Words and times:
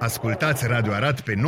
Ascultați 0.00 0.66
Radio 0.66 0.92
Arad 0.92 1.20
pe 1.20 1.34
99,1 1.34 1.40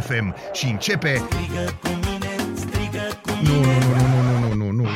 FM 0.00 0.34
și 0.52 0.66
începe... 0.66 1.22
Strigă 1.30 1.78
cu 1.82 1.88
mine, 1.88 2.34
strigă 2.54 3.18
cu 3.22 3.30
Nu, 3.42 3.52
nu, 3.52 3.62
nu, 3.62 4.06
nu, 4.06 4.38
nu, 4.38 4.48
nu, 4.48 4.54
nu, 4.54 4.70
nu. 4.70 4.88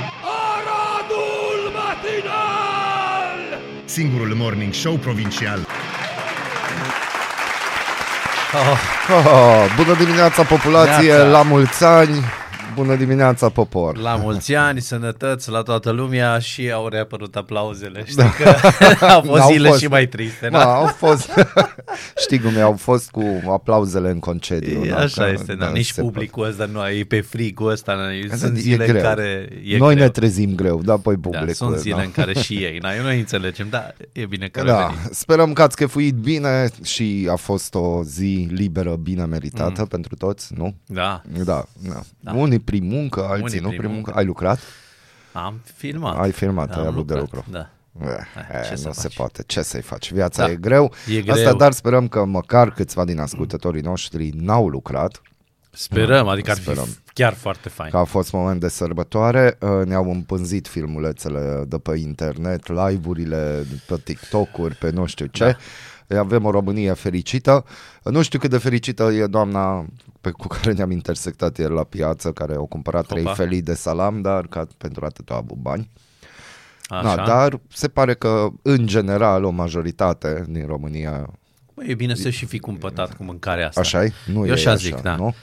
Aradul 0.52 1.72
matinal! 1.74 3.60
Singurul 3.84 4.34
morning 4.34 4.72
show 4.72 4.94
provincial. 4.94 5.66
Oh, 9.10 9.74
bună 9.76 9.94
dimineața, 9.98 10.42
populație, 10.42 11.12
Neața. 11.12 11.26
la 11.28 11.42
mulți 11.42 11.84
ani, 11.84 12.24
bună 12.82 12.96
dimineața, 12.96 13.48
popor. 13.48 13.96
La 13.96 14.14
mulți 14.16 14.54
ani, 14.54 14.80
sănătăți 14.80 15.50
la 15.50 15.62
toată 15.62 15.90
lumea 15.90 16.38
și 16.38 16.70
au 16.72 16.88
reapărut 16.88 17.36
aplauzele. 17.36 18.02
Știi 18.06 18.30
că 18.38 18.54
au 19.14 19.20
fost 19.20 19.38
N-au 19.40 19.50
zile 19.52 19.68
fost. 19.68 19.80
și 19.80 19.86
mai 19.86 20.06
triste. 20.06 20.48
Da, 20.50 20.58
Da? 20.58 20.74
au 20.74 20.86
fost, 20.86 21.30
știi 22.24 22.40
cum 22.40 22.56
e, 22.56 22.60
au 22.60 22.72
fost 22.76 23.10
cu 23.10 23.24
aplauzele 23.50 24.10
în 24.10 24.18
concediu. 24.18 24.84
E, 24.84 24.88
da, 24.88 24.96
așa 24.98 25.24
că- 25.24 25.30
este, 25.32 25.54
da, 25.54 25.64
da, 25.64 25.70
nici 25.70 25.90
se 25.90 26.00
publicul 26.00 26.46
ăsta 26.46 26.64
nu 26.72 26.88
e 26.88 27.04
pe 27.04 27.20
frigul 27.20 27.70
ăsta. 27.70 27.94
na, 27.94 28.02
poate. 28.28 28.36
Sunt 28.36 28.56
E 28.56 28.60
zile 28.60 28.84
în 28.86 28.90
greu. 28.90 29.02
care 29.02 29.48
e 29.64 29.76
Noi 29.76 29.94
greu. 29.94 30.04
ne 30.04 30.10
trezim 30.10 30.54
greu, 30.54 30.82
da, 30.82 30.96
păi 30.96 31.14
da, 31.14 31.20
publicul. 31.28 31.54
sunt 31.54 31.76
zile 31.76 31.94
da. 31.96 32.02
în 32.02 32.10
care 32.10 32.32
și 32.32 32.54
ei. 32.54 32.78
Na, 32.78 32.94
eu 32.94 33.02
noi 33.02 33.18
înțelegem, 33.18 33.66
da, 33.70 33.86
e 34.12 34.26
bine 34.26 34.48
că 34.48 34.62
Da, 34.62 34.78
revenim. 34.78 35.08
sperăm 35.10 35.52
că 35.52 35.62
ați 35.62 35.76
chefuit 35.76 36.14
bine 36.14 36.68
și 36.82 37.28
a 37.30 37.36
fost 37.36 37.74
o 37.74 38.02
zi 38.04 38.48
liberă, 38.50 38.96
bine 38.96 39.24
meritată 39.24 39.80
mm. 39.80 39.86
pentru 39.86 40.14
toți, 40.14 40.52
nu? 40.56 40.74
Da, 40.86 41.22
Da, 41.36 41.42
da. 41.44 41.64
Da. 41.88 42.00
da. 42.20 42.32
Unii 42.32 42.58
prin 42.70 42.86
muncă, 42.86 43.24
alții 43.24 43.42
Unii 43.44 43.58
nu 43.60 43.68
prin 43.68 43.78
prin 43.78 43.90
muncă. 43.92 44.10
muncă. 44.10 44.18
Ai 44.18 44.24
lucrat? 44.24 44.58
am 45.32 45.60
filmat. 45.76 46.18
Ai 46.18 46.30
filmat, 46.32 46.70
ai 46.76 46.80
am 46.80 46.86
avut 46.86 47.06
de 47.06 47.14
lucrat, 47.14 47.34
lucru. 47.34 47.50
Da. 47.50 47.70
Eh, 48.06 48.08
ce 48.64 48.70
eh, 48.72 48.76
să 48.76 48.86
nu 48.86 48.92
se 48.92 49.00
faci? 49.02 49.16
poate. 49.16 49.42
Ce 49.46 49.62
să-i 49.62 49.80
faci? 49.82 50.12
Viața 50.12 50.44
Da. 50.46 50.50
e 50.50 50.56
greu. 50.56 50.92
E 51.08 51.20
greu. 51.20 51.34
Asta, 51.34 51.52
dar 51.54 51.72
sperăm 51.72 52.08
că 52.08 52.24
măcar 52.24 52.70
câțiva 52.72 53.04
din 53.04 53.18
ascultătorii 53.18 53.80
noștri 53.82 54.30
n-au 54.34 54.68
lucrat, 54.68 55.22
Sperăm, 55.70 56.28
adică 56.28 56.50
ar 56.50 56.56
fi 56.56 56.62
Sperăm. 56.62 56.88
chiar 57.12 57.34
foarte 57.34 57.68
fain. 57.68 57.90
că 57.90 57.96
a 57.96 58.04
fost 58.04 58.32
moment 58.32 58.60
de 58.60 58.68
sărbătoare. 58.68 59.56
Uh, 59.60 59.86
Ne-au 59.86 60.10
împânzit 60.10 60.68
filmulețele 60.68 61.64
de 61.68 61.78
pe 61.78 61.96
internet, 61.98 62.68
live-urile 62.68 63.64
pe 63.86 64.00
TikTok-uri, 64.04 64.74
pe 64.74 64.90
nu 64.90 65.06
știu 65.06 65.26
ce. 65.26 65.56
Da. 66.06 66.18
Avem 66.18 66.44
o 66.44 66.50
Românie 66.50 66.92
fericită. 66.92 67.64
Nu 68.02 68.22
știu 68.22 68.38
cât 68.38 68.50
de 68.50 68.58
fericită 68.58 69.02
e 69.02 69.26
doamna 69.26 69.86
pe 70.30 70.34
cu 70.42 70.46
care 70.46 70.72
ne-am 70.72 70.90
intersectat 70.90 71.58
ieri 71.58 71.72
la 71.74 71.84
piață, 71.84 72.32
care 72.32 72.54
au 72.54 72.66
cumpărat 72.66 73.06
trei 73.06 73.22
Opa. 73.22 73.32
felii 73.34 73.62
de 73.62 73.74
salam, 73.74 74.20
dar 74.20 74.46
ca 74.46 74.66
pentru 74.78 75.04
atât 75.04 75.30
a 75.30 75.36
avut 75.36 75.56
bani. 75.56 75.90
Așa. 76.86 77.14
Da, 77.16 77.24
dar 77.24 77.60
se 77.72 77.88
pare 77.88 78.14
că, 78.14 78.48
în 78.62 78.86
general, 78.86 79.44
o 79.44 79.50
majoritate 79.50 80.44
din 80.48 80.66
România 80.66 81.30
Bă, 81.74 81.84
e 81.84 81.94
bine 81.94 82.14
să 82.14 82.30
și 82.30 82.46
fi 82.46 82.58
cumpătat 82.58 83.16
cu 83.16 83.24
mâncarea 83.24 83.66
asta. 83.66 83.80
Așa 83.80 84.04
e? 84.04 84.12
Nu 84.32 84.38
Eu 84.38 84.46
e 84.46 84.52
așa 84.52 84.70
așa, 84.70 84.78
zic, 84.78 85.00
da. 85.00 85.16
Nu? 85.16 85.34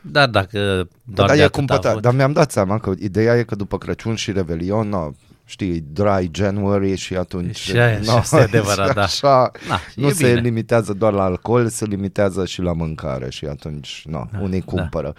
Dar 0.00 0.28
dacă 0.28 0.58
doar 1.04 1.26
Dar 1.26 1.36
de 1.36 1.42
e 1.42 1.44
atât 1.44 1.54
a 1.54 1.58
cumpătat. 1.58 1.90
avut- 1.90 2.02
Dar 2.02 2.14
mi-am 2.14 2.32
dat 2.32 2.50
seama 2.50 2.78
că 2.78 2.92
ideea 2.98 3.36
e 3.36 3.42
că 3.42 3.54
după 3.54 3.78
Crăciun 3.78 4.14
și 4.14 4.32
Revelion, 4.32 4.88
no, 4.88 5.10
știi, 5.50 5.80
dry 5.92 6.30
January 6.32 6.96
și 6.96 7.16
atunci... 7.16 7.56
Și 7.56 7.76
aia- 7.78 8.00
și 8.02 8.10
asta 8.10 8.38
e 8.38 8.42
adevărat, 8.42 8.94
da. 8.94 9.02
Așa, 9.02 9.50
Na, 9.68 9.80
nu 9.96 10.06
e 10.06 10.12
se 10.12 10.26
bine. 10.28 10.40
limitează 10.40 10.92
doar 10.92 11.12
la 11.12 11.22
alcool, 11.22 11.68
se 11.68 11.84
limitează 11.84 12.44
și 12.44 12.60
la 12.62 12.72
mâncare 12.72 13.30
și 13.30 13.44
atunci, 13.44 14.02
no, 14.06 14.24
Da, 14.32 14.38
unii 14.40 14.60
cumpără. 14.60 15.12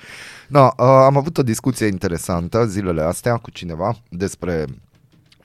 No, 0.48 0.64
uh, 0.66 0.86
am 0.86 1.18
avut 1.18 1.38
o 1.38 1.44
discuție 1.44 1.86
interesantă 1.88 2.66
zilele 2.66 3.02
astea 3.02 3.38
cu 3.38 3.52
cineva 3.52 3.96
despre 4.10 4.66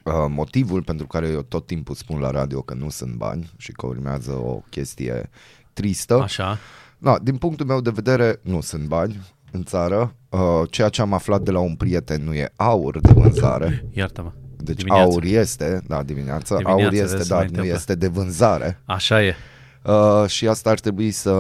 uh, 0.03 0.13
motivul 0.29 0.83
pentru 0.83 1.07
care 1.07 1.29
eu 1.29 1.43
tot 1.43 1.67
timpul 1.67 1.95
spun 1.95 2.19
la 2.21 2.31
radio 2.31 2.61
că 2.61 2.75
nu 2.75 2.89
sunt 2.91 3.15
bani 3.15 3.51
și 3.57 3.73
că 3.73 3.87
urmează 3.87 4.31
o 4.31 4.63
chestie 4.71 5.31
tristă. 5.73 6.21
Așa. 6.23 6.59
Da, 6.99 7.19
din 7.23 7.37
punctul 7.37 7.67
meu 7.67 7.81
de 7.81 7.91
vedere, 7.91 8.39
nu 8.43 8.61
sunt 8.61 8.85
bani 8.87 9.21
în 9.51 9.65
țară. 9.65 10.15
Uh, 10.29 10.41
ceea 10.71 10.89
ce 10.89 11.01
am 11.01 11.13
aflat 11.13 11.41
de 11.43 11.51
la 11.51 11.59
un 11.59 11.75
prieten 11.75 12.25
nu 12.25 12.35
e 12.35 12.53
aur 12.57 13.01
de 13.01 13.13
vânzare. 13.15 13.85
Iartă-mă. 13.93 14.33
Deci 14.65 14.77
Dimineața. 14.77 15.03
aur 15.03 15.25
este, 15.25 15.83
da, 15.87 16.03
dimineața, 16.03 16.57
Dimineața, 16.57 16.83
aur 16.83 16.91
vezi, 16.93 17.03
este, 17.03 17.23
se 17.23 17.29
dar 17.29 17.37
mai 17.39 17.47
nu 17.47 17.51
întâmplă. 17.51 17.75
este 17.75 17.95
de 17.95 18.07
vânzare. 18.09 18.81
Așa 18.85 19.25
e. 19.25 19.35
Uh, 19.83 20.25
și 20.29 20.49
asta 20.49 20.71
ar 20.71 20.81
trebui 20.81 21.11
să 21.11 21.33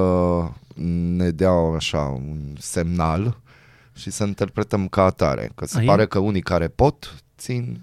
ne 1.17 1.31
dea 1.31 1.51
așa 1.77 1.99
un 1.99 2.39
semnal 2.59 3.41
și 3.97 4.11
să 4.11 4.25
interpretăm 4.25 4.89
ca 4.89 5.03
atare. 5.03 5.51
Că 5.55 5.67
se 5.67 5.79
Ai? 5.79 5.85
pare 5.85 6.07
că 6.07 6.19
unii 6.19 6.41
care 6.43 6.69
pot, 6.69 7.15
țin 7.39 7.81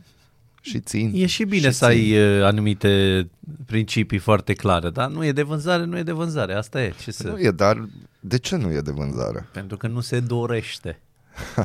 și 0.62 0.80
țin. 0.80 1.12
E 1.16 1.26
și 1.26 1.44
bine 1.44 1.70
și 1.70 1.76
să 1.76 1.86
ai 1.86 2.18
uh, 2.18 2.44
anumite 2.44 3.28
principii 3.66 4.18
foarte 4.18 4.54
clare, 4.54 4.90
dar 4.90 5.10
nu 5.10 5.26
e 5.26 5.32
de 5.32 5.42
vânzare, 5.42 5.86
nu 5.86 5.98
e 5.98 6.04
de 6.04 6.12
vânzare. 6.12 6.54
Asta 6.54 6.82
e. 6.84 6.94
Ce 7.02 7.12
să... 7.12 7.28
Nu 7.28 7.40
e, 7.40 7.52
dar 7.52 7.88
de 8.20 8.38
ce 8.38 8.56
nu 8.56 8.72
e 8.72 8.80
de 8.82 8.92
vânzare? 8.92 9.48
Pentru 9.52 9.78
că 9.78 9.88
nu 9.88 10.00
se 10.00 10.20
dorește 10.20 11.00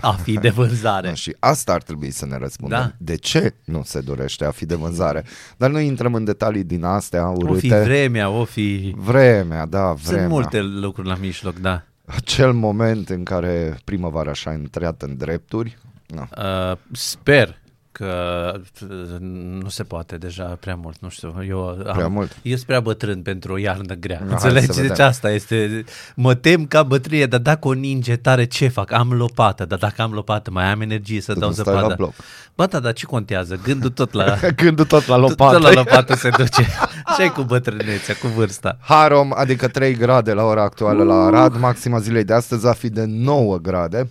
a 0.01 0.13
fi 0.13 0.39
de 0.39 0.49
vânzare. 0.49 1.09
Da, 1.09 1.15
și 1.25 1.37
asta 1.39 1.73
ar 1.73 1.83
trebui 1.83 2.11
să 2.11 2.27
ne 2.27 2.37
răspundem. 2.37 2.79
Da. 2.79 2.93
De 2.99 3.17
ce 3.17 3.55
nu 3.65 3.83
se 3.85 4.01
dorește 4.01 4.45
a 4.45 4.51
fi 4.51 4.67
de 4.67 4.75
vânzare? 4.75 5.25
Dar 5.57 5.71
nu 5.71 5.79
intrăm 5.79 6.15
în 6.15 6.25
detalii 6.25 6.65
din 6.65 6.85
astea 6.85 7.31
O 7.31 7.55
fi 7.55 7.73
urâte. 7.73 7.83
vremea, 7.85 8.29
o 8.31 8.45
fi... 8.45 8.95
Vremea, 8.97 9.67
da, 9.67 9.93
vremea. 9.93 10.21
Sunt 10.21 10.29
multe 10.33 10.61
lucruri 10.63 11.09
la 11.09 11.15
mijloc, 11.15 11.59
da. 11.59 11.83
Acel 12.05 12.53
moment 12.53 13.09
în 13.09 13.23
care 13.25 13.79
primăvara 13.85 14.33
și-a 14.33 14.53
intrat 14.53 15.03
în 15.03 15.17
drepturi. 15.17 15.79
Na. 16.07 16.29
Uh, 16.71 16.77
sper 16.93 17.59
că 17.99 18.53
uh, 18.83 19.17
nu 19.63 19.69
se 19.69 19.83
poate 19.83 20.17
deja 20.17 20.45
prea 20.45 20.75
mult, 20.75 20.97
nu 21.01 21.09
știu, 21.09 21.35
eu 21.49 21.67
am, 21.69 21.95
Prea 21.95 22.09
mult? 22.09 22.37
eu 22.43 22.55
sunt 22.55 22.67
prea 22.67 22.81
bătrân 22.81 23.23
pentru 23.23 23.53
o 23.53 23.57
iarnă 23.57 23.95
grea, 23.95 24.17
hai 24.19 24.27
să 24.29 24.33
înțelegi? 24.47 24.67
vedem. 24.67 24.87
Deci 24.87 24.99
asta 24.99 25.31
este, 25.31 25.85
mă 26.15 26.35
tem 26.35 26.67
ca 26.67 26.83
bătrânie, 26.83 27.27
dar 27.27 27.41
dacă 27.41 27.69
o 27.69 27.73
ninge 27.73 28.17
tare, 28.17 28.45
ce 28.45 28.69
fac? 28.69 28.93
Am 28.93 29.13
lopată, 29.13 29.65
dar 29.65 29.79
dacă 29.79 30.03
am 30.03 30.13
lopată, 30.13 30.51
mai 30.51 30.65
am 30.73 30.81
energie 30.81 31.21
să 31.21 31.33
Tu 31.33 31.39
dau 31.39 31.49
nu 31.49 31.55
stai 31.55 31.65
zăpadă. 31.65 31.87
la 31.89 31.95
bloc. 31.95 32.13
Bă, 32.55 32.67
da, 32.67 32.81
dar 32.81 32.93
ce 32.93 33.07
contează? 33.07 33.61
Gândul 33.65 33.91
tot 33.91 34.13
la... 34.13 34.37
Gândul 34.63 34.85
tot 34.85 35.07
la 35.07 35.17
tot 35.17 35.29
lopată. 35.29 35.59
la 35.59 35.73
lopată 35.73 36.15
se 36.15 36.29
duce. 36.37 36.67
ce 37.19 37.29
cu 37.29 37.43
bătrânețea, 37.43 38.15
cu 38.21 38.27
vârsta? 38.27 38.79
Harom, 38.81 39.31
adică 39.35 39.69
3 39.69 39.95
grade 39.95 40.33
la 40.33 40.43
ora 40.43 40.63
actuală 40.63 41.03
la 41.03 41.15
Arad, 41.15 41.59
maxima 41.59 41.99
zilei 41.99 42.25
de 42.25 42.33
astăzi 42.33 42.65
va 42.65 42.73
fi 42.73 42.89
de 42.89 43.05
9 43.07 43.57
grade. 43.59 44.11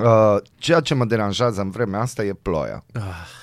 Uh, 0.00 0.36
ceea 0.54 0.80
ce 0.80 0.94
mă 0.94 1.04
deranjează 1.04 1.60
în 1.60 1.70
vremea 1.70 2.00
asta 2.00 2.24
e 2.24 2.32
ploaia. 2.42 2.84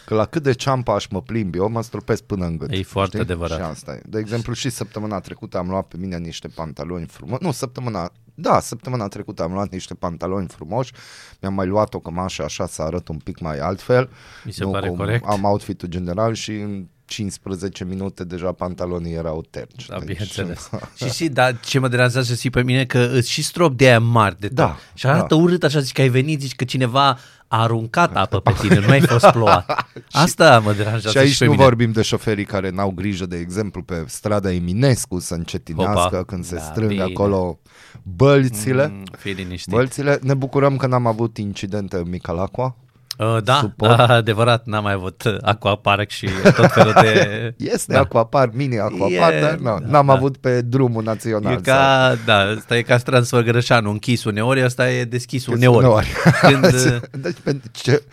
Că 0.06 0.16
la 0.16 0.26
cât 0.26 0.44
de 0.44 0.54
ceampa 0.54 0.94
aș 0.94 1.08
mă 1.08 1.22
plimb 1.22 1.56
eu, 1.56 1.70
mă 1.70 1.82
stropesc 1.82 2.24
până 2.24 2.46
în 2.46 2.58
gât. 2.58 2.72
E 2.72 2.84
foarte 2.84 3.20
adevărat. 3.20 3.58
Și 3.58 3.64
asta 3.64 3.92
e. 3.92 4.02
De 4.06 4.20
exemplu, 4.20 4.54
și 4.54 4.70
săptămâna 4.70 5.20
trecută 5.20 5.58
am 5.58 5.70
luat 5.70 5.88
pe 5.88 5.98
mine 5.98 6.18
niște 6.18 6.48
pantaloni 6.48 7.06
frumoși. 7.06 7.44
Nu, 7.44 7.52
săptămâna... 7.52 8.12
Da, 8.36 8.60
săptămâna 8.60 9.08
trecută 9.08 9.44
am 9.44 9.54
luat 9.54 9.70
niște 9.70 9.94
pantaloni 9.94 10.48
frumoși. 10.48 10.94
Mi-am 11.42 11.54
mai 11.54 11.68
luat 11.68 11.94
o 11.94 12.00
cămașă 12.00 12.44
așa 12.44 12.68
să 12.68 12.82
arăt 12.82 13.08
un 13.08 13.18
pic 13.18 13.40
mai 13.40 13.60
altfel. 13.60 14.10
Mi 14.44 14.52
se 14.52 14.64
Nu 14.64 14.72
pare 14.72 14.88
cum 14.88 14.98
corect. 14.98 15.26
Am 15.26 15.44
outfit-ul 15.44 15.90
general 15.90 16.34
și 16.34 16.52
în 16.52 16.88
15 17.06 17.84
minute 17.84 18.24
deja 18.24 18.52
pantalonii 18.52 19.14
erau 19.14 19.46
terci. 19.50 19.86
Da, 19.86 19.98
Deci, 19.98 20.08
bineînțeles. 20.08 20.70
și 21.04 21.10
și, 21.12 21.28
dar 21.28 21.60
ce 21.60 21.80
mă 21.80 21.88
deranjează 21.88 22.34
și 22.36 22.50
pe 22.50 22.64
mine 22.64 22.86
că 22.86 23.10
îți 23.14 23.30
și 23.32 23.44
strop 23.44 23.78
de 23.78 23.86
aia 23.86 24.00
mari 24.00 24.40
de 24.40 24.48
tot. 24.48 24.56
Da, 24.56 24.78
Și 24.94 25.08
arată 25.08 25.36
da. 25.36 25.42
urât 25.42 25.64
așa, 25.64 25.80
zici 25.80 25.92
că 25.92 26.02
ai 26.02 26.10
venit, 26.10 26.42
zici 26.42 26.56
că 26.56 26.64
cineva 26.64 27.18
a 27.48 27.62
aruncat 27.62 28.16
apă 28.16 28.40
pe 28.40 28.54
tine, 28.60 28.80
nu 28.80 28.90
ai 28.90 29.02
fost 29.16 29.28
plouat. 29.32 29.88
Asta 30.12 30.60
mă 30.60 30.74
deranjează 30.74 31.10
Și 31.10 31.18
aici 31.18 31.38
pe 31.38 31.46
nu 31.46 31.52
mine. 31.52 31.64
vorbim 31.64 31.92
de 31.92 32.02
șoferii 32.02 32.46
care 32.46 32.70
n-au 32.70 32.92
grijă, 32.92 33.26
de 33.26 33.38
exemplu, 33.38 33.82
pe 33.84 34.04
strada 34.08 34.52
Eminescu 34.52 35.20
să 35.20 35.34
încetinească 35.34 36.16
Opa. 36.16 36.24
când 36.24 36.46
se 36.46 36.56
Da, 36.56 36.62
strâng 36.62 36.88
bine. 36.90 37.02
acolo 37.02 37.60
bălțile. 38.04 38.88
Mm, 38.88 39.04
fii 39.18 39.34
liniștit. 39.34 39.74
Bălțile. 39.74 40.20
Ne 40.22 40.34
bucurăm 40.34 40.78
că 40.78 40.88
n-am 40.88 41.06
avut 41.08 41.38
incidente 41.38 41.96
în 41.96 42.10
Micalacua. 42.10 42.76
Uh, 43.18 43.38
da, 43.44 43.54
suport. 43.60 43.98
da, 43.98 44.08
adevărat, 44.24 44.66
n-am 44.66 44.84
mai 44.84 44.94
avut 44.94 45.24
uh, 45.24 45.38
aquapark 45.42 46.10
și 46.10 46.30
tot 46.56 46.72
felul 46.72 46.94
de... 47.02 47.54
Este 47.74 47.94
Da. 47.94 48.00
aquapar, 48.00 48.50
mini 48.54 48.80
aquapar, 48.80 49.34
E, 49.34 49.40
dar 49.42 49.56
nu, 49.56 49.64
da, 49.64 49.78
n-am 49.88 50.06
da. 50.06 50.14
avut 50.14 50.38
pe 50.38 50.62
drumul 50.62 51.04
național. 51.04 51.54
E 51.54 51.56
ca, 51.56 52.16
da, 52.26 52.38
asta 52.38 52.78
e 52.78 52.82
ca 52.82 52.98
Transfăgărășanu, 52.98 53.90
închis 53.90 54.24
uneori, 54.24 54.62
asta 54.62 54.92
e 54.92 55.04
deschis 55.04 55.44
sau- 55.44 55.54
uneori. 55.54 55.78
uneori. 55.86 56.08
Când, 56.42 56.64
uh, 56.74 56.96
deci 57.12 57.38
pentru 57.44 57.70
ce, 57.74 58.04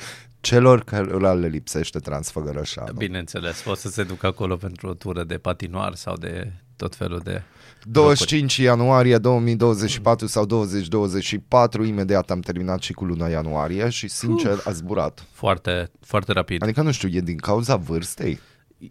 celor 0.41 0.85
care 0.85 1.33
le 1.35 1.47
lipsește 1.47 1.99
Transfăgărășanu. 1.99 2.93
bineînțeles, 2.97 3.61
poți 3.61 3.81
să 3.81 3.89
se 3.89 4.03
ducă 4.03 4.27
acolo 4.27 4.57
pentru 4.57 4.89
o 4.89 4.95
tură 4.95 5.25
de 5.25 5.35
patinoar 5.35 5.95
sau 5.95 6.17
de 6.17 6.53
tot 6.77 6.95
felul 6.95 7.21
de... 7.25 7.43
25 7.85 8.57
ianuarie 8.57 9.19
2024 9.19 10.27
sau 10.27 10.45
2024, 10.47 11.85
imediat 11.85 12.31
am 12.31 12.41
terminat 12.41 12.83
și 12.83 12.93
cu 12.93 13.05
luna 13.05 13.27
ianuarie 13.29 13.89
și 13.89 14.09
sincer 14.09 14.61
a 14.65 14.71
zburat. 14.71 15.27
Foarte, 15.33 15.91
foarte 16.01 16.33
rapid. 16.33 16.63
Adică 16.63 16.83
nu 16.83 16.91
știu, 16.93 17.09
e 17.13 17.21
din 17.21 17.37
cauza 17.37 17.77
vârstei? 17.77 18.41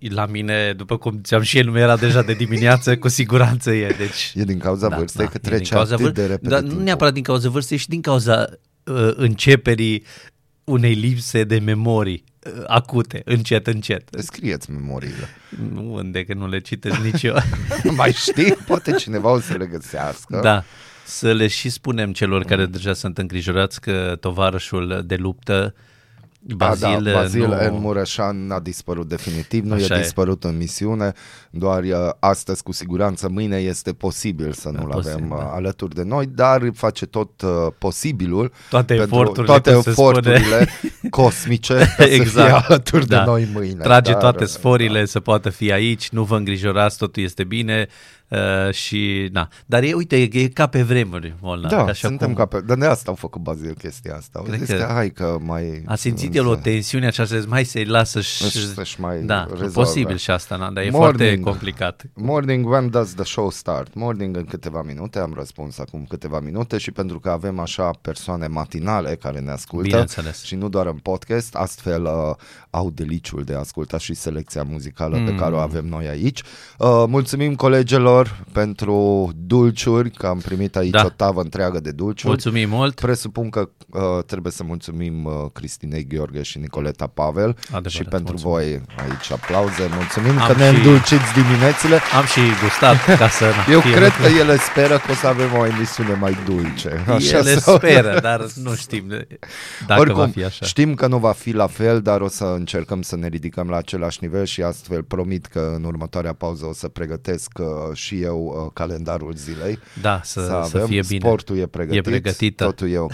La 0.10 0.26
mine, 0.26 0.74
după 0.78 0.98
cum 0.98 1.20
ți-am 1.24 1.42
și 1.42 1.58
enumerat 1.58 2.00
deja 2.00 2.22
de 2.22 2.34
dimineață, 2.34 2.98
cu 2.98 3.08
siguranță 3.08 3.72
e. 3.72 3.96
Deci, 3.98 4.32
E 4.36 4.44
din 4.44 4.58
cauza 4.58 4.88
vârstei 4.88 5.26
că 5.26 5.32
e 5.36 5.40
din 5.42 5.50
trece 5.52 5.74
cauza 5.74 5.94
atât 5.96 6.10
vâr- 6.12 6.14
de 6.14 6.26
repede 6.26 6.50
Dar 6.50 6.60
nu 6.62 6.66
timpul. 6.68 6.84
neapărat 6.84 7.14
din 7.14 7.24
cauza 7.24 7.50
vârstei, 7.50 7.78
și 7.78 7.88
din 7.88 8.02
cauza 8.02 8.50
uh, 8.84 9.12
începerii 9.16 10.04
unei 10.64 10.94
lipse 10.94 11.44
de 11.44 11.60
memorii. 11.60 12.24
Uh, 12.58 12.64
acute, 12.68 13.22
încet, 13.26 13.68
încet. 13.68 14.10
Scrieți 14.18 14.72
memoriile. 14.72 15.28
Nu, 15.74 15.94
unde, 15.94 16.24
că 16.24 16.34
nu 16.34 16.48
le 16.48 16.60
citesc 16.60 16.98
nici 16.98 17.24
eu. 17.24 17.36
Mai 17.98 18.12
știi? 18.12 18.52
Poate 18.52 18.92
cineva 18.92 19.32
o 19.32 19.40
să 19.40 19.58
le 19.58 19.66
găsească. 19.66 20.40
da. 20.44 20.64
Să 21.06 21.32
le 21.32 21.48
și 21.48 21.70
spunem 21.70 22.14
celor 22.14 22.44
care 22.44 22.66
deja 22.66 22.94
sunt 22.94 23.18
îngrijorați 23.18 23.82
că 23.82 24.18
tovarășul 24.20 25.04
de 25.06 25.16
luptă 25.16 25.74
Bazil, 26.42 26.88
a, 26.88 27.00
da, 27.02 27.12
Bazil 27.12 27.48
nu... 27.48 27.54
El 27.54 27.72
Mureșan 27.72 28.52
a 28.52 28.60
dispărut 28.60 29.08
definitiv, 29.08 29.64
nu 29.64 29.74
Așa 29.74 29.96
e 29.96 29.98
e. 29.98 30.02
dispărut 30.02 30.44
în 30.44 30.58
misiune, 30.58 31.14
doar 31.50 31.84
uh, 31.84 31.92
astăzi 32.20 32.64
cu 32.64 32.72
siguranță, 32.72 33.30
mâine 33.30 33.58
este 33.58 33.94
posibil 33.94 34.52
să 34.52 34.70
nu-l 34.70 34.90
posibil, 34.90 35.14
avem 35.14 35.30
uh, 35.32 35.38
da. 35.38 35.44
alături 35.44 35.96
de 35.96 36.04
noi, 36.04 36.26
dar 36.26 36.70
face 36.74 37.06
tot 37.06 37.42
uh, 37.42 37.50
posibilul 37.78 38.52
Toate 38.70 38.94
pentru 38.94 39.16
eforturile, 39.16 39.46
toate 39.46 39.72
cum 39.74 39.82
se 39.82 39.90
eforturile 39.90 40.68
cosmice 41.10 41.74
ca 41.74 41.86
să 41.86 42.04
fie 42.04 42.14
Exact. 42.14 42.66
alături 42.70 43.08
Da. 43.08 43.18
de 43.18 43.24
noi 43.26 43.50
mâine. 43.54 43.84
Trage 43.84 44.12
dar, 44.12 44.22
toate 44.22 44.44
uh, 44.44 44.50
sforile 44.50 45.06
să 45.06 45.20
poată 45.20 45.50
fi 45.50 45.72
aici, 45.72 46.10
nu 46.10 46.24
vă 46.24 46.36
îngrijorați, 46.36 46.98
totul 46.98 47.24
este 47.24 47.44
bine 47.44 47.88
uh, 48.30 48.72
și 48.74 49.30
na. 49.32 49.48
Dar 49.66 49.84
e, 49.84 49.94
uite, 49.94 50.22
e, 50.22 50.30
e 50.32 50.48
ca 50.48 50.68
pe 50.68 50.82
vremuri, 50.82 51.36
Molnar. 51.42 51.72
Da, 51.72 51.84
că 51.84 51.90
așa 51.90 52.08
suntem 52.08 52.28
cum 52.28 52.36
ca 52.36 52.46
pe... 52.46 52.62
Dar 52.62 52.78
de 52.78 52.86
asta 52.86 53.10
au 53.10 53.16
făcut 53.16 53.42
Bazil 53.42 53.74
chestia 53.74 54.16
asta. 54.16 54.40
Au 54.40 54.46
Cred 54.46 54.60
zis 54.60 54.68
că 54.68 54.76
că, 54.76 54.88
hai 54.92 55.10
că 55.10 55.38
mai... 55.42 55.84
A 55.86 55.96
simțit 55.96 56.36
el 56.36 56.48
o 56.48 56.56
tensiune 56.56 57.08
așa 57.08 57.26
să 57.26 57.44
mai 57.48 57.64
să-i 57.64 57.86
lasă 57.86 58.22
și... 58.22 58.44
Își- 58.44 58.74
să-și 58.74 59.02
mai 59.02 59.22
da, 59.22 59.44
rezolve. 59.50 59.74
posibil 59.74 60.18
și 60.18 60.32
asta, 60.32 60.56
na, 60.56 60.72
dar 60.72 60.84
e 60.84 60.90
Morning. 60.90 61.16
foarte 61.18 61.40
complicat. 61.40 62.04
Morning, 62.14 62.68
when 62.70 62.90
does 62.90 63.14
the 63.14 63.24
show 63.24 63.50
start? 63.50 63.94
Morning 63.94 64.36
în 64.38 64.46
câteva 64.46 64.82
minute, 64.82 65.20
am 65.20 65.34
răspuns 65.38 65.78
acum 65.80 66.06
câteva 66.10 66.40
minute 66.40 66.78
și 66.78 66.92
pentru 66.92 67.20
că 67.20 67.30
avem 67.30 67.60
așa 67.60 67.92
persoane 68.02 68.48
matinale 68.48 69.16
care 69.16 69.40
ne 69.40 69.52
ascultă 69.52 69.88
Bineînțeles. 69.88 70.44
și 70.44 70.56
nu 70.56 70.70
doar 70.70 70.86
în 70.86 70.98
podcast, 70.98 71.56
astfel 71.56 72.04
uh, 72.04 72.36
au 72.72 72.90
deliciul 72.90 73.44
de 73.44 73.54
a 73.54 73.60
asculta 73.60 73.98
și 73.98 74.14
selecția 74.14 74.64
muzicală 74.64 75.18
mm. 75.18 75.26
pe 75.26 75.36
care 75.36 75.54
o 75.54 75.58
avem 75.58 75.86
noi 75.86 76.08
aici. 76.08 76.42
Uh, 76.78 77.04
mulțumim 77.08 77.56
colegilor 77.56 78.44
pentru 78.52 79.30
dulciuri, 79.36 80.10
că 80.12 80.28
am 80.28 80.38
primit 80.38 80.76
aici 80.76 80.92
Da. 80.92 81.04
o 81.06 81.10
tavă 81.10 81.42
întreagă 81.42 81.80
de 81.80 81.92
dulciuri. 81.92 82.28
Mulțumim 82.28 82.70
mult. 82.70 82.96
Presupun 83.00 83.50
că 83.50 83.70
uh, 83.90 84.02
trebuie 84.26 84.52
să 84.52 84.64
mulțumim 84.64 85.26
uh, 85.26 85.32
Cristinei 85.54 86.08
Gheorghe 86.08 86.42
și 86.42 86.58
Nicoleta 86.58 87.08
Pavel 87.14 87.56
Adevărat, 87.62 87.92
și 87.92 88.04
pentru 88.04 88.34
mulțumim. 88.44 88.54
voi 88.54 88.82
aici 89.06 89.32
aplauze. 89.32 89.90
Mulțumim 89.96 90.40
Am 90.42 90.48
că 90.48 90.54
ne 90.58 90.70
și- 90.70 90.76
îndulciți 90.76 91.34
diminețile. 91.34 92.00
Am 92.18 92.26
și 92.26 92.40
gustat 92.64 93.18
ca 93.18 93.30
să... 93.30 93.46
na, 93.68 93.72
Eu 93.74 93.80
fie 93.80 93.92
cred 93.94 94.04
lucru- 94.18 94.22
că 94.22 94.28
ele 94.40 94.58
speră 94.58 94.96
că 94.98 95.12
o 95.12 95.14
să 95.14 95.28
avem 95.28 95.50
o 95.58 95.66
emisiune 95.66 96.14
mai 96.14 96.38
dulce. 96.46 97.04
Așa 97.08 97.38
Ele 97.38 97.56
sau- 97.56 97.76
speră, 97.76 98.20
dar 98.22 98.46
nu 98.66 98.74
știm 98.76 99.08
dacă 99.88 100.00
Oricum, 100.02 100.20
va 100.20 100.28
fi 100.28 100.44
așa. 100.44 100.66
știm 100.66 100.94
că 100.94 101.08
nu 101.08 101.18
va 101.18 101.32
fi 101.32 101.52
la 101.52 101.68
fel, 101.68 102.02
dar 102.02 102.22
o 102.22 102.28
să 102.28 102.44
încercăm 102.60 103.02
să 103.02 103.16
ne 103.16 103.28
ridicăm 103.28 103.70
la 103.70 103.78
același 103.78 104.18
nivel 104.22 104.46
și 104.46 104.62
astfel 104.64 105.04
promit 105.04 105.46
că 105.46 105.72
în 105.76 105.84
următoarea 105.84 106.34
pauză 106.34 106.66
o 106.66 106.74
să 106.74 106.88
pregătesc 106.88 107.52
uh, 107.60 107.66
și 107.94 108.22
eu 108.22 108.64
uh, 108.66 108.72
calendarul 108.74 109.34
zilei. 109.36 109.80
Da, 110.02 110.22
să, 110.24 110.42
să, 110.42 110.52
avem. 110.52 110.86
fie 110.88 111.02
bine. 111.08 111.20
Sportul 111.20 111.58
e 111.58 111.66
pregătit, 111.66 112.06
E 112.06 112.10
pregătită. 112.10 112.64
totul 112.66 112.90
e 112.92 112.98
ok. 112.98 113.12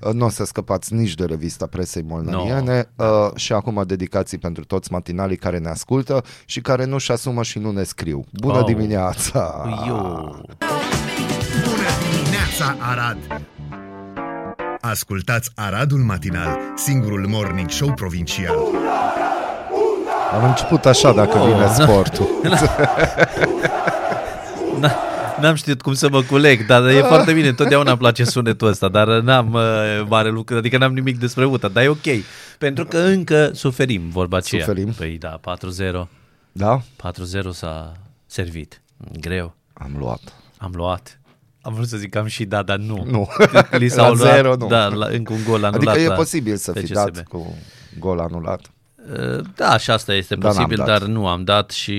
Uh, 0.00 0.12
Nu 0.12 0.24
o 0.24 0.28
să 0.28 0.44
scăpați 0.44 0.94
nici 0.94 1.14
de 1.14 1.24
revista 1.24 1.66
presei 1.66 2.02
molnăriene 2.02 2.88
uh, 2.96 3.06
și 3.34 3.52
acum 3.52 3.82
dedicații 3.86 4.38
pentru 4.38 4.64
toți 4.64 4.92
matinalii 4.92 5.36
care 5.36 5.58
ne 5.58 5.68
ascultă 5.68 6.24
și 6.44 6.60
care 6.60 6.84
nu-și 6.84 7.12
asumă 7.12 7.42
și 7.42 7.58
nu 7.58 7.70
ne 7.70 7.82
scriu. 7.82 8.24
Bună 8.32 8.58
Oh. 8.58 8.64
dimineața! 8.66 9.64
Eu... 9.86 9.96
Bună 11.64 11.88
dimineața, 12.10 12.76
Arad! 12.78 13.18
Ascultați 14.80 15.50
Aradul 15.54 15.98
Matinal, 15.98 16.58
singurul 16.76 17.26
morning 17.28 17.70
show 17.70 17.92
provincial. 17.92 18.54
Am 20.32 20.44
început 20.48 20.84
așa 20.86 21.12
dacă 21.12 21.38
Oh, 21.38 21.44
vine 21.46 21.58
da. 21.60 21.72
sportul. 21.72 22.28
Na, 24.80 24.92
n-am 25.40 25.54
știut 25.54 25.82
cum 25.82 25.92
să 25.94 26.08
mă 26.10 26.22
culeg, 26.22 26.66
dar 26.66 26.86
e 26.86 27.00
foarte 27.00 27.32
bine, 27.32 27.48
întotdeauna 27.48 27.90
îmi 27.90 27.98
place 27.98 28.24
sunetul 28.24 28.68
ăsta, 28.68 28.88
dar 28.88 29.08
n-am 29.08 29.52
uh, 29.52 29.62
mare 30.08 30.28
lucru, 30.30 30.56
adică 30.56 30.78
n-am 30.78 30.92
nimic 30.92 31.18
despre 31.18 31.44
UTA, 31.44 31.68
dar 31.68 31.82
e 31.82 31.88
ok, 31.88 32.06
pentru 32.58 32.84
că 32.84 32.98
încă 32.98 33.50
suferim, 33.54 34.08
vorba 34.08 34.36
aceea. 34.36 34.64
Suferim. 34.64 34.92
Păi 34.92 35.18
da, 35.18 35.40
4-0, 36.04 36.08
Da? 36.52 36.80
4-0 36.80 36.82
s-a 37.52 37.92
servit, 38.26 38.80
greu, 39.20 39.54
Am 39.72 39.90
luat. 39.98 40.20
am 40.58 40.72
luat. 40.74 41.19
Am 41.62 41.72
vrut 41.74 41.86
să 41.88 41.96
zic 41.96 42.10
că 42.10 42.18
am 42.18 42.26
și 42.26 42.44
dat, 42.44 42.64
dar 42.64 42.76
nu. 42.78 43.04
Nu. 43.10 43.28
Li 43.70 43.88
s-au 43.96 44.12
La 44.14 44.18
luat, 44.18 44.34
zero, 44.34 44.54
nu. 44.56 44.66
Da, 44.66 44.86
la, 44.88 45.06
încă 45.06 45.32
un 45.32 45.40
gol 45.44 45.64
anulat. 45.64 45.86
Adică 45.94 45.98
e 46.04 46.08
la 46.08 46.14
posibil 46.14 46.56
să 46.56 46.72
fi 46.72 46.78
FCSB. 46.80 46.92
dat 46.94 47.22
cu 47.28 47.56
gol 47.98 48.18
anulat. 48.18 48.70
Uh, 49.12 49.40
Da, 49.54 49.78
și 49.78 49.90
asta 49.90 50.14
este 50.14 50.34
Dar 50.34 50.44
n-am 50.44 50.52
posibil, 50.54 50.76
dat. 50.76 50.86
dar 50.86 51.08
nu 51.08 51.26
am 51.26 51.44
dat 51.44 51.70
și 51.70 51.98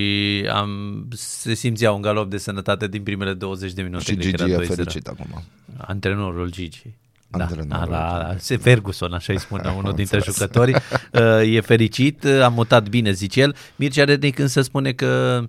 am, 0.54 0.70
se 1.16 1.54
simțea 1.54 1.92
un 1.92 2.02
galop 2.02 2.30
de 2.30 2.38
sănătate 2.38 2.88
din 2.88 3.04
primele 3.04 3.34
20 3.34 3.72
de 3.74 3.82
minute. 3.82 4.04
Și 4.04 4.16
cred 4.16 4.32
că 4.36 4.44
Gigi 4.44 4.52
era 4.52 4.62
e 4.62 4.66
2-0. 4.66 4.68
fericit 4.76 5.08
acum. 5.08 5.44
Antrenorul 5.78 6.52
Gigi. 6.52 6.84
Da, 7.28 7.44
Antrenorul 7.44 7.90
la, 7.92 8.18
la, 8.18 8.28
Gigi. 8.32 8.44
se 8.44 8.58
Ferguson, 8.58 9.14
așa 9.14 9.34
îi 9.34 9.40
spune 9.40 9.70
unul 9.78 9.90
Am 9.90 9.96
dintre 9.96 10.16
înțeles. 10.16 10.38
jucători. 10.38 10.74
Uh, 11.14 11.54
E 11.56 11.60
fericit, 11.62 12.26
a 12.26 12.48
mutat 12.48 12.90
bine, 12.90 13.12
zice 13.12 13.40
el. 13.42 13.56
Mircea 13.76 14.04
Rednic 14.04 14.40
însă 14.40 14.62
spune 14.62 14.92
că 14.92 15.42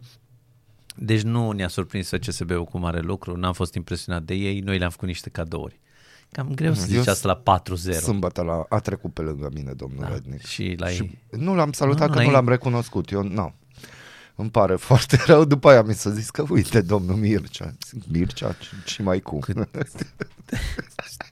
deci 0.96 1.20
nu 1.22 1.50
ne-a 1.50 1.68
surprins 1.68 2.08
FCSB-ul 2.08 2.64
cu 2.64 2.78
mare 2.78 3.00
lucru, 3.00 3.36
n-am 3.36 3.52
fost 3.52 3.74
impresionat 3.74 4.22
de 4.22 4.34
ei, 4.34 4.60
noi 4.60 4.78
le-am 4.78 4.90
făcut 4.90 5.08
niște 5.08 5.30
cadouri. 5.30 5.80
Cam 6.30 6.54
greu 6.54 6.74
să 6.74 6.86
Eu 6.90 6.98
zici 7.00 7.08
asta 7.08 7.42
la 7.44 7.60
4-0. 7.90 7.92
Sâmbătă 7.92 8.42
la, 8.42 8.66
a 8.68 8.78
trecut 8.78 9.12
pe 9.12 9.20
lângă 9.22 9.48
mine, 9.54 9.72
domnul 9.72 10.00
Da, 10.00 10.08
Rednic. 10.08 10.44
și 10.46 10.74
la 10.78 10.90
ei. 10.90 11.18
Nu 11.30 11.54
l-am 11.54 11.72
salutat 11.72 12.06
Nu, 12.08 12.12
că 12.12 12.18
la 12.18 12.22
nu 12.22 12.28
ei. 12.28 12.34
l-am 12.34 12.48
recunoscut. 12.48 13.10
Eu, 13.10 13.22
nu. 13.22 13.54
Îmi 14.34 14.50
pare 14.50 14.76
foarte 14.88 15.18
rău. 15.26 15.44
După 15.44 15.68
aia 15.70 15.82
mi 15.82 15.94
s-a 15.94 16.10
zis 16.10 16.30
că 16.30 16.44
uite, 16.48 16.80
domnul 16.80 17.16
Mircea. 17.16 17.72
Zic, 17.90 18.02
Mircea 18.10 18.52
și- 18.60 18.92
și 18.92 19.02
mai 19.02 19.20
cum. 19.20 19.40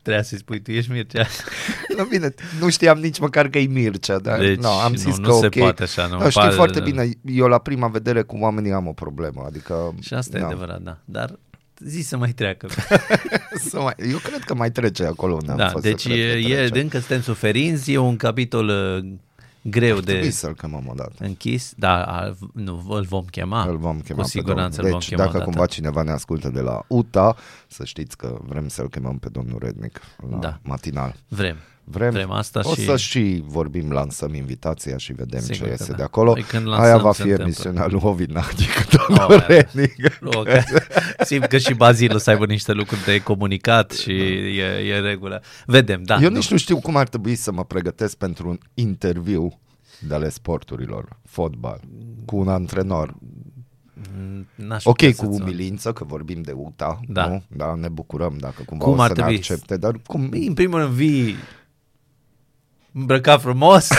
Trebuia 0.03 0.23
să-i 0.23 0.39
spui, 0.39 0.61
tu 0.61 0.71
ești 0.71 0.91
Mircea. 0.91 1.27
La 1.97 2.03
bine, 2.03 2.35
nu 2.61 2.71
știam 2.71 2.99
nici 2.99 3.19
măcar 3.19 3.49
că 3.49 3.59
e 3.59 3.67
Mircea, 3.67 4.19
dar 4.19 4.39
Deci, 4.39 4.59
no, 4.59 4.69
am 4.69 4.91
nu, 4.91 4.97
zis 4.99 5.17
nu 5.19 5.29
că 5.29 5.33
se 5.41 5.47
ok. 5.47 5.57
poate 5.59 5.83
așa, 5.83 6.07
nu, 6.07 6.19
Da, 6.19 6.29
știi 6.29 6.41
pare- 6.41 6.55
foarte 6.55 6.81
bine, 6.81 7.09
eu 7.25 7.47
la 7.47 7.59
prima 7.59 7.89
vedere 7.89 8.23
cu 8.23 8.37
oamenii 8.41 8.73
am 8.73 8.87
o 8.87 8.93
problemă, 8.93 9.45
adică... 9.47 9.95
Și 10.01 10.15
asta 10.15 10.37
e 10.37 10.41
da. 10.41 10.47
adevărat, 10.47 10.81
da. 10.81 10.99
Dar 11.05 11.39
zi 11.85 12.01
să 12.01 12.17
mai 12.17 12.31
treacă. 12.31 12.67
Să 13.69 13.81
mai, 13.81 13.95
eu 14.11 14.19
cred 14.19 14.43
că 14.45 14.55
mai 14.55 14.71
trece 14.71 15.05
acolo 15.05 15.35
unde 15.35 15.51
am 15.51 15.57
da, 15.57 15.69
fost. 15.69 15.85
deci 15.85 16.01
să 16.01 16.09
cred 16.09 16.19
că 16.19 16.39
e, 16.39 16.53
e, 16.53 16.55
trece. 16.57 16.73
de 16.73 16.81
încă 16.81 16.99
suntem 16.99 17.21
suferinți, 17.21 17.93
e 17.93 17.99
un 17.99 18.17
capitol 18.17 18.69
uh, 18.69 19.13
greu 19.63 19.97
Trebuie 19.99 20.23
de 20.25 20.31
să-l 20.31 20.55
chemăm 20.55 20.87
odată. 20.89 21.13
închis, 21.25 21.73
da, 21.77 22.03
a, 22.05 22.35
nu, 22.55 22.85
îl 22.89 23.03
vom 23.05 23.25
chema. 23.25 23.65
Îl 23.65 23.77
vom 23.77 24.01
chema 24.01 24.19
Cu 24.19 24.25
pe 24.25 24.31
siguranță 24.31 24.77
domnul. 24.77 24.85
îl 24.87 24.91
vom 24.91 24.99
Deci 24.99 25.09
chema 25.09 25.23
dacă 25.23 25.37
odată. 25.37 25.51
cumva 25.51 25.67
cineva 25.67 26.03
ne 26.03 26.11
ascultă 26.11 26.49
de 26.49 26.61
la 26.61 26.83
UTA, 26.87 27.37
să 27.67 27.85
știți 27.85 28.17
că 28.17 28.39
vrem 28.43 28.69
să-l 28.69 28.89
chemăm 28.89 29.19
pe 29.19 29.29
domnul 29.29 29.59
Rednic 29.63 30.01
la 30.31 30.37
Da. 30.39 30.59
matinal. 30.63 31.15
Vrem. 31.29 31.57
Vrem, 31.85 32.11
Vrem 32.11 32.31
asta 32.31 32.61
o 32.65 32.75
și- 32.75 32.85
să 32.85 32.97
și 32.97 33.43
vorbim, 33.47 33.91
lansăm 33.93 34.35
invitația 34.35 34.97
și 34.97 35.13
vedem 35.13 35.41
Sigur 35.41 35.57
ce 35.57 35.63
că 35.63 35.69
iese 35.69 35.91
da. 35.91 35.97
de 35.97 36.03
acolo. 36.03 36.33
Păi 36.33 36.43
când 36.43 36.67
lansăm, 36.67 36.85
Aia 36.85 36.97
va 36.97 37.13
se 37.13 37.23
fi 37.23 37.29
întâmplă. 37.29 37.45
emisiunea 37.45 37.87
lui 37.87 38.01
Ovid 38.03 38.31
Nahdic, 38.31 38.87
domnul 38.97 39.25
Oh, 39.31 39.39
da. 39.39 39.47
Rednic. 39.47 40.19
Nu, 40.21 40.31
că 40.31 40.61
simt 41.25 41.45
că 41.47 41.59
și 41.59 41.75
Bazil 41.75 42.15
o 42.15 42.19
să 42.19 42.31
aibă 42.31 42.47
niște 42.47 42.73
lucruri 42.73 43.05
de 43.05 43.23
comunicat 43.23 43.91
și 43.91 44.11
e, 44.11 44.65
e 44.65 44.97
în 44.97 45.03
regulă. 45.05 45.43
Vedem, 45.67 46.03
da. 46.03 46.19
Eu 46.23 46.31
nici 46.31 46.51
nu 46.51 46.57
știu 46.57 46.79
cum 46.81 46.97
ar 46.97 47.09
trebui 47.09 47.35
să 47.35 47.53
mă 47.53 47.65
pregătesc 47.65 48.17
pentru 48.17 48.49
un 48.49 48.59
interviu 48.75 49.61
de 50.09 50.15
ale 50.15 50.29
sporturilor, 50.29 51.19
fotbal, 51.25 51.81
cu 52.25 52.37
un 52.37 52.49
antrenor. 52.49 53.15
N-aș 54.55 54.85
Ok, 54.85 54.97
putea 54.97 55.09
cu 55.15 55.25
să-ți- 55.33 55.43
umilință, 55.43 55.93
că 55.93 56.05
vorbim 56.05 56.43
de 56.43 56.53
UTA, 56.55 57.01
Da. 57.09 57.27
nu? 57.29 57.43
Da, 57.49 57.75
ne 57.75 57.89
bucurăm 57.89 58.37
dacă 58.39 58.63
cumva 58.67 58.85
Cum 58.85 58.99
o 58.99 59.01
ar 59.01 59.07
să 59.09 59.13
ne 59.15 59.19
trebui? 59.21 59.37
accepte, 59.37 59.77
dar 59.77 59.95
cum... 60.07 60.29
În 60.47 60.55
primul 60.55 60.79
rând 60.79 60.91
vii 60.93 61.35
îmbrăcat 62.93 63.41
frumos 63.41 63.89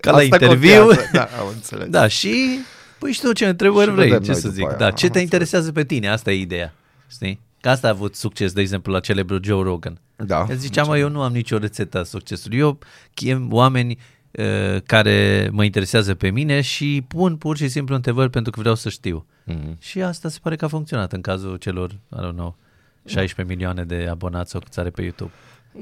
ca 0.00 0.10
la 0.10 0.16
Asta 0.16 0.22
interviu. 0.22 0.84
contează, 0.84 1.08
Da, 1.12 1.22
am 1.40 1.46
înțeles. 1.54 1.88
Da, 1.88 2.08
și 2.08 2.58
păi 2.98 3.12
și 3.12 3.20
tu 3.20 3.32
ce 3.32 3.46
întrebări 3.46 3.88
Și 3.88 3.94
vrei, 3.94 4.08
vedem 4.08 4.22
ce 4.22 4.30
noi 4.30 4.40
să 4.40 4.46
după 4.48 4.54
zic. 4.58 4.68
aia, 4.68 4.76
Da, 4.76 4.84
am 4.84 4.90
ce 4.90 4.96
te 4.96 5.04
înțeles. 5.06 5.24
interesează 5.24 5.72
pe 5.72 5.84
tine, 5.84 6.08
asta 6.08 6.30
e 6.30 6.40
ideea. 6.40 6.74
Știi? 7.10 7.40
Că 7.60 7.68
asta 7.68 7.86
a 7.86 7.90
avut 7.90 8.14
succes, 8.14 8.52
de 8.52 8.60
exemplu, 8.60 8.92
la 8.92 9.00
celebrul 9.00 9.40
Joe 9.44 9.62
Rogan. 9.62 10.00
Da. 10.16 10.46
El 10.50 10.56
zicea, 10.56 10.82
mă, 10.84 10.98
eu 10.98 11.08
nu 11.08 11.22
am 11.22 11.32
nicio 11.32 11.58
rețetă 11.58 11.98
a 11.98 12.02
succesului. 12.02 12.58
Eu 12.58 12.78
chem 13.14 13.52
oameni 13.52 13.98
uh, 14.30 14.80
care 14.86 15.48
mă 15.52 15.64
interesează 15.64 16.14
pe 16.14 16.30
mine 16.30 16.60
și 16.60 17.04
pun 17.08 17.36
pur 17.36 17.56
și 17.56 17.68
simplu 17.68 17.94
întrebări 17.94 18.30
pentru 18.30 18.52
că 18.52 18.60
vreau 18.60 18.74
să 18.74 18.88
știu. 18.88 19.26
Mhm. 19.44 19.76
Și 19.80 20.02
asta 20.02 20.28
se 20.28 20.38
pare 20.42 20.56
că 20.56 20.64
a 20.64 20.68
funcționat 20.68 21.12
în 21.12 21.20
cazul 21.20 21.56
celor, 21.56 21.90
I 21.90 22.16
don't 22.16 22.34
know, 22.34 22.56
16 23.04 23.54
milioane 23.54 23.84
de 23.84 24.06
abonați 24.10 24.50
sau 24.50 24.60
câți 24.60 24.78
are 24.80 24.90
pe 24.90 25.02
YouTube. 25.02 25.30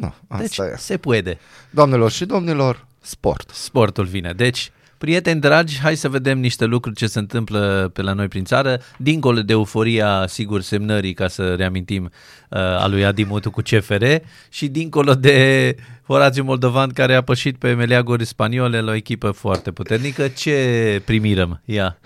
Da, 0.00 0.14
Deci 0.38 0.58
asta 0.58 0.64
e. 0.64 0.76
se 0.76 0.96
poate. 0.96 1.38
Doamnelor 1.70 2.10
și 2.10 2.24
domnilor, 2.24 2.86
sport. 3.00 3.50
Sportul 3.54 4.04
vine. 4.04 4.32
Deci, 4.32 4.70
Prieteni 4.98 5.40
dragi, 5.40 5.80
hai 5.80 5.96
să 5.96 6.08
vedem 6.08 6.38
niște 6.38 6.64
lucruri 6.64 6.96
ce 6.96 7.06
se 7.06 7.18
întâmplă 7.18 7.90
pe 7.92 8.02
la 8.02 8.12
noi 8.12 8.28
prin 8.28 8.44
țară, 8.44 8.80
dincolo 8.96 9.40
de 9.40 9.52
euforia, 9.52 10.24
sigur, 10.28 10.60
semnării, 10.60 11.14
ca 11.14 11.28
să 11.28 11.54
reamintim, 11.54 12.04
uh, 12.04 12.58
a 12.58 12.86
lui 12.86 13.04
Adi 13.04 13.24
Motu 13.24 13.50
cu 13.50 13.60
CFR 13.60 14.04
și 14.48 14.68
dincolo 14.68 15.14
de 15.14 15.76
Horațiu 16.06 16.44
Moldovan 16.44 16.90
care 16.90 17.14
a 17.14 17.20
pășit 17.22 17.56
pe 17.56 17.72
meleaguri 17.72 18.24
spaniole 18.24 18.80
la 18.80 18.90
o 18.90 18.94
echipă 18.94 19.30
foarte 19.30 19.70
puternică. 19.70 20.28
Ce 20.28 21.02
primirăm? 21.04 21.60
Ia, 21.64 21.98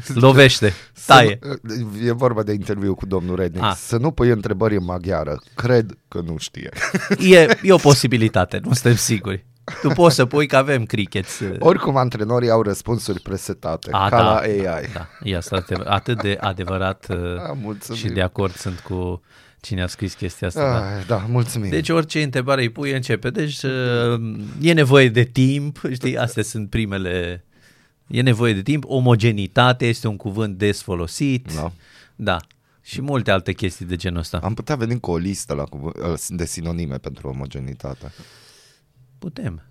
lovește, 0.14 0.72
taie. 1.06 1.38
Să, 1.42 1.58
e 2.04 2.12
vorba 2.12 2.42
de 2.42 2.52
interviu 2.52 2.94
cu 2.94 3.06
domnul 3.06 3.36
Rednic. 3.36 3.62
Ah. 3.62 3.74
Să 3.76 3.96
nu 3.96 4.10
pui 4.10 4.28
întrebări 4.28 4.76
în 4.76 4.84
maghiară. 4.84 5.42
Cred 5.54 5.98
că 6.08 6.20
nu 6.26 6.36
știe. 6.38 6.68
E, 7.18 7.58
e 7.62 7.72
o 7.72 7.76
posibilitate, 7.76 8.60
nu 8.64 8.72
suntem 8.72 8.94
siguri. 8.94 9.44
Tu 9.82 9.88
poți 9.88 10.14
să 10.14 10.26
pui 10.26 10.46
că 10.46 10.56
avem 10.56 10.84
cricket. 10.84 11.26
Oricum, 11.58 11.96
antrenorii 11.96 12.50
au 12.50 12.62
răspunsuri 12.62 13.20
presetate, 13.20 13.88
A, 13.92 14.08
ca 14.08 14.16
da, 14.16 14.22
la 14.22 14.36
AI. 14.36 14.62
Da, 14.62 14.80
da. 14.92 15.08
E 15.22 15.36
asta 15.36 15.64
atât 15.84 16.22
de 16.22 16.36
adevărat 16.40 17.06
uh, 17.10 17.16
Ah, 17.16 17.56
mulțumim. 17.62 18.00
și 18.00 18.08
de 18.08 18.20
acord 18.22 18.54
sunt 18.54 18.78
cu 18.78 19.22
cine 19.60 19.82
a 19.82 19.86
scris 19.86 20.14
chestia 20.14 20.46
asta. 20.46 20.60
Da. 20.60 20.96
Ah, 20.96 21.04
da, 21.06 21.26
mulțumim. 21.28 21.70
Deci 21.70 21.88
orice 21.88 22.22
întrebare 22.22 22.62
îi 22.62 22.68
pui, 22.68 22.92
începe. 22.92 23.30
Deci 23.30 23.62
uh, 23.62 24.20
e 24.60 24.72
nevoie 24.72 25.08
de 25.08 25.22
timp, 25.22 25.80
știi, 25.92 26.16
astea 26.16 26.42
sunt 26.42 26.70
primele... 26.70 27.44
E 28.12 28.20
nevoie 28.22 28.52
de 28.54 28.62
timp, 28.62 28.84
omogenitate 28.86 29.86
este 29.86 30.08
un 30.08 30.16
cuvânt 30.16 30.58
des 30.58 30.82
folosit. 30.82 31.54
Da. 31.54 31.72
Da. 32.16 32.36
Și 32.82 33.00
multe 33.00 33.30
alte 33.30 33.52
chestii 33.52 33.86
de 33.86 33.96
genul 33.96 34.18
ăsta. 34.18 34.40
Am 34.42 34.54
putea 34.54 34.76
veni 34.76 35.00
cu 35.00 35.10
o 35.10 35.16
listă 35.16 35.54
la 35.54 35.62
cuv- 35.64 36.26
de 36.28 36.44
sinonime 36.46 36.96
pentru 36.96 37.28
omogenitate. 37.28 38.12
Putem. 39.18 39.62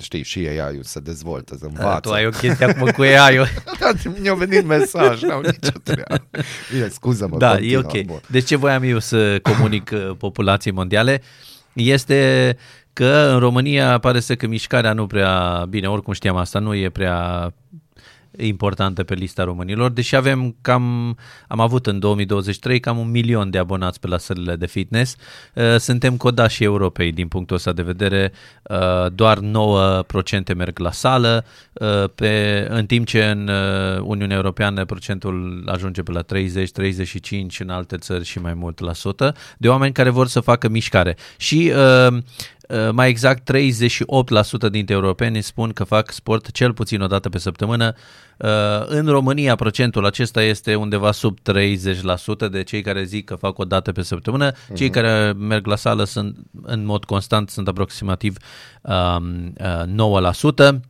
Știi, 0.00 0.22
și 0.22 0.38
AI-ul 0.38 0.82
se 0.82 1.00
dezvoltă, 1.00 1.54
se 1.54 1.60
Da, 1.60 1.66
învață. 1.68 2.00
tu 2.00 2.12
ai 2.12 2.26
o 2.26 2.30
chestie 2.30 2.64
acum 2.66 2.90
cu 2.90 3.00
AI-ul. 3.02 3.46
Da, 3.80 3.90
mi-a 4.20 4.34
venit 4.34 4.64
mesaj, 4.64 5.22
n-au 5.22 5.40
nicio 5.40 5.78
treabă. 5.82 6.26
Bine, 6.72 6.88
scuză-mă. 6.88 7.36
Da, 7.38 7.50
continuă, 7.50 7.72
e 7.72 7.76
ok. 7.98 8.04
bun. 8.04 8.20
Deci 8.30 8.46
ce 8.46 8.56
voiam 8.56 8.82
eu 8.82 8.98
să 8.98 9.38
comunic 9.42 9.90
uh, 9.94 10.10
populației 10.18 10.74
mondiale 10.74 11.22
este 11.72 12.56
că 13.00 13.30
în 13.32 13.38
România 13.38 13.98
pare 13.98 14.20
să 14.20 14.34
că 14.34 14.46
mișcarea 14.46 14.92
nu 14.92 15.06
prea, 15.06 15.64
bine, 15.68 15.88
oricum 15.88 16.12
știam 16.12 16.36
asta, 16.36 16.58
nu 16.58 16.74
e 16.74 16.88
prea 16.88 17.52
importantă 18.36 19.04
pe 19.04 19.14
lista 19.14 19.44
românilor, 19.44 19.90
deși 19.90 20.16
avem 20.16 20.56
cam, 20.60 21.16
am 21.48 21.60
avut 21.60 21.86
în 21.86 21.98
2023 21.98 22.80
cam 22.80 22.98
un 22.98 23.10
milion 23.10 23.50
de 23.50 23.58
abonați 23.58 24.00
pe 24.00 24.06
la 24.06 24.18
sălile 24.18 24.56
de 24.56 24.66
fitness. 24.66 25.16
Uh, 25.54 25.76
Suntem 25.76 26.16
codași 26.16 26.64
Europei 26.64 27.12
din 27.12 27.28
punctul 27.28 27.56
ăsta 27.56 27.72
de 27.72 27.82
vedere, 27.82 28.32
uh, 28.62 29.12
doar 29.12 29.38
9% 29.38 30.54
merg 30.56 30.78
la 30.78 30.92
sală, 30.92 31.44
uh, 31.72 32.04
pe, 32.14 32.66
în 32.70 32.86
timp 32.86 33.06
ce 33.06 33.24
în 33.24 33.48
uh, 33.48 34.00
Uniunea 34.02 34.36
Europeană 34.36 34.84
procentul 34.84 35.64
ajunge 35.66 36.02
pe 36.02 36.12
la 36.12 36.22
30-35, 36.22 37.58
în 37.58 37.70
alte 37.70 37.96
țări 37.96 38.24
și 38.24 38.38
mai 38.38 38.54
mult 38.54 38.78
la 38.80 38.92
sută, 38.92 39.34
de 39.58 39.68
oameni 39.68 39.92
care 39.92 40.10
vor 40.10 40.26
să 40.26 40.40
facă 40.40 40.68
mișcare. 40.68 41.16
Și 41.36 41.72
uh, 41.74 42.18
Uh, 42.59 42.59
mai 42.92 43.08
exact 43.08 43.50
38% 43.56 44.70
dintre 44.70 44.94
europeni 44.94 45.42
spun 45.42 45.72
că 45.72 45.84
fac 45.84 46.10
sport 46.10 46.50
cel 46.50 46.72
puțin 46.72 47.00
o 47.00 47.06
dată 47.06 47.28
pe 47.28 47.38
săptămână. 47.38 47.94
Uh, 48.36 48.48
În 48.86 49.06
România 49.06 49.54
procentul 49.54 50.06
acesta 50.06 50.42
este 50.42 50.74
undeva 50.74 51.12
sub 51.12 51.38
30% 51.38 52.50
de 52.50 52.62
cei 52.62 52.82
care 52.82 53.04
zic 53.04 53.24
că 53.24 53.34
fac 53.34 53.58
o 53.58 53.64
dată 53.64 53.92
pe 53.92 54.02
săptămână. 54.02 54.52
Cei 54.74 54.90
care 54.90 55.32
merg 55.32 55.66
la 55.66 55.76
sală 55.76 56.04
sunt 56.04 56.36
în 56.62 56.84
mod 56.84 57.04
constant 57.04 57.50
sunt 57.50 57.68
aproximativ 57.68 58.36
um, 58.82 59.52
uh, 59.96 60.30
9%. 60.72 60.80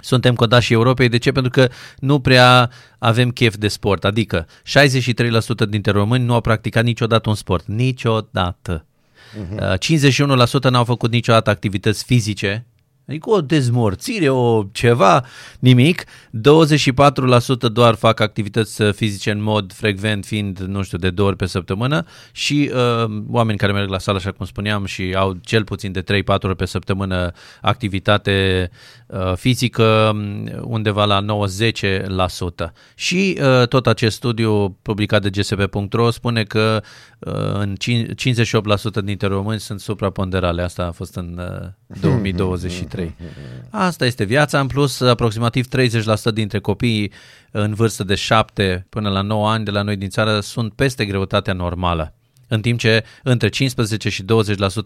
Suntem 0.00 0.34
codași 0.34 0.72
Europei. 0.72 1.08
De 1.08 1.18
ce? 1.18 1.32
Pentru 1.32 1.50
că 1.50 1.68
nu 1.98 2.20
prea 2.20 2.70
avem 2.98 3.30
chef 3.30 3.56
de 3.56 3.68
sport. 3.68 4.04
Adică 4.04 4.46
63% 4.46 5.68
dintre 5.68 5.92
români 5.92 6.24
nu 6.24 6.34
au 6.34 6.40
practicat 6.40 6.84
niciodată 6.84 7.28
un 7.28 7.34
sport. 7.34 7.66
Niciodată. 7.66 8.86
Uh-huh. 9.32 9.78
51% 10.68 10.70
n-au 10.70 10.84
făcut 10.84 11.10
niciodată 11.10 11.50
activități 11.50 12.04
fizice, 12.04 12.66
adică 13.08 13.30
o 13.30 13.40
dezmorțire, 13.40 14.28
o 14.28 14.64
ceva, 14.72 15.24
nimic. 15.58 16.04
24% 16.04 16.08
doar 17.72 17.94
fac 17.94 18.20
activități 18.20 18.82
uh, 18.82 18.92
fizice 18.92 19.30
în 19.30 19.42
mod 19.42 19.72
frecvent, 19.72 20.24
fiind, 20.24 20.58
nu 20.58 20.82
știu, 20.82 20.98
de 20.98 21.10
două 21.10 21.28
ori 21.28 21.36
pe 21.36 21.46
săptămână 21.46 22.06
și 22.32 22.70
uh, 22.72 23.22
oameni 23.28 23.58
care 23.58 23.72
merg 23.72 23.88
la 23.88 23.98
sală, 23.98 24.16
așa 24.16 24.32
cum 24.32 24.46
spuneam, 24.46 24.84
și 24.84 25.14
au 25.16 25.36
cel 25.40 25.64
puțin 25.64 25.92
de 25.92 26.02
3-4 26.02 26.04
ori 26.24 26.56
pe 26.56 26.64
săptămână 26.64 27.32
activitate 27.60 28.68
uh, 28.70 28.76
fizică, 29.34 30.10
um, 30.14 30.48
undeva 30.62 31.04
la 31.04 31.24
9-10%. 31.24 32.72
Și 32.94 33.38
uh, 33.40 33.68
tot 33.68 33.86
acest 33.86 34.16
studiu 34.16 34.76
publicat 34.82 35.22
de 35.22 35.30
gsp.ro 35.30 36.10
spune 36.10 36.42
că 36.42 36.82
uh, 37.18 37.32
în 37.52 37.74
cin- 37.74 38.14
58% 39.00 39.04
dintre 39.04 39.26
români 39.26 39.60
sunt 39.60 39.80
supraponderale. 39.80 40.62
Asta 40.62 40.82
a 40.82 40.90
fost 40.90 41.16
în 41.16 41.40
uh, 41.62 41.68
2023. 42.00 43.14
Asta 43.70 44.06
este 44.06 44.24
viața. 44.24 44.60
În 44.60 44.66
plus, 44.66 45.00
aproximativ 45.00 45.66
30% 46.30 46.32
dintre 46.34 46.58
copiii 46.58 47.12
în 47.50 47.74
vârstă 47.74 48.04
de 48.04 48.14
7 48.14 48.86
până 48.88 49.08
la 49.08 49.20
9 49.20 49.50
ani 49.50 49.64
de 49.64 49.70
la 49.70 49.82
noi 49.82 49.96
din 49.96 50.08
țară 50.08 50.40
sunt 50.40 50.72
peste 50.72 51.04
greutatea 51.04 51.52
normală. 51.52 52.14
În 52.48 52.60
timp 52.60 52.78
ce 52.78 53.04
între 53.22 53.48
15 53.48 54.08
și 54.08 54.22
20% 54.22 54.26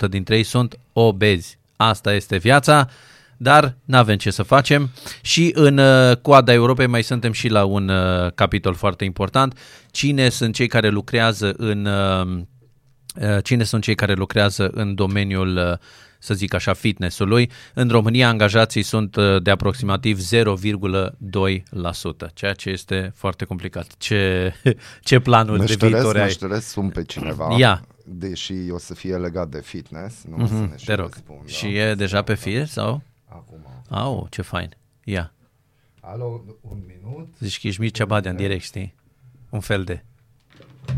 dintre 0.08 0.36
ei 0.36 0.42
sunt 0.42 0.78
obezi. 0.92 1.58
Asta 1.76 2.14
este 2.14 2.36
viața 2.36 2.88
dar 3.36 3.76
nu 3.84 3.96
avem 3.96 4.16
ce 4.16 4.30
să 4.30 4.42
facem 4.42 4.90
și 5.22 5.50
în 5.54 5.78
uh, 5.78 6.16
coada 6.16 6.52
Europei 6.52 6.86
mai 6.86 7.02
suntem 7.02 7.32
și 7.32 7.48
la 7.48 7.64
un 7.64 7.88
uh, 7.88 8.32
capitol 8.34 8.74
foarte 8.74 9.04
important. 9.04 9.58
Cine 9.90 10.28
sunt 10.28 10.54
cei 10.54 10.66
care 10.66 10.88
lucrează 10.88 11.54
în 11.56 11.84
uh, 11.86 12.26
uh, 13.28 13.42
cine 13.42 13.64
sunt 13.64 13.82
cei 13.82 13.94
care 13.94 14.12
lucrează 14.12 14.68
în 14.72 14.94
domeniul 14.94 15.56
uh, 15.56 15.72
să 16.18 16.34
zic 16.34 16.54
așa, 16.54 16.72
fitnessului. 16.72 17.50
În 17.74 17.88
România 17.88 18.28
angajații 18.28 18.82
sunt 18.82 19.16
uh, 19.16 19.42
de 19.42 19.50
aproximativ 19.50 20.18
0,2%, 20.20 20.26
ceea 22.34 22.52
ce 22.52 22.70
este 22.70 23.12
foarte 23.14 23.44
complicat. 23.44 23.86
Ce, 23.98 24.52
ce 25.00 25.18
planuri 25.18 25.58
de 25.58 25.64
Meșteresc, 25.64 25.94
viitor 25.96 26.16
ai? 26.16 26.22
meșteresc, 26.22 26.68
sun 26.68 26.88
pe 26.88 27.04
cineva. 27.04 27.54
Ia. 27.58 27.84
Deși 28.04 28.52
o 28.70 28.78
să 28.78 28.94
fie 28.94 29.16
legat 29.16 29.48
de 29.48 29.60
fitness. 29.64 30.16
Nu 30.28 30.36
Mhm, 30.36 30.44
o 30.44 30.46
să 30.46 30.52
ne 30.70 30.76
și 30.76 30.84
Te 30.84 30.94
rog. 30.94 31.08
răspundă. 31.08 31.42
Și 31.46 31.66
e 31.76 31.94
deja 31.94 32.22
pe 32.22 32.34
fir 32.34 32.66
sau? 32.66 33.02
Acum. 33.28 33.66
Au, 33.90 34.26
ce 34.30 34.42
fain. 34.42 34.76
Ia. 35.04 35.32
Alo, 36.00 36.44
un 36.60 36.78
minut. 36.86 37.28
Zici 37.40 37.60
că 37.60 37.66
ești 37.66 37.80
Mircea 37.80 38.04
Badea 38.04 38.30
în 38.30 38.36
direct, 38.36 38.62
știi? 38.62 38.94
Un 39.50 39.60
fel 39.60 39.82
de... 39.84 40.04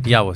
Ia 0.04 0.23
o 0.23 0.32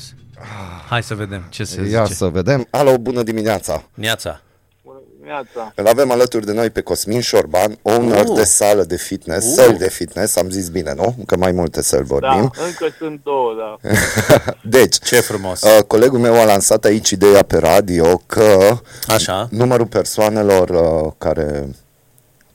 Hai 0.89 1.03
să 1.03 1.15
vedem 1.15 1.45
ce 1.51 1.65
se 1.65 1.81
Ia 1.89 2.03
zice. 2.05 2.15
să 2.17 2.27
vedem. 2.29 2.67
Alo, 2.71 2.99
bună 2.99 3.23
dimineața. 3.23 3.85
Neața. 3.95 4.41
Bună 4.85 5.01
dimineața! 5.15 5.73
Îl 5.77 5.87
avem 5.87 6.11
alături 6.11 6.47
de 6.47 6.53
noi 6.53 6.71
pe 6.71 6.81
Cosmin 6.81 7.21
Șorban, 7.21 7.79
owner 7.83 8.25
Uh. 8.29 8.35
de 8.37 8.45
sală 8.45 8.85
de 8.85 8.97
fitness, 8.97 9.47
Uh. 9.47 9.53
săli 9.65 9.79
de 9.79 9.89
fitness, 9.89 10.37
am 10.37 10.51
zis 10.51 10.69
bine, 10.69 10.95
nu? 10.95 11.17
Că 11.27 11.37
mai 11.37 11.53
multe 11.53 11.83
săli 11.83 12.07
Da, 12.07 12.15
vorbim. 12.19 12.41
încă 12.67 12.95
sunt 12.99 13.23
două, 13.23 13.53
da. 13.59 13.89
Deci, 14.79 14.97
Ce 14.99 15.21
frumos. 15.21 15.63
uh, 15.63 15.83
colegul 15.87 16.19
meu 16.19 16.35
a 16.41 16.45
lansat 16.45 16.85
aici 16.85 17.11
ideea 17.11 17.43
pe 17.43 17.57
radio 17.59 18.17
că 18.27 18.79
Așa. 19.07 19.49
numărul 19.51 19.87
persoanelor 19.87 20.69
uh, 20.69 21.13
care 21.19 21.69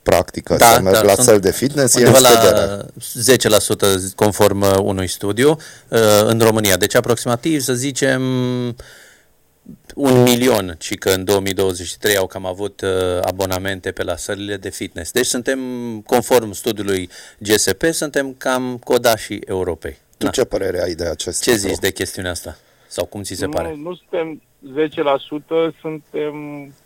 practică 0.08 0.56
Da, 0.56 0.66
să 0.72 0.80
merg 0.80 0.94
da, 0.96 1.02
la 1.02 1.12
sunt 1.14 1.26
săli 1.26 1.40
de 1.40 1.50
fitness 1.52 1.94
e 1.94 2.00
în 2.00 2.06
Undeva 2.06 2.28
scădere. 2.28 2.66
la 3.46 3.58
10% 4.10 4.14
conform 4.14 4.60
uh, 4.60 4.74
unui 4.82 5.06
studiu 5.08 5.50
uh, 5.88 5.98
în 6.24 6.38
România. 6.40 6.76
Deci 6.76 6.94
aproximativ, 6.94 7.60
să 7.60 7.74
zicem, 7.74 8.22
un 9.94 10.22
milion, 10.22 10.76
ci 10.78 10.98
că 10.98 11.10
în 11.10 11.24
2023 11.24 12.16
au 12.16 12.26
cam 12.26 12.46
avut 12.46 12.80
uh, 12.80 12.90
abonamente 13.22 13.90
pe 13.92 14.02
la 14.02 14.16
sălile 14.16 14.56
de 14.56 14.68
fitness. 14.68 15.10
Deci 15.10 15.26
suntem, 15.26 15.60
conform 16.06 16.52
studiului 16.52 17.08
GSP, 17.38 17.82
suntem 17.90 18.34
cam 18.38 18.78
codașii 18.84 19.40
Europei. 19.46 19.96
Tu 20.18 20.24
Na. 20.24 20.30
ce 20.30 20.44
părere 20.44 20.82
ai 20.82 20.94
de 20.94 21.04
acest 21.04 21.42
Ce 21.42 21.50
lucru? 21.50 21.68
zici 21.68 21.78
de 21.78 21.90
chestiunea 21.90 22.30
asta? 22.30 22.58
Sau 22.88 23.04
cum 23.04 23.22
ți 23.22 23.34
se 23.34 23.44
nu, 23.44 23.50
pare? 23.50 23.74
nu 23.82 23.94
suntem 23.94 24.42
10%, 25.70 25.74
suntem 25.80 26.34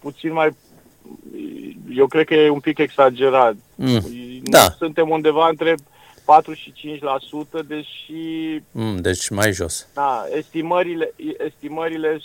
puțin 0.00 0.32
mai... 0.32 0.56
Eu 1.96 2.06
cred 2.06 2.26
că 2.26 2.34
e 2.34 2.48
un 2.48 2.60
pic 2.60 2.78
exagerat. 2.78 3.54
Mm. 3.74 3.86
Nu 3.88 4.00
Da. 4.42 4.60
Suntem 4.78 5.08
undeva 5.10 5.48
între 5.48 5.74
4 6.24 6.52
și 6.52 6.72
5%, 6.72 7.62
deși 7.66 8.60
Mm, 8.70 8.96
deci 8.96 9.28
mai 9.28 9.52
jos. 9.52 9.88
na, 9.94 10.24
estimările, 10.36 11.12
estimările 11.46 12.20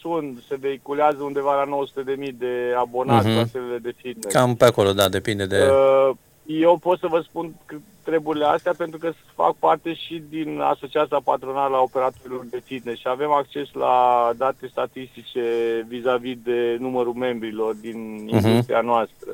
sunt, 0.00 0.42
se 0.48 0.56
vehiculează 0.60 1.22
undeva 1.22 1.54
la 1.54 1.64
900.000 1.64 2.32
de 2.38 2.74
abonați 2.78 3.26
Mhm. 3.26 3.36
la 3.36 3.44
sălile 3.46 3.78
de 3.78 3.94
fitness. 3.96 4.34
Cam 4.34 4.54
pe 4.56 4.64
acolo, 4.64 4.92
da, 4.92 5.08
depinde 5.08 5.46
de... 5.46 5.56
Uh, 5.70 6.14
Eu 6.50 6.76
pot 6.78 6.98
să 6.98 7.06
vă 7.06 7.20
spun 7.20 7.54
că 7.66 7.76
treburile 8.04 8.44
astea 8.44 8.72
pentru 8.76 8.98
că 8.98 9.12
fac 9.34 9.54
parte 9.58 9.94
și 9.94 10.22
din 10.28 10.60
Asociația 10.60 11.20
Patronală 11.24 11.76
a 11.76 11.80
Operatorilor 11.82 12.44
de 12.50 12.62
Fitness 12.64 13.00
și 13.00 13.08
avem 13.08 13.30
acces 13.30 13.72
la 13.72 14.30
date 14.36 14.66
statistice 14.70 15.42
vis-a-vis 15.88 16.36
de 16.44 16.76
numărul 16.80 17.12
membrilor 17.12 17.74
din 17.74 18.14
Mhm. 18.14 18.28
industria 18.46 18.80
noastră. 18.80 19.30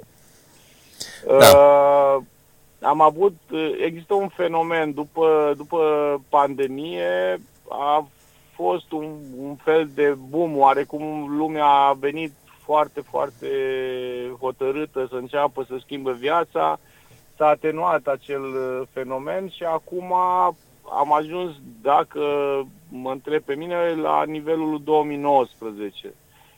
Da. 1.27 1.59
Uh, 1.59 2.23
am 2.81 3.01
avut, 3.01 3.37
uh, 3.51 3.71
există 3.85 4.15
un 4.15 4.29
fenomen 4.29 4.93
după, 4.93 5.55
după 5.57 5.79
pandemie, 6.29 7.41
a 7.69 8.07
fost 8.55 8.93
un, 8.93 9.17
un 9.39 9.55
fel 9.55 9.91
de 9.95 10.15
boom, 10.29 10.57
oarecum 10.59 11.37
lumea 11.37 11.65
a 11.67 11.93
venit 11.93 12.33
foarte, 12.65 13.01
foarte 13.01 13.49
hotărâtă 14.41 15.07
să 15.11 15.17
înceapă 15.17 15.65
să 15.69 15.75
schimbe 15.81 16.13
viața, 16.13 16.79
s-a 17.37 17.47
atenuat 17.47 18.07
acel 18.07 18.43
uh, 18.43 18.83
fenomen 18.93 19.49
și 19.49 19.65
acum 19.65 20.13
am 20.93 21.13
ajuns, 21.13 21.55
dacă 21.83 22.21
mă 22.89 23.11
întreb 23.11 23.43
pe 23.43 23.55
mine, 23.55 23.95
la 23.95 24.25
nivelul 24.25 24.81
2019. 24.85 26.15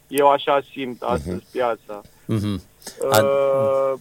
Eu 0.09 0.31
așa 0.31 0.61
simt 0.73 1.03
astăzi 1.03 1.45
uh-huh. 1.45 1.53
piața. 1.53 2.01
Mhm. 2.27 2.63
Uh, 3.13 3.99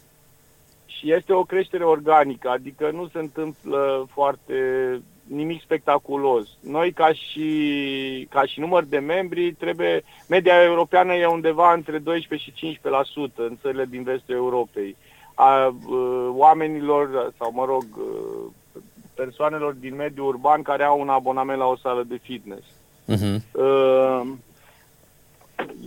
și 0.86 1.12
este 1.12 1.34
o 1.34 1.44
creștere 1.44 1.84
organică, 1.84 2.50
adică 2.50 2.90
nu 2.92 3.08
se 3.08 3.20
întâmplă 3.20 4.08
foarte 4.14 4.54
nimic 5.28 5.62
spectaculos. 5.62 6.48
Noi 6.62 6.92
ca 6.92 7.14
și, 7.14 8.28
ca 8.30 8.46
și 8.46 8.60
număr 8.60 8.84
de 8.84 8.98
membri 8.98 9.54
trebuie, 9.54 10.04
media 10.28 10.64
europeană 10.64 11.14
e 11.14 11.26
undeva 11.26 11.74
între 11.74 11.98
12 11.98 12.52
și 12.56 12.80
15% 12.82 13.36
în 13.36 13.58
țările 13.62 13.86
din 13.90 14.04
vestul 14.04 14.36
Europei. 14.36 14.96
A 15.36 15.66
uh, 15.66 16.28
oamenilor, 16.32 17.34
sau 17.38 17.52
mă 17.54 17.66
rog, 17.66 17.84
uh, 17.98 18.52
persoanelor 19.16 19.74
din 19.74 19.96
mediul 19.96 20.28
urban 20.28 20.62
care 20.62 20.84
au 20.84 21.00
un 21.00 21.10
abonament 21.10 21.60
la 21.60 21.66
o 21.66 21.78
sală 21.78 22.04
de 22.04 22.20
fitness. 22.22 22.66
Mhm. 23.06 23.44
Uh, 23.52 24.22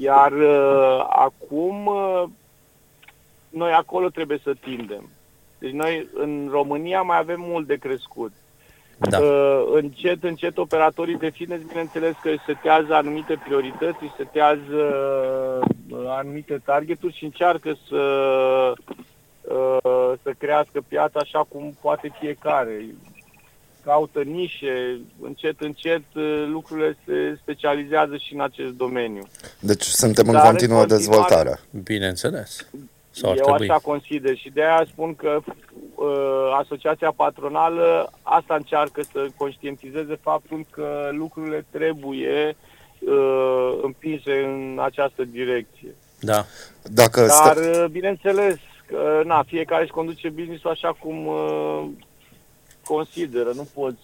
iar 0.01 0.33
uh, 0.33 1.05
acum 1.09 1.87
uh, 1.87 2.25
noi 3.49 3.73
acolo 3.73 4.09
trebuie 4.09 4.41
să 4.43 4.55
tindem. 4.61 5.09
Deci 5.59 5.73
noi 5.73 6.09
în 6.15 6.49
România 6.51 7.03
mai 7.03 7.19
avem 7.19 7.41
mult 7.41 7.67
de 7.67 7.77
crescut. 7.77 8.33
Da. 8.99 9.19
Uh, 9.19 9.65
încet, 9.73 10.25
încet 10.25 10.59
operatorii 10.59 11.17
de 11.17 11.29
fitness, 11.29 11.65
bineînțeles 11.65 12.15
că 12.23 12.29
își 12.29 12.45
setează 12.47 12.95
anumite 12.95 13.41
priorități, 13.45 14.03
își 14.03 14.15
setează 14.17 14.77
uh, 15.91 16.05
anumite 16.07 16.61
targeturi 16.65 17.17
și 17.17 17.25
încearcă 17.25 17.77
să, 17.89 18.03
uh, 19.53 20.13
să 20.23 20.31
crească 20.39 20.81
piața 20.89 21.19
așa 21.23 21.47
cum 21.49 21.77
poate 21.81 22.13
fiecare. 22.21 22.87
Caută 23.85 24.23
nișe, 24.23 25.01
încet, 25.23 25.61
încet 25.61 26.03
uh, 26.15 26.45
lucrurile 26.51 26.97
se 27.07 27.39
specializează 27.43 28.17
și 28.17 28.35
în 28.35 28.41
acest 28.41 28.73
domeniu. 28.73 29.23
Deci 29.61 29.83
suntem 29.83 30.27
în 30.27 30.33
Dar 30.33 30.45
în 30.45 30.51
continuă 30.51 30.79
continuare- 30.79 31.05
dezvoltare. 31.05 31.61
Bineînțeles. 31.85 32.69
Sau 33.11 33.31
ar 33.31 33.37
Eu 33.37 33.45
trebui. 33.45 33.69
așa 33.69 33.79
consider 33.83 34.37
și 34.37 34.51
de 34.51 34.63
aia 34.63 34.85
spun 34.93 35.15
că 35.15 35.39
uh, 35.95 36.07
asociația 36.61 37.13
patronală 37.17 38.13
asta 38.23 38.55
încearcă 38.55 39.03
să 39.13 39.27
conștientizeze 39.37 40.19
faptul 40.23 40.67
că 40.71 41.09
lucrurile 41.13 41.67
trebuie 41.71 42.57
uh, 42.99 43.79
împinse 43.83 44.43
în 44.45 44.79
această 44.83 45.25
direcție. 45.25 45.95
Da. 46.21 46.45
Dacă 46.83 47.27
Dar, 47.27 47.57
stă... 47.57 47.81
uh, 47.83 47.91
bineînțeles, 47.91 48.57
că 48.89 49.23
na, 49.25 49.43
fiecare 49.43 49.83
își 49.83 49.93
conduce 49.93 50.29
business-ul 50.29 50.71
așa 50.71 50.97
cum 51.01 51.27
uh, 51.27 51.89
consideră. 52.85 53.51
Nu 53.55 53.69
poți, 53.75 53.99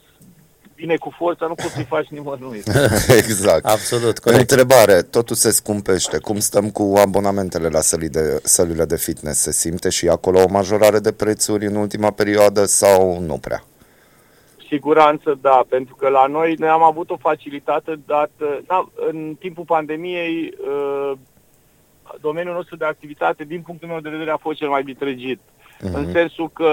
vine 0.75 0.97
cu 0.97 1.15
forța, 1.17 1.47
nu 1.47 1.55
poți 1.55 1.73
să-i 1.73 1.85
faci 1.85 2.07
nimănui. 2.09 2.63
exact. 3.23 3.65
Absolut, 3.65 4.19
corect. 4.19 4.51
Întrebare, 4.51 5.03
totul 5.03 5.37
se 5.37 5.51
scumpește. 5.51 6.19
Cum 6.19 6.39
stăm 6.39 6.71
cu 6.71 6.95
abonamentele 6.97 7.69
la 7.69 7.81
sălii 7.81 8.09
de, 8.09 8.41
sălile 8.43 8.85
de 8.85 8.97
fitness? 8.97 9.41
Se 9.41 9.53
simte 9.53 9.89
și 9.89 10.09
acolo 10.09 10.41
o 10.41 10.51
majorare 10.51 10.99
de 10.99 11.13
prețuri 11.13 11.67
în 11.67 11.75
ultima 11.75 12.11
perioadă 12.11 12.65
sau 12.65 13.21
nu 13.21 13.39
prea? 13.39 13.65
Siguranță, 14.69 15.39
da, 15.41 15.65
pentru 15.69 15.95
că 15.95 16.09
la 16.09 16.27
noi 16.27 16.55
noi 16.59 16.69
am 16.69 16.83
avut 16.83 17.11
o 17.11 17.17
facilitate 17.17 18.01
dată, 18.07 18.63
da, 18.67 18.89
în 19.11 19.37
timpul 19.39 19.65
pandemiei, 19.65 20.55
uh, 20.59 21.13
domeniul 22.21 22.55
nostru 22.55 22.77
de 22.77 22.85
activitate, 22.85 23.45
din 23.45 23.63
punctul 23.63 23.89
meu 23.89 24.01
de 24.01 24.09
vedere, 24.09 24.31
a 24.31 24.37
fost 24.37 24.59
cel 24.59 24.69
mai 24.69 24.83
vitregit. 24.83 25.41
În 25.81 26.13
sensul 26.13 26.49
că 26.49 26.71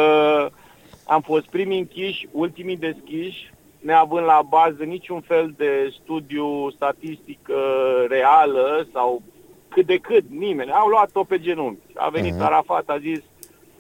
am 1.05 1.21
fost 1.21 1.45
primii 1.45 1.79
închiși, 1.79 2.27
ultimii 2.31 2.77
deschiși, 2.77 3.53
neavând 3.79 4.25
la 4.25 4.41
bază 4.50 4.83
niciun 4.83 5.21
fel 5.21 5.53
de 5.57 5.94
studiu 6.01 6.70
statistic 6.70 7.39
uh, 7.50 8.05
reală 8.07 8.87
sau 8.94 9.22
cât 9.68 9.85
de 9.85 9.98
cât, 9.98 10.24
nimeni. 10.29 10.72
Au 10.72 10.87
luat-o 10.87 11.24
pe 11.24 11.39
genunchi. 11.39 11.81
A 11.96 12.09
venit 12.09 12.35
uh-huh. 12.35 12.46
Arafat, 12.46 12.89
a 12.89 12.98
zis 12.98 13.20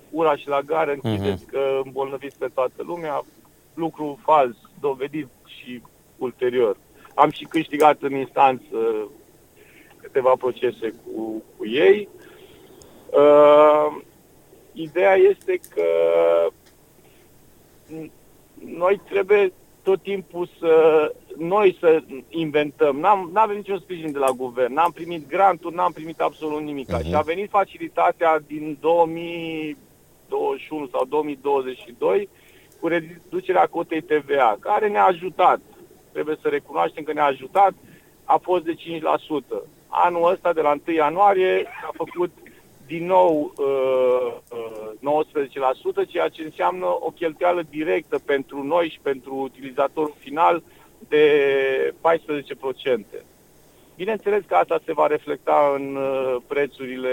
ura 0.09 0.35
și 0.35 0.47
la 0.47 0.61
gară, 0.61 0.95
închideți 1.01 1.45
că 1.45 1.81
îmbolnăviți 1.83 2.37
pe 2.37 2.49
toată 2.53 2.83
lumea. 2.85 3.21
Lucru 3.73 4.19
fals, 4.23 4.55
dovedit 4.79 5.27
și 5.45 5.81
ulterior. 6.17 6.77
Am 7.15 7.29
și 7.29 7.43
câștigat 7.43 8.01
în 8.01 8.15
instanță 8.15 9.07
câteva 10.11 10.33
procese 10.37 10.93
cu, 11.03 11.43
cu 11.57 11.65
ei. 11.65 12.07
Uh, 13.09 13.97
ideea 14.73 15.15
este 15.15 15.59
că 15.69 15.85
n- 17.87 18.11
noi 18.65 19.01
trebuie 19.09 19.53
tot 19.83 20.01
timpul 20.01 20.49
să 20.59 21.13
noi 21.37 21.77
să 21.79 22.03
inventăm. 22.29 22.99
N-am, 22.99 23.29
n-avem 23.33 23.55
niciun 23.55 23.79
sprijin 23.79 24.11
de 24.11 24.17
la 24.17 24.31
guvern, 24.31 24.73
n-am 24.73 24.91
primit 24.91 25.27
granturi, 25.27 25.75
n-am 25.75 25.91
primit 25.91 26.19
absolut 26.19 26.61
nimic. 26.61 26.97
Uh-huh. 26.97 27.05
Și 27.05 27.15
a 27.15 27.21
venit 27.21 27.49
facilitatea 27.49 28.39
din 28.47 28.77
2021 28.79 30.87
sau 30.87 31.05
2022 31.05 32.29
cu 32.79 32.87
reducerea 32.87 33.67
cotei 33.67 34.01
TVA, 34.01 34.57
care 34.59 34.87
ne-a 34.87 35.05
ajutat. 35.05 35.59
Trebuie 36.11 36.37
să 36.41 36.47
recunoaștem 36.47 37.03
că 37.03 37.13
ne-a 37.13 37.25
ajutat, 37.25 37.73
a 38.23 38.37
fost 38.37 38.63
de 38.63 38.73
5%. 38.73 38.77
Anul 39.93 40.31
ăsta, 40.31 40.53
de 40.53 40.61
la 40.61 40.77
1 40.87 40.95
ianuarie, 40.95 41.65
a 41.87 41.89
făcut 41.93 42.31
din 42.87 43.05
nou 43.05 43.53
uh, 43.57 44.33
uh, 45.01 45.23
19%, 46.03 46.07
ceea 46.07 46.27
ce 46.27 46.43
înseamnă 46.43 46.85
o 46.85 47.09
cheltuială 47.09 47.63
directă 47.69 48.19
pentru 48.25 48.63
noi 48.63 48.89
și 48.89 48.99
pentru 49.01 49.35
utilizatorul 49.35 50.13
final 50.17 50.63
de 51.07 51.25
14%. 53.19 53.23
Bineînțeles 53.95 54.43
că 54.47 54.55
asta 54.55 54.81
se 54.85 54.93
va 54.93 55.07
reflecta 55.07 55.73
în 55.75 55.95
uh, 55.95 56.35
prețurile 56.47 57.09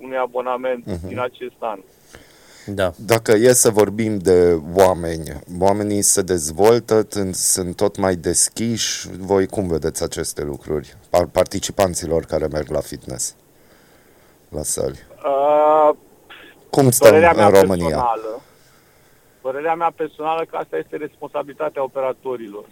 unui 0.00 0.16
abonament 0.16 0.84
uh-huh. 0.84 1.08
din 1.08 1.18
acest 1.18 1.56
an. 1.58 1.78
Da. 2.66 2.92
Dacă 2.96 3.32
e 3.32 3.52
să 3.52 3.70
vorbim 3.70 4.18
de 4.18 4.58
oameni, 4.74 5.22
oamenii 5.60 6.02
se 6.02 6.22
dezvoltă, 6.22 7.06
t- 7.06 7.30
sunt 7.32 7.76
tot 7.76 7.96
mai 7.96 8.14
deschiși. 8.14 9.08
Voi 9.18 9.46
cum 9.46 9.66
vedeți 9.68 10.02
aceste 10.02 10.42
lucruri? 10.42 10.96
Par- 11.10 11.26
Participanților 11.26 12.24
care 12.24 12.46
merg 12.46 12.68
la 12.70 12.80
fitness, 12.80 13.34
la 14.48 14.62
săli. 14.62 14.98
Uh, 15.24 15.90
Cum 16.70 16.90
stăm 16.90 17.08
Părerea 17.10 17.32
mea 17.32 17.46
în 17.46 17.52
România? 17.52 17.84
personală, 17.84 18.40
părerea 19.40 19.74
mea 19.74 19.92
personală 19.96 20.44
că 20.50 20.56
asta 20.56 20.76
este 20.76 20.96
responsabilitatea 20.96 21.82
operatorilor. 21.82 22.64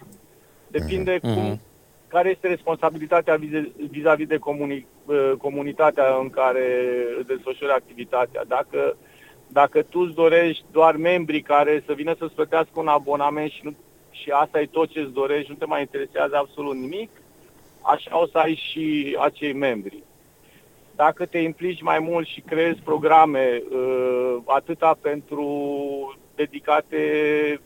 Depinde 0.68 1.18
Mhm. 1.22 1.34
cum, 1.34 1.60
care 2.08 2.30
este 2.30 2.46
responsabilitatea 2.48 3.36
vize- 3.36 3.72
vis-a-vis 3.90 4.26
de 4.26 4.36
comuni, 4.38 4.86
uh, 5.06 5.32
comunitatea 5.38 6.04
în 6.22 6.30
care 6.30 6.66
îți 7.18 7.26
desfășori 7.26 7.72
activitatea. 7.72 8.44
Dacă, 8.48 8.96
dacă 9.52 9.82
tu 9.82 9.98
îți 10.00 10.14
dorești 10.14 10.64
doar 10.72 10.96
membrii 10.96 11.42
care 11.42 11.82
să 11.86 11.92
vină 11.92 12.14
să-ți 12.18 12.34
plătească 12.34 12.72
un 12.74 12.88
abonament 12.88 13.50
și, 13.50 13.60
nu, 13.62 13.74
și 14.10 14.30
asta 14.30 14.60
e 14.60 14.66
tot 14.66 14.88
ce 14.90 15.00
îți 15.00 15.12
dorești, 15.12 15.50
nu 15.50 15.56
te 15.56 15.64
mai 15.64 15.80
interesează 15.80 16.36
absolut 16.36 16.76
nimic, 16.76 17.10
așa 17.82 18.20
o 18.20 18.26
să 18.26 18.38
ai 18.38 18.54
și 18.54 19.16
acei 19.20 19.52
membri 19.52 20.02
dacă 20.96 21.26
te 21.26 21.38
implici 21.38 21.82
mai 21.82 21.98
mult 21.98 22.26
și 22.26 22.40
creezi 22.40 22.80
programe 22.80 23.62
uh, 23.70 24.36
atâta 24.44 24.98
pentru 25.00 25.46
dedicate 26.34 27.00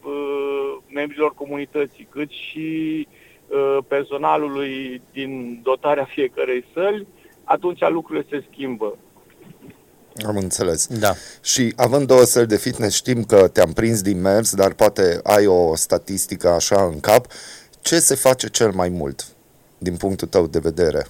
uh, 0.05 0.77
membrilor 0.89 1.35
comunității, 1.35 2.09
cât 2.11 2.31
și 2.31 3.07
uh, 3.47 3.79
personalului 3.89 5.03
din 5.13 5.61
dotarea 5.63 6.05
fiecărei 6.05 6.65
săli, 6.73 7.07
atunci 7.45 7.89
lucrurile 7.89 8.27
se 8.31 8.45
schimbă. 8.51 8.97
Am 10.25 10.37
înțeles. 10.37 10.87
Da. 10.87 11.15
Și 11.43 11.73
având 11.77 12.07
două 12.07 12.23
săli 12.23 12.47
de 12.47 12.57
fitness, 12.57 12.97
știm 12.97 13.25
că 13.25 13.49
te-am 13.49 13.73
prins 13.73 14.03
din 14.03 14.21
mers, 14.21 14.55
dar 14.55 14.73
poate 14.73 15.21
ai 15.23 15.47
o 15.47 15.77
statistică 15.77 16.49
așa 16.49 16.91
în 16.93 17.01
cap. 17.01 17.27
Ce 17.81 17.99
se 17.99 18.15
face 18.15 18.49
cel 18.49 18.71
mai 18.71 18.89
mult, 18.89 19.27
din 19.79 19.97
punctul 19.97 20.29
tău 20.29 20.47
de 20.47 20.59
vedere? 20.59 21.07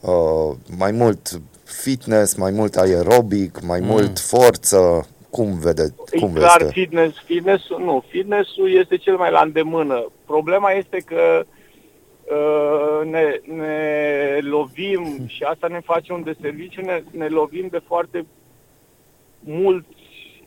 Uh, 0.00 0.56
mai 0.76 0.90
mult 0.90 1.40
fitness, 1.64 2.34
mai 2.34 2.50
mult 2.50 2.76
aerobic, 2.76 3.60
mai 3.60 3.80
mm. 3.80 3.86
mult 3.86 4.18
forță? 4.18 5.08
Cum, 5.30 5.58
vede, 5.58 5.94
cum 6.18 6.28
e 6.28 6.32
vezi? 6.32 6.44
clar, 6.44 6.62
tu? 6.62 6.68
fitness, 6.68 7.16
fitness 7.24 7.68
nu, 7.68 8.04
fitnessul 8.08 8.78
este 8.78 8.96
cel 8.96 9.16
mai 9.16 9.30
la 9.30 9.40
îndemână. 9.40 10.10
Problema 10.26 10.70
este 10.70 10.98
că 11.06 11.44
uh, 11.44 13.10
ne, 13.10 13.40
ne 13.54 14.38
lovim 14.40 15.24
și 15.26 15.42
asta 15.42 15.66
ne 15.66 15.80
face 15.84 16.12
un 16.12 16.22
deserviciu, 16.22 16.80
ne, 16.80 17.02
ne 17.10 17.26
lovim 17.28 17.68
de 17.70 17.80
foarte 17.86 18.26
mulți 19.40 19.88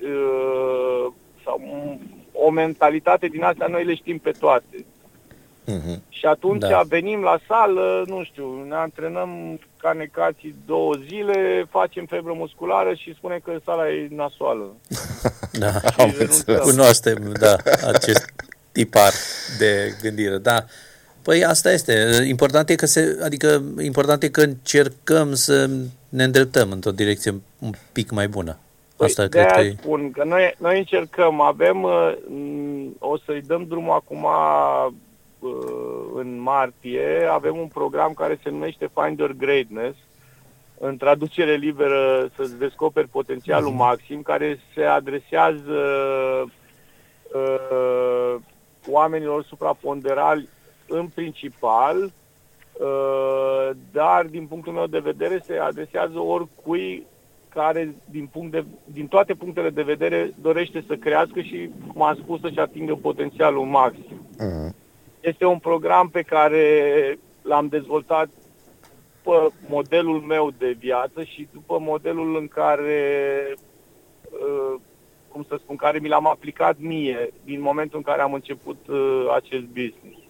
uh, 0.02 1.12
sau 1.46 1.62
o 2.32 2.50
mentalitate 2.50 3.28
din 3.28 3.44
astea, 3.44 3.68
noi 3.68 3.86
le 3.86 3.96
știm 3.96 4.18
pe 4.18 4.32
toate. 4.40 4.86
Mhm. 5.66 6.02
Și 6.10 6.26
atunci 6.26 6.60
Da. 6.60 6.68
da. 6.68 6.82
venim 6.88 7.22
la 7.22 7.40
sală, 7.48 8.04
nu 8.08 8.24
știu, 8.24 8.64
ne 8.68 8.76
antrenăm 8.76 9.60
ca 9.78 9.94
necații 9.94 10.56
două 10.66 10.94
zile, 11.08 11.66
facem 11.70 12.06
febră 12.06 12.34
musculară 12.36 12.94
și 12.94 13.14
spunem 13.18 13.40
că 13.44 13.52
sala 13.66 13.90
e 13.90 14.08
nasoală. 14.12 14.64
Da. 15.60 15.68
Am 15.98 16.10
Și 16.10 16.22
înțeles. 16.22 16.46
renunțăm. 16.46 16.70
Cunoaștem, 16.70 17.32
da, 17.40 17.56
acest 17.94 18.34
tipar 18.72 19.12
de 19.58 19.94
gândire, 20.02 20.38
da. 20.38 20.66
Păi 21.22 21.46
asta 21.46 21.72
este. 21.72 22.24
Important 22.28 22.70
e 22.70 22.76
că 22.76 22.86
se, 22.86 23.20
adică 23.24 23.64
important 23.82 24.24
e 24.24 24.30
că 24.30 24.42
încercăm 24.42 25.34
să 25.34 25.70
ne 26.10 26.24
îndreptăm 26.24 26.72
într-o 26.72 26.92
direcție 26.92 27.42
un 27.60 27.72
pic 27.92 28.12
mai 28.12 28.28
bună. 28.28 28.58
Asta 29.04 29.22
Păi, 29.22 29.30
cred 29.30 29.46
că 29.46 29.54
de-aia 29.54 29.70
e. 29.70 29.76
spun 29.82 30.12
că 30.12 30.24
noi, 30.24 30.54
noi 30.58 30.78
încercăm, 30.78 31.42
avem, 31.42 31.84
uh, 31.84 32.13
m, 32.28 32.96
o 33.00 33.18
să-i 33.18 33.42
dăm 33.42 33.66
drumul 33.68 33.92
acum 33.92 34.24
uh, 34.24 34.88
în 36.16 36.39
martie, 36.42 37.28
avem 37.32 37.58
un 37.58 37.68
program 37.68 38.13
care 38.13 38.39
se 38.44 38.50
numește 38.50 38.89
Find 38.94 39.20
Your 39.20 39.32
Greatness, 39.32 39.98
în 40.80 40.98
traducere 40.98 41.56
liberă 41.56 42.30
să-ți 42.36 42.58
descoperi 42.58 43.08
potențialul 43.08 43.70
Mhm. 43.70 43.78
maxim, 43.78 44.22
care 44.22 44.60
se 44.76 44.84
adresează 44.84 45.80
uh, 47.34 48.36
oamenilor 48.88 49.44
supraponderali 49.44 50.50
în 50.88 51.08
principal, 51.08 52.04
uh, 52.74 53.70
dar 53.92 54.26
din 54.26 54.46
punctul 54.46 54.74
meu 54.74 54.88
de 54.88 55.00
vedere 55.00 55.42
se 55.46 55.58
adresează 55.58 56.20
oricui 56.20 57.06
care 57.54 57.96
din, 58.10 58.26
punct 58.26 58.52
de, 58.52 58.66
din 58.86 59.08
toate 59.08 59.34
punctele 59.34 59.70
de 59.70 59.82
vedere 59.82 60.34
dorește 60.42 60.84
să 60.88 60.96
crească 60.96 61.42
și, 61.42 61.70
cum 61.94 62.02
am 62.02 62.16
spus, 62.16 62.39
să-și 62.42 62.60
atingă 62.60 62.96
potențialul 62.96 63.66
maxim. 63.66 64.28
Mhm. 64.38 64.76
Este 65.20 65.46
un 65.46 65.58
program 65.58 66.10
pe 66.10 66.22
care 66.22 66.63
l-am 67.42 67.68
dezvoltat 67.68 68.30
după 69.24 69.52
modelul 69.70 70.20
meu 70.20 70.52
de 70.58 70.76
viață 70.80 71.24
și 71.24 71.48
după 71.54 71.78
modelul 71.80 72.36
în 72.36 72.48
care, 72.48 73.02
uh, 74.32 74.80
cum 75.28 75.46
să 75.48 75.56
spun, 75.60 75.76
care 75.76 76.00
mi 76.00 76.08
l-am 76.08 76.28
aplicat 76.28 76.76
mie 76.80 77.34
din 77.44 77.62
momentul 77.62 77.98
în 77.98 78.04
care 78.04 78.22
am 78.22 78.34
început 78.34 78.88
uh, 78.88 79.32
acest 79.36 79.63
business. 79.63 80.23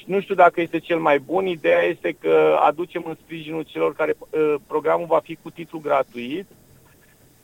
Și 0.00 0.06
nu 0.10 0.20
știu 0.20 0.34
dacă 0.34 0.60
este 0.60 0.78
cel 0.78 0.98
mai 0.98 1.18
bun. 1.18 1.46
Ideea 1.46 1.82
este 1.82 2.16
că 2.20 2.58
aducem 2.60 3.04
în 3.06 3.16
sprijinul 3.22 3.62
celor 3.62 3.94
care 3.94 4.14
uh, 4.18 4.54
programul 4.66 5.06
va 5.06 5.18
fi 5.18 5.38
cu 5.42 5.50
titlu 5.50 5.78
gratuit 5.78 6.46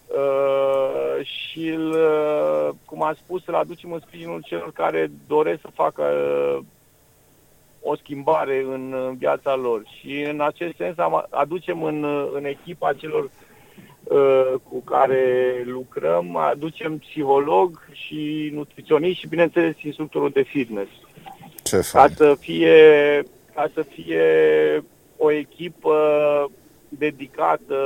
uh, 0.07 1.27
și, 1.27 1.69
îl, 1.69 1.91
uh, 1.91 2.75
cum 2.85 3.03
am 3.03 3.15
spus, 3.15 3.47
îl 3.47 3.55
aducem 3.55 3.93
în 3.93 4.01
sprijinul 4.01 4.43
celor 4.43 4.73
care 4.73 5.11
doresc 5.27 5.61
să 5.61 5.69
facă 5.75 6.03
uh, 6.03 6.65
o 7.83 7.97
schimbare 7.97 8.65
în, 8.69 8.93
în 9.09 9.17
viața 9.17 9.55
lor. 9.55 9.83
Și 9.99 10.21
în 10.21 10.41
acest 10.41 10.77
sens 10.77 10.99
am, 10.99 11.27
aducem 11.31 11.83
în, 11.83 12.03
uh, 12.03 12.29
în 12.33 12.45
echipa 12.45 12.93
celor 12.93 13.31
uh, 14.05 14.53
cu 14.69 14.81
care 14.81 15.63
lucrăm, 15.65 16.37
aducem 16.37 16.99
psiholog 16.99 17.89
și 17.93 18.51
nutriționist 18.53 19.19
și, 19.19 19.29
bineînțeles, 19.29 19.83
instructorul 19.83 20.31
de 20.31 20.43
fitness 20.43 20.91
Ce 21.67 21.77
ca 21.77 21.83
fain. 21.83 22.15
să 22.17 22.37
fie, 22.41 23.23
ca 23.55 23.71
să 23.75 23.83
fie 23.95 24.25
o 25.17 25.31
echipă 25.31 25.97
dedicată 26.89 27.77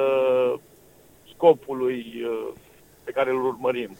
scopului 1.34 2.04
uh, 2.24 2.48
pe 3.04 3.10
care 3.10 3.30
îl 3.30 3.44
urmărim. 3.44 3.96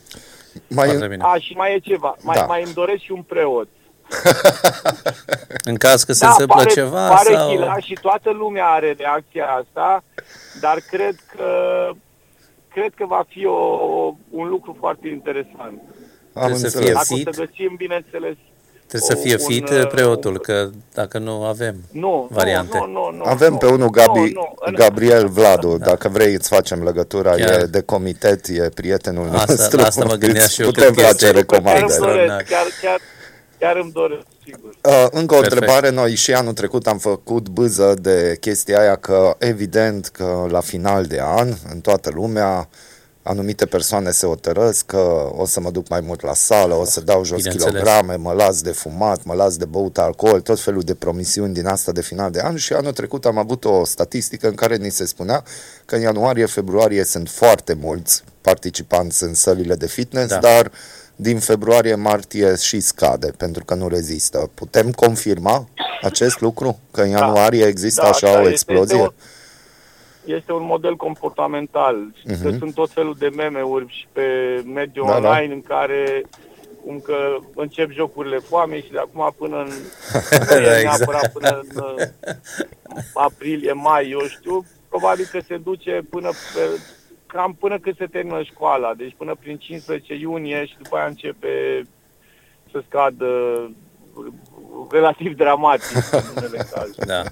Foarte 0.75 0.97
Mai, 0.99 1.09
bine. 1.09 1.23
A, 1.25 1.35
și 1.39 1.53
mai 1.57 1.75
e 1.75 1.79
ceva, 1.79 2.17
mai, 2.23 2.37
Da. 2.37 2.45
mai 2.45 2.63
îmi 2.63 2.73
doresc 2.75 3.03
și 3.03 3.13
un 3.13 3.23
preot. 3.23 3.69
În 5.71 5.75
caz 5.77 6.03
că 6.03 6.13
se 6.13 6.25
da, 6.25 6.31
întâmplă 6.31 6.57
pare, 6.57 6.71
ceva 6.71 7.09
pare 7.09 7.35
sau... 7.35 7.49
chila 7.51 7.79
și 7.79 7.93
toată 8.01 8.31
lumea 8.31 8.67
are 8.67 8.95
reacția 8.99 9.47
asta, 9.47 10.05
dar 10.61 10.79
cred 10.91 11.15
că 11.37 11.47
cred 12.69 12.93
că 12.95 13.07
va 13.07 13.25
fi 13.29 13.45
o, 13.47 13.55
un 14.31 14.49
lucru 14.49 14.77
foarte 14.79 15.09
interesant. 15.09 15.81
am 16.35 16.45
Trebuie 16.51 16.55
să 16.57 16.65
înțeles. 16.67 16.85
fie 16.85 16.93
Dacă 16.93 17.07
o 17.13 17.17
fit. 17.17 17.35
să 17.35 17.45
găsim, 17.45 17.75
bineînțeles, 17.77 18.37
Trebuie 18.91 19.11
să 19.11 19.17
fie 19.27 19.33
un, 19.41 19.53
fit 19.55 19.69
uh, 19.69 19.87
preotul, 19.87 20.39
că 20.39 20.69
dacă 20.95 21.19
nu 21.19 21.43
avem 21.45 21.77
nu, 21.91 22.29
variante. 22.33 22.79
nu, 22.79 22.87
nu, 22.87 23.17
nu, 23.17 23.23
Avem 23.25 23.53
nu, 23.53 23.57
pe 23.59 23.67
unul 23.67 23.91
Gabi, 23.91 24.19
nu, 24.19 24.25
nu. 24.25 24.55
În- 24.61 24.75
Gabriel 24.75 25.29
Vladu, 25.29 25.79
dacă 25.79 26.09
vrei 26.09 26.35
îți 26.35 26.49
facem 26.49 26.83
legătura, 26.83 27.31
Chiar. 27.31 27.61
e 27.61 27.65
de 27.65 27.81
comitet, 27.81 28.47
e 28.49 28.69
prietenul 28.75 29.29
Asta- 29.33 29.45
nostru. 29.53 29.77
la 29.81 29.87
asta 29.87 30.05
mă 30.05 30.15
gândeam 30.15 30.45
Îți 30.45 30.55
și 30.55 30.61
eu, 30.61 30.67
Putem 30.71 30.83
cred 30.93 30.95
că 30.95 31.01
este- 31.01 31.13
face 31.13 31.25
Chiar 31.25 31.35
îmi 31.35 31.41
recomandări. 31.51 32.01
doresc, 32.01 32.29
chiar, 32.51 32.67
chiar, 32.83 32.99
chiar 33.59 33.77
îmi 33.77 33.93
doresc, 33.93 34.23
sigur. 34.45 34.71
Uh, 34.83 35.07
încă 35.11 35.35
o 35.35 35.39
Perfect. 35.39 35.53
întrebare, 35.53 35.91
noi 35.91 36.15
și 36.15 36.35
anul 36.35 36.53
trecut 36.53 36.87
am 36.87 36.99
făcut 36.99 37.49
bâză 37.49 37.95
de 38.01 38.37
chestia 38.41 38.81
aia 38.81 38.97
că 38.97 39.35
evident 39.39 40.07
că 40.07 40.47
la 40.51 40.61
final 40.61 41.05
de 41.05 41.21
an, 41.25 41.49
în 41.73 41.81
toată 41.81 42.11
lumea, 42.15 42.69
anumite 43.23 43.67
persoane 43.67 44.11
se 44.11 44.27
hotărăsc 44.27 44.87
că 44.87 45.31
o 45.37 45.47
să 45.47 45.61
mă 45.61 45.71
duc 45.71 45.89
mai 45.89 46.01
mult 46.01 46.23
la 46.23 46.35
sală, 46.35 46.75
o 46.75 46.85
să 46.85 47.01
dau 47.01 47.25
jos 47.25 47.37
Bineînțeles. 47.37 47.73
kilograme, 47.81 48.15
mă 48.17 48.33
las 48.33 48.63
de 48.63 48.71
fumat, 48.71 49.25
mă 49.25 49.35
las 49.35 49.57
de 49.57 49.65
băut 49.65 49.99
alcool, 49.99 50.41
tot 50.41 50.61
felul 50.61 50.83
de 50.83 50.95
promisiuni 50.95 51.55
din 51.55 51.67
asta 51.67 51.93
de 51.93 52.01
final 52.03 52.31
de 52.31 52.41
an 52.41 52.57
și 52.57 52.73
anul 52.73 52.93
trecut 52.93 53.25
am 53.27 53.39
avut 53.39 53.65
o 53.65 53.85
statistică 53.85 54.49
în 54.49 54.55
care 54.55 54.77
ni 54.77 54.91
se 54.91 55.07
spunea 55.07 55.45
că 55.85 55.95
în 55.95 56.01
ianuarie-februarie 56.01 57.05
sunt 57.05 57.29
foarte 57.29 57.73
mulți 57.81 58.23
participanți 58.41 59.23
în 59.23 59.35
sălile 59.35 59.75
de 59.75 59.87
fitness, 59.87 60.29
Da. 60.29 60.39
dar 60.39 60.71
din 61.17 61.39
februarie-martie 61.39 62.57
și 62.57 62.81
scade 62.81 63.27
pentru 63.37 63.65
că 63.65 63.75
nu 63.75 63.89
rezistă. 63.89 64.51
Putem 64.55 64.91
confirma 64.93 65.69
acest 66.03 66.41
lucru? 66.41 66.79
Că 66.91 67.01
în 67.03 67.09
ianuarie 67.09 67.65
există 67.67 68.01
Da, 68.03 68.09
așa 68.09 68.27
da, 68.33 68.39
o 68.39 68.41
este- 68.41 68.51
explozie? 68.53 68.97
Este, 68.97 69.07
o, 69.07 69.13
este 70.25 70.53
un 70.53 70.65
model 70.65 70.97
comportamental. 70.97 71.97
Uh-huh. 72.13 72.41
Că 72.43 72.49
Mhm. 72.49 72.59
sunt 72.59 72.75
tot 72.75 72.91
felul 72.91 73.15
de 73.19 73.29
meme-uri 73.29 73.87
și 73.89 74.07
pe 74.13 74.23
mediul 74.67 75.07
Da, 75.07 75.21
da. 75.21 75.29
online 75.29 75.55
în 75.55 75.63
care 75.63 76.23
cum 76.85 76.99
că 77.01 77.37
încep 77.55 77.91
jocurile 77.91 78.37
foamei 78.39 78.83
și 78.83 78.91
de 78.91 78.99
acum 78.99 79.35
până 79.39 79.57
în 79.57 79.69
Da, 80.49 80.55
nu 80.61 80.67
e 80.67 80.79
exact. 80.81 80.99
neapărat 80.99 81.33
până 81.33 81.61
în 81.63 81.83
uh, 81.83 82.07
aprilie, 83.15 83.73
mai, 83.73 84.11
eu 84.11 84.21
știu, 84.27 84.65
probabil 84.89 85.29
că 85.33 85.39
se 85.47 85.57
duce 85.57 86.01
până 86.11 86.29
pe, 86.29 86.61
cam 87.27 87.55
până 87.61 87.79
când 87.79 87.97
se 87.97 88.07
termină 88.07 88.43
școala, 88.43 88.95
deci 88.95 89.15
până 89.17 89.35
prin 89.41 89.57
15 89.59 90.15
iunie 90.15 90.65
și 90.67 90.77
după 90.83 90.97
aia 90.97 91.07
începe 91.07 91.83
să 92.71 92.83
scadă 92.87 93.27
relativ 94.91 95.37
dramatic 95.37 95.97
în 96.11 96.23
unele 96.37 96.67
cazuri. 96.75 97.07
Da. 97.07 97.23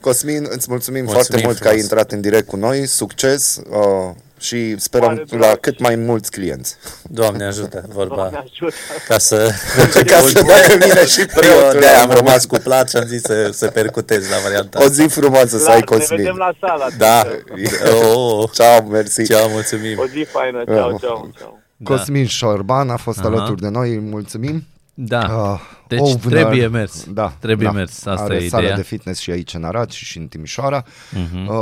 Cosmin, 0.00 0.46
îți 0.50 0.66
mulțumim, 0.70 1.04
Mulțumim 1.04 1.04
foarte 1.12 1.40
mult 1.44 1.58
că 1.58 1.68
ai 1.68 1.72
frumos. 1.74 1.82
intrat 1.90 2.12
în 2.12 2.20
direct 2.20 2.46
cu 2.48 2.56
noi. 2.56 2.86
Succes 2.86 3.60
uh, 3.70 4.14
și 4.38 4.78
sperăm 4.78 5.08
Mare 5.08 5.24
la 5.30 5.36
drag. 5.38 5.60
cât 5.60 5.80
mai 5.80 5.96
mulți 5.96 6.30
clienți. 6.30 6.76
Doamne 7.02 7.44
ajută, 7.44 7.84
vorba. 7.92 8.14
Doamne 8.14 8.36
ajută! 8.50 8.74
Ca 9.08 9.18
să... 9.18 9.50
Ca 10.06 10.20
să 10.20 10.42
dacă 10.42 10.72
vine 10.86 11.06
și 11.06 11.20
Eu 11.20 11.26
preotul. 11.34 11.80
de 11.80 11.86
am 11.86 12.10
rămas 12.10 12.44
cuplat 12.44 12.88
și 12.90 12.96
am 12.96 13.06
zis 13.06 13.22
să, 13.22 13.50
să 13.52 13.66
percutez 13.68 14.28
la 14.28 14.36
varianta 14.42 14.84
O 14.84 14.88
zi 14.88 15.06
frumoasă 15.06 15.58
să 15.58 15.64
Clar, 15.64 15.74
ai, 15.74 15.78
ne 15.80 15.84
Cosmin. 15.96 16.16
vedem 16.18 16.36
la 16.36 16.52
sala. 16.60 16.86
Da. 16.98 17.18
atunci. 17.18 17.68
Oh, 18.02 18.42
oh. 18.42 18.50
Ceau, 18.52 18.82
mersi. 18.86 19.24
Ceau, 19.24 19.48
mulțumim. 19.50 19.98
O 19.98 20.06
zi 20.06 20.26
faină. 20.30 20.64
Ceau, 20.64 20.98
ceau, 21.00 21.30
ceau. 21.38 21.58
Cosmin 21.84 22.26
Șorban 22.26 22.90
a 22.90 22.96
fost 22.96 23.18
Aha. 23.18 23.26
alături 23.28 23.60
de 23.60 23.68
noi, 23.68 23.90
îi 23.90 23.98
mulțumim. 24.00 24.64
Da. 25.02 25.18
Uh, 25.52 25.60
Deci 25.88 25.98
Ovner, 26.00 26.42
trebuie 26.42 26.66
mers. 26.66 27.06
Da, 27.10 27.32
Trebuie 27.40 27.66
da. 27.66 27.72
mers, 27.72 28.06
asta 28.06 28.24
Are 28.24 28.34
e 28.36 28.48
sală 28.48 28.62
ideea. 28.62 28.76
de 28.76 28.82
fitness 28.82 29.20
și 29.20 29.30
aici 29.30 29.54
în 29.54 29.64
Arad 29.64 29.90
și, 29.90 30.04
și 30.04 30.18
în 30.18 30.26
Timișoara. 30.26 30.84
Mhm. 31.10 31.46
Uh, 31.46 31.54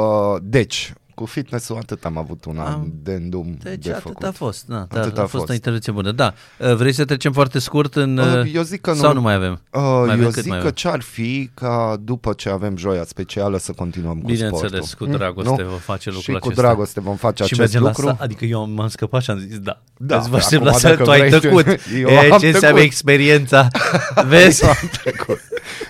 deci, 0.43 0.93
cu 1.19 1.25
fitness-ul 1.25 1.77
atât 1.77 2.05
am 2.05 2.19
avut 2.19 2.45
un 2.45 2.59
an 2.59 2.73
Am- 2.73 2.93
de 3.03 3.13
îndum 3.13 3.57
Deci 3.63 3.85
de 3.85 3.91
atât 3.91 4.03
făcut. 4.03 4.27
a 4.27 4.33
fost, 4.33 4.67
da, 4.67 4.87
da 4.91 5.01
Atât 5.01 5.19
a, 5.19 5.21
a 5.21 5.27
fost, 5.27 5.33
fost. 5.37 5.49
o 5.49 5.53
intervenție 5.53 5.93
bună. 5.93 6.11
Da, 6.13 6.33
Uh, 6.59 6.75
vrei 6.75 6.93
să 6.93 7.05
trecem 7.05 7.33
foarte 7.33 7.59
scurt 7.59 7.95
în... 7.97 8.17
Uh, 8.19 8.27
uh, 8.45 8.51
eu 8.55 8.63
zic 8.63 8.81
că 8.81 8.91
nu- 8.91 8.97
Sau 8.97 9.13
nu 9.13 9.21
mai 9.21 9.35
avem? 9.35 9.53
Uh, 9.73 9.81
Mai 9.83 10.13
avem 10.13 10.21
eu 10.23 10.27
cât 10.31 10.35
zic 10.43 10.47
mai 10.49 10.57
că 10.59 10.63
avem? 10.63 10.75
ce-ar 10.75 11.01
fi 11.01 11.51
ca 11.55 11.97
după 12.01 12.33
ce 12.33 12.49
avem 12.49 12.77
joia 12.77 13.05
specială 13.05 13.59
să 13.59 13.73
continuăm 13.73 14.19
cu 14.19 14.27
Bineînțeles, 14.27 14.87
sportul. 14.89 15.07
cu 15.07 15.17
dragoste 15.17 15.63
Nu? 15.63 15.69
vom 15.69 15.79
face 15.79 16.11
lucrul 16.11 16.35
Și 16.35 16.41
cu 16.41 16.47
acesta. 16.49 16.63
dragoste 16.63 17.01
vom 17.01 17.17
face 17.17 17.37
și 17.45 17.53
acest 17.53 17.61
mergem 17.61 17.83
lucru. 17.83 18.07
la 18.07 18.13
sa- 18.13 18.23
adică 18.23 18.45
eu 18.45 18.69
m-am 18.69 18.89
scăpat 18.89 19.23
și 19.23 19.31
am 19.31 19.39
zis 19.39 19.59
da. 19.59 19.81
Da, 19.97 20.17
Îți 20.19 20.29
vă 20.31 20.37
aștept 20.37 20.63
la 20.63 20.69
acum 20.69 20.81
sală, 20.81 20.95
dacă 20.95 21.05
tu 21.07 21.11
ai 21.11 21.29
vrei, 21.29 21.41
tăcut. 21.41 21.67
eu 22.03 22.09
e, 22.09 22.31
am 22.31 22.39
ce 22.39 22.47
înseamnă 22.47 22.59
tăcut. 22.79 22.81
experiența? 22.81 23.69
Vezi? 24.29 24.65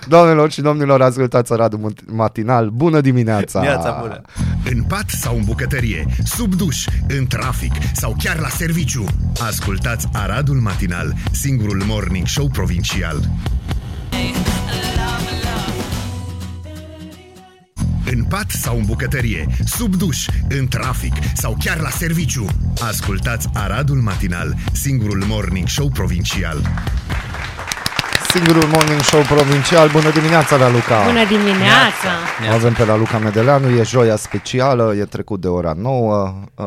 Doamnelor 0.09 0.51
și 0.51 0.61
domnilor, 0.61 1.03
ascultați 1.03 1.53
Radu 1.57 1.95
Matinal. 2.07 2.69
Bună 2.71 3.01
dimineața! 3.01 3.61
Viața 3.61 3.99
bună! 4.01 4.21
În 4.71 4.83
pat 4.83 5.11
sau 5.18 5.37
în 5.37 5.44
bucătărie, 5.44 6.07
sub 6.24 6.54
duș, 6.54 6.85
în 7.09 7.26
trafic 7.26 7.72
sau 7.92 8.16
chiar 8.22 8.38
la 8.38 8.48
serviciu. 8.48 9.04
Ascultați 9.40 10.07
Aradul 10.12 10.61
Matinal, 10.61 11.14
singurul 11.31 11.83
morning 11.87 12.26
show 12.26 12.48
provincial. 12.48 13.31
În 18.04 18.24
pat 18.24 18.50
sau 18.50 18.78
în 18.78 18.85
bucătărie, 18.85 19.46
sub 19.64 19.94
duș, 19.94 20.26
în 20.48 20.68
trafic 20.68 21.12
sau 21.35 21.57
chiar 21.64 21.81
la 21.81 21.90
serviciu. 21.90 22.46
Ascultați 22.81 23.48
Aradul 23.52 24.00
Matinal, 24.00 24.57
singurul 24.72 25.24
morning 25.26 25.68
show 25.68 25.88
provincial. 25.88 26.62
Singurul 28.26 28.64
morning 28.72 29.00
show 29.00 29.20
provincial. 29.22 29.88
Bună 29.90 30.11
dimineața, 30.11 30.57
Raluca! 30.57 31.04
Bună 31.04 31.24
dimineața! 31.26 32.11
O 32.50 32.54
avem 32.54 32.72
pe 32.72 32.83
Raluca 32.83 33.18
Medeleanu, 33.18 33.68
e 33.78 33.83
joia 33.83 34.16
specială, 34.16 34.94
e 34.94 35.04
trecut 35.04 35.40
de 35.40 35.48
ora 35.48 35.72
9. 35.76 36.35
Uh, 36.54 36.64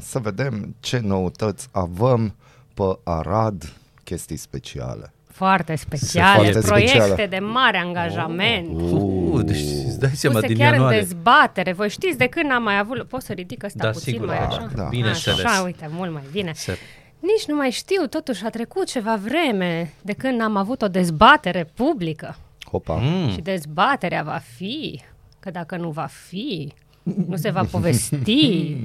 să 0.00 0.18
vedem 0.18 0.74
ce 0.80 1.00
noutăți 1.02 1.68
avem 1.72 2.34
pe 2.74 2.82
Arad, 3.04 3.72
chestii 4.04 4.36
speciale. 4.36 5.12
Foarte 5.32 5.74
speciale, 5.76 6.34
Foarte 6.50 6.66
proiecte 6.66 7.00
specială. 7.00 7.26
de 7.28 7.38
mare 7.38 7.78
angajament. 7.78 8.68
Uh, 8.80 9.44
deci 9.44 9.60
îți 9.86 9.98
dai 9.98 10.10
seama 10.14 10.34
Puse 10.38 10.46
din 10.46 10.56
chiar 10.56 10.68
în 10.68 10.74
ianuarie. 10.74 11.00
dezbatere. 11.00 11.72
Voi 11.72 11.88
știți 11.90 12.18
de 12.18 12.26
când 12.26 12.52
am 12.52 12.62
mai 12.62 12.78
avut... 12.78 13.02
Poți 13.02 13.26
să 13.26 13.32
ridic 13.32 13.64
asta 13.64 13.78
Da, 13.82 13.90
puțin 13.90 14.12
sigur, 14.12 14.26
mai 14.26 14.38
da, 14.38 14.44
așa? 14.44 14.68
da. 14.74 14.82
Bineînțeles. 14.82 15.44
Așa, 15.44 15.62
uite, 15.64 15.88
mult 15.92 16.12
mai 16.12 16.22
bine. 16.32 16.52
Se- 16.54 16.78
Nici 17.20 17.46
nu 17.46 17.54
mai 17.56 17.70
știu, 17.70 18.06
totuși 18.06 18.44
a 18.44 18.50
trecut 18.50 18.86
ceva 18.86 19.16
vreme 19.16 19.92
de 20.02 20.12
când 20.12 20.40
am 20.40 20.56
avut 20.56 20.82
o 20.82 20.88
dezbatere 20.88 21.70
publică. 21.74 22.36
Hopa! 22.70 22.94
Mm. 22.94 23.30
Și 23.30 23.40
dezbaterea 23.40 24.22
va 24.22 24.40
fi, 24.56 25.00
că 25.40 25.50
dacă 25.50 25.76
nu 25.76 25.90
va 25.90 26.06
fi, 26.28 26.72
nu 27.02 27.36
se 27.36 27.50
va 27.50 27.64
povesti. 27.70 28.76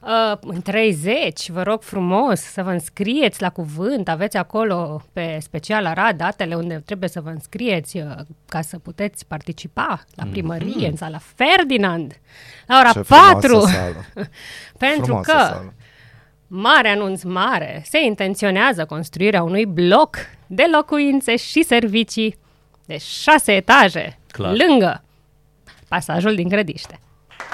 Uh, 0.00 0.38
în 0.40 0.62
30, 0.62 1.50
vă 1.50 1.62
rog 1.62 1.82
frumos 1.82 2.40
să 2.40 2.62
vă 2.62 2.70
înscrieți 2.70 3.40
la 3.40 3.50
cuvânt, 3.50 4.08
aveți 4.08 4.36
acolo 4.36 5.02
pe 5.12 5.38
special 5.40 5.86
Arad 5.86 6.16
datele 6.16 6.54
unde 6.54 6.82
trebuie 6.84 7.08
să 7.08 7.20
vă 7.20 7.28
înscrieți 7.28 7.96
uh, 7.96 8.12
ca 8.48 8.60
să 8.60 8.78
puteți 8.78 9.26
participa 9.26 10.04
la 10.14 10.24
primărie, 10.30 10.88
în 10.88 10.96
sala 10.96 11.18
Ferdinand, 11.18 12.20
la 12.66 12.78
ora 12.78 12.92
Ce 12.92 13.00
frumoasă 13.00 13.48
4. 13.48 13.60
sală. 13.60 14.04
Pentru 14.78 15.04
Frumoasă 15.04 15.32
că 15.32 15.38
sală. 15.38 15.74
Mare 16.54 16.88
anunț 16.88 17.22
mare! 17.22 17.82
Se 17.88 17.98
intenționează 18.04 18.84
construirea 18.84 19.42
unui 19.42 19.66
bloc 19.66 20.16
de 20.46 20.64
locuințe 20.72 21.36
și 21.36 21.62
servicii 21.62 22.38
de 22.86 22.98
șase 22.98 23.52
etaje, 23.52 24.18
Clar. 24.32 24.54
lângă 24.66 25.02
pasajul 25.88 26.34
din 26.34 26.48
Grădiște. 26.48 26.98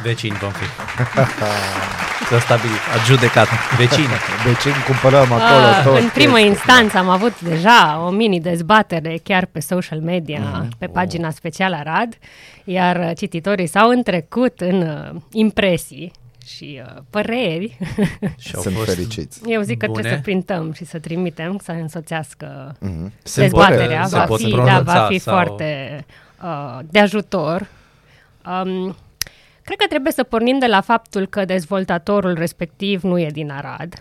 Vecini 0.02 0.36
vom 0.36 0.50
fi. 0.50 0.64
S-a 2.30 2.38
stabilit, 2.40 2.76
adjudecat. 3.00 3.48
Vecini. 3.76 4.06
Deci 4.46 4.64
îmi 4.64 4.82
cumpărăm 4.86 5.32
acolo 5.32 5.66
Ah, 5.66 5.82
tot. 5.84 5.98
în 5.98 6.08
primă 6.08 6.32
chestii. 6.32 6.46
instanță 6.48 6.98
am 6.98 7.08
avut 7.08 7.40
deja 7.40 8.02
o 8.06 8.10
mini-dezbatere 8.10 9.18
chiar 9.24 9.44
pe 9.44 9.60
social 9.60 10.00
media, 10.00 10.38
Mhm. 10.40 10.68
pe 10.78 10.86
pagina 10.86 11.30
specială 11.30 11.76
Arad, 11.76 12.18
iar 12.64 12.96
uh, 12.96 13.10
cititorii 13.16 13.66
s-au 13.66 13.88
întrecut 13.88 14.60
în 14.60 14.80
uh, 14.82 15.20
impresii 15.32 16.12
și 16.48 16.82
uh, 16.84 17.02
păreri. 17.10 17.78
Și 18.38 18.54
au 18.54 18.62
Sunt 18.62 18.74
fost 18.74 18.88
fericiți. 18.94 19.40
Eu 19.46 19.60
zic 19.62 19.78
că 19.78 19.86
bune. 19.86 19.98
trebuie 20.00 20.12
să 20.18 20.22
printăm 20.22 20.72
și 20.72 20.84
să 20.84 20.98
trimitem, 20.98 21.58
să 21.62 21.72
însoțească 21.72 22.76
Mhm. 22.80 23.12
Se 23.22 23.40
dezbaterea 23.40 24.00
pot- 24.00 24.08
se 24.10 24.16
va 24.16 24.24
pot 24.24 24.38
fi, 24.40 24.50
da, 24.50 24.56
pronunța 24.56 24.82
va 25.00 25.06
fi 25.06 25.18
sau- 25.18 25.34
foarte 25.34 26.04
uh, 26.42 26.78
de 26.90 26.98
ajutor. 26.98 27.68
Um, 28.46 28.96
cred 29.62 29.78
că 29.78 29.86
trebuie 29.88 30.12
să 30.12 30.22
pornim 30.22 30.58
de 30.58 30.66
la 30.66 30.80
faptul 30.80 31.26
că 31.26 31.44
dezvoltatorul 31.44 32.34
respectiv 32.34 33.02
nu 33.02 33.18
e 33.18 33.30
din 33.30 33.50
Arad 33.50 33.94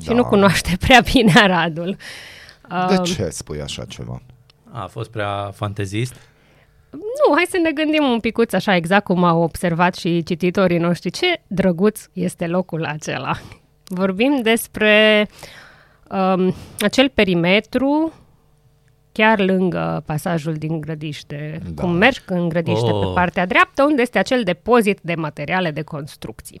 și 0.00 0.06
Da. 0.06 0.14
nu 0.14 0.24
cunoaște 0.24 0.76
prea 0.86 1.00
bine 1.12 1.32
Aradul. 1.36 1.96
De 2.88 2.94
Um, 2.98 3.04
ce 3.04 3.28
spui 3.28 3.60
așa 3.60 3.84
ceva? 3.84 4.22
A 4.70 4.86
fost 4.86 5.10
prea 5.10 5.50
fantezist. 5.54 6.14
Nu, 6.90 7.34
hai 7.34 7.44
să 7.48 7.58
ne 7.62 7.70
gândim 7.70 8.04
un 8.04 8.20
picuț 8.20 8.52
așa 8.52 8.76
exact 8.76 9.04
cum 9.04 9.24
au 9.24 9.42
observat 9.42 9.94
și 9.94 10.22
cititorii 10.22 10.78
noștri. 10.78 11.10
Ce 11.10 11.40
drăguț 11.46 12.00
este 12.12 12.46
locul 12.46 12.84
acela. 12.84 13.32
Vorbim 13.84 14.40
despre 14.42 15.28
um, 16.10 16.54
acel 16.78 17.08
perimetru 17.08 18.12
chiar 19.12 19.40
lângă 19.40 20.02
pasajul 20.06 20.54
din 20.54 20.80
Grădiște, 20.80 21.60
Da. 21.62 21.70
da. 21.70 21.82
cum 21.82 21.92
mergi 21.92 22.20
în 22.26 22.48
Grădiște 22.48 22.90
oh. 22.90 22.94
Oh. 22.94 23.06
pe 23.06 23.12
partea 23.14 23.46
dreaptă, 23.46 23.82
unde 23.84 24.02
este 24.02 24.18
acel 24.18 24.42
depozit 24.42 24.98
de 25.02 25.14
materiale 25.14 25.70
de 25.70 25.82
construcții. 25.82 26.60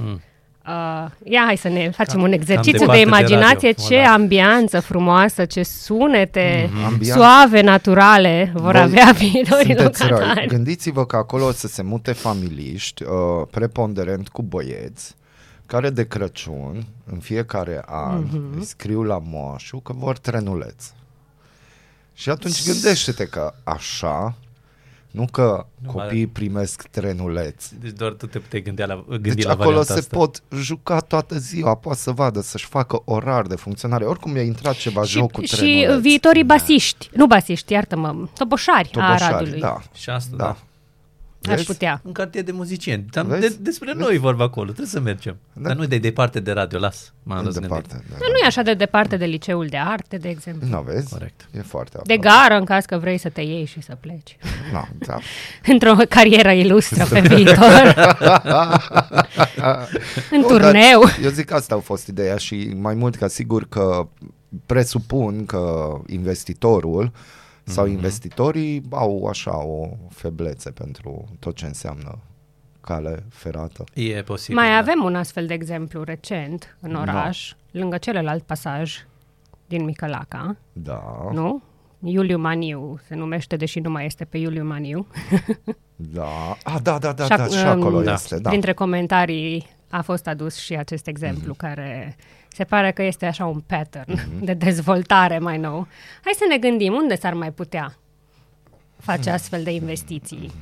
Mm. 0.00 0.20
Uh, 0.68 1.06
ia 1.24 1.42
hai 1.44 1.56
să 1.56 1.68
ne 1.68 1.90
facem 1.90 2.18
Cam- 2.18 2.22
un 2.22 2.30
cam 2.30 2.32
exercițiu 2.40 2.78
departe 2.78 2.98
de 2.98 3.02
de 3.04 3.08
imaginație, 3.10 3.68
radio, 3.70 3.84
ce 3.88 3.94
mă 3.96 4.00
las. 4.02 4.10
ambianță 4.12 4.80
frumoasă, 4.80 5.44
ce 5.44 5.62
sunete 5.62 6.70
Ambianță. 6.86 7.18
suave, 7.20 7.60
naturale 7.60 8.50
vor 8.54 8.72
Voi 8.72 8.80
avea 8.80 9.10
viitorii 9.18 9.74
Sunteți 9.76 10.02
răi. 10.02 10.10
locatari. 10.10 10.46
Gândiți-vă 10.46 11.06
că 11.06 11.16
acolo 11.16 11.44
o 11.44 11.52
să 11.52 11.66
se 11.66 11.82
mute 11.82 12.12
familiști, 12.12 13.02
uh, 13.02 13.08
preponderent 13.50 14.28
cu 14.28 14.42
băieți, 14.42 15.14
care 15.66 15.90
de 15.90 16.06
Crăciun, 16.06 16.86
în 17.12 17.18
fiecare 17.18 17.82
an, 17.86 18.22
Mhm. 18.30 18.58
îi 18.58 18.64
scriu 18.64 19.02
la 19.02 19.22
moașul 19.24 19.80
că 19.82 19.92
vor 19.96 20.18
trenuleț. 20.18 20.84
Și 22.14 22.30
atunci 22.30 22.66
gândește-te 22.66 23.24
că 23.26 23.54
așa, 23.64 24.34
nu 25.16 25.26
că 25.32 25.66
Nu, 25.82 25.90
copiii 25.90 26.26
primesc 26.26 26.82
trenuleți. 26.90 27.74
Deci 27.80 27.90
doar 27.90 28.12
tu 28.12 28.26
te 28.26 28.38
puteai 28.38 28.62
gândi 28.62 28.82
la, 28.82 29.04
gândi 29.08 29.34
Deci 29.34 29.44
la 29.44 29.50
acolo 29.50 29.66
varianta 29.68 29.92
se 29.92 29.98
asta. 29.98 30.16
pot 30.16 30.42
juca 30.54 31.00
toată 31.00 31.38
ziua, 31.38 31.74
poate 31.74 31.98
să 31.98 32.10
vadă, 32.10 32.40
să-și 32.40 32.66
facă 32.66 33.02
orar 33.04 33.46
de 33.46 33.54
funcționare. 33.54 34.04
Oricum 34.04 34.36
i-a 34.36 34.42
intrat 34.42 34.74
ceva 34.74 35.02
joc 35.02 35.30
cu 35.32 35.40
și, 35.40 35.46
și 35.46 35.54
trenuleți. 35.56 36.00
viitorii 36.00 36.44
basiști, 36.44 37.10
nu 37.12 37.26
basiști, 37.26 37.72
iartă-mă, 37.72 38.14
toboșari, 38.34 38.88
a 38.88 38.90
Toboșari, 38.92 39.22
Aradului. 39.22 39.60
Da, 39.60 39.80
Și 39.94 40.10
asta, 40.10 40.36
da. 40.36 40.44
da. 40.44 40.56
Aș 41.48 41.54
Vezi? 41.54 41.66
putea. 41.66 42.00
Un 42.04 42.12
cartier 42.12 42.44
de 42.44 42.52
muzicieni. 42.52 43.04
Dar 43.10 43.24
Vezi? 43.24 43.40
de, 43.40 43.56
despre 43.60 43.92
noi 43.96 44.14
e 44.14 44.18
vorba 44.18 44.44
acolo, 44.44 44.64
trebuie 44.66 44.86
să 44.86 45.00
mergem. 45.00 45.36
Da. 45.52 45.68
Dar 45.68 45.76
nu 45.76 45.84
de 45.84 45.98
departe 45.98 46.40
de 46.40 46.52
radio, 46.52 46.78
las. 46.78 47.12
M-am 47.22 47.38
În 47.38 47.44
răzgândit. 47.44 47.70
departe. 47.72 48.04
Da, 48.10 48.16
Dar 48.18 48.28
nu 48.28 48.36
e 48.42 48.46
așa 48.46 48.62
de 48.62 48.74
departe 48.74 49.16
de 49.16 49.24
liceul 49.24 49.66
de 49.66 49.76
arte, 49.76 50.16
de 50.16 50.28
exemplu. 50.28 50.68
Nu 50.68 50.82
vezi? 50.86 51.08
Corect. 51.10 51.48
E 51.56 51.60
foarte 51.60 51.98
De 52.04 52.12
aproape. 52.12 52.38
gară, 52.38 52.58
în 52.58 52.64
caz 52.64 52.84
că 52.84 52.98
vrei 52.98 53.18
să 53.18 53.28
te 53.28 53.40
iei 53.40 53.64
și 53.64 53.82
să 53.82 53.96
pleci. 54.00 54.36
No, 54.72 54.80
da. 54.98 55.18
Într-o 55.72 55.94
carieră 56.08 56.50
ilustră 56.52 57.04
pe 57.10 57.20
viitor. 57.34 57.94
în 60.30 60.38
Nu, 60.40 60.46
turneu. 60.46 61.00
Dar 61.04 61.18
eu 61.22 61.30
zic 61.30 61.44
că 61.46 61.54
asta 61.54 61.74
a 61.74 61.78
fost 61.78 62.06
ideea 62.06 62.36
și 62.36 62.72
mai 62.76 62.94
mult 62.94 63.14
ca 63.16 63.28
sigur 63.28 63.66
că 63.68 64.08
presupun 64.66 65.46
că 65.46 65.94
investitorul 66.06 67.12
sau 67.68 67.84
Mhm. 67.84 67.92
investitorii 67.94 68.82
au 68.90 69.26
așa 69.26 69.64
o 69.64 69.88
feblețe 70.10 70.70
pentru 70.70 71.24
tot 71.38 71.54
ce 71.54 71.66
înseamnă 71.66 72.18
cale 72.80 73.24
ferată. 73.30 73.84
E 73.94 74.22
posibil. 74.22 74.54
Mai 74.56 74.68
da. 74.68 74.76
avem 74.76 75.02
un 75.04 75.14
astfel 75.14 75.46
de 75.46 75.54
exemplu 75.54 76.02
recent 76.02 76.76
în 76.80 76.94
oraș, 76.94 77.52
lângă 77.70 77.96
celălalt 77.98 78.42
pasaj 78.42 78.94
din 79.66 79.84
Micălaca, 79.84 80.56
Da, 80.72 81.02
nu? 81.32 81.62
Iuliu 82.04 82.38
Maniu 82.38 82.98
se 83.06 83.14
numește, 83.14 83.56
deși 83.56 83.80
nu 83.80 83.90
mai 83.90 84.04
este 84.06 84.24
pe 84.24 84.38
Iuliu 84.38 84.64
Maniu. 84.64 85.06
da. 86.14 86.56
Ah, 86.64 86.76
da, 86.82 86.98
da, 86.98 87.12
da, 87.12 87.22
Și 87.24 87.28
da, 87.28 87.46
ac- 87.46 87.50
și 87.50 87.64
acolo 87.64 87.96
um, 87.96 88.06
este, 88.06 88.38
da. 88.38 88.48
Printre 88.48 88.72
comentarii 88.72 89.66
a 89.90 90.02
fost 90.02 90.26
adus 90.26 90.56
și 90.56 90.74
acest 90.74 91.06
exemplu 91.06 91.48
Mhm. 91.48 91.56
care 91.56 92.16
se 92.56 92.64
pare 92.64 92.92
că 92.92 93.02
este 93.02 93.26
așa 93.26 93.46
un 93.46 93.60
pattern 93.60 94.44
de 94.44 94.54
dezvoltare 94.54 95.38
mai 95.38 95.58
nou. 95.58 95.86
Hai 96.24 96.32
să 96.36 96.44
ne 96.48 96.58
gândim 96.58 96.92
unde 96.92 97.16
s-ar 97.16 97.34
mai 97.34 97.52
putea 97.52 97.96
face 98.98 99.30
astfel 99.30 99.62
de 99.62 99.70
investiții. 99.70 100.52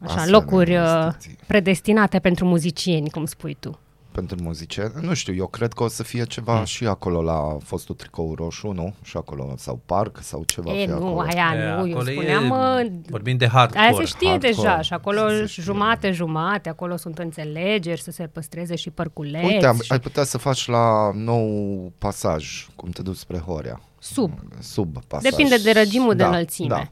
Așa, 0.00 0.12
Astfel 0.12 0.24
de 0.24 0.30
locuri 0.30 0.76
uh, 0.76 0.84
investiții. 1.02 1.38
predestinate 1.46 2.18
pentru 2.18 2.44
muzicieni, 2.44 3.10
cum 3.10 3.24
spui 3.24 3.56
tu. 3.60 3.78
Pentru 4.18 4.36
muzice, 4.42 4.92
nu 5.00 5.14
știu, 5.14 5.34
eu 5.34 5.46
cred 5.46 5.72
că 5.72 5.82
o 5.82 5.88
să 5.88 6.02
fie 6.02 6.24
ceva 6.24 6.58
Mm. 6.58 6.64
și 6.64 6.86
acolo 6.86 7.22
la 7.22 7.56
fostul 7.64 7.94
tricou 7.94 8.34
roșu, 8.34 8.70
nu? 8.70 8.94
Și 9.02 9.16
acolo, 9.16 9.54
sau 9.56 9.80
parc, 9.86 10.18
sau 10.22 10.42
ce 10.46 10.60
va 10.60 10.72
e, 10.72 10.80
fi 10.84 10.90
nu, 10.90 10.94
acolo. 10.96 11.20
aia 11.20 11.52
E, 11.54 11.58
nu, 11.58 11.88
eu 11.88 11.94
acolo 11.98 12.10
spuneam... 12.10 12.44
e, 12.78 12.82
uh, 12.84 12.90
vorbim 13.08 13.36
de 13.36 13.46
hardcore. 13.48 13.84
Aia 13.84 13.92
se 13.98 14.04
știe 14.04 14.28
hardcore, 14.28 14.52
deja 14.54 14.80
și 14.80 14.92
acolo 14.92 15.28
se 15.28 15.46
știe. 15.46 15.62
jumate, 15.62 16.10
jumate, 16.12 16.68
acolo 16.68 16.96
sunt 16.96 17.18
înțelegeri 17.18 18.00
să 18.00 18.10
se 18.10 18.26
păstreze 18.26 18.74
și 18.76 18.90
părculeți. 18.90 19.44
Uite, 19.44 19.66
am, 19.66 19.80
și 19.80 19.92
ai 19.92 20.00
putea 20.00 20.24
să 20.24 20.38
faci 20.38 20.66
la 20.66 21.10
nou 21.14 21.92
pasaj, 21.98 22.66
cum 22.76 22.90
te 22.90 23.02
duci 23.02 23.16
spre 23.16 23.38
Horea, 23.38 23.80
sub. 23.98 24.32
sub 24.58 24.96
pasaj. 25.08 25.30
Depinde 25.30 25.56
de 25.56 25.70
regimul 25.70 26.14
de 26.14 26.22
Da, 26.22 26.28
înălțime. 26.28 26.68
Da. 26.68 26.82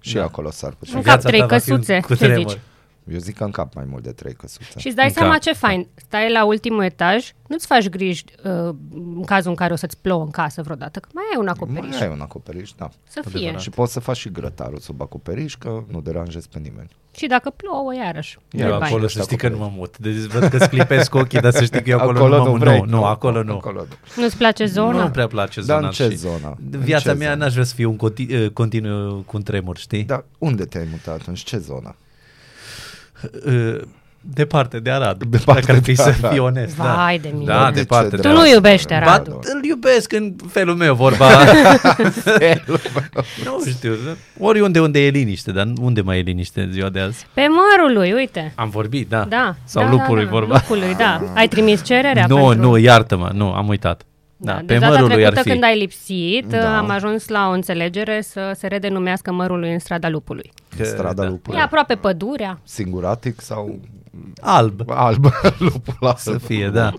Și 0.00 0.14
Da. 0.14 0.22
acolo 0.22 0.50
s-ar 0.50 0.72
putea. 0.78 0.96
În 0.96 1.00
Viața 1.02 1.18
cap 1.20 1.26
trei 1.28 1.40
ta 1.40 1.46
va 1.46 1.58
fi 1.58 1.70
un 1.70 1.76
căsuțe, 1.76 1.94
ce 1.94 2.06
cutremur. 2.06 2.50
zici? 2.50 2.58
Eu 3.08 3.18
zic 3.18 3.36
că 3.36 3.44
în 3.44 3.50
cap 3.50 3.74
mai 3.74 3.84
mult 3.88 4.02
de 4.02 4.10
trei 4.12 4.32
căsuțe. 4.32 4.78
Și 4.78 4.86
îți 4.86 4.96
dai 4.96 5.06
În 5.06 5.12
seama 5.12 5.32
cap. 5.32 5.40
ce 5.40 5.52
fain. 5.52 5.86
Stai 5.94 6.32
la 6.32 6.44
ultimul 6.44 6.82
etaj, 6.84 7.32
nu-ți 7.46 7.66
faci 7.66 7.88
griji 7.88 8.24
uh, 8.44 8.74
în 8.94 9.24
cazul 9.24 9.50
în 9.50 9.56
care 9.56 9.72
o 9.72 9.76
să-ți 9.76 9.96
plouă 10.00 10.22
în 10.22 10.30
casă 10.30 10.62
vreodată, 10.62 10.98
că 10.98 11.08
mai 11.14 11.24
ai 11.32 11.40
un 11.40 11.48
acoperiș. 11.48 11.90
Mai 11.98 12.06
ai 12.06 12.12
un 12.12 12.20
acoperiș, 12.20 12.70
da. 12.76 12.88
Să 13.08 13.22
fie. 13.28 13.54
Și 13.58 13.70
poți 13.70 13.92
să 13.92 14.00
faci 14.00 14.16
și 14.16 14.30
grătarul 14.30 14.78
sub 14.78 15.00
acoperiș, 15.00 15.54
că 15.54 15.82
nu 15.90 16.00
deranjezi 16.00 16.48
pe 16.48 16.58
nimeni. 16.58 16.88
Și 17.16 17.26
dacă 17.26 17.50
plouă, 17.56 17.94
iarăși. 17.94 18.38
Ia, 18.50 18.64
Eu 18.66 18.78
de 18.78 18.84
acolo 18.84 18.98
bani. 19.00 19.10
să 19.10 19.20
știi 19.22 19.36
că 19.36 19.48
nu 19.48 19.56
mă 19.58 19.70
mut. 19.74 19.98
Deci 19.98 20.14
văd 20.14 20.42
că 20.44 20.58
sclipesc 20.58 21.14
ochii, 21.14 21.40
dar 21.40 21.52
să 21.52 21.64
știi 21.64 21.82
că 21.82 21.90
eu 21.90 21.98
acolo, 21.98 22.18
acolo 22.18 22.36
nu 22.36 22.42
mă 22.42 22.48
mut. 22.50 22.58
vrei. 22.58 22.78
Nu, 22.80 22.84
nu, 22.84 23.04
acolo 23.04 23.42
nu. 23.42 23.54
Acolo 23.54 23.80
nu. 23.80 24.22
Nu-ți 24.22 24.36
place 24.36 24.64
zona? 24.64 25.02
Nu 25.04 25.10
prea 25.10 25.26
place 25.26 25.60
Dar 25.60 25.76
zona. 25.76 25.86
în 25.86 25.92
ce 25.92 26.08
și 26.08 26.16
zonă? 26.16 26.56
În 26.72 26.80
Viața 26.80 27.10
ce 27.12 27.16
mea 27.18 27.28
zonă? 27.32 27.42
n-aș 27.42 27.52
vrea 27.52 27.64
să 27.64 27.74
fie 27.74 27.84
un 27.84 27.96
continu, 27.96 28.50
continuu 28.50 29.14
cu 29.26 29.36
un 29.36 29.42
tremur, 29.42 29.76
știi? 29.78 30.04
Dar 30.04 30.24
unde 30.38 30.64
te-ai 30.64 30.86
mutat 30.90 31.20
atunci? 31.20 31.40
Ce 31.42 31.56
zonă? 31.58 31.94
Uh, 33.46 33.80
Departe 34.22 34.78
de 34.78 34.90
Arad. 34.90 35.24
Departe 35.24 35.60
dacă 35.60 35.72
ar 35.72 35.82
fi 35.82 35.92
de 35.92 36.02
să 36.02 36.14
Arad. 36.18 36.30
fii 36.30 36.38
onest. 36.38 36.74
Vai 36.74 37.18
da. 37.18 37.28
de 37.28 37.34
mine. 37.36 37.44
Da, 37.52 37.66
De 37.70 37.74
ce 37.74 37.80
departe. 37.80 38.08
de 38.08 38.16
de 38.16 38.22
Tu 38.22 38.28
Arad. 38.28 38.40
nu 38.40 38.48
iubești 38.48 38.86
Ba, 38.88 38.96
Aradul. 38.96 39.38
îl 39.54 39.64
iubesc 39.64 40.12
în 40.12 40.32
felul 40.48 40.74
meu, 40.74 40.94
vorba. 40.94 41.26
nu 43.44 43.62
știu, 43.70 43.96
oriunde 44.38 44.80
unde 44.80 45.06
e 45.06 45.08
liniște, 45.08 45.52
dar 45.52 45.66
unde 45.80 46.00
mai 46.00 46.18
e 46.18 46.22
liniște 46.22 46.60
în 46.60 46.70
ziua 46.72 46.88
de 46.88 47.00
azi? 47.00 47.26
Pe 47.34 47.46
mărul 47.48 47.96
lui, 47.96 48.12
uite. 48.12 48.52
Am 48.54 48.68
vorbit, 48.68 49.08
da. 49.08 49.24
Da. 49.28 49.54
Sau 49.64 49.84
da, 49.84 49.90
lupului 49.90 50.24
da, 50.24 50.30
da. 50.30 50.36
vorba. 50.36 50.54
Lupului, 50.54 50.94
da. 50.94 51.20
Ai 51.36 51.48
trimis 51.48 51.84
cererea 51.84 52.24
Nu, 52.28 52.36
pentru... 52.36 52.60
nu, 52.60 52.76
iartă-mă, 52.76 53.30
nu, 53.34 53.52
am 53.52 53.68
uitat. 53.68 54.02
Da, 54.42 54.52
Da, 54.52 54.58
pe 54.58 54.64
deci 54.64 54.78
data 54.78 54.92
mărul 54.92 55.08
lui 55.08 55.24
ar 55.26 55.32
trecută 55.32 55.42
fi. 55.42 55.48
când 55.50 55.62
ai 55.64 55.78
lipsit, 55.78 56.46
Da. 56.48 56.78
am 56.78 56.88
ajuns 56.90 57.28
la 57.28 57.48
o 57.48 57.50
înțelegere 57.50 58.20
să 58.20 58.52
se 58.56 58.66
redenumească 58.66 59.32
mărul 59.32 59.58
lui 59.58 59.72
în 59.72 59.78
strada 59.78 60.08
lupului. 60.08 60.52
Că- 60.76 60.84
Strada 60.84 61.22
da. 61.22 61.28
lupului. 61.28 61.58
E 61.58 61.62
aproape 61.62 61.94
pădurea. 61.94 62.60
Singuratic 62.64 63.40
sau 63.40 63.78
Alb 64.40 64.80
alb? 64.86 65.24
lupul 65.58 65.96
alb. 66.00 66.16
să 66.16 66.38
fie, 66.38 66.68
da. 66.68 66.92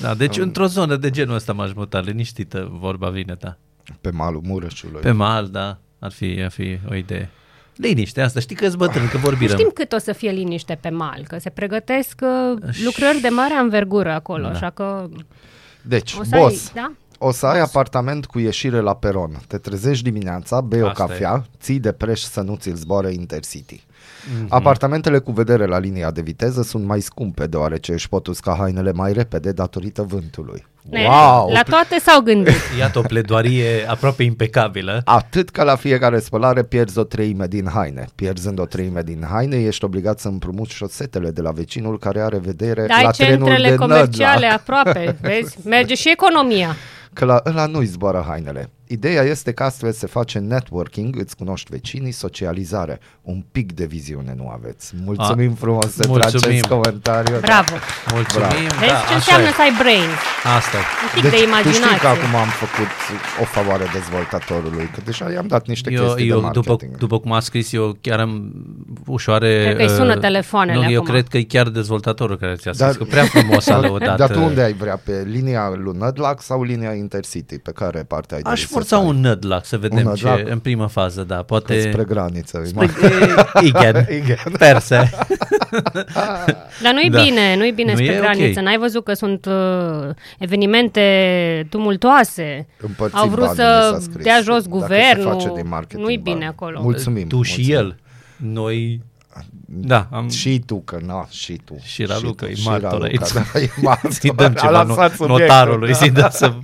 Da, 0.00 0.14
deci 0.14 0.38
într-o 0.38 0.66
zonă 0.66 0.96
de 0.96 1.10
genul 1.10 1.34
ăsta 1.34 1.52
m-aș 1.52 1.72
muta, 1.74 2.00
liniștită, 2.00 2.68
vorba 2.72 3.08
vine 3.08 3.34
ta. 3.36 3.58
Pe 4.00 4.10
malul 4.10 4.40
Mureșului. 4.44 5.00
Pe 5.00 5.10
mal, 5.10 5.46
da, 5.48 5.78
ar 5.98 6.10
fi, 6.12 6.40
ar 6.44 6.50
fi 6.50 6.78
o 6.90 6.94
idee. 6.94 7.30
Liniște 7.76 8.20
asta, 8.20 8.40
știi 8.40 8.56
că-s 8.56 8.74
bătrân, 8.74 9.08
că 9.08 9.16
vorbim. 9.18 9.48
Știm 9.48 9.70
cât 9.74 9.92
o 9.92 9.98
să 9.98 10.12
fie 10.12 10.30
liniște 10.30 10.78
pe 10.80 10.88
mal, 10.88 11.22
că 11.28 11.38
se 11.38 11.50
pregătesc 11.50 12.20
uh, 12.22 12.58
lucrări 12.84 13.20
de 13.20 13.28
mare 13.28 13.54
anvergură 13.54 14.12
acolo, 14.12 14.42
Da. 14.42 14.48
așa 14.50 14.70
că 14.70 15.08
Deci, 15.82 16.14
o 16.18 16.24
să 16.24 16.36
boss, 16.36 16.66
ai, 16.66 16.82
da? 16.82 16.92
o 17.18 17.30
să 17.32 17.46
ai 17.46 17.60
apartament 17.60 18.26
cu 18.26 18.38
ieșire 18.38 18.80
la 18.80 18.94
peron. 18.94 19.40
Te 19.46 19.58
trezești 19.58 20.04
dimineața, 20.04 20.60
bei 20.60 20.82
o 20.82 20.86
Asta 20.86 21.06
cafea, 21.06 21.46
ții 21.60 21.80
de 21.80 21.92
preș 21.92 22.20
să 22.20 22.40
nu 22.40 22.56
ți-l 22.56 22.74
zboare 22.74 23.12
Intercity. 23.12 23.84
Mhm. 24.38 24.46
Apartamentele 24.48 25.18
cu 25.18 25.32
vedere 25.32 25.66
la 25.66 25.78
linia 25.78 26.10
de 26.10 26.20
viteză 26.20 26.62
sunt 26.62 26.84
mai 26.84 27.00
scumpe 27.00 27.46
deoarece 27.46 27.92
își 27.92 28.08
pot 28.08 28.26
usca 28.26 28.56
hainele 28.58 28.92
mai 28.92 29.12
repede 29.12 29.52
datorită 29.52 30.02
vântului. 30.02 30.66
Ne- 30.90 31.04
Wow! 31.08 31.50
La 31.52 31.62
toate 31.62 31.98
s-au 32.00 32.20
gândit. 32.20 32.54
Iată 32.78 32.98
o 32.98 33.02
pledoarie 33.02 33.84
aproape 33.88 34.22
impecabilă. 34.22 35.02
Atât 35.04 35.50
că 35.50 35.62
la 35.62 35.76
fiecare 35.76 36.18
spălare 36.20 36.62
pierzi 36.62 36.98
o 36.98 37.02
treime 37.04 37.46
din 37.46 37.68
haine. 37.74 38.04
Pierzând 38.14 38.58
o 38.58 38.64
treime 38.64 39.02
din 39.02 39.26
haine, 39.30 39.56
ești 39.56 39.84
obligat 39.84 40.18
să 40.18 40.28
împrumuți 40.28 40.72
șosetele 40.74 41.30
de 41.30 41.40
la 41.40 41.50
vecinul 41.50 41.98
care 41.98 42.20
are 42.20 42.38
vedere 42.38 42.86
Dar 42.86 42.96
ai 42.96 43.04
la 43.04 43.10
trenul 43.10 43.46
centrele 43.46 43.68
de 43.70 43.74
comerciale 43.76 44.32
Nădlac. 44.46 44.52
aproape, 44.52 45.16
vezi? 45.28 45.56
Merge 45.64 45.94
și 45.94 46.10
economia. 46.10 46.76
Că 47.12 47.24
la 47.24 47.42
ăla 47.46 47.66
nu-i 47.66 47.86
zboară 47.86 48.24
hainele. 48.28 48.70
Ideea 48.92 49.22
este 49.22 49.52
că 49.52 49.62
astfel 49.62 49.92
se 49.92 50.06
face 50.06 50.38
networking, 50.38 51.16
îți 51.18 51.36
cunoști 51.36 51.70
vecinii, 51.70 52.12
socializare. 52.12 53.00
Un 53.22 53.44
pic 53.52 53.72
de 53.72 53.84
viziune 53.84 54.34
nu 54.36 54.48
aveți. 54.48 54.92
Mulțumim 55.04 55.50
A, 55.52 55.56
frumos 55.58 55.92
să 55.92 56.04
mulțumim. 56.08 56.48
acest 56.48 56.66
comentariu. 56.66 57.38
Bravo. 57.40 57.74
Mulțumim. 58.14 58.68
Vezi 58.80 58.92
da, 58.92 58.98
ce 58.98 59.04
așa 59.04 59.14
înseamnă 59.14 59.48
e. 59.48 59.52
să 59.52 59.60
ai 59.66 59.72
brains? 59.82 60.18
Asta 60.58 60.76
e. 60.76 60.80
Un 61.04 61.10
pic 61.14 61.22
Deci, 61.22 61.30
de 61.32 61.36
tu 61.36 61.42
imaginație. 61.48 61.82
știi 61.86 61.98
că 62.04 62.06
acum 62.06 62.34
am 62.44 62.48
făcut 62.64 62.90
o 63.42 63.44
favoare 63.44 63.84
dezvoltatorului, 63.92 64.86
că 64.94 65.00
deja 65.04 65.32
i-am 65.32 65.46
dat 65.46 65.66
niște 65.66 65.88
Eu, 65.92 66.02
chestii 66.02 66.26
de 66.28 66.32
eu 66.34 66.40
după, 66.52 66.68
marketing. 66.70 66.96
după 66.96 67.16
cum 67.20 67.32
a 67.32 67.40
scris, 67.40 67.72
eu 67.72 67.96
chiar 68.00 68.18
am 68.26 68.52
ușoare... 69.06 69.50
Cred 69.64 69.76
că 69.76 69.82
îi 69.82 69.88
sună 69.88 70.14
uh, 70.14 70.20
telefoanele 70.20 70.84
Nu, 70.84 70.90
eu 70.90 71.00
acum. 71.00 71.12
cred 71.12 71.26
că 71.28 71.36
e 71.36 71.42
chiar 71.54 71.68
dezvoltatorul 71.68 72.36
care 72.36 72.54
ți-a 72.54 72.72
scris, 72.72 72.86
Dar- 72.86 72.96
că 72.96 73.04
prea 73.04 73.24
frumos 73.24 73.66
a 73.68 73.78
lăudat. 73.86 74.16
Dar 74.16 74.30
tu 74.30 74.38
uh, 74.38 74.44
unde 74.46 74.62
ai 74.62 74.72
vrea? 74.72 74.96
Pe 75.04 75.14
linia 75.36 75.72
lui 75.84 75.96
Nădlac 75.98 76.42
sau 76.42 76.62
linia 76.62 76.92
Intercity? 76.92 77.58
Pe 77.58 77.72
care 77.72 78.00
parte 78.02 78.34
ai 78.34 78.40
Aș 78.44 78.44
dori 78.44 78.60
să 78.60 78.72
forța 78.82 78.96
stai? 78.96 79.08
un 79.08 79.20
nădlac 79.20 79.64
să 79.64 79.78
vedem 79.78 80.06
Un 80.06 80.14
ce, 80.14 80.24
nădlac? 80.28 80.48
în 80.50 80.58
prima 80.58 80.86
fază, 80.86 81.22
da, 81.24 81.36
poate... 81.36 81.80
Spre 81.80 82.04
graniță. 82.04 82.62
Spre, 82.64 82.88
e, 83.62 83.66
igen, 83.66 84.06
perse. 84.58 85.10
Dar 86.82 86.92
nu-i 86.92 87.10
Da. 87.10 87.22
bine, 87.22 87.56
nu-i 87.56 87.70
bine 87.72 87.90
Nu 87.92 87.98
spre 87.98 88.12
e 88.12 88.18
graniță. 88.18 88.58
ok. 88.60 88.64
N-ai 88.64 88.78
văzut 88.78 89.04
că 89.04 89.12
sunt 89.14 89.46
uh, 89.46 90.08
evenimente 90.38 91.66
tumultoase. 91.70 92.66
Împărțim 92.80 93.18
Au 93.18 93.28
vrut 93.28 93.38
banii, 93.44 93.56
să 93.56 93.90
mi 93.94 94.00
s-a 94.02 94.10
scris. 94.10 94.24
dea 94.24 94.40
jos 94.42 94.62
Dacă 94.64 94.76
guvernul. 94.78 95.24
se 95.24 95.46
face 95.46 95.52
din 95.60 95.68
marketing 95.68 96.02
Nu-i 96.04 96.18
bani. 96.18 96.34
bine 96.36 96.46
acolo. 96.46 96.80
Mulțumim. 96.82 97.26
Tu 97.28 97.42
și 97.42 97.54
mulțumim. 97.60 97.78
el. 97.78 97.96
Noi... 98.36 99.00
Da, 99.74 100.08
am... 100.10 100.28
Și 100.28 100.62
tu, 100.66 100.80
că 100.80 100.98
na, 101.06 101.26
și 101.30 101.60
tu. 101.64 101.74
Și 101.82 102.04
Raluca 102.04 102.44
tu, 102.46 102.50
e 102.50 102.54
și 102.54 102.66
martor 102.66 102.90
Raluca, 102.90 103.06
aici. 103.06 103.32
Da, 103.52 103.58
e 103.60 103.70
martor. 103.82 104.12
Să-i 104.12 104.30
dăm 104.36 104.52
A 104.56 104.60
ceva 104.60 104.70
lansat 104.70 105.12
no- 105.12 105.16
subiectul, 105.16 105.38
notarului, 105.38 105.88
da. 105.90 105.94
să-i 105.94 106.10
dăm 106.10 106.28
să... 106.30 106.54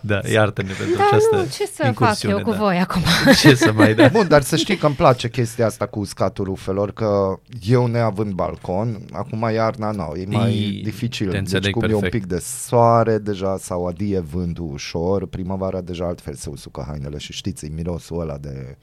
Da, 0.00 0.20
iartă-ne 0.32 0.72
pentru 0.72 0.96
Dar 0.96 1.06
această 1.06 1.36
nu, 1.36 1.42
ce 1.42 1.66
să 1.66 1.72
fac 1.76 1.86
incursiune, 1.86 2.34
eu 2.38 2.44
cu 2.44 2.50
da. 2.50 2.56
voi 2.56 2.76
acum? 2.78 3.02
Ce 3.40 3.54
să 3.54 3.72
mai 3.72 3.94
da? 3.94 4.08
Bun, 4.08 4.28
dar 4.28 4.42
să 4.42 4.56
știi 4.56 4.76
că 4.76 4.86
îmi 4.86 4.94
place 4.94 5.28
chestia 5.28 5.66
asta 5.66 5.86
cu 5.86 5.98
uscatul 5.98 6.44
rufelor, 6.44 6.92
că 6.92 7.38
eu 7.68 7.86
neavând 7.86 8.32
balcon, 8.32 8.98
acum 9.12 9.50
iarna 9.54 9.90
nu, 9.90 10.12
e 10.16 10.24
mai 10.26 10.52
Ii, 10.52 10.82
dificil. 10.82 11.26
te 11.26 11.32
Deci 11.32 11.40
înțeleg 11.40 11.72
cum 11.72 11.82
e 11.82 11.94
un 11.94 12.00
perfect. 12.00 12.12
pic 12.22 12.26
de 12.32 12.42
soare 12.66 13.18
deja 13.18 13.56
sau 13.60 13.86
adie 13.86 14.20
vântul 14.20 14.70
ușor, 14.72 15.26
primăvara 15.26 15.80
deja 15.80 16.04
altfel 16.06 16.34
se 16.34 16.48
usucă 16.50 16.84
hainele 16.88 17.18
și 17.18 17.32
știți, 17.32 17.64
e 17.64 17.68
mirosul 17.74 18.20
ăla 18.20 18.36
de 18.36 18.76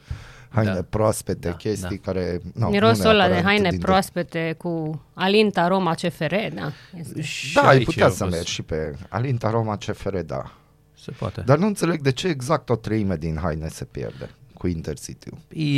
haine 0.49 0.73
Da. 0.73 0.81
proaspete, 0.89 1.47
Da, 1.49 1.55
chestii 1.55 1.97
care... 1.97 2.39
No, 2.53 2.69
Mirosul 2.69 3.03
nu 3.03 3.09
ăla 3.09 3.23
de 3.23 3.29
neapărat 3.29 3.51
haine 3.51 3.69
din- 3.69 3.79
proaspete 3.79 4.55
cu 4.57 5.01
Alinta 5.13 5.61
Aroma 5.61 5.93
CFR, 5.93 6.33
da. 6.53 6.71
Este. 6.99 7.21
Și 7.21 7.53
Da, 7.53 7.61
ai 7.61 7.75
aici 7.75 7.85
putea 7.85 8.05
eu 8.05 8.11
să 8.11 8.25
văz- 8.25 8.31
mergi 8.31 8.51
și 8.51 8.61
pe 8.61 8.93
Alinta 9.09 9.49
Roma 9.49 9.77
CFR, 9.77 10.17
da. 10.17 10.51
Se 10.97 11.11
poate. 11.11 11.41
Dar 11.45 11.57
nu 11.57 11.65
înțeleg 11.65 12.01
de 12.01 12.11
ce 12.11 12.27
exact 12.27 12.69
o 12.69 12.75
treime 12.75 13.15
din 13.15 13.37
haine 13.41 13.67
se 13.67 13.85
pierde 13.85 14.29
cu 14.65 14.71
intercity 14.71 15.29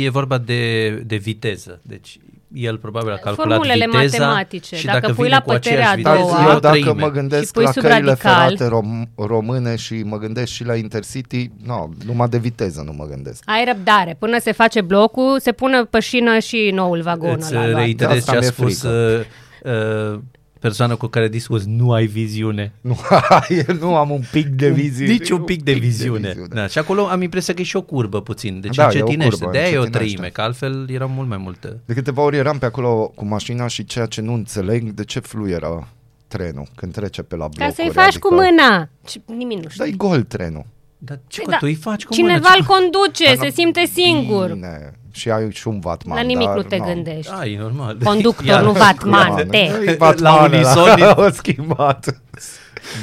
E 0.04 0.10
vorba 0.10 0.38
de, 0.38 0.88
de 1.06 1.16
viteză. 1.16 1.80
Deci 1.82 2.18
el 2.54 2.78
probabil 2.78 3.12
a 3.12 3.16
calculat 3.16 3.48
Formulele 3.56 3.84
viteza 3.90 4.24
matematice. 4.26 4.76
și 4.76 4.84
Dacă 4.86 4.98
dacă, 5.00 5.12
pui 5.12 5.24
vine 5.24 5.36
la 5.36 5.42
cu 5.42 5.50
aceeași 5.50 5.88
puterea 5.96 6.12
a 6.12 6.14
viteză, 6.14 6.30
doua- 6.32 6.40
e 6.40 6.44
Dar 6.44 6.48
o 6.48 6.52
eu 6.54 6.60
dacă 6.60 6.78
treime. 6.80 7.00
mă 7.04 7.10
gândesc 7.10 7.44
Și 7.46 7.50
pui 7.52 7.64
la 7.64 7.70
sub 7.72 7.82
căile 7.82 7.96
radical. 7.98 8.16
ferate 8.16 8.68
rom- 8.68 9.08
române 9.26 9.76
și 9.76 9.94
mă 10.04 10.18
gândesc 10.18 10.52
și 10.52 10.64
la 10.64 10.74
Intercity, 10.74 11.50
nu, 11.64 11.94
numai 12.06 12.28
de 12.28 12.38
viteză 12.38 12.82
nu 12.86 12.92
mă 12.92 13.04
gândesc. 13.06 13.42
Ai 13.46 13.64
răbdare. 13.64 14.16
Până 14.18 14.38
se 14.38 14.52
face 14.52 14.80
blocul, 14.80 15.40
se 15.40 15.52
pune 15.52 15.82
pe 15.84 16.00
șină 16.00 16.38
și 16.38 16.70
noul 16.74 17.00
vagon 17.02 17.36
Îți 17.40 17.54
ăla. 17.54 17.64
uh, 17.64 17.70
luat. 17.70 17.82
reiterez 17.82 18.16
asta 18.16 18.30
ce 18.30 18.36
a 18.36 18.40
mi-e 18.40 18.48
spus 18.50 18.82
uh, 18.82 19.20
uh, 19.64 20.18
persoana 20.58 20.94
cu 20.96 21.06
care 21.06 21.28
discuți, 21.28 21.68
nu 21.68 21.92
ai 21.92 22.06
viziune. 22.06 22.72
Nu, 22.80 22.98
nu 23.80 23.94
am 23.96 24.10
un 24.10 24.22
pic 24.32 24.46
de 24.46 24.70
viziune. 24.70 25.12
Nici 25.12 25.30
un 25.30 25.42
pic 25.42 25.62
de 25.62 25.72
viziune. 25.72 26.34
Da, 26.48 26.66
și 26.66 26.78
acolo 26.78 27.06
am 27.06 27.22
impresia 27.22 27.54
că 27.54 27.60
e 27.60 27.64
și 27.64 27.76
o 27.76 27.82
curbă 27.82 28.22
puțin. 28.22 28.60
Deci 28.60 28.74
Da, 28.76 28.82
e 28.82 28.86
o 28.86 28.88
încetinește. 28.90 29.30
curbă, 29.36 29.50
De 29.52 29.58
aia 29.58 29.68
e 29.68 29.76
o 29.76 29.80
încetinește. 29.82 30.14
treime, 30.14 30.28
că 30.32 30.40
altfel 30.40 30.90
era 30.90 31.06
mult 31.06 31.28
mai 31.28 31.38
multă. 31.38 31.80
De 31.84 31.94
câteva 31.94 32.22
ori 32.22 32.36
eram 32.36 32.58
pe 32.58 32.66
acolo 32.66 33.12
cu 33.14 33.24
mașina 33.24 33.66
și 33.66 33.84
ceea 33.84 34.06
ce 34.06 34.20
nu 34.20 34.32
înțeleg, 34.32 34.90
de 34.90 35.04
ce 35.04 35.20
fluieră 35.20 35.88
trenul 36.28 36.66
când 36.74 36.92
trece 36.92 37.22
pe 37.22 37.36
la 37.36 37.48
blocuri. 37.48 37.76
Ca 37.76 37.82
să-i 37.82 37.90
faci 38.02 38.18
cu 38.18 38.34
mâna. 38.34 38.88
Ce- 39.06 39.20
Nimic 39.26 39.62
nu 39.62 39.68
știu. 39.68 39.84
Dai 39.84 39.94
gol 39.96 40.22
trenul. 40.22 40.66
Dar 40.98 41.18
ce 41.26 41.36
Păi 41.40 41.44
că 41.44 41.50
da, 41.50 41.56
tu 41.56 41.66
îi 41.66 41.74
faci 41.74 42.04
cu 42.04 42.12
Cineva 42.14 42.34
mână? 42.34 42.54
îl 42.58 42.64
conduce, 42.64 43.24
Dar 43.24 43.36
se 43.36 43.44
nu- 43.44 43.50
simte 43.50 43.84
singur. 43.92 44.52
Bine. 44.52 44.92
Și 45.10 45.30
ai 45.30 45.50
și 45.52 45.68
un 45.68 45.80
vatman. 45.80 46.16
La 46.16 46.22
nimic 46.22 46.46
dar, 46.46 46.56
nu 46.56 46.62
te 46.62 46.76
no. 46.76 46.84
gândești. 46.84 47.30
Da, 47.32 47.46
e 47.46 47.58
normal. 47.58 47.98
Conductor, 48.04 48.46
Iar- 48.46 48.62
nu 48.62 48.72
vatman. 48.72 49.46
Te. 49.50 49.56
E 49.56 49.84
La 49.84 49.94
Vatman 49.98 50.52
unison. 50.52 50.88
ăla, 50.88 51.14
o 51.18 51.30
schimbat. 51.40 52.22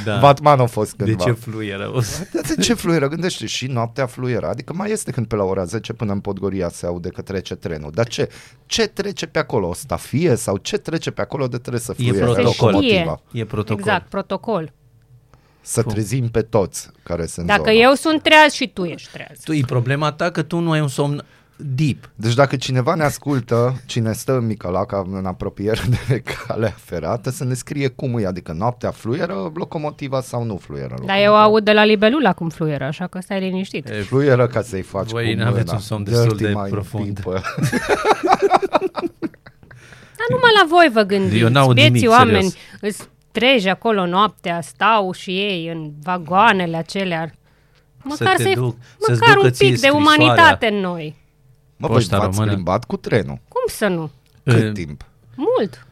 Da. 0.05 0.19
Vatman 0.19 0.59
a 0.59 0.65
fost 0.65 0.95
De 0.95 1.03
cândva. 1.03 1.23
ce 1.23 1.31
fluieră? 1.31 1.91
O 1.95 2.01
să- 2.01 2.27
Dar 2.33 2.41
de 2.55 2.61
ce 2.61 2.73
fluieră? 2.73 3.07
Gândește 3.07 3.45
și 3.45 3.67
noaptea 3.67 4.05
fluieră. 4.05 4.47
Adică 4.47 4.73
mai 4.73 4.91
este 4.91 5.11
când 5.11 5.27
pe 5.27 5.35
la 5.35 5.43
ora 5.43 5.63
10 5.63 5.93
până 5.93 6.11
în 6.11 6.19
Podgoria 6.19 6.69
se 6.69 6.85
aude 6.85 7.09
că 7.09 7.21
trece 7.21 7.55
trenul. 7.55 7.91
Dar 7.93 8.07
ce? 8.07 8.29
Ce 8.65 8.87
trece 8.87 9.25
pe 9.25 9.39
acolo? 9.39 9.67
O 9.67 9.73
stafie? 9.73 10.35
Sau 10.35 10.57
ce 10.57 10.77
trece 10.77 11.11
pe 11.11 11.21
acolo 11.21 11.47
de 11.47 11.57
trebuie 11.57 11.81
să 11.81 11.91
E 11.97 12.03
fluiere 12.03 12.25
protocol. 12.25 12.67
locomotiva? 12.71 13.19
E 13.31 13.45
protocol. 13.45 13.79
Exact, 13.79 14.09
protocol. 14.09 14.71
Să 15.67 15.83
trezim 15.83 16.27
pe 16.29 16.41
toți 16.41 16.89
care 17.03 17.25
sunt 17.25 17.45
Dacă 17.47 17.61
zona. 17.65 17.71
eu 17.71 17.93
sunt 17.93 18.21
treaz 18.21 18.51
și 18.53 18.67
tu 18.67 18.83
ești 18.83 19.09
treaz. 19.11 19.39
Tu, 19.43 19.53
e 19.53 19.61
problema 19.65 20.11
ta 20.11 20.29
că 20.31 20.41
tu 20.41 20.59
nu 20.59 20.71
ai 20.71 20.79
un 20.81 20.87
somn 20.87 21.25
deep. 21.57 22.09
Deci 22.15 22.33
dacă 22.33 22.55
cineva 22.55 22.95
ne 22.95 23.03
ascultă, 23.03 23.81
cine 23.85 24.13
stă 24.13 24.31
în 24.37 24.45
Micălaca 24.45 25.05
în 25.11 25.25
apropiere 25.25 25.81
de 26.07 26.19
calea 26.47 26.75
ferată, 26.77 27.29
să 27.29 27.43
ne 27.43 27.53
scrie 27.53 27.87
cum 27.87 28.17
e, 28.17 28.25
adică 28.25 28.51
noaptea 28.57 28.91
fluieră 28.91 29.51
locomotiva 29.55 30.21
sau 30.21 30.43
nu 30.43 30.57
fluieră 30.57 30.87
Dar 30.89 30.97
locomotiva. 30.99 31.23
eu 31.23 31.35
aud 31.35 31.63
de 31.63 31.71
la 31.73 31.83
libelula 31.85 32.33
cum 32.33 32.49
fluieră, 32.49 32.83
așa 32.83 33.07
că 33.07 33.19
stai 33.21 33.39
liniștit. 33.39 33.89
E, 33.89 33.93
Fluieră 33.93 34.47
ca 34.47 34.61
să-i 34.61 34.81
faci 34.81 35.09
Voi 35.09 35.33
cu 35.35 35.39
n-aveți 35.39 35.65
mâna. 35.65 35.73
un 35.77 35.79
somn 35.79 36.03
destul 36.03 36.27
Dirty 36.37 36.43
de 36.43 36.49
mind 36.59 36.69
profund. 36.69 37.19
people. 37.19 37.41
Dar 40.17 40.27
numai 40.29 40.51
la 40.61 40.65
voi 40.69 40.89
vă 40.93 41.01
gândiți. 41.01 41.37
Eu 41.41 41.49
n-aud 41.49 41.73
Bieții 41.73 41.91
nimic, 41.93 42.09
oameni 42.09 42.49
serios. 42.49 42.55
îți 42.81 43.09
treji 43.39 43.69
acolo 43.69 44.05
noaptea, 44.05 44.61
stau 44.61 45.11
și 45.11 45.29
ei 45.37 45.67
în 45.67 45.91
vagoanele 46.03 46.77
acelea. 46.77 47.31
Măcar, 48.03 48.35
te 48.35 48.43
să 48.43 48.51
duc, 48.53 48.75
să-ți 48.97 49.19
măcar 49.19 49.33
ducă 49.35 49.45
un 49.45 49.51
ție 49.53 49.65
pic 49.69 49.79
de 49.81 49.87
scrisoarea. 49.87 50.15
umanitate 50.17 50.67
în 50.67 50.75
noi. 50.79 51.15
Mă, 51.77 51.87
voi 51.87 51.95
Poșta 51.95 52.17
v-ați 52.17 52.35
română. 52.35 52.51
plimbat 52.53 52.83
cu 52.85 52.97
trenul. 52.97 53.39
Cum 53.47 53.61
să 53.67 53.87
nu? 53.87 54.09
Cât 54.43 54.61
În- 54.61 54.73
timp? 54.73 55.05
Mult. 55.35 55.87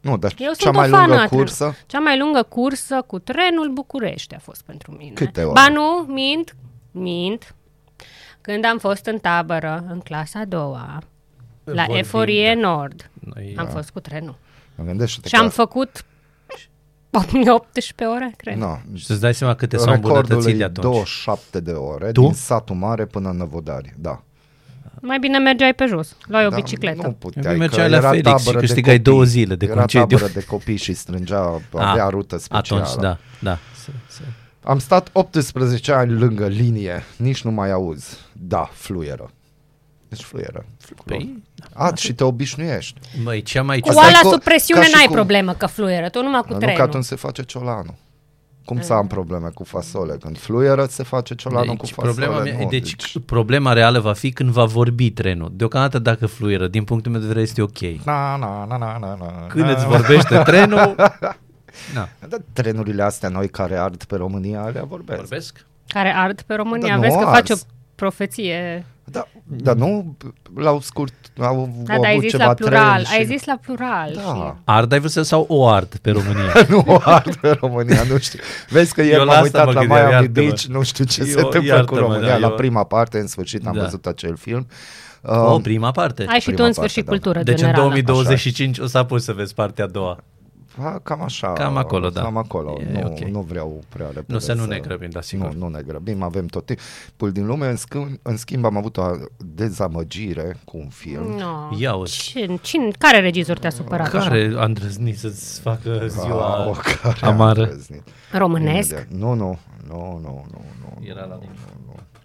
Nu, 0.00 0.16
dar 0.16 0.32
Eu 0.38 0.46
cea 0.48 0.54
sunt 0.54 0.74
mai 0.74 0.88
o 0.88 0.90
fană 0.92 1.06
lungă 1.06 1.20
a 1.22 1.26
trenului. 1.26 1.36
cursă? 1.46 1.74
Cea 1.86 1.98
mai 1.98 2.18
lungă 2.18 2.42
cursă 2.42 3.02
cu 3.06 3.18
trenul 3.18 3.70
București 3.72 4.34
a 4.34 4.38
fost 4.38 4.62
pentru 4.62 4.92
mine. 4.92 5.12
Câte 5.12 5.42
ore? 5.42 5.52
Ba 5.52 5.68
nu, 5.68 6.04
mint, 6.12 6.56
mint. 6.90 7.54
Când 8.40 8.64
am 8.64 8.78
fost 8.78 9.06
în 9.06 9.18
tabără, 9.18 9.84
în 9.88 10.00
clasa 10.00 10.38
a 10.38 10.44
doua, 10.44 11.02
La 11.64 11.74
Vorbim, 11.74 11.96
Eforie 11.96 12.54
da. 12.54 12.60
Nord. 12.68 13.10
Noi, 13.34 13.54
Am 13.58 13.66
fost 13.66 13.90
cu 13.90 14.00
trenul. 14.00 14.34
Gândește-te 14.84 15.28
Și 15.28 15.34
am 15.34 15.42
că- 15.46 15.50
făcut 15.52 16.04
18 17.12 18.04
ore, 18.04 18.32
cred. 18.36 18.56
No, 18.56 18.76
Și 18.94 19.04
să-ți 19.04 19.20
dai 19.20 19.34
seama 19.34 19.54
câte 19.54 19.76
s-au 19.76 19.92
recordul 19.92 20.16
îmbunătățit 20.20 20.54
e 20.54 20.56
de 20.56 20.64
atunci. 20.64 20.84
27 20.84 21.60
de 21.60 21.70
ore 21.70 22.12
Tu? 22.12 22.20
din 22.20 22.32
satul 22.32 22.76
mare 22.76 23.04
până 23.04 23.28
în 23.30 23.36
Năvodari. 23.36 23.94
Da. 23.98 24.22
Mai 25.00 25.18
bine 25.18 25.38
mergeai 25.38 25.74
pe 25.74 25.84
jos. 25.86 26.16
Luai 26.26 26.46
o 26.46 26.48
da, 26.48 26.56
bicicletă. 26.56 27.06
Nu 27.06 27.12
puteai, 27.12 27.56
Mergeai 27.56 27.84
că 27.88 27.90
la 27.90 27.96
era 27.96 28.08
Felix 28.08 28.26
și 28.28 28.34
tabără 28.36 28.60
de 28.60 28.66
câștigai 28.66 28.96
copii. 28.96 29.12
două 29.12 29.24
zile 29.24 29.54
de 29.54 29.64
era 29.66 29.74
concediu. 29.78 30.06
tabără 30.16 30.32
de 30.32 30.44
copii 30.44 30.76
și 30.76 30.92
strângea, 30.94 31.60
avea 31.72 32.08
rută 32.08 32.38
specială. 32.38 32.80
Atunci, 32.82 33.02
da, 33.02 33.18
da. 33.40 33.58
Să, 33.84 33.90
să. 34.08 34.20
Am 34.62 34.78
stat 34.78 35.08
18 35.12 35.92
ani 35.92 36.12
lângă 36.12 36.46
linie, 36.46 37.02
nici 37.16 37.42
nu 37.42 37.50
mai 37.50 37.70
auzi. 37.70 38.16
Da, 38.32 38.70
fluieră. 38.72 39.30
Deci 40.08 40.22
fluieră. 40.22 40.64
Păi, 41.04 41.42
A, 41.74 41.92
și 41.94 42.14
te 42.14 42.24
obișnuiești. 42.24 43.00
Măi, 43.24 43.42
cea 43.42 43.62
mai... 43.62 43.80
Cu 43.80 43.88
Asta 43.88 44.00
e 44.00 44.04
oala 44.04 44.18
cu- 44.22 44.28
sub 44.28 44.42
presiune 44.42 44.80
ca 44.80 44.86
și 44.86 44.94
n-ai 44.94 45.04
cum- 45.06 45.14
problemă 45.14 45.52
că 45.52 45.66
fluieră, 45.66 46.08
tu 46.08 46.22
numai 46.22 46.40
cu 46.40 46.46
Nu 46.48 46.58
că 46.58 46.64
trenul. 46.64 46.82
atunci 46.82 47.04
se 47.04 47.14
face 47.16 47.42
ciolanul. 47.42 47.94
Cum 48.64 48.80
să 48.80 48.92
am 48.92 49.06
probleme 49.06 49.48
cu 49.54 49.64
fasole? 49.64 50.16
Când 50.20 50.38
fluieră, 50.38 50.86
se 50.90 51.02
face 51.02 51.34
ciolanul 51.34 51.74
cu 51.76 51.84
Deci, 51.84 51.90
fasole. 51.94 52.12
problema, 52.12 52.42
mea, 52.42 52.56
nu, 52.64 52.68
deci, 52.68 53.18
problema 53.26 53.72
reală 53.72 54.00
va 54.00 54.12
fi 54.12 54.30
când 54.32 54.50
va 54.50 54.64
vorbi 54.64 55.10
trenul. 55.10 55.52
Deocamdată 55.54 55.98
dacă 55.98 56.26
fluieră, 56.26 56.66
din 56.66 56.84
punctul 56.84 57.10
meu 57.12 57.20
de 57.20 57.26
vedere 57.26 57.44
este 57.44 57.62
ok. 57.62 57.78
Na, 58.04 58.36
na, 58.36 58.64
na, 58.68 58.76
na, 58.76 58.98
na, 58.98 59.16
na, 59.20 59.46
Când 59.48 59.64
na. 59.64 59.70
îți 59.72 59.86
vorbește 59.86 60.38
trenul, 60.44 60.94
na, 61.94 62.08
Da, 62.28 62.36
trenurile 62.52 63.02
astea 63.02 63.28
noi 63.28 63.48
care 63.48 63.76
ard 63.76 64.04
pe 64.04 64.16
România, 64.16 64.62
alea 64.62 64.84
vorbesc. 64.84 65.18
vorbesc. 65.18 65.66
Care 65.86 66.12
ard 66.16 66.40
pe 66.40 66.54
România. 66.54 66.88
Da, 66.88 66.94
nu 66.94 67.00
Vezi 67.00 67.16
că 67.16 67.24
ars. 67.24 67.36
faci 67.38 67.50
o 67.50 67.54
profeție. 67.94 68.86
Da, 69.04 69.26
dar 69.44 69.74
nu 69.76 70.16
la 70.56 70.78
scurt, 70.80 71.12
au, 71.38 71.70
Da, 71.84 71.94
au 71.94 72.00
dar 72.00 72.04
ai 72.08 72.10
avut 72.10 72.22
zis 72.22 72.30
ceva 72.30 72.44
la 72.44 72.54
plural. 72.54 72.92
tren 72.92 73.04
și... 73.04 73.12
Ai 73.14 73.24
zis 73.26 73.44
la 73.44 73.58
plural. 73.62 74.12
Da. 74.14 74.56
Ard 74.64 74.92
ai 74.92 74.98
vrut 74.98 75.10
să 75.10 75.22
sau 75.22 75.44
o 75.48 75.68
ard 75.68 75.96
pe 75.96 76.10
România? 76.10 76.52
nu 76.68 76.84
o 76.86 76.96
ard 77.04 77.36
pe 77.36 77.50
România, 77.60 78.02
nu 78.02 78.18
știu. 78.18 78.38
Vezi 78.68 78.94
că 78.94 79.00
Eu 79.00 79.06
ieri 79.06 79.18
la 79.24 79.24
m-am 79.24 79.34
asta 79.42 79.44
uitat 79.44 79.66
mă 79.66 79.72
la 79.72 79.78
gândeam, 79.80 79.98
Miami 80.08 80.12
iartă-mă. 80.24 80.46
Beach, 80.46 80.62
nu 80.62 80.82
știu 80.82 81.04
ce 81.04 81.20
Eu- 81.20 81.26
se 81.26 81.32
întâmplă 81.40 81.58
cu 81.60 81.76
iartă-mă, 81.76 81.98
România. 82.00 82.28
da, 82.28 82.36
la 82.36 82.46
eu- 82.48 82.54
prima 82.54 82.84
parte, 82.84 83.18
în 83.18 83.26
sfârșit, 83.26 83.66
am 83.66 83.74
Da. 83.76 83.82
văzut 83.82 84.06
acel 84.06 84.36
film. 84.36 84.66
O, 85.22 85.52
Um, 85.52 85.60
prima 85.62 85.90
parte. 85.90 86.24
Ai 86.28 86.38
și 86.40 86.44
tu 86.46 86.52
Prima 86.52 86.66
în 86.66 86.72
sfârșit 86.72 87.04
parte, 87.04 87.18
da. 87.18 87.22
cultură 87.22 87.44
Deci 87.44 87.52
în 87.54 87.60
generală. 87.60 87.82
2025 87.82 88.78
o 88.78 88.86
să 88.86 88.98
apuci 88.98 89.20
să 89.20 89.32
vezi 89.32 89.54
partea 89.54 89.84
a 89.84 89.88
doua. 89.88 90.18
A, 90.78 90.98
cam 91.02 91.22
așa. 91.22 91.52
Cam 91.52 91.76
acolo, 91.76 92.10
da. 92.10 92.22
Cam 92.22 92.36
acolo. 92.36 92.78
E 92.80 93.00
nu, 93.00 93.06
ok. 93.06 93.18
nu 93.18 93.40
vreau 93.40 93.82
prea 93.88 94.06
repede. 94.06 94.32
Nu, 94.32 94.38
să 94.38 94.52
nu 94.52 94.64
ne 94.64 94.78
grăbim, 94.78 95.10
da, 95.10 95.20
sigur. 95.20 95.52
Nu, 95.52 95.58
nu 95.58 95.68
ne 95.68 95.82
grăbim, 95.82 96.22
avem 96.22 96.46
tot 96.46 96.66
timpul 96.66 97.32
din 97.32 97.46
lume. 97.46 97.66
În 97.66 97.76
schimb, 97.76 98.18
în 98.22 98.36
schimb 98.36 98.64
am 98.64 98.76
avut 98.76 98.96
o 98.96 99.10
dezamăgire 99.38 100.56
cu 100.64 100.76
un 100.76 100.88
film. 100.88 101.36
No. 101.36 101.76
Ia 101.78 101.94
uzi. 101.94 102.16
Cine, 102.16 102.58
cine, 102.62 102.90
care 102.98 103.20
regizor 103.20 103.58
te-a 103.58 103.70
supărat 103.70 104.14
așa? 104.14 104.28
Care 104.28 104.52
a 104.56 104.64
îndrăznit 104.64 105.18
să-ți 105.18 105.60
facă 105.60 106.06
ziua 106.06 106.64
Au, 106.64 106.76
care 107.02 107.18
a 107.20 107.26
amară? 107.26 107.60
îndrăznit. 107.60 108.02
Românesc? 108.32 109.06
Nu, 109.08 109.32
nu, 109.34 109.58
nu, 109.88 110.18
nu, 110.22 110.46
nu, 110.50 110.64
nu. 110.80 111.06
Era 111.06 111.24
la 111.24 111.38
limită. 111.40 111.60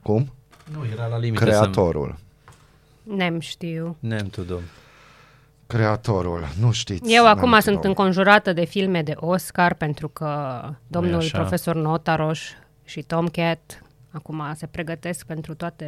Cum? 0.03 0.33
Nu, 0.73 0.79
era 0.93 1.07
la 1.07 1.17
limită 1.17 1.43
Creatorul. 1.43 2.15
Nem 3.03 3.39
știu. 3.39 3.97
Să... 3.99 4.07
Nem 4.07 4.27
tu, 4.27 4.41
domn. 4.41 4.63
Creatorul, 5.67 6.47
nu 6.59 6.71
știți. 6.71 7.13
Eu 7.13 7.23
n-am 7.23 7.37
acum 7.37 7.47
știut. 7.47 7.63
sunt 7.63 7.83
înconjurată 7.83 8.53
de 8.53 8.63
filme 8.65 9.01
de 9.01 9.13
Oscar 9.15 9.73
pentru 9.73 10.07
că 10.07 10.61
domnul 10.87 11.15
așa. 11.19 11.37
profesor 11.37 11.75
Notaroș 11.75 12.49
și 12.83 13.01
Tomcat 13.01 13.81
acum 14.11 14.43
se 14.55 14.65
pregătesc 14.67 15.25
pentru 15.25 15.55
toate 15.55 15.85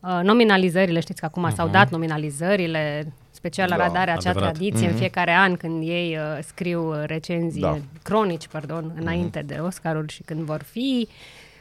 uh, 0.00 0.20
nominalizările. 0.22 1.00
Știți 1.00 1.20
că 1.20 1.26
acum 1.26 1.50
s-au 1.54 1.68
dat 1.68 1.90
nominalizările 1.90 3.12
special 3.30 3.68
la 3.68 3.76
Da, 3.76 3.82
radare 3.86 4.10
acea 4.10 4.30
adevărat. 4.30 4.54
tradiție 4.54 4.88
în 4.88 4.94
fiecare 4.94 5.32
an 5.32 5.56
când 5.56 5.82
ei 5.88 6.16
uh, 6.18 6.38
scriu 6.42 6.90
uh, 6.90 7.02
recenzii, 7.06 7.60
Da. 7.60 7.78
cronici, 8.02 8.46
pardon, 8.48 8.92
înainte 9.00 9.42
de 9.46 9.54
Oscaruri 9.60 10.12
și 10.12 10.22
când 10.22 10.40
vor 10.40 10.62
fi, 10.62 11.08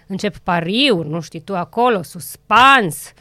încep 0.07 0.37
pariuri, 0.37 1.09
nu 1.09 1.21
știi 1.21 1.39
tu 1.41 1.55
acolo, 1.55 2.01
suspans, 2.01 3.13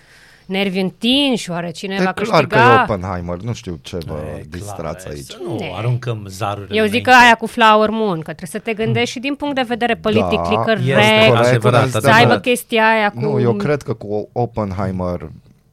nervi 0.47 0.79
întinși, 0.79 1.51
oare 1.51 1.71
cine 1.71 1.95
E 1.95 2.03
va 2.05 2.13
clar 2.13 2.47
că 2.47 2.55
e 2.55 2.59
câștiga? 2.59 2.83
Oppenheimer, 2.89 3.37
nu 3.37 3.53
știu 3.53 3.79
ce 3.83 3.99
vă 4.07 4.15
E 4.39 4.45
distrați 4.49 5.05
clar, 5.05 5.15
aici. 5.15 5.25
Să 5.27 5.37
nu 5.47 5.57
Ne. 5.57 5.71
aruncăm 5.77 6.25
zarurile 6.29 6.77
Eu 6.81 6.85
zic 6.87 7.03
că 7.03 7.09
înainte. 7.11 7.25
aia 7.27 7.35
cu 7.35 7.47
Flower 7.47 7.89
Moon, 7.91 8.17
că 8.17 8.33
trebuie 8.33 8.49
să 8.53 8.59
te 8.59 8.73
gândești 8.75 9.11
și 9.11 9.19
din 9.19 9.35
punct 9.35 9.55
de 9.55 9.65
vedere 9.69 9.95
politic, 9.95 10.41
Da, 10.43 10.57
corect, 10.57 10.81
este 10.87 11.27
corect, 11.29 11.47
adevărat, 11.47 11.85
este 11.87 12.01
să 12.01 12.07
aibă 12.07 12.17
adevărat. 12.17 12.43
chestia 12.43 12.89
aia 12.89 13.11
cu... 13.11 13.21
Nu, 13.21 13.41
eu 13.41 13.53
cred 13.55 13.83
că 13.83 13.93
cu 13.95 14.29
Oppenheimer 14.33 15.31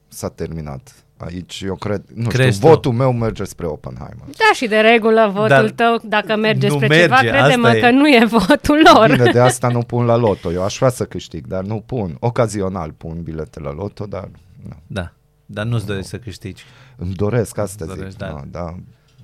s-a 0.08 0.30
terminat. 0.30 0.94
Aici 1.26 1.62
eu 1.66 1.76
cred, 1.76 2.02
nu 2.14 2.28
Crezi 2.28 2.56
știu, 2.56 2.68
tu? 2.68 2.74
votul 2.74 2.92
meu 2.92 3.12
merge 3.12 3.44
spre 3.44 3.66
Oppenheimer. 3.66 4.24
Da, 4.26 4.50
și 4.54 4.68
de 4.68 4.78
regulă 4.80 5.30
votul 5.34 5.48
Dar 5.48 5.70
tău, 5.70 6.00
dacă 6.04 6.36
merge 6.36 6.68
nu 6.68 6.74
spre 6.74 6.88
merge, 6.88 7.02
ceva, 7.04 7.16
crede-mă 7.16 7.68
asta 7.68 7.78
e. 7.78 7.80
că 7.82 7.90
nu 7.90 8.08
e 8.08 8.26
votul 8.26 8.82
lor. 8.94 9.12
Bine, 9.12 9.32
de 9.32 9.40
asta 9.40 9.68
nu 9.68 9.80
pun 9.80 10.06
la 10.06 10.16
loto. 10.16 10.52
Eu 10.52 10.64
aș 10.64 10.78
vrea 10.78 10.90
să 10.90 11.04
câștig, 11.06 11.48
dar 11.48 11.64
nu 11.64 11.84
pun. 11.86 12.16
Ocazional 12.20 12.92
pun 12.98 13.18
bilete 13.24 13.60
la 13.60 13.74
loto, 13.74 14.06
dar 14.06 14.28
nu. 14.68 14.76
Da, 14.88 15.14
dar 15.45 15.66
nu-ți 15.66 15.86
dorești 15.86 16.09
să 16.09 16.18
câștigi. 16.18 16.64
Îmi 16.97 17.14
doresc, 17.14 17.57
asta 17.57 17.84
Îți 17.84 17.89
zic. 17.93 17.99
dorești, 17.99 18.20
da. 18.20 18.28
da. 18.28 18.43
Da, 18.51 18.76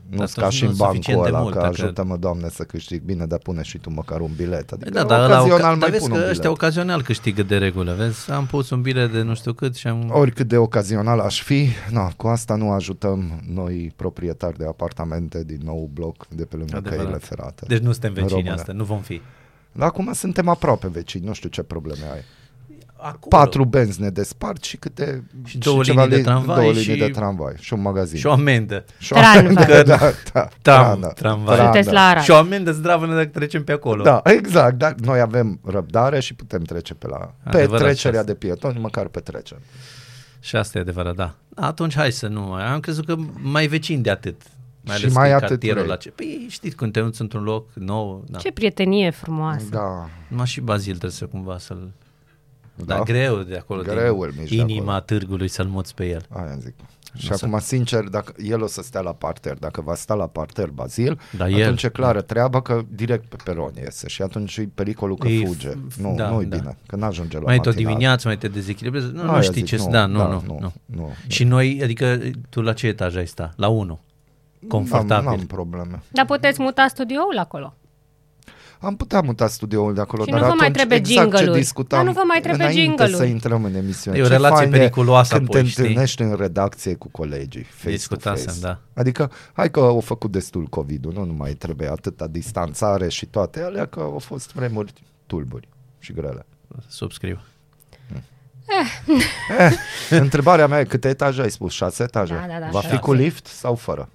Nu 0.10 0.18
Dar 0.18 0.28
ca 0.28 0.42
atunci 0.42 0.54
și 0.54 0.64
nu 0.64 0.70
în 0.70 0.76
suficient 0.76 1.20
bancul 1.20 1.24
de 1.24 1.36
ăla, 1.36 1.42
mult, 1.42 1.54
că 1.54 1.60
dacă- 1.62 1.82
ajută-mă, 1.84 2.18
Doamne, 2.18 2.50
să 2.50 2.64
câștig. 2.64 3.02
Bine, 3.02 3.26
dar 3.26 3.40
pune 3.40 3.62
și 3.62 3.78
tu 3.78 3.90
măcar 3.90 4.20
un 4.20 4.32
bilet. 4.36 4.72
Adică 4.72 4.90
Da, 4.90 5.04
dar, 5.04 5.20
la 5.20 5.26
ocazional 5.42 5.60
oca- 5.60 5.70
mai 5.70 5.80
dar 5.80 5.90
vezi 5.90 6.02
pun 6.02 6.08
că 6.10 6.14
un 6.16 6.20
bilet. 6.20 6.36
ăștia 6.36 6.50
ocazional 6.52 7.02
câștigă 7.04 7.44
de 7.44 7.58
regulă, 7.58 7.94
vezi? 7.94 8.32
Am 8.32 8.46
pus 8.46 8.70
un 8.70 8.82
bilet 8.82 9.12
de 9.12 9.22
nu 9.22 9.36
știu 9.36 9.54
cât 9.54 9.76
și 9.76 9.88
am... 9.88 10.10
Oricât 10.14 10.48
de 10.48 10.58
ocazional 10.58 11.20
aș 11.20 11.42
fi, 11.44 11.68
na, 11.92 12.12
cu 12.18 12.28
asta 12.28 12.56
nu 12.56 12.72
ajutăm 12.72 13.42
noi 13.54 13.94
proprietari 13.96 14.58
de 14.58 14.66
apartamente 14.66 15.44
din 15.44 15.60
nou 15.64 15.90
bloc 15.94 16.28
de 16.28 16.46
pe 16.46 16.56
lângă 16.56 16.76
Adevărat. 16.78 17.04
căile 17.04 17.18
ferate. 17.20 17.66
Deci 17.68 17.82
nu 17.82 17.92
suntem 17.92 18.14
vecini 18.14 18.30
Române. 18.32 18.52
asta, 18.52 18.72
nu 18.72 18.84
vom 18.84 19.02
fi. 19.02 19.22
Dar 19.72 19.88
acum 19.88 20.14
suntem 20.14 20.48
aproape 20.48 20.88
vecini, 20.88 21.26
nu 21.26 21.34
știu 21.34 21.50
ce 21.50 21.62
probleme 21.64 22.04
ai. 22.14 22.22
Acolo. 23.00 23.18
Patru 23.30 23.66
benzi 23.66 24.02
ne 24.02 24.10
despart 24.10 24.64
și 24.64 24.78
câte... 24.78 25.24
Și 25.46 25.58
două 25.58 25.84
ceva 25.84 26.02
linii 26.04 26.10
de 26.16 26.22
li- 26.22 26.24
tramvai 26.28 26.56
două 26.56 26.70
linii 26.72 26.84
și- 26.84 27.00
de 27.00 27.08
tramvai 27.10 27.54
și 27.60 27.74
un 27.74 27.82
magazin. 27.82 28.20
Și 28.20 28.26
o 28.26 28.32
amendă. 28.32 28.86
Și 28.98 29.14
o- 29.14 29.16
Tramvai. 29.16 29.54
da, 29.66 29.84
da, 29.84 30.12
da, 30.34 30.48
Tram, 30.62 31.00
da, 31.02 31.08
tramvai. 31.08 31.58
da, 31.58 31.64
Sunteți 31.64 31.88
da. 31.88 31.94
la 31.94 32.02
Arad. 32.08 32.24
Și 32.24 32.32
o 32.32 32.36
amendă 32.36 32.72
zdravă 32.72 33.06
dacă 33.06 33.26
trecem 33.26 33.64
pe 33.64 33.72
acolo. 33.72 34.04
Da, 34.04 34.22
exact, 34.24 34.78
dar 34.78 34.96
noi 35.04 35.20
avem 35.20 35.60
răbdare 35.66 36.20
și 36.20 36.34
putem 36.34 36.62
trece 36.62 36.94
pe 36.94 37.08
la 37.08 37.18
pe 37.18 37.58
Adevărat 37.58 37.84
trecerea 37.84 38.20
și 38.20 38.26
de 38.26 38.34
pietoni, 38.34 38.80
măcar 38.80 39.08
pe 39.08 39.20
trecere. 39.20 39.62
Și 40.40 40.56
asta 40.56 40.78
e 40.78 40.82
adevărat, 40.82 41.16
da. 41.16 41.36
Atunci 41.56 41.96
hai 41.96 42.12
să 42.12 42.28
nu 42.28 42.42
mai. 42.42 42.66
Am 42.66 42.80
crezut 42.80 43.06
că 43.06 43.16
mai 43.42 43.68
vecini 43.68 44.02
de 44.04 44.10
atât. 44.10 44.42
Mai 44.82 44.96
Și 44.98 45.02
ales 45.04 45.16
mai 45.16 45.30
că 45.30 45.36
atât 45.36 45.48
cartierul 45.48 45.78
vrei. 45.78 45.92
la 45.92 45.98
ce. 45.98 46.10
Păi 46.10 46.46
știți 46.50 46.76
când 46.76 46.92
te 46.92 47.02
uiți 47.02 47.22
într-un 47.22 47.44
loc 47.44 47.68
nou, 47.74 48.24
da. 48.28 48.38
Ce 48.38 48.52
prietenie 48.52 49.10
frumoasă. 49.10 49.66
Da, 49.70 50.10
Numai 50.28 50.46
și 50.46 50.62
Bazil 50.62 50.92
trebuie 50.92 51.12
să 51.12 51.26
cumva 51.26 51.58
să-l... 51.58 51.92
Da. 52.86 52.96
Da, 52.96 53.02
greu 53.04 53.38
de 53.38 53.58
acolo, 53.58 53.82
Greu 53.82 54.20
îl 54.20 54.34
miști 54.40 54.56
de 54.56 54.62
inima 54.62 54.82
acolo. 54.96 55.00
târgului 55.00 55.48
să-l 55.48 55.66
muți 55.68 55.96
pe 55.96 56.06
el. 56.10 56.26
aia 56.30 56.52
îmi 56.52 56.62
zic. 56.62 56.74
Și 57.16 57.28
Nu 57.30 57.36
se- 57.36 57.46
acum, 57.46 57.60
sincer, 57.60 58.04
dacă 58.04 58.34
el 58.44 58.62
o 58.62 58.68
să 58.68 58.82
stea 58.82 59.02
la 59.02 59.12
parter, 59.14 59.58
dacă 59.60 59.82
va 59.82 59.96
sta 59.96 60.14
la 60.14 60.28
parter 60.28 60.68
Bazil, 60.70 61.20
Da, 61.38 61.50
el. 61.50 61.62
atunci 61.64 61.84
e 61.84 61.90
clară 61.90 62.22
treaba 62.22 62.62
că 62.62 62.82
direct 62.90 63.26
pe 63.26 63.36
peron 63.44 63.72
iese 63.78 64.08
și 64.08 64.22
atunci 64.22 64.58
e 64.58 64.70
pericolul 64.76 65.18
că 65.18 65.28
E 65.28 65.46
fuge. 65.46 65.70
f- 65.70 65.96
Nu, 66.02 66.14
da, 66.16 66.30
nu 66.30 66.42
e 66.42 66.46
da. 66.46 66.58
bine, 66.58 66.78
că 66.88 66.96
n-ajunge 66.96 67.38
la 67.38 67.44
Mai 67.44 67.56
tot 67.56 67.66
matinal. 67.66 67.92
dimineața, 67.92 68.28
mai 68.28 68.38
te 68.38 68.48
dezechilibrezi. 68.48 69.12
Nu, 69.14 69.24
nu 69.24 69.32
Aia 69.32 69.42
știi 69.42 69.54
zic, 69.54 69.66
ce 69.66 69.78
să... 69.78 69.86
nu, 69.86 69.92
Da, 69.92 70.06
nu, 70.06 70.18
da, 70.18 70.28
nu, 70.28 70.42
nu, 70.48 70.58
nu. 70.60 70.74
nu. 70.86 71.14
Și 71.28 71.44
noi, 71.44 71.80
adică 71.84 72.20
tu 72.50 72.62
la 72.62 72.74
ce 72.74 72.88
etaj 72.88 73.16
ai 73.16 73.28
sta? 73.28 73.54
La 73.56 73.68
1. 73.68 74.00
Confortabil. 74.68 75.26
N-am, 75.26 75.36
n-am 75.38 75.46
probleme. 75.46 76.02
Dar 76.12 76.26
puteți 76.26 76.62
muta 76.62 76.88
studioul 76.88 77.38
acolo. 77.38 77.74
Am 78.80 78.96
putea 78.96 79.22
muta 79.22 79.48
studioul 79.48 79.94
de 79.94 80.02
acolo, 80.02 80.24
Și 80.24 80.30
dar 80.30 80.40
nu 80.40 80.46
vă 80.48 80.54
mai 80.54 80.68
atunci 80.68 80.76
trebuie 80.78 80.98
exact 80.98 81.18
ce 81.20 81.22
jingle-uri. 81.36 81.60
discutam 81.60 81.98
Dar 82.06 82.08
nu 82.08 82.14
vă 82.20 82.24
mai 82.28 82.42
trebuie 82.42 82.68
înainte 82.68 82.84
jingle-uri. 82.84 83.16
să 83.18 83.24
intrăm 83.24 83.64
în 83.64 83.76
emisiune. 83.76 84.18
E 84.18 84.22
o 84.22 84.26
Ce 84.26 84.32
relație 84.32 84.58
fain 84.58 84.74
e 84.74 84.78
periculoasă 84.78 85.36
când 85.36 85.48
apoi, 85.50 85.62
te 85.62 85.68
știi? 85.68 85.84
întâlnești 85.84 86.22
în 86.22 86.36
redacție 86.36 86.94
cu 86.96 87.08
colegii, 87.12 87.64
face 87.64 87.90
Discutasem, 87.96 88.46
to 88.46 88.52
face. 88.52 88.60
da. 88.62 88.80
Adică, 89.02 89.32
hai 89.54 89.72
că 89.72 89.80
au 89.80 90.00
făcut 90.00 90.32
destul 90.32 90.66
COVID-ul, 90.66 91.14
nu, 91.14 91.24
nu 91.26 91.34
mai 91.34 91.52
trebuie 91.54 91.88
atâta 91.88 92.28
distanțare 92.28 93.10
și 93.10 93.26
toate 93.26 93.62
alea, 93.62 93.86
că 93.86 94.00
au 94.00 94.20
fost 94.20 94.54
vremuri 94.54 94.94
tulburi 95.26 95.68
și 96.00 96.14
grele. 96.14 96.46
Subscriu. 96.88 97.40
Întrebarea 100.10 100.68
mea 100.68 100.80
e 100.80 100.84
câte 100.84 101.08
etaje 101.08 101.42
ai 101.42 101.52
spus? 101.52 101.74
Șase 101.74 102.04
etaje? 102.04 102.34
Da, 102.34 102.46
da, 102.54 102.60
da, 102.60 102.68
Va 102.72 102.80
fi 102.80 102.86
șase. 102.88 103.00
cu 103.00 103.14
lift 103.14 103.46
sau 103.46 103.76
fără? 103.76 104.10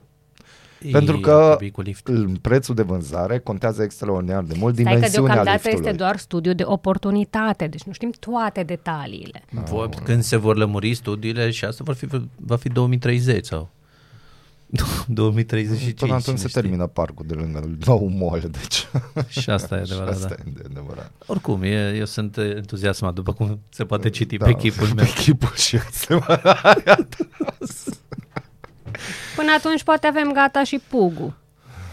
E, 0.86 0.90
Pentru 0.90 1.14
ar 1.14 1.20
că 1.20 1.46
trebui 1.56 1.70
Cu 1.70 1.80
lift. 1.80 2.06
în 2.08 2.36
prețul 2.40 2.74
de 2.74 2.82
vânzare 2.82 3.38
contează 3.38 3.82
extraordinar 3.82 4.42
de 4.42 4.54
mult 4.58 4.74
Stai 4.74 4.84
că 4.84 4.90
dimensiunea 4.94 5.26
deocamdată 5.34 5.50
liftului. 5.68 5.86
este 5.86 5.96
doar 6.04 6.16
studiu 6.16 6.52
de 6.52 6.62
oportunitate, 6.66 7.66
deci 7.66 7.82
nu 7.82 7.92
știm 7.92 8.10
toate 8.18 8.62
detaliile. 8.62 9.42
Vor, 9.50 9.88
când 9.88 10.22
se 10.22 10.36
vor 10.36 10.56
lămuri 10.56 10.94
studiile 10.94 11.50
și 11.50 11.64
asta 11.64 11.82
vor 11.84 11.94
fi, 11.94 12.06
va 12.36 12.56
fi 12.56 12.68
2030 12.68 13.44
sau 13.46 13.70
2035. 15.06 15.98
Până 15.98 16.10
atunci 16.12 16.24
cine 16.24 16.36
se 16.36 16.48
știe. 16.48 16.60
termină 16.60 16.86
parcul 16.86 17.24
de 17.28 17.34
lângă 17.34 17.76
nou 17.86 18.06
mall, 18.06 18.40
deci 18.50 18.86
Și 19.40 19.50
asta 19.50 19.76
e 19.76 19.80
adevărat, 19.86 20.08
asta 20.14 20.28
da. 20.28 20.34
e 20.46 20.52
de 20.54 20.62
adevărat. 20.70 21.10
Oricum, 21.26 21.62
e, 21.62 21.94
eu 21.96 22.04
sunt 22.04 22.36
entuziasmat, 22.36 23.14
după 23.14 23.32
cum 23.32 23.60
se 23.68 23.84
poate 23.84 24.10
citi 24.10 24.36
Da, 24.36 24.44
pe 24.46 24.52
chipul 24.54 24.86
meu. 24.86 25.04
Pe 25.04 25.10
chipul 25.22 25.52
și 25.54 25.78
Până 29.36 29.52
atunci 29.56 29.82
poate 29.82 30.06
avem 30.06 30.32
gata 30.32 30.64
și 30.64 30.80
pugul. 30.88 31.34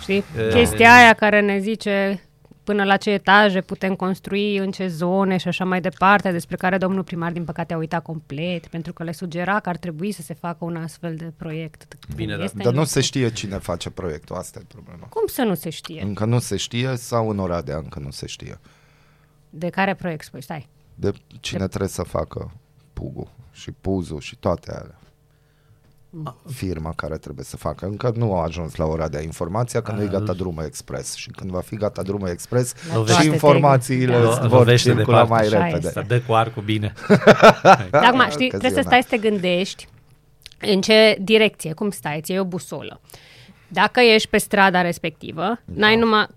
Știi? 0.01 0.23
E- 0.37 0.53
Chestia 0.53 0.93
aia 0.95 1.13
care 1.13 1.41
ne 1.41 1.59
zice 1.59 2.23
până 2.63 2.83
la 2.83 2.97
ce 2.97 3.09
etaje 3.09 3.61
putem 3.61 3.95
construi, 3.95 4.57
în 4.57 4.71
ce 4.71 4.87
zone 4.87 5.37
și 5.37 5.47
așa 5.47 5.65
mai 5.65 5.81
departe, 5.81 6.31
despre 6.31 6.55
care 6.55 6.77
domnul 6.77 7.03
primar, 7.03 7.31
din 7.31 7.43
păcate, 7.45 7.73
a 7.73 7.77
uitat 7.77 8.03
complet, 8.03 8.67
pentru 8.67 8.93
că 8.93 9.03
le 9.03 9.11
sugera 9.11 9.59
că 9.59 9.69
ar 9.69 9.77
trebui 9.77 10.11
să 10.11 10.21
se 10.21 10.33
facă 10.33 10.57
un 10.65 10.75
astfel 10.75 11.15
de 11.15 11.31
proiect. 11.37 11.97
Bine, 12.15 12.37
da. 12.37 12.43
Este 12.43 12.57
Dar 12.57 12.65
în 12.65 12.71
nu 12.73 12.77
lucru. 12.79 12.93
se 12.93 13.01
știe 13.01 13.31
cine 13.31 13.57
face 13.57 13.89
proiectul, 13.89 14.35
asta 14.35 14.59
e 14.61 14.65
problema. 14.67 15.05
Cum 15.07 15.27
să 15.27 15.41
nu 15.41 15.53
se 15.55 15.69
știe? 15.69 16.01
Încă 16.03 16.25
nu 16.25 16.39
se 16.39 16.55
știe 16.57 16.95
sau 16.95 17.29
în 17.29 17.39
Oradea 17.39 17.77
încă 17.77 17.99
nu 17.99 18.11
se 18.11 18.25
știe. 18.27 18.59
De 19.49 19.69
care 19.69 19.93
proiect 19.93 20.23
spui? 20.25 20.41
Stai. 20.41 20.67
De 20.95 21.11
cine 21.39 21.67
trebuie 21.67 21.89
să 21.89 22.03
facă 22.03 22.51
pugul 22.93 23.27
și 23.51 23.71
puzul 23.71 24.19
și 24.19 24.35
toate 24.35 24.71
alea. 24.71 24.99
Firma 26.53 26.93
care 26.95 27.17
trebuie 27.17 27.45
să 27.45 27.57
facă. 27.57 27.85
Încă 27.85 28.13
nu 28.15 28.35
a 28.35 28.43
ajuns 28.43 28.75
la 28.75 28.85
Oradea 28.85 29.21
informația 29.21 29.81
că 29.81 29.91
nu 29.91 30.01
e 30.01 30.07
gata 30.07 30.33
drumul 30.33 30.63
expres. 30.65 31.15
Și 31.15 31.29
când 31.29 31.49
va 31.49 31.59
fi 31.61 31.75
gata 31.75 32.01
drumul 32.01 32.27
expres, 32.27 32.73
Lovește 32.93 33.21
și 33.21 33.27
te- 33.27 33.33
informațiile 33.33 34.19
Da. 34.19 34.47
vor 34.47 34.57
Lovește 34.57 34.89
circula 34.93 35.21
departe. 35.23 35.29
mai 35.33 35.41
Așa 35.59 35.65
repede. 35.65 35.87
este. 35.87 35.99
Să 35.99 36.05
dă 36.07 36.19
cu 36.21 36.33
arcul 36.33 36.63
bine. 36.63 36.93
Dar 37.91 38.03
acum, 38.03 38.25
știi, 38.29 38.49
Că 38.49 38.57
trebuie 38.57 38.69
să 38.71 38.81
zi 38.81 38.87
stai 38.87 39.01
să 39.01 39.07
te 39.09 39.17
gândești 39.17 39.87
în 40.59 40.81
ce 40.81 41.17
direcție, 41.21 41.73
cum 41.73 41.89
stai, 41.89 42.21
ți 42.21 42.37
o 42.37 42.43
busolă. 42.43 43.01
Dacă 43.67 43.99
ești 43.99 44.27
pe 44.29 44.37
strada 44.37 44.81
respectivă, 44.81 45.59
n-ai 45.65 45.95
numai 45.95 46.27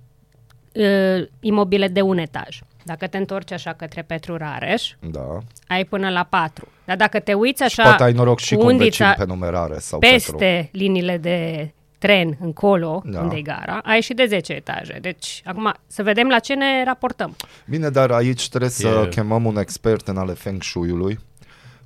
uh, 0.72 1.28
imobile 1.40 1.88
de 1.88 2.00
un 2.00 2.18
etaj. 2.18 2.60
Dacă 2.84 3.06
te 3.06 3.16
întorci 3.16 3.52
așa 3.52 3.72
către 3.72 4.02
Petru 4.02 4.36
Rareș, 4.36 4.90
Da. 5.10 5.38
ai 5.68 5.84
până 5.84 6.10
la 6.10 6.22
patru. 6.30 6.68
Dar 6.96 7.08
dacă 7.08 7.20
te 7.24 7.34
uiți 7.34 7.56
Și 7.56 7.62
așa 7.62 7.82
poate 7.82 8.02
ai 8.02 8.12
noroc 8.12 8.38
și 8.38 8.54
cu 8.54 8.60
un 8.60 8.66
undița 8.66 9.04
vecin 9.08 9.24
pe 9.24 9.32
numerare 9.32 9.78
sau 9.78 9.98
Petru. 9.98 10.16
peste 10.36 10.68
liniile 10.72 11.16
de 11.16 11.70
tren 11.98 12.36
încolo, 12.40 13.02
Da. 13.04 13.20
unde 13.20 13.36
e 13.36 13.42
gara, 13.42 13.80
ai 13.84 14.00
și 14.00 14.14
de 14.14 14.26
10 14.26 14.52
etaje. 14.52 14.98
Deci, 15.00 15.42
acum, 15.44 15.74
să 15.86 16.02
vedem 16.02 16.28
la 16.28 16.38
ce 16.38 16.54
ne 16.54 16.84
raportăm. 16.84 17.36
Bine, 17.66 17.88
dar 17.88 18.10
aici 18.10 18.48
trebuie 18.48 18.70
să 18.70 19.02
E- 19.04 19.08
chemăm 19.08 19.44
un 19.44 19.56
expert 19.56 20.08
în 20.08 20.16
ale 20.16 20.32
Feng 20.32 20.62
Shui-ului. 20.62 21.18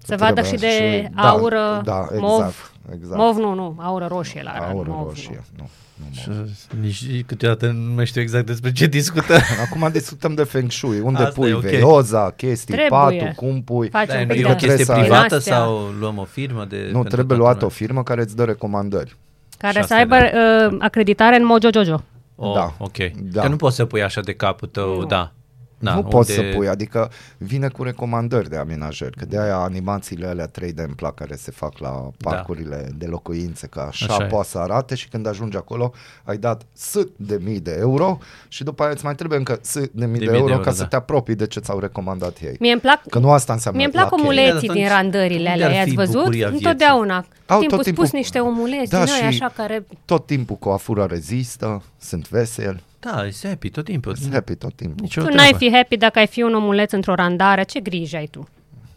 Să 0.06 0.16
vadă 0.18 0.42
și 0.42 0.54
Trebuie 0.54 1.00
de 1.00 1.10
da, 1.14 1.28
aură, 1.28 1.80
da, 1.84 2.00
exact, 2.02 2.20
mov. 2.20 2.72
exact. 2.94 3.16
Mov 3.20 3.36
nu, 3.36 3.54
nu, 3.54 3.76
aură 3.78 4.06
roșie 4.10 4.42
la 4.44 4.50
Arad, 4.50 4.70
Aură 4.70 4.90
mov, 4.90 5.06
roșie. 5.06 5.44
Nu. 5.56 5.68
Nu. 5.94 6.32
nu 6.34 6.34
mov. 6.38 6.48
Nici 6.82 7.24
câteodată 7.26 7.66
nu 7.70 7.94
mai 7.94 8.06
știu 8.06 8.20
exact 8.20 8.46
despre 8.46 8.72
ce 8.72 8.86
discută. 8.86 9.34
Acum 9.70 9.88
discutăm 9.92 10.34
de 10.34 10.42
Feng 10.44 10.70
Shui. 10.70 11.00
Unde 11.00 11.18
Asta 11.22 11.32
pui 11.40 11.50
e 11.50 11.54
ok. 11.54 11.60
veioza, 11.60 12.30
chestii, 12.36 12.74
Trebuie. 12.74 12.98
patul, 13.18 13.32
cum 13.36 13.62
pui. 13.62 13.88
Faci 13.88 14.06
Da, 14.06 14.14
un 14.14 14.20
nu 14.20 14.26
pic 14.26 14.38
e 14.38 14.42
de 14.42 14.50
o 14.50 14.54
chestie 14.54 14.66
trebuie 14.84 14.86
să- 14.86 14.92
privată 15.02 15.26
din 15.26 15.36
astea 15.36 15.54
sau 15.54 15.94
luăm 16.00 16.18
o 16.18 16.24
firmă 16.24 16.64
de... 16.68 16.76
Nu, 16.76 16.82
pentru 16.92 17.02
trebuie 17.02 17.26
toată 17.26 17.42
luat 17.42 17.54
o 17.56 17.58
lumea? 17.60 17.74
firmă 17.76 18.02
care 18.02 18.20
îți 18.22 18.36
dă 18.36 18.44
recomandări. 18.44 19.16
Care 19.58 19.80
Și 19.80 19.86
să 19.86 19.94
asta 19.94 19.94
aibă 19.94 20.16
e 20.16 20.66
uh, 20.66 20.76
acreditare 20.78 21.36
în 21.36 21.44
Mojo 21.44 21.68
Jojo. 21.72 22.02
Oh, 22.36 22.54
Da. 22.54 22.72
ok. 22.78 22.96
Da. 23.22 23.40
Că 23.42 23.48
nu 23.48 23.56
poți 23.56 23.76
să 23.76 23.84
pui 23.84 24.02
așa 24.02 24.20
de 24.20 24.32
capul 24.32 24.68
tău, 24.68 25.04
da. 25.04 25.32
Da, 25.78 25.94
nu 25.94 26.02
poți 26.02 26.32
să 26.32 26.40
unde- 26.40 26.52
pui, 26.56 26.68
adică 26.68 27.10
vine 27.38 27.68
cu 27.68 27.82
recomandări 27.82 28.48
de 28.48 28.56
amenajări, 28.56 29.16
că 29.16 29.24
de 29.24 29.38
aia 29.40 29.56
animațiile 29.56 30.26
alea 30.26 30.46
3D 30.46 30.76
îmi 30.76 30.94
plac 30.96 31.14
care 31.14 31.34
se 31.34 31.50
fac 31.50 31.78
la 31.78 32.10
parcurile 32.18 32.88
de 32.98 33.06
locuințe, 33.06 33.66
că 33.66 33.80
așa, 33.80 34.06
Da. 34.06 34.14
Așa 34.14 34.24
e. 34.24 34.26
poate 34.28 34.48
să 34.48 34.58
arate 34.58 34.94
și 34.94 35.08
când 35.08 35.26
ajungi 35.26 35.56
acolo 35.56 35.92
ai 36.24 36.36
dat 36.36 36.62
S 36.72 36.96
de 37.16 37.38
mii 37.44 37.60
de 37.60 37.76
euro 37.78 38.18
și 38.48 38.64
după 38.64 38.82
aia 38.82 38.92
îți 38.92 39.04
mai 39.04 39.14
trebuie 39.14 39.38
încă 39.38 39.58
S 39.62 39.74
de 39.74 39.80
mii 39.92 39.96
de, 39.98 40.06
mii 40.06 40.18
de 40.18 40.24
euro, 40.24 40.38
euro, 40.50 40.62
ca 40.62 40.70
da. 40.70 40.76
să 40.76 40.84
te 40.84 40.96
apropii 40.96 41.34
de 41.34 41.46
ce 41.46 41.60
ți-au 41.60 41.78
recomandat 41.78 42.36
ei. 42.42 42.56
Mie 42.60 42.72
îmi 42.72 42.80
plac, 42.80 43.06
Că 43.10 43.18
nu 43.18 43.30
asta 43.30 43.52
înseamnă 43.52 43.78
mie 43.80 43.86
îmi 43.94 43.94
plac 44.02 44.10
la 44.10 44.16
cheie. 44.16 44.28
omuleții 44.28 44.66
Dar 44.66 44.76
din 44.76 44.84
atunci, 44.84 45.00
randările 45.02 45.36
unde 45.38 45.50
alea, 45.50 45.66
ar 45.66 45.72
i-ați 45.72 45.88
fi 45.88 45.94
văzut? 45.94 46.14
bucuria 46.14 46.48
vieții? 46.48 46.66
Întotdeauna. 46.66 47.24
Au 47.46 47.58
timpul 47.58 47.76
tot 47.76 47.86
timpul- 47.86 48.04
spus 48.06 48.18
niște 48.18 48.38
omuleți 48.38 48.90
Da, 48.90 49.04
din 49.04 49.12
noi, 49.20 49.30
și- 49.32 49.40
așa 49.42 49.52
care... 49.56 49.86
Tot 50.04 50.26
timpul 50.26 50.56
cu 50.56 50.68
afura 50.68 51.06
rezistă, 51.06 51.82
sunt 52.00 52.28
vesel, 52.28 52.80
Da, 53.12 53.26
e 53.26 53.34
happy 53.42 53.70
tot 53.70 53.84
timpul. 53.84 54.14
sunt 54.14 54.32
happy 54.32 54.54
tot 54.54 54.74
timpul. 54.74 54.96
Nicio 55.00 55.20
Tu 55.20 55.26
treabă. 55.26 55.42
n-ai 55.42 55.54
fi 55.58 55.72
happy 55.76 55.96
dacă 55.96 56.18
ai 56.18 56.26
fi 56.26 56.42
un 56.42 56.54
omuleț 56.54 56.92
într-o 56.92 57.14
randare, 57.14 57.62
ce 57.62 57.80
grijă 57.80 58.16
ai 58.16 58.26
tu? 58.26 58.48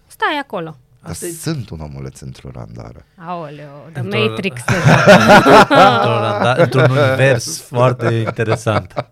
Stai 0.08 0.40
acolo. 0.42 0.78
Dar 1.02 1.12
Asta 1.12 1.26
e- 1.26 1.30
sunt 1.30 1.70
un 1.70 1.80
omuleț 1.80 2.20
într-o 2.20 2.50
randare. 2.54 3.06
Aoleo, 3.16 3.66
The 3.94 4.00
Într-o- 4.02 4.20
Matrix 4.30 4.62
deja. 4.66 4.96
într-un, 5.96 6.42
da, 6.44 6.54
într-un 6.58 6.82
univers 6.90 7.62
foarte 7.62 8.14
interesant. 8.14 9.06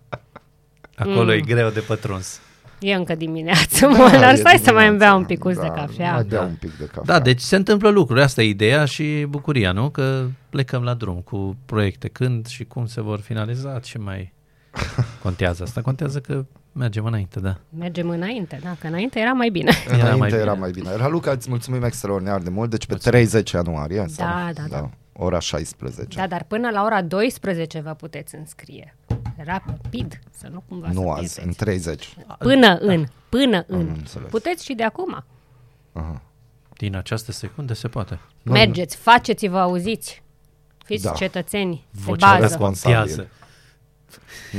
Acolo 0.96 1.32
e 1.32 1.40
greu 1.40 1.68
de 1.70 1.80
pătruns. 1.80 2.40
E 2.80 2.94
încă 2.94 3.14
dimineață, 3.14 3.86
mă, 3.88 4.08
dar 4.20 4.32
e 4.32 4.36
stai 4.36 4.60
să 4.62 4.72
mai 4.72 4.88
îmi 4.88 4.98
bea 4.98 5.14
un 5.14 5.22
dimineața. 5.22 5.26
picuț 5.26 5.54
de 5.54 5.80
Da, 5.80 5.86
cafea. 5.86 6.12
Mai 6.12 6.24
bea 6.24 6.40
un 6.42 6.54
pic 6.60 6.76
de 6.78 6.84
cafea. 6.84 7.02
Da, 7.04 7.20
deci 7.20 7.40
se 7.40 7.56
întâmplă 7.56 7.88
lucruri. 7.88 8.22
Asta 8.22 8.42
e 8.42 8.48
ideea 8.48 8.84
și 8.84 9.26
bucuria, 9.28 9.72
nu? 9.72 9.88
Că 9.90 10.26
plecăm 10.50 10.82
la 10.82 10.94
drum 10.94 11.20
cu 11.20 11.56
proiecte. 11.66 12.08
Când 12.08 12.46
și 12.46 12.64
cum 12.64 12.86
se 12.86 13.00
vor 13.00 13.20
finaliza, 13.20 13.78
ce 13.78 13.98
mai 13.98 14.32
contează. 15.22 15.62
Asta 15.62 15.82
contează 15.82 16.20
că 16.20 16.44
mergem 16.72 17.04
înainte, 17.04 17.40
da. 17.40 17.56
Mergem 17.78 18.08
înainte, 18.08 18.60
da, 18.62 18.76
că 18.80 18.86
înainte 18.86 19.18
era 19.20 19.32
mai 19.32 19.48
bine. 19.50 19.70
Era 19.86 19.94
Înainte 19.96 20.18
mai 20.18 20.28
era 20.30 20.40
bine. 20.52 20.58
mai 20.58 20.70
bine. 20.70 20.96
Raluca, 20.96 21.30
îți 21.30 21.48
mulțumim 21.48 21.82
extraordinar 21.82 22.40
de 22.40 22.50
mult. 22.50 22.70
Deci 22.70 22.86
pe 22.86 22.94
30 22.94 23.50
ianuarie. 23.50 24.04
sau? 24.08 24.26
Da, 24.26 24.50
da, 24.54 24.62
da. 24.68 24.90
Ora 25.12 25.38
16. 25.38 26.18
Da, 26.18 26.26
dar 26.26 26.44
până 26.48 26.70
la 26.70 26.82
ora 26.84 27.02
12 27.02 27.80
vă 27.80 27.90
puteți 27.90 28.34
înscrie. 28.34 28.96
Rapid, 29.44 30.18
să 30.30 30.48
nu 30.52 30.62
cumva 30.68 30.88
nu 30.92 31.02
să 31.02 31.08
azi, 31.08 31.38
în 31.44 31.52
pierdeți. 31.52 31.58
30. 31.58 32.16
Până 32.38 32.76
în, 32.80 33.04
până 33.28 33.64
în. 33.66 33.78
înțeles. 33.96 34.30
Puteți 34.30 34.64
și 34.64 34.74
de 34.74 34.82
acum. 34.82 35.24
Din 36.76 36.96
această 36.96 37.32
secundă 37.32 37.74
se 37.74 37.88
poate. 37.88 38.18
Mergeți, 38.42 38.96
faceți-vă 38.96 39.58
auziți. 39.58 40.22
Fiți 40.84 41.04
Da. 41.04 41.10
cetățeni 41.12 41.86
de 41.90 42.00
Vocea 42.04 42.26
bază. 42.30 42.40
responsabil. 42.46 42.96
contează. 42.98 43.28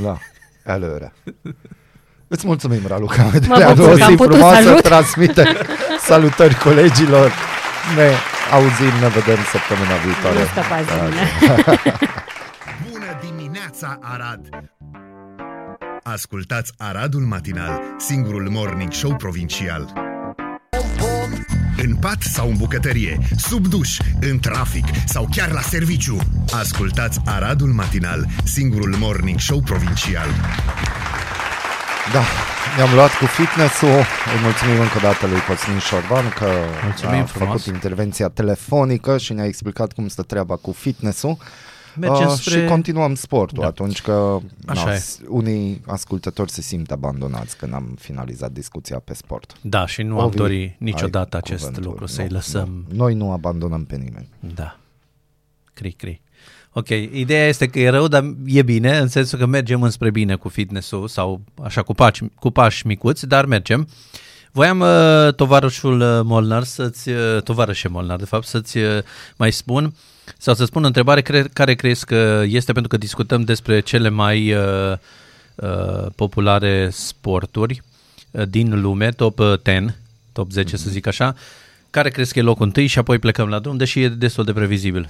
Da, 0.01 0.17
allora. 0.65 1.11
Îți 2.27 2.45
mulțumim, 2.45 2.81
Raluca. 2.87 3.23
Mă 3.23 3.31
Mă 3.47 3.73
bucur 3.75 3.91
o 3.91 3.95
că 3.95 4.03
am 4.03 4.09
zi 4.09 4.15
putut 4.15 4.33
frumoasă, 4.35 4.61
salut. 4.63 4.81
transmite 4.81 5.57
salutări 6.01 6.55
colegilor. 6.55 7.31
Ne 7.95 8.09
auzim, 8.51 8.99
ne 9.01 9.07
vedem 9.07 9.37
săptămâna 9.51 9.95
viitoare. 10.05 10.39
Nu 10.39 10.45
scăpați 10.45 10.85
de 10.87 10.93
mine. 11.03 11.27
Bună 12.91 13.19
dimineața, 13.21 13.99
Arad! 14.01 14.49
Ascultați 16.03 16.73
Aradul 16.77 17.21
Matinal, 17.21 17.81
singurul 17.97 18.49
morning 18.49 18.91
show 18.91 19.15
provincial. 19.15 20.08
În 21.83 21.95
pat 21.95 22.21
sau 22.21 22.49
în 22.49 22.55
bucătărie, 22.57 23.17
sub 23.37 23.67
duș, 23.67 23.97
în 24.19 24.39
trafic 24.39 24.85
sau 25.05 25.27
chiar 25.35 25.51
la 25.51 25.61
serviciu. 25.61 26.17
Ascultați 26.53 27.19
Aradul 27.25 27.67
Matinal, 27.67 28.25
singurul 28.43 28.95
morning 28.99 29.39
show 29.39 29.61
provincial. 29.61 30.27
Da, 32.13 32.23
ne-am 32.77 32.93
luat 32.93 33.17
cu 33.17 33.25
fitness-ul. 33.25 33.89
Îi 34.33 34.39
mulțumim 34.43 34.79
încă 34.79 34.93
o 34.97 34.99
dată 34.99 35.27
lui 35.27 35.39
Cosmin 35.47 35.79
Șorban 35.79 36.29
că 36.29 36.45
Mulțumim 36.83 37.21
a 37.21 37.25
frumos. 37.25 37.61
făcut 37.61 37.73
intervenția 37.73 38.27
telefonică 38.27 39.17
și 39.17 39.33
ne-a 39.33 39.45
explicat 39.45 39.91
cum 39.91 40.07
stă 40.07 40.21
treaba 40.21 40.55
cu 40.55 40.71
fitness-ul. 40.71 41.37
Mergem 41.99 42.27
Uh, 42.27 42.33
spre... 42.33 42.59
Și 42.61 42.65
continuăm 42.67 43.15
sportul 43.15 43.61
Da. 43.61 43.67
atunci 43.67 44.01
că 44.01 44.37
Așa 44.67 44.85
na, 44.85 44.93
e. 44.93 44.97
s- 44.97 45.19
unii 45.27 45.81
ascultători 45.85 46.51
se 46.51 46.61
simt 46.61 46.91
abandonați 46.91 47.57
când 47.57 47.73
am 47.73 47.95
finalizat 47.99 48.51
discuția 48.51 48.99
pe 48.99 49.13
sport. 49.13 49.53
Da, 49.61 49.85
și 49.85 50.01
nu 50.01 50.19
am 50.19 50.25
Ovi, 50.25 50.35
dorit 50.35 50.75
niciodată 50.79 51.35
ai 51.35 51.41
acest 51.45 51.65
cuvântul. 51.65 51.89
lucru, 51.91 52.05
să-i 52.05 52.27
Nu, 52.27 52.33
lăsăm... 52.33 52.85
Nu. 52.89 52.95
Noi 52.95 53.13
nu 53.13 53.31
abandonăm 53.31 53.83
pe 53.85 53.95
nimeni. 53.95 54.29
Da. 54.55 54.77
Cri, 55.73 55.91
cri. 55.91 56.21
Ok, 56.73 56.87
ideea 57.13 57.47
este 57.47 57.67
că 57.67 57.79
e 57.79 57.89
rău, 57.89 58.07
dar 58.07 58.33
e 58.45 58.61
bine, 58.61 58.97
în 58.97 59.07
sensul 59.07 59.39
că 59.39 59.45
mergem 59.45 59.83
înspre 59.83 60.09
bine 60.11 60.35
cu 60.35 60.49
fitness-ul 60.49 61.07
sau 61.07 61.41
așa 61.63 61.81
cu 61.81 61.93
pași, 61.93 62.23
cu 62.39 62.49
pași 62.49 62.87
micuți, 62.87 63.27
dar 63.27 63.45
mergem. 63.45 63.87
Voiam, 64.51 64.79
uh, 64.79 65.33
tovarășul 65.35 65.99
uh, 65.99 66.19
Molnar, 66.23 66.63
să-ți, 66.63 67.09
uh, 67.09 67.41
tovarășe 67.43 67.87
Molnar, 67.87 68.17
de 68.17 68.25
fapt, 68.25 68.45
să-ți 68.45 68.77
uh, 68.77 68.97
mai 69.37 69.51
spun 69.51 69.93
sau 70.37 70.53
să 70.53 70.65
spun 70.65 70.83
o 70.83 70.87
întrebare 70.87 71.21
cre- 71.21 71.49
care 71.53 71.73
crezi 71.75 72.05
că 72.05 72.43
este 72.47 72.71
pentru 72.71 72.89
că 72.89 72.97
discutăm 72.97 73.41
despre 73.43 73.79
cele 73.79 74.09
mai 74.09 74.53
uh, 74.53 74.93
uh, 75.55 76.05
populare 76.15 76.89
sporturi 76.91 77.81
uh, 78.31 78.43
din 78.49 78.81
lume, 78.81 79.09
top 79.11 79.39
uh, 79.39 79.53
10, 79.63 79.95
top 80.31 80.51
10 80.51 80.77
să 80.77 80.89
zic 80.89 81.07
așa. 81.07 81.35
Care 81.89 82.09
crezi 82.09 82.33
că 82.33 82.39
e 82.39 82.41
locul 82.41 82.65
întâi 82.65 82.87
și 82.87 82.99
apoi 82.99 83.19
plecăm 83.19 83.47
la 83.49 83.59
drum, 83.59 83.77
deși 83.77 84.01
e 84.01 84.09
destul 84.09 84.43
de 84.45 84.53
previzibil 84.53 85.09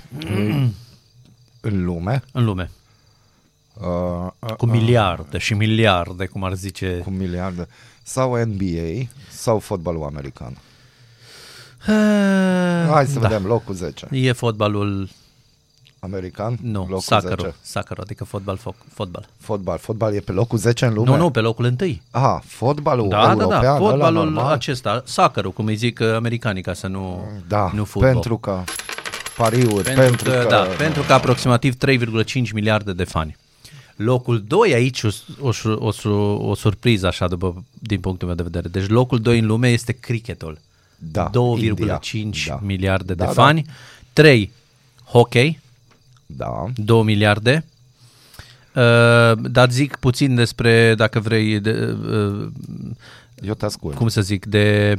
În 1.61 1.83
lume, 1.85 2.23
în 2.31 2.45
lume. 2.45 2.71
uh, 3.73 4.27
uh, 4.39 4.51
Cu 4.53 4.65
miliarde 4.65 5.37
și 5.37 5.53
miliarde, 5.53 6.25
cum 6.25 6.43
ar 6.43 6.53
zice. 6.53 6.97
cu 7.03 7.09
miliarde, 7.09 7.67
sau 8.03 8.43
NBA, 8.45 9.07
sau 9.29 9.59
fotbalul 9.59 10.03
american. 10.03 10.57
Hai 11.85 13.05
să 13.05 13.19
da. 13.19 13.27
vedem, 13.27 13.45
locul 13.45 13.73
10. 13.75 14.07
E 14.11 14.31
fotbalul, 14.31 15.09
American, 15.99 16.57
nu, 16.61 16.79
locul 16.79 16.99
soccer 16.99 17.39
10. 17.39 17.55
soccer, 17.63 17.97
adică 17.99 18.23
fotbal, 18.23 18.57
fo- 18.57 18.93
fotbal. 18.93 19.25
Fotbal, 19.39 19.77
fotbal 19.77 20.13
e 20.13 20.19
pe 20.19 20.31
locul 20.31 20.57
10 20.57 20.85
în 20.85 20.93
lume? 20.93 21.09
Nu, 21.09 21.15
nu, 21.17 21.29
pe 21.31 21.39
locul 21.39 21.65
întâi. 21.65 22.01
Aha, 22.11 22.41
fotbalul 22.45 23.07
Da, 23.09 23.21
da, 23.25 23.31
european, 23.31 23.61
da, 23.61 23.69
ăla 23.75 23.77
fotbalul 23.89 24.23
normal? 24.31 24.51
acesta, 24.51 25.03
soccer 25.05 25.43
cum 25.45 25.65
îi 25.65 25.75
zic 25.75 25.99
uh, 26.01 26.13
americanii 26.13 26.61
ca 26.61 26.73
să 26.73 26.87
nu, 26.87 27.27
Da, 27.47 27.71
nu 27.73 27.83
fotbal. 27.83 28.11
pentru 28.11 28.37
că 28.37 28.63
pariuri. 29.37 29.83
Pentru, 29.83 30.03
pentru, 30.03 30.29
că, 30.31 30.45
da, 30.49 30.61
pentru 30.77 31.01
că 31.01 31.13
aproximativ 31.13 31.75
3,5 32.25 32.51
miliarde 32.53 32.93
de 32.93 33.03
fani. 33.03 33.37
Locul 33.95 34.43
2 34.47 34.73
aici 34.73 35.03
o, 35.03 35.09
o, 35.41 35.49
o, 35.79 36.09
o, 36.09 36.13
o 36.49 36.55
surpriză 36.55 37.07
așa 37.07 37.27
după, 37.27 37.63
din 37.79 37.99
punctul 37.99 38.27
meu 38.27 38.35
de 38.35 38.43
vedere. 38.43 38.67
Deci 38.67 38.87
locul 38.87 39.19
2 39.19 39.39
în 39.39 39.45
lume 39.45 39.69
este 39.69 39.91
cricketul. 39.91 40.57
Da, 40.99 41.29
2,5 41.29 42.11
India. 42.13 42.45
Da. 42.47 42.59
miliarde 42.61 43.03
de 43.05 43.13
Da, 43.13 43.25
da. 43.25 43.31
fani. 43.31 43.65
3 44.13 44.51
hockey, 45.03 45.59
Da. 46.25 46.65
2 46.75 47.03
miliarde. 47.03 47.65
Uh, 48.75 49.31
dar 49.41 49.69
zic 49.71 49.95
puțin 49.95 50.35
despre, 50.35 50.95
dacă 50.95 51.19
vrei, 51.19 51.59
de, 51.59 51.95
uh, 52.09 52.47
Eu 53.41 53.53
te 53.53 53.65
ascult. 53.65 53.95
cum 53.95 54.07
să 54.07 54.21
zic, 54.21 54.45
de 54.45 54.95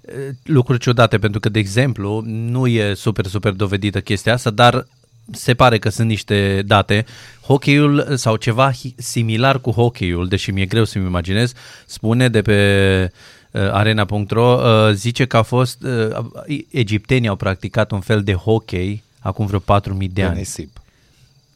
uh, 0.00 0.12
lucruri 0.42 0.78
ciudate, 0.80 1.18
pentru 1.18 1.40
că, 1.40 1.48
de 1.48 1.58
exemplu, 1.58 2.22
nu 2.26 2.66
e 2.66 2.94
super, 2.94 3.26
super 3.26 3.52
dovedită 3.52 4.00
chestia 4.00 4.32
asta, 4.32 4.50
dar 4.50 4.86
se 5.32 5.54
pare 5.54 5.78
că 5.78 5.88
sunt 5.88 6.08
niște 6.08 6.62
date. 6.66 7.04
Hockeyul 7.42 8.16
sau 8.16 8.36
ceva 8.36 8.70
hi- 8.72 8.94
similar 8.96 9.60
cu 9.60 9.70
hockeyul, 9.70 10.28
deși 10.28 10.50
mi-e 10.50 10.66
greu 10.66 10.84
să-mi 10.84 11.06
imaginez, 11.06 11.52
spune 11.86 12.28
de 12.28 12.42
pe 12.42 13.02
uh, 13.04 13.18
arena.ro, 13.52 14.60
uh, 14.62 14.92
zice 14.94 15.24
că 15.26 15.36
a 15.36 15.42
fost, 15.42 15.82
uh, 15.82 16.24
egiptenii 16.70 17.28
au 17.28 17.36
practicat 17.36 17.90
un 17.90 18.00
fel 18.00 18.22
de 18.22 18.34
hockey 18.34 19.02
acum 19.20 19.46
vreo 19.46 19.58
4.000 19.58 19.98
de 19.98 20.06
De 20.20 20.22
ani. 20.24 20.36
nisip. 20.38 20.80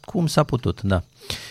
Cum 0.00 0.26
s-a 0.26 0.42
putut, 0.42 0.82
da. 0.82 1.02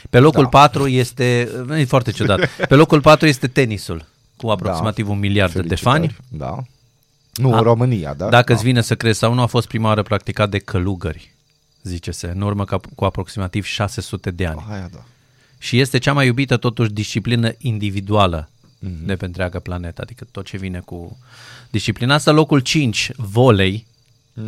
Pe 0.09 0.19
locul 0.19 0.43
Da. 0.43 0.49
4 0.49 0.87
este, 0.87 1.49
e 1.77 1.85
foarte 1.85 2.11
ciudat, 2.11 2.49
pe 2.67 2.75
locul 2.75 3.01
4 3.01 3.27
este 3.27 3.47
tenisul, 3.47 4.05
cu 4.37 4.49
aproximativ 4.49 5.09
un 5.09 5.19
miliard 5.19 5.51
de 5.51 5.57
Felicitări. 5.57 5.81
fani. 5.97 6.15
Da. 6.27 6.57
Nu, 7.33 7.53
A- 7.53 7.57
în 7.57 7.63
România, 7.63 8.13
da? 8.13 8.29
Dacă 8.29 8.47
da. 8.47 8.53
îți 8.53 8.63
vine 8.63 8.81
să 8.81 8.95
crezi 8.95 9.19
sau 9.19 9.33
nu, 9.33 9.41
a 9.41 9.45
fost 9.45 9.67
prima 9.67 9.87
oară 9.87 10.01
practicat 10.03 10.49
de 10.49 10.57
călugări, 10.59 11.33
zice 11.83 12.11
se, 12.11 12.31
în 12.35 12.41
urmă 12.41 12.65
ca, 12.65 12.79
cu 12.95 13.05
aproximativ 13.05 13.65
600 13.65 14.31
de 14.31 14.45
ani. 14.45 14.65
Aia, 14.69 14.89
da. 14.93 15.03
Și 15.57 15.79
este 15.79 15.97
cea 15.97 16.13
mai 16.13 16.25
iubită 16.25 16.57
totuși 16.57 16.91
disciplină 16.91 17.51
individuală 17.57 18.49
Mhm. 18.87 19.05
de 19.05 19.15
pe 19.15 19.25
întreaga 19.25 19.59
planetă, 19.59 20.01
adică 20.01 20.25
tot 20.31 20.45
ce 20.45 20.57
vine 20.57 20.79
cu 20.79 21.17
disciplina 21.69 22.13
asta. 22.13 22.31
Locul 22.31 22.59
5, 22.59 23.11
volei, 23.15 23.85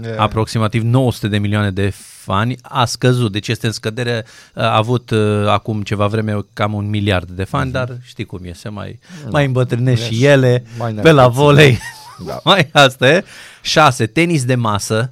E, 0.03 0.15
aproximativ 0.17 0.81
900 0.83 1.27
de 1.27 1.37
milioane 1.37 1.71
de 1.71 1.89
fani, 2.23 2.55
a 2.61 2.85
scăzut, 2.85 3.31
deci 3.31 3.47
este 3.47 3.65
în 3.65 3.71
scădere, 3.71 4.25
a 4.53 4.75
avut 4.75 5.09
uh, 5.09 5.47
acum 5.47 5.81
ceva 5.81 6.07
vreme 6.07 6.45
cam 6.53 6.73
un 6.73 6.89
miliard 6.89 7.29
de 7.29 7.43
fani, 7.43 7.71
dar 7.71 7.97
știi 8.03 8.25
cum 8.25 8.39
e, 8.43 8.53
se 8.53 8.69
mai, 8.69 8.99
mai 9.29 9.45
îmbătrânesc 9.45 10.03
și 10.03 10.25
ele, 10.25 10.63
mai 10.77 10.93
pe 10.93 11.01
la 11.11 11.21
nerăpățit. 11.21 11.41
volei, 11.41 11.79
Da. 12.25 12.39
mai 12.43 12.69
asta 12.71 13.09
e. 13.09 13.23
6. 13.61 14.05
Tenis 14.05 14.45
de 14.45 14.55
masă, 14.55 15.11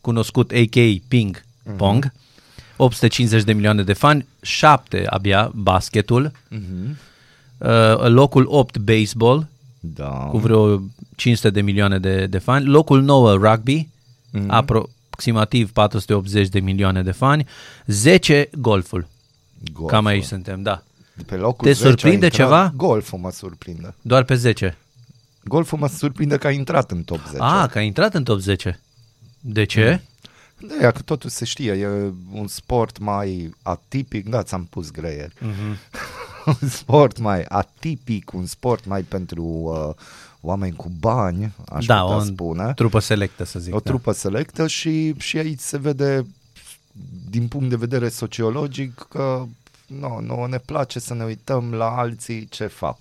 cunoscut 0.00 0.50
a.k.a. 0.50 0.94
ping 1.08 1.42
Mhm. 1.64 1.76
pong, 1.76 2.12
850 2.76 3.44
de 3.44 3.52
milioane 3.52 3.82
de 3.82 3.92
fani, 3.92 4.26
7 4.42 5.04
abia 5.06 5.50
basketul, 5.54 6.32
Mhm. 6.48 6.96
Uh, 7.64 8.08
locul 8.08 8.44
8 8.48 8.78
baseball, 8.78 9.46
Da. 9.80 10.08
cu 10.08 10.38
vreo 10.38 10.82
500 11.16 11.50
de 11.50 11.60
milioane 11.60 11.98
de, 11.98 12.26
de 12.26 12.38
fani. 12.38 12.64
Locul 12.66 13.02
9, 13.02 13.32
rugby, 13.32 13.88
Mhm. 14.30 14.42
mm-hmm. 14.44 14.48
aproximativ 14.48 15.72
480 15.72 16.48
de 16.48 16.60
milioane 16.60 17.02
de 17.02 17.10
fani. 17.10 17.46
10, 17.86 18.48
golful. 18.58 19.06
Golful. 19.72 19.86
Cam 19.86 20.04
aici 20.06 20.24
suntem, 20.24 20.62
da. 20.62 20.82
Pe 21.26 21.34
locul 21.34 21.66
Te 21.66 21.72
10 21.72 21.86
a 21.86 21.88
surprinde 21.90 22.24
intrat- 22.26 22.32
ceva? 22.40 22.72
Golful 22.76 23.18
mă 23.18 23.30
surprinde. 23.30 23.94
Doar 24.02 24.22
pe 24.22 24.34
10. 24.34 24.76
Golful 25.44 25.78
mă 25.78 25.88
surprinde 25.88 26.36
că 26.36 26.46
a 26.46 26.50
intrat 26.50 26.90
în 26.90 27.02
top 27.02 27.20
10. 27.26 27.36
Ah, 27.42 27.68
că 27.70 27.78
a 27.78 27.80
intrat 27.80 28.14
în 28.14 28.24
top 28.24 28.38
10. 28.38 28.80
De 29.40 29.64
ce? 29.64 30.00
Da, 30.58 30.74
ea, 30.80 30.90
că 30.90 31.00
totul 31.02 31.30
se 31.30 31.44
știe, 31.44 31.72
e 31.72 31.88
un 32.32 32.46
sport 32.46 32.98
mai 32.98 33.54
atipic, 33.62 34.28
da, 34.28 34.42
ți-am 34.42 34.64
pus 34.70 34.90
greier. 34.90 35.32
Mhm. 35.40 35.78
un 36.62 36.68
sport 36.68 37.18
mai 37.18 37.44
atipic, 37.48 38.32
un 38.32 38.46
sport 38.46 38.84
mai 38.86 39.02
pentru 39.02 39.42
uh, 39.44 40.04
oameni 40.40 40.76
cu 40.76 40.88
bani, 40.98 41.52
aș 41.68 41.86
da, 41.86 42.00
putea 42.00 42.16
o 42.16 42.20
spune. 42.20 42.72
trupă 42.74 42.98
selectă, 42.98 43.44
să 43.44 43.58
zic. 43.58 43.74
o 43.74 43.78
da. 43.78 43.90
trupă 43.90 44.12
selectă 44.12 44.66
și, 44.66 45.14
și 45.18 45.38
aici 45.38 45.60
se 45.60 45.78
vede 45.78 46.26
din 47.30 47.48
punct 47.48 47.68
de 47.68 47.76
vedere 47.76 48.08
sociologic 48.08 49.06
că 49.08 49.44
nu, 49.86 50.20
nu 50.20 50.44
ne 50.44 50.58
place 50.58 50.98
să 50.98 51.14
ne 51.14 51.24
uităm 51.24 51.72
la 51.74 51.96
alții 51.96 52.46
ce 52.48 52.66
fac 52.66 52.98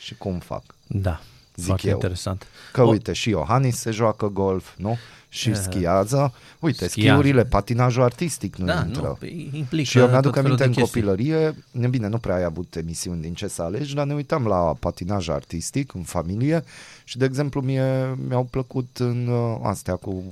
și 0.00 0.14
cum 0.14 0.38
fac. 0.38 0.62
Da, 0.86 1.20
Zic 1.56 1.66
foarte 1.66 1.86
eu. 1.88 1.94
interesant. 1.94 2.46
Că 2.72 2.82
O- 2.82 2.88
uite, 2.88 3.12
și 3.12 3.28
Iohannis 3.28 3.76
se 3.76 3.90
joacă 3.90 4.26
golf, 4.28 4.68
nu? 4.76 4.98
Și 5.34 5.48
Eh, 5.48 5.54
schiază. 5.56 6.32
Uite, 6.58 6.88
schiază. 6.88 7.08
schiurile, 7.10 7.44
patinajul 7.44 8.02
artistic 8.02 8.56
nu 8.56 8.64
Da, 8.66 8.84
intră. 8.86 9.02
nu, 9.02 9.16
păi 9.18 9.50
implică 9.52 9.88
Și 9.88 9.98
eu 9.98 10.06
mi-aduc 10.08 10.32
tot 10.32 10.42
felul 10.42 10.46
aminte 10.46 10.62
de 10.64 10.68
în 10.68 10.74
chestii. 10.84 11.00
copilărie, 11.02 11.54
e 11.80 11.86
bine, 11.88 12.08
nu 12.08 12.18
prea 12.18 12.34
ai 12.34 12.42
avut 12.44 12.76
emisiuni 12.76 13.20
din 13.20 13.34
ce 13.34 13.48
să 13.48 13.62
alegi, 13.62 13.94
dar 13.94 14.06
ne 14.06 14.14
uitam 14.14 14.46
la 14.46 14.56
patinaj 14.80 15.28
artistic 15.28 15.94
în 15.94 16.02
familie 16.02 16.64
și, 17.04 17.18
de 17.18 17.24
exemplu, 17.24 17.60
mie 17.60 18.18
mi-au 18.28 18.44
plăcut 18.44 18.96
în 18.98 19.26
uh, 19.26 19.58
astea 19.62 19.96
cu 19.96 20.24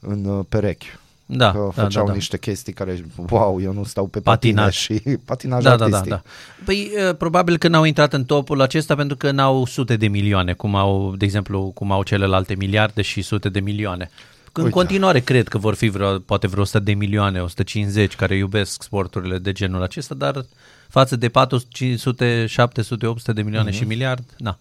în 0.00 0.24
uh, 0.24 0.44
perechi. 0.48 0.86
Da, 1.30 1.50
că 1.50 1.70
da, 1.74 1.82
făceau 1.82 2.02
da, 2.04 2.08
da. 2.10 2.14
niște 2.16 2.38
chestii 2.38 2.72
care, 2.72 3.04
wow, 3.28 3.60
eu 3.60 3.72
nu 3.72 3.84
stau 3.84 4.06
pe 4.06 4.20
Patinaj. 4.20 4.74
patinaj 4.88 5.04
și 5.06 5.16
patinaj 5.30 5.62
Da, 5.62 5.70
da, 5.70 5.76
da, 5.76 5.84
artistic. 5.84 6.08
da. 6.08 6.22
Păi 6.64 6.90
uh, 7.08 7.16
probabil 7.16 7.56
că 7.58 7.68
n-au 7.68 7.84
intrat 7.84 8.12
în 8.12 8.24
topul 8.24 8.60
acesta 8.60 8.94
pentru 8.94 9.16
că 9.16 9.30
n-au 9.30 9.64
sute 9.66 9.96
de 9.96 10.08
milioane, 10.08 10.52
cum 10.52 10.74
au, 10.74 11.14
de 11.16 11.24
exemplu, 11.24 11.70
cum 11.74 11.92
au 11.92 12.02
celelalte 12.02 12.54
miliarde 12.54 13.02
și 13.02 13.22
sute 13.22 13.48
de 13.48 13.60
milioane. 13.60 14.10
În 14.52 14.62
Uite. 14.64 14.76
continuare 14.76 15.20
cred 15.20 15.48
că 15.48 15.58
vor 15.58 15.74
fi 15.74 15.88
vreo, 15.88 16.18
poate 16.18 16.46
vreo 16.46 16.62
100 16.62 16.78
de 16.78 16.92
milioane, 16.94 17.40
150 17.42 18.14
care 18.16 18.36
iubesc 18.36 18.82
sporturile 18.82 19.38
de 19.38 19.52
genul 19.52 19.82
acesta, 19.82 20.14
dar 20.14 20.44
față 20.88 21.16
de 21.16 21.28
400, 21.28 21.68
500, 21.72 22.46
700, 22.46 23.06
800 23.06 23.32
de 23.32 23.42
milioane 23.42 23.70
și 23.70 23.84
miliard, 23.84 24.24
na, 24.38 24.58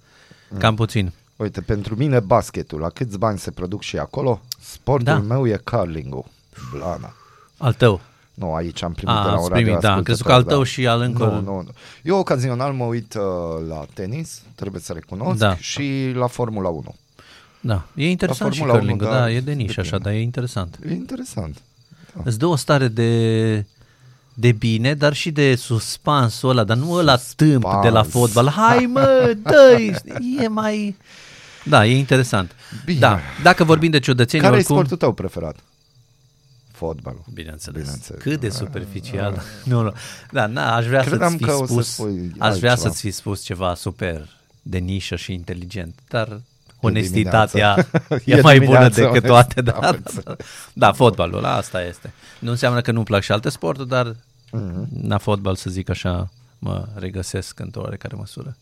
cam 0.58 0.76
puțin. 0.76 1.12
Uite, 1.36 1.62
pentru 1.62 1.96
mine 1.96 2.20
basketul, 2.20 2.80
la 2.80 2.90
câți 2.90 3.18
bani 3.18 3.38
se 3.40 3.52
produc 3.52 3.82
și 3.82 3.98
acolo? 3.98 4.42
Sportul 4.60 5.06
Da. 5.06 5.20
meu 5.20 5.48
e 5.48 5.62
curling-ul. 5.64 6.26
Blana. 6.72 7.14
Al 7.58 7.74
tău. 7.74 8.02
Nu, 8.34 8.54
aici 8.54 8.84
am 8.84 8.92
primit 8.94 9.16
A, 9.16 9.22
de 9.24 9.28
la 9.28 9.34
ați 9.36 9.44
un 9.44 9.50
primit, 9.50 9.78
da, 9.78 9.94
am 9.94 10.04
crezut 10.04 10.26
că 10.26 10.32
al 10.34 10.44
tău 10.44 10.64
și 10.64 10.88
al 10.88 11.02
încă- 11.02 11.24
Nu, 11.24 11.32
nu, 11.32 11.42
nu. 11.62 11.68
Eu 12.04 12.18
ocazional 12.18 12.74
mă 12.74 12.84
uit 12.84 13.14
uh, 13.14 13.22
la 13.70 13.86
tenis, 13.94 14.42
trebuie 14.56 14.82
să 14.82 14.94
recunosc, 14.94 15.38
Da. 15.40 15.56
și 15.58 16.12
la 16.16 16.28
Formula 16.28 16.70
1. 16.70 16.96
Da, 17.60 17.86
e 17.96 18.10
interesant 18.10 18.54
și 18.54 18.60
Formula 18.60 18.80
1, 18.84 18.88
curling 18.90 19.12
da, 19.14 19.20
da, 19.20 19.32
e 19.32 19.40
de 19.40 19.52
nișă 19.52 19.68
depinde. 19.68 19.82
așa, 19.82 19.98
dar 19.98 20.14
e 20.14 20.20
interesant. 20.22 20.80
E 20.88 20.92
interesant. 20.94 21.58
Îți 22.24 22.38
dă 22.40 22.46
o 22.46 22.56
stare 22.56 22.88
de, 22.88 23.66
de 24.34 24.52
bine, 24.52 24.94
dar 24.94 25.14
și 25.14 25.32
de 25.32 25.56
suspansul 25.56 26.50
ăla, 26.50 26.64
dar 26.64 26.78
nu 26.78 26.92
ăla 26.92 27.18
tâmp 27.36 27.66
de 27.82 27.90
la 27.90 28.04
fotbal. 28.04 28.48
Hai 28.50 28.86
mă, 28.94 29.34
dă 29.44 29.78
e 30.44 30.48
mai... 30.48 30.96
Da, 31.64 31.86
e 31.86 31.98
interesant. 31.98 32.52
Bine. 32.86 33.00
Da, 33.00 33.20
dacă 33.44 33.64
vorbim 33.64 33.92
de 33.92 34.00
ciudățenii, 34.00 34.46
Care 34.46 34.56
e 34.56 34.58
oricum... 34.58 34.76
sportul 34.76 34.98
tău 34.98 35.12
preferat? 35.14 35.56
Fotbalul. 36.78 37.24
Bineînțeles. 37.34 37.82
Bineînțeles. 37.82 38.22
Cât 38.22 38.40
de 38.40 38.50
superficial. 38.50 39.42
nu, 39.64 39.82
nu. 39.82 39.94
Da, 40.32 40.46
na, 40.46 40.76
aș 40.76 40.86
vrea 40.86 41.02
Credeam 41.02 41.30
să-ți 41.32 41.44
fi 41.44 41.50
că 41.50 41.54
o 41.56 41.66
să 41.66 41.72
spus, 41.72 41.88
spui 41.94 42.32
aș 42.40 42.58
vrea 42.58 42.72
altceva. 42.72 42.76
să-ți 42.76 43.02
fi 43.02 43.12
spus 43.12 43.42
ceva 43.44 43.74
super 43.76 44.30
de 44.62 44.78
nișă 44.78 45.16
și 45.16 45.34
inteligent, 45.34 46.00
dar 46.10 46.26
dimineață. 46.26 46.44
onestitatea 46.80 47.88
e, 48.26 48.36
E 48.38 48.42
mai 48.42 48.60
bună 48.60 48.90
dimineață, 48.90 49.02
decât 49.02 49.10
onest. 49.10 49.26
toate. 49.26 49.62
Da, 49.62 49.72
Am 49.72 49.82
da, 49.82 49.88
înțeles. 49.88 50.24
da. 50.24 50.36
da, 50.74 50.92
fotbalul, 50.92 51.46
asta 51.46 51.84
este. 51.84 52.14
Nu 52.40 52.52
înseamnă 52.52 52.82
că 52.82 52.92
nu-mi 52.92 53.06
plac 53.06 53.22
și 53.22 53.32
alte 53.32 53.50
sporturi, 53.50 53.88
dar 53.90 54.16
Mhm. 54.52 55.08
la 55.08 55.18
fotbal, 55.18 55.56
să 55.56 55.70
zic 55.70 55.90
așa, 55.90 56.30
mă 56.60 56.88
regăsesc 56.96 57.60
într-o 57.60 57.82
oarecare 57.82 58.16
măsură. 58.16 58.56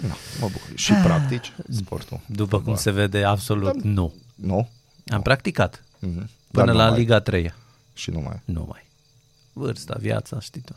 No, 0.00 0.08
mă 0.40 0.48
bucur. 0.52 0.68
Și 0.74 0.92
practici 0.92 1.52
sportul. 1.70 2.20
După 2.26 2.60
cum 2.60 2.76
se 2.76 2.90
vede, 2.90 3.24
absolut 3.24 3.82
nu. 3.82 4.14
Nu? 4.34 4.68
Am 5.06 5.22
practicat 5.22 5.82
Mhm. 5.98 6.30
Dar 6.50 6.64
până 6.64 6.72
nu 6.76 6.78
la 6.82 6.88
mai. 6.88 6.98
Liga 6.98 7.20
3 7.20 7.54
Și 7.94 8.10
nu 8.10 8.20
mai. 8.20 8.40
Nu 8.44 8.66
mai. 8.68 8.86
Vârsta, 9.52 9.96
viața, 10.00 10.40
știi 10.40 10.60
tu. 10.60 10.76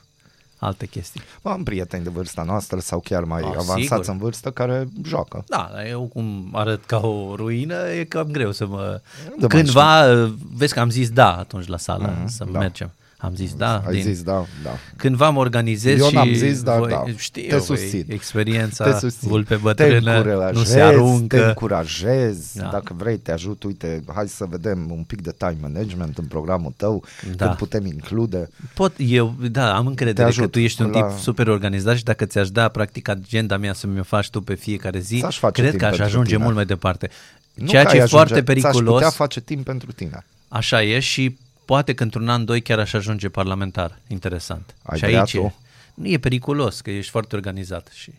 Alte 0.58 0.86
chestii. 0.86 1.22
Bă, 1.42 1.50
Am 1.50 1.64
prieteni 1.64 2.04
de 2.04 2.10
vârsta 2.10 2.44
noastră 2.44 2.80
sau 2.80 3.00
chiar 3.00 3.24
mai 3.24 3.42
Ah, 3.42 3.48
avansați 3.48 3.82
sigur. 3.82 4.06
în 4.08 4.18
vârstă 4.18 4.52
care 4.52 4.88
joacă. 5.06 5.44
Da, 5.48 5.70
dar 5.74 5.86
eu 5.86 6.02
cum 6.14 6.50
arăt 6.54 6.86
ca 6.86 6.98
o 6.98 7.36
ruină, 7.36 7.88
e 7.90 8.04
cam 8.04 8.28
greu 8.32 8.52
să 8.52 8.66
mă... 8.68 9.02
Da, 9.40 9.48
Cândva, 9.48 10.06
vezi 10.54 10.74
că 10.74 10.80
am 10.80 10.90
zis 10.90 11.10
da 11.10 11.38
atunci 11.38 11.68
la 11.68 11.78
sală, 11.78 12.16
Mhm, 12.20 12.28
să 12.28 12.46
da. 12.52 12.60
mergem. 12.60 12.92
Am 13.24 13.36
zis 13.36 13.54
da. 13.54 13.84
Ai 13.88 14.02
zis 14.02 14.22
da, 14.24 14.46
da. 14.64 14.70
Cândva 14.96 15.30
mă 15.30 15.40
organizez 15.40 16.00
Eu 16.00 16.08
și... 16.08 16.14
n-am 16.16 16.34
zis, 16.34 16.62
dar 16.64 16.78
voi, 16.80 16.90
da. 16.90 17.04
Știu, 17.18 17.42
Te 17.50 17.56
voi, 17.58 17.78
susțin. 17.78 18.06
experiența, 18.08 18.84
Te 18.92 19.00
susțin. 19.00 19.30
vulpe 19.30 19.56
te 19.56 19.60
bătrână, 19.62 20.16
încurajez, 20.16 20.58
nu 20.58 20.64
se 20.64 20.74
Te 20.74 20.82
aruncă. 20.82 21.48
încurajez. 21.48 22.52
Da. 22.54 22.70
Dacă 22.72 22.94
vrei, 22.98 23.18
te 23.18 23.32
ajut. 23.32 23.64
Uite, 23.64 24.04
hai 24.14 24.28
să 24.28 24.46
vedem 24.50 24.92
un 24.92 25.04
pic 25.04 25.22
de 25.22 25.32
time 25.38 25.58
management 25.62 26.18
în 26.18 26.26
programul 26.26 26.74
tău. 26.78 27.04
Da. 27.36 27.46
Când 27.46 27.58
putem 27.58 27.86
include. 27.86 28.50
Pot, 28.74 28.94
eu, 28.98 29.36
da, 29.52 29.76
am 29.76 29.84
Te 29.84 29.90
încredere 29.90 30.28
ajut 30.28 30.44
că 30.44 30.50
tu 30.50 30.60
ești 30.60 30.82
un 30.82 30.90
la- 30.90 31.02
tip 31.08 31.20
super 31.20 31.48
organizat 31.48 31.96
și 31.98 32.04
dacă 32.04 32.26
ți-aș 32.26 32.50
da 32.50 32.68
practic 32.68 33.08
agenda 33.10 33.58
mea 33.58 33.74
să 33.74 33.88
mi-o 33.88 34.04
faci 34.04 34.30
tu 34.30 34.42
pe 34.42 34.54
fiecare 34.54 35.00
zi, 35.00 35.18
Ți-aș 35.20 35.38
face 35.40 35.60
cred 35.62 35.70
timp 35.70 35.82
că 35.82 35.88
aș 35.88 35.92
pentru 35.98 36.14
ajunge 36.14 36.32
tine. 36.34 36.44
mult 36.44 36.56
mai 36.56 36.66
departe. 36.66 37.10
Nu 37.54 37.68
Ceea 37.68 37.84
că 37.84 37.88
ce 37.90 37.94
ai 37.96 38.00
e 38.00 38.04
ajunge, 38.04 38.26
foarte 38.26 38.34
Ți-aș 38.44 38.56
putea 38.56 38.72
periculos, 38.72 39.14
face 39.14 39.40
timp 39.42 39.64
pentru 39.66 39.92
tine. 39.92 40.26
Așa 40.48 40.84
e 40.84 41.00
și 41.00 41.38
poate 41.72 41.94
că 41.94 42.04
într-un 42.04 42.30
an, 42.30 42.46
doi 42.46 42.62
chiar 42.62 42.80
aș 42.80 42.94
ajunge 42.94 43.30
parlamentar. 43.30 44.00
Interesant. 44.08 44.76
Ai 44.84 44.98
și 44.98 45.06
vrea 45.06 45.20
aici 45.20 45.32
tu? 45.32 45.38
e, 45.38 45.54
nu 45.94 46.08
e 46.08 46.18
periculos, 46.18 46.82
că 46.82 46.92
ești 46.92 47.12
foarte 47.12 47.36
organizat 47.36 47.90
și 47.94 48.12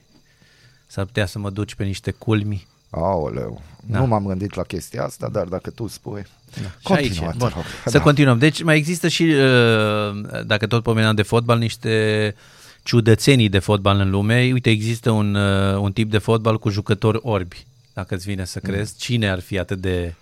s-ar 0.87 1.05
putea 1.05 1.27
să 1.27 1.39
mă 1.39 1.51
duci 1.51 1.75
pe 1.75 1.85
niște 1.85 2.11
culmi. 2.11 2.67
Aoleu, 2.91 3.63
Da. 3.87 3.99
nu 3.99 4.07
m-am 4.07 4.27
gândit 4.27 4.55
la 4.55 4.63
chestia 4.63 5.05
asta, 5.05 5.29
dar 5.29 5.47
dacă 5.47 5.71
tu 5.71 5.87
spui... 5.87 6.23
Și 6.55 6.93
aici, 6.93 7.09
Continuă, 7.09 7.29
e. 7.29 7.31
te 7.31 7.37
Bun. 7.37 7.51
rog. 7.55 7.65
Să 7.85 7.97
Da. 7.99 8.01
continuăm. 8.01 8.39
Deci 8.39 8.63
mai 8.63 8.77
există 8.77 9.09
și, 9.09 9.23
uh, 9.23 10.43
dacă 10.47 10.67
tot 10.67 10.83
pomeneam 10.83 11.15
de 11.15 11.23
fotbal, 11.23 11.59
niște 11.59 12.35
ciudățenii 12.83 13.49
de 13.49 13.59
fotbal 13.59 13.99
în 14.01 14.11
lume. 14.11 14.51
Uite, 14.53 14.71
există 14.71 15.11
un, 15.11 15.35
uh, 15.35 15.77
un 15.79 15.93
tip 15.93 16.11
de 16.11 16.19
fotbal 16.19 16.59
cu 16.59 16.69
jucători 16.69 17.19
orbi. 17.23 17.67
Dacă 17.93 18.15
îți 18.15 18.27
vine 18.27 18.45
să 18.45 18.59
crezi, 18.59 18.97
cine 18.99 19.31
ar 19.31 19.41
fi 19.41 19.59
atât 19.59 19.79
de 19.81 20.15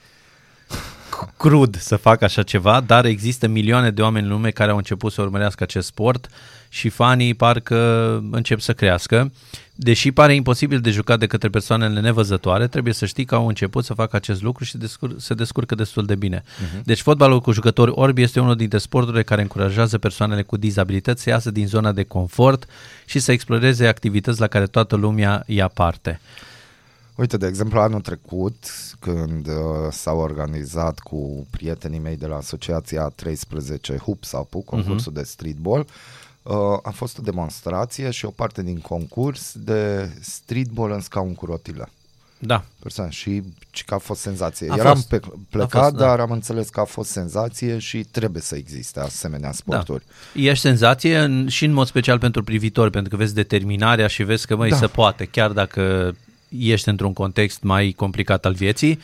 crud 1.36 1.76
să 1.76 1.96
facă 1.96 2.24
așa 2.24 2.42
ceva, 2.42 2.80
dar 2.80 3.04
există 3.04 3.48
milioane 3.48 3.90
de 3.90 4.02
oameni 4.02 4.26
în 4.26 4.32
lume 4.32 4.50
care 4.50 4.70
au 4.70 4.76
început 4.76 5.12
să 5.12 5.22
urmărească 5.22 5.62
acest 5.62 5.86
sport 5.86 6.28
și 6.68 6.88
fanii 6.88 7.34
parcă 7.34 7.78
încep 8.30 8.60
să 8.60 8.72
crească. 8.72 9.32
Deși 9.74 10.12
pare 10.12 10.34
imposibil 10.34 10.80
de 10.80 10.90
jucat 10.90 11.18
de 11.18 11.26
către 11.26 11.48
persoanele 11.48 12.00
nevăzătoare, 12.00 12.66
trebuie 12.66 12.92
să 12.92 13.06
știi 13.06 13.24
că 13.24 13.34
au 13.34 13.46
început 13.46 13.84
să 13.84 13.94
facă 13.94 14.16
acest 14.16 14.42
lucru 14.42 14.64
și 14.64 14.76
descur- 14.76 15.14
se 15.18 15.34
descurcă 15.34 15.74
destul 15.74 16.06
de 16.06 16.14
bine. 16.14 16.40
Uh-huh. 16.40 16.82
Deci 16.84 17.00
fotbalul 17.00 17.40
cu 17.40 17.52
jucători 17.52 17.90
orbi 17.94 18.22
este 18.22 18.40
unul 18.40 18.56
dintre 18.56 18.78
sporturile 18.78 19.22
care 19.22 19.42
încurajează 19.42 19.98
persoanele 19.98 20.42
cu 20.42 20.56
dizabilități 20.56 21.22
să 21.22 21.30
iasă 21.30 21.50
din 21.50 21.66
zona 21.66 21.92
de 21.92 22.02
confort 22.02 22.66
și 23.04 23.18
să 23.18 23.32
exploreze 23.32 23.86
activități 23.86 24.40
la 24.40 24.46
care 24.46 24.66
toată 24.66 24.96
lumea 24.96 25.42
ia 25.46 25.68
parte. 25.68 26.20
Uite, 27.20 27.36
de 27.36 27.46
exemplu, 27.46 27.80
anul 27.80 28.00
trecut, 28.00 28.64
când 28.98 29.46
uh, 29.46 29.54
s-au 29.90 30.18
organizat 30.18 30.98
cu 30.98 31.46
prietenii 31.50 31.98
mei 31.98 32.16
de 32.16 32.26
la 32.26 32.36
Asociația 32.36 33.12
13 33.14 33.96
Hupsapu, 33.96 34.60
concursul 34.60 35.12
uh-huh. 35.12 35.14
de 35.14 35.22
streetball, 35.22 35.86
uh, 36.42 36.54
a 36.82 36.90
fost 36.90 37.18
o 37.18 37.22
demonstrație 37.22 38.10
și 38.10 38.24
o 38.24 38.30
parte 38.30 38.62
din 38.62 38.78
concurs 38.78 39.52
de 39.54 40.10
streetball 40.20 40.92
în 40.92 41.00
scaun 41.00 41.34
cu 41.34 41.46
rotile. 41.46 41.88
Da, 42.38 42.64
Persoane. 42.78 43.10
Și, 43.10 43.42
și 43.70 43.84
că 43.84 43.94
a 43.94 43.98
fost 43.98 44.20
senzație. 44.20 44.70
A 44.70 44.76
Eram 44.76 44.94
fost. 44.94 45.08
pe, 45.08 45.20
plecat, 45.50 45.74
A 45.74 45.78
fost, 45.82 45.94
da. 45.94 46.06
dar 46.06 46.20
am 46.20 46.30
înțeles 46.30 46.68
că 46.68 46.80
a 46.80 46.84
fost 46.84 47.10
senzație 47.10 47.78
și 47.78 48.04
trebuie 48.04 48.42
să 48.42 48.56
existe 48.56 49.00
asemenea 49.00 49.52
sporturi. 49.52 50.04
Da. 50.34 50.40
Ești 50.40 50.62
senzație 50.62 51.18
în, 51.18 51.48
și 51.48 51.64
în 51.64 51.72
mod 51.72 51.86
special 51.86 52.18
pentru 52.18 52.44
privitori, 52.44 52.90
pentru 52.90 53.10
că 53.10 53.16
vezi 53.16 53.34
determinarea 53.34 54.06
și 54.06 54.22
vezi 54.22 54.46
că, 54.46 54.56
măi, 54.56 54.70
Da. 54.70 54.76
se 54.76 54.86
poate, 54.86 55.24
chiar 55.24 55.50
dacă 55.50 56.14
ești 56.58 56.88
într-un 56.88 57.12
context 57.12 57.62
mai 57.62 57.92
complicat 57.96 58.44
al 58.44 58.52
vieții. 58.52 59.00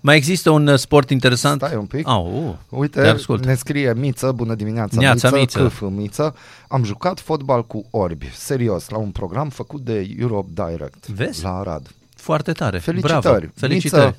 Mai 0.00 0.16
există 0.16 0.50
un 0.50 0.66
uh, 0.66 0.78
sport 0.78 1.10
interesant. 1.10 1.60
Stai 1.62 1.76
un 1.76 1.86
pic. 1.86 2.08
Au, 2.08 2.48
uh, 2.48 2.78
Uite, 2.78 3.00
te 3.00 3.08
ascult. 3.08 3.44
ne 3.44 3.54
scrie 3.54 3.94
Miță, 3.96 4.32
bună 4.32 4.54
dimineața, 4.54 5.00
Neața, 5.00 5.30
Miță, 5.30 5.38
Miță. 5.38 5.58
Câf, 5.58 5.80
Miță. 5.90 6.34
Am 6.68 6.84
jucat 6.84 7.20
fotbal 7.20 7.66
cu 7.66 7.86
orbi, 7.90 8.30
serios, 8.34 8.88
la 8.88 8.96
un 8.96 9.10
program 9.10 9.48
făcut 9.48 9.80
de 9.80 10.14
Europe 10.18 10.48
Direct 10.54 11.06
Vezi? 11.06 11.42
la 11.42 11.58
Arad. 11.58 11.90
Foarte 12.14 12.52
tare. 12.52 12.78
Felicitări. 12.78 13.20
Bravo. 13.22 13.38
Felicitări. 13.54 14.04
Miță. 14.04 14.16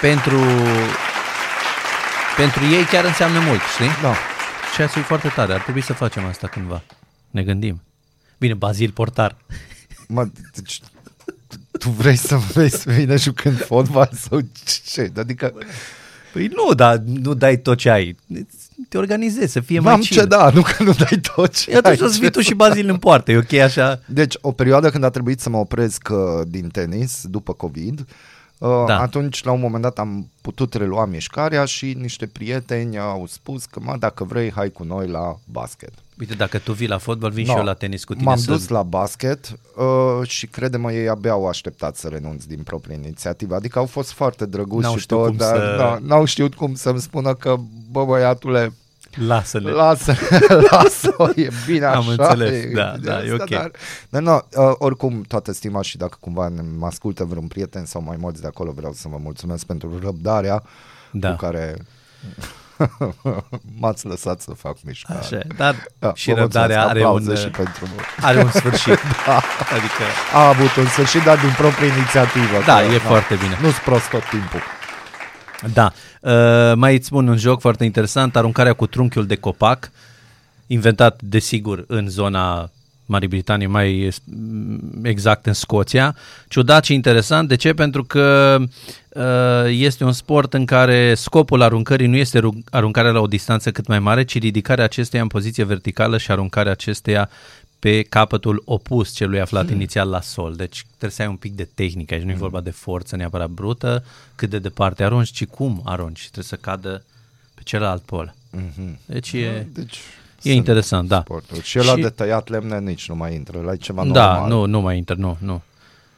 Pentru, 0.00 0.38
pentru 2.36 2.64
ei 2.64 2.84
chiar 2.84 3.04
înseamnă 3.04 3.38
mult, 3.40 3.60
știi? 3.74 4.02
Da. 4.02 4.14
Ceea 4.74 4.88
ce 4.88 4.98
e 4.98 5.02
foarte 5.02 5.28
tare. 5.28 5.52
Ar 5.52 5.60
trebui 5.60 5.82
să 5.82 5.92
facem 5.92 6.24
asta 6.24 6.46
cândva. 6.46 6.82
Ne 7.30 7.42
gândim. 7.42 7.82
Bine, 8.38 8.54
Bazil 8.54 8.90
Portar. 8.90 9.36
Mă, 10.08 10.28
deci, 10.54 10.80
tu 11.78 11.90
vrei 11.90 12.16
să 12.16 12.36
vezi 12.36 12.84
pe 12.84 12.96
mine 12.98 13.16
jucând 13.16 13.64
fotbal 13.64 14.10
sau 14.28 14.40
ce? 14.84 15.12
Adică 15.16 15.54
Păi 16.32 16.46
nu, 16.46 16.74
dar 16.74 16.96
nu 16.96 17.34
dai 17.34 17.56
tot 17.56 17.78
ce 17.78 17.90
ai. 17.90 18.16
Te 18.88 18.98
organizezi 18.98 19.52
să 19.52 19.60
fie 19.60 19.78
mai 19.80 19.92
m-am 19.92 20.00
chill. 20.00 20.20
ce 20.20 20.26
da, 20.26 20.50
nu 20.50 20.62
că 20.62 20.82
nu 20.82 20.92
dai 20.92 21.20
tot 21.34 21.56
ce 21.56 21.70
E 21.70 21.76
atunci 21.76 22.00
ai, 22.00 22.08
să 22.08 22.14
ce 22.14 22.20
fii 22.20 22.30
tu 22.30 22.40
și 22.40 22.54
Bazil 22.54 22.88
în 22.88 22.96
poartă. 22.96 23.30
E 23.30 23.36
ok 23.36 23.52
așa? 23.52 24.00
Deci, 24.06 24.34
o 24.40 24.52
perioadă 24.52 24.90
când 24.90 25.04
a 25.04 25.10
trebuit 25.10 25.40
să 25.40 25.48
mă 25.48 25.56
opresc 25.56 26.08
uh, 26.10 26.18
din 26.46 26.68
tenis 26.68 27.20
după 27.24 27.52
COVID, 27.52 27.98
uh, 28.58 28.84
Da. 28.86 29.00
atunci 29.00 29.44
la 29.44 29.52
un 29.52 29.60
moment 29.60 29.82
dat 29.82 29.98
am 29.98 30.30
putut 30.40 30.74
relua 30.74 31.04
mișcarea 31.04 31.64
și 31.64 31.96
niște 32.00 32.26
prieteni 32.26 32.98
au 32.98 33.26
spus 33.26 33.64
că, 33.64 33.80
mă, 33.82 33.96
dacă 33.98 34.24
vrei, 34.24 34.52
hai 34.52 34.70
cu 34.70 34.84
noi 34.84 35.08
la 35.08 35.38
basket. 35.44 35.92
Uite, 36.20 36.34
dacă 36.34 36.58
tu 36.58 36.72
vii 36.72 36.86
la 36.88 36.98
fotbal, 36.98 37.30
vin 37.30 37.46
No, 37.46 37.52
și 37.52 37.58
eu 37.58 37.64
la 37.64 37.74
tenis 37.74 38.04
cu 38.04 38.12
tine. 38.12 38.24
M-am 38.24 38.36
să... 38.38 38.50
dus 38.50 38.68
la 38.68 38.82
basket 38.82 39.58
uh, 39.76 40.28
și 40.28 40.46
crede-mă, 40.46 40.92
ei 40.92 41.08
abia 41.08 41.30
au 41.30 41.48
așteptat 41.48 41.96
să 41.96 42.08
renunț 42.08 42.44
din 42.44 42.62
proprie 42.62 42.94
inițiativă. 42.94 43.54
Adică 43.54 43.78
au 43.78 43.86
fost 43.86 44.12
foarte 44.12 44.46
drăguți 44.46 44.82
N-au 44.86 44.94
și 44.94 45.00
știut 45.00 45.18
tot, 45.20 45.28
cum 45.28 45.36
dar 45.36 45.56
să- 45.56 45.74
da, 45.78 45.98
n-au 46.02 46.24
știut 46.24 46.54
cum 46.54 46.74
să-mi 46.74 47.00
spună 47.00 47.34
că, 47.34 47.56
bă, 47.90 48.04
băiatule, 48.04 48.72
Lasă-le. 49.26 49.70
lasă, 49.70 50.14
lasă 50.70 51.32
e 51.36 51.48
bine 51.66 51.84
așa. 51.84 51.96
Am 51.98 52.06
înțeles, 52.08 52.62
e 52.64 52.70
da, 52.74 52.92
bine 53.00 53.06
da, 53.12 53.24
e 53.24 53.30
asta, 53.32 53.34
ok. 53.42 53.48
Dar, 53.48 53.70
dar 54.08 54.22
nu, 54.22 54.34
uh, 54.34 54.74
oricum, 54.78 55.22
toată 55.28 55.52
stima 55.52 55.82
și 55.82 55.96
dacă 55.96 56.16
cumva 56.20 56.48
ne- 56.48 56.62
mă 56.78 56.86
ascultă 56.86 57.24
vreun 57.24 57.46
prieten 57.46 57.84
sau 57.84 58.02
mai 58.02 58.16
mulți 58.20 58.40
de 58.40 58.46
acolo, 58.46 58.70
vreau 58.76 58.92
să 58.92 59.08
vă 59.08 59.16
mulțumesc 59.22 59.64
pentru 59.66 59.98
răbdarea 60.02 60.62
Da. 61.12 61.30
cu 61.30 61.36
care 61.36 61.76
m-ați 63.80 64.06
lăsat 64.06 64.40
să 64.40 64.50
fac 64.50 64.76
mișcare. 64.84 65.18
Așa, 65.18 65.36
e. 65.36 65.46
dar 65.56 65.74
Da, 65.98 66.12
și 66.14 66.32
vă 66.32 66.38
răbdarea 66.38 66.76
mulțumesc. 66.84 66.90
are 66.90 67.00
un, 67.00 67.06
Aplauze 67.16 67.40
și 67.42 67.48
pentru 67.48 67.84
voi. 67.84 68.04
are 68.20 68.42
un 68.42 68.50
sfârșit. 68.50 68.98
Adică, 69.76 70.02
A 70.34 70.48
avut 70.48 70.76
un 70.76 70.86
sfârșit, 70.86 71.22
dar 71.22 71.38
din 71.38 71.54
proprie 71.56 71.86
inițiativă. 71.86 72.62
Da, 72.66 72.76
că, 72.76 72.82
e 72.84 72.92
na, 72.92 72.98
foarte 72.98 73.34
bine. 73.34 73.58
Nu-s 73.62 73.78
prost 73.84 74.08
tot 74.10 74.22
timpul. 74.28 74.60
da. 75.72 75.92
Uh, 76.20 76.74
mai 76.76 76.94
îți 76.94 77.06
spun 77.06 77.28
un 77.28 77.36
joc 77.36 77.60
foarte 77.60 77.84
interesant, 77.84 78.36
aruncarea 78.36 78.72
cu 78.72 78.86
trunchiul 78.86 79.26
de 79.26 79.36
copac, 79.36 79.90
inventat, 80.66 81.20
desigur, 81.22 81.84
în 81.86 82.08
zona 82.08 82.70
Marii 83.08 83.28
Britanii, 83.28 83.66
mai 83.66 84.08
mm, 84.24 85.00
exact 85.02 85.46
în 85.46 85.52
Scoția. 85.52 86.16
Ciudat 86.48 86.84
și 86.84 86.94
interesant. 86.94 87.48
De 87.48 87.54
ce? 87.54 87.72
Pentru 87.72 88.04
că 88.04 88.56
uh, 89.08 89.24
este 89.68 90.04
un 90.04 90.12
sport 90.12 90.54
în 90.54 90.64
care 90.64 91.14
scopul 91.14 91.62
aruncării 91.62 92.06
nu 92.06 92.16
este 92.16 92.38
ru- 92.38 92.64
aruncarea 92.70 93.10
la 93.10 93.20
o 93.20 93.26
distanță 93.26 93.70
cât 93.70 93.86
mai 93.86 93.98
mare, 93.98 94.24
ci 94.24 94.38
ridicarea 94.38 94.84
acesteia 94.84 95.22
în 95.22 95.28
poziție 95.28 95.64
verticală 95.64 96.18
și 96.18 96.30
aruncarea 96.30 96.72
acesteia 96.72 97.30
pe 97.78 98.02
capătul 98.02 98.62
opus 98.64 99.14
celui 99.14 99.40
aflat 99.40 99.66
hmm. 99.66 99.74
inițial 99.74 100.08
la 100.08 100.20
sol. 100.20 100.54
Deci 100.54 100.84
trebuie 100.88 101.10
să 101.10 101.22
ai 101.22 101.28
un 101.28 101.36
pic 101.36 101.54
de 101.54 101.68
tehnică. 101.74 102.14
Aici 102.14 102.22
nu 102.22 102.30
e 102.30 102.34
vorba 102.34 102.60
de 102.60 102.70
forță 102.70 103.16
neapărat 103.16 103.50
brută, 103.50 104.04
cât 104.34 104.50
de 104.50 104.58
departe 104.58 105.04
arunci, 105.04 105.30
ci 105.30 105.44
cum 105.46 105.82
arunci. 105.84 106.20
Trebuie 106.20 106.44
să 106.44 106.56
cadă 106.56 107.04
pe 107.54 107.60
celălalt 107.64 108.02
pol. 108.02 108.34
Deci 109.06 109.32
e... 109.32 109.66
Deci, 109.72 109.98
E 110.42 110.52
interesant, 110.52 111.08
da. 111.08 111.20
Sporturi. 111.24 111.62
Și 111.62 111.78
ăla 111.78 111.94
Și- 111.94 112.00
de 112.00 112.08
tăiat 112.08 112.48
lemne 112.48 112.78
nici 112.78 113.08
nu 113.08 113.14
mai 113.16 113.34
intră, 113.34 113.58
la 113.64 113.76
ceva 113.76 114.04
Da, 114.04 114.32
normal. 114.32 114.48
nu, 114.50 114.64
nu 114.64 114.80
mai 114.80 114.96
intră, 114.96 115.14
nu, 115.18 115.36
nu. 115.40 115.62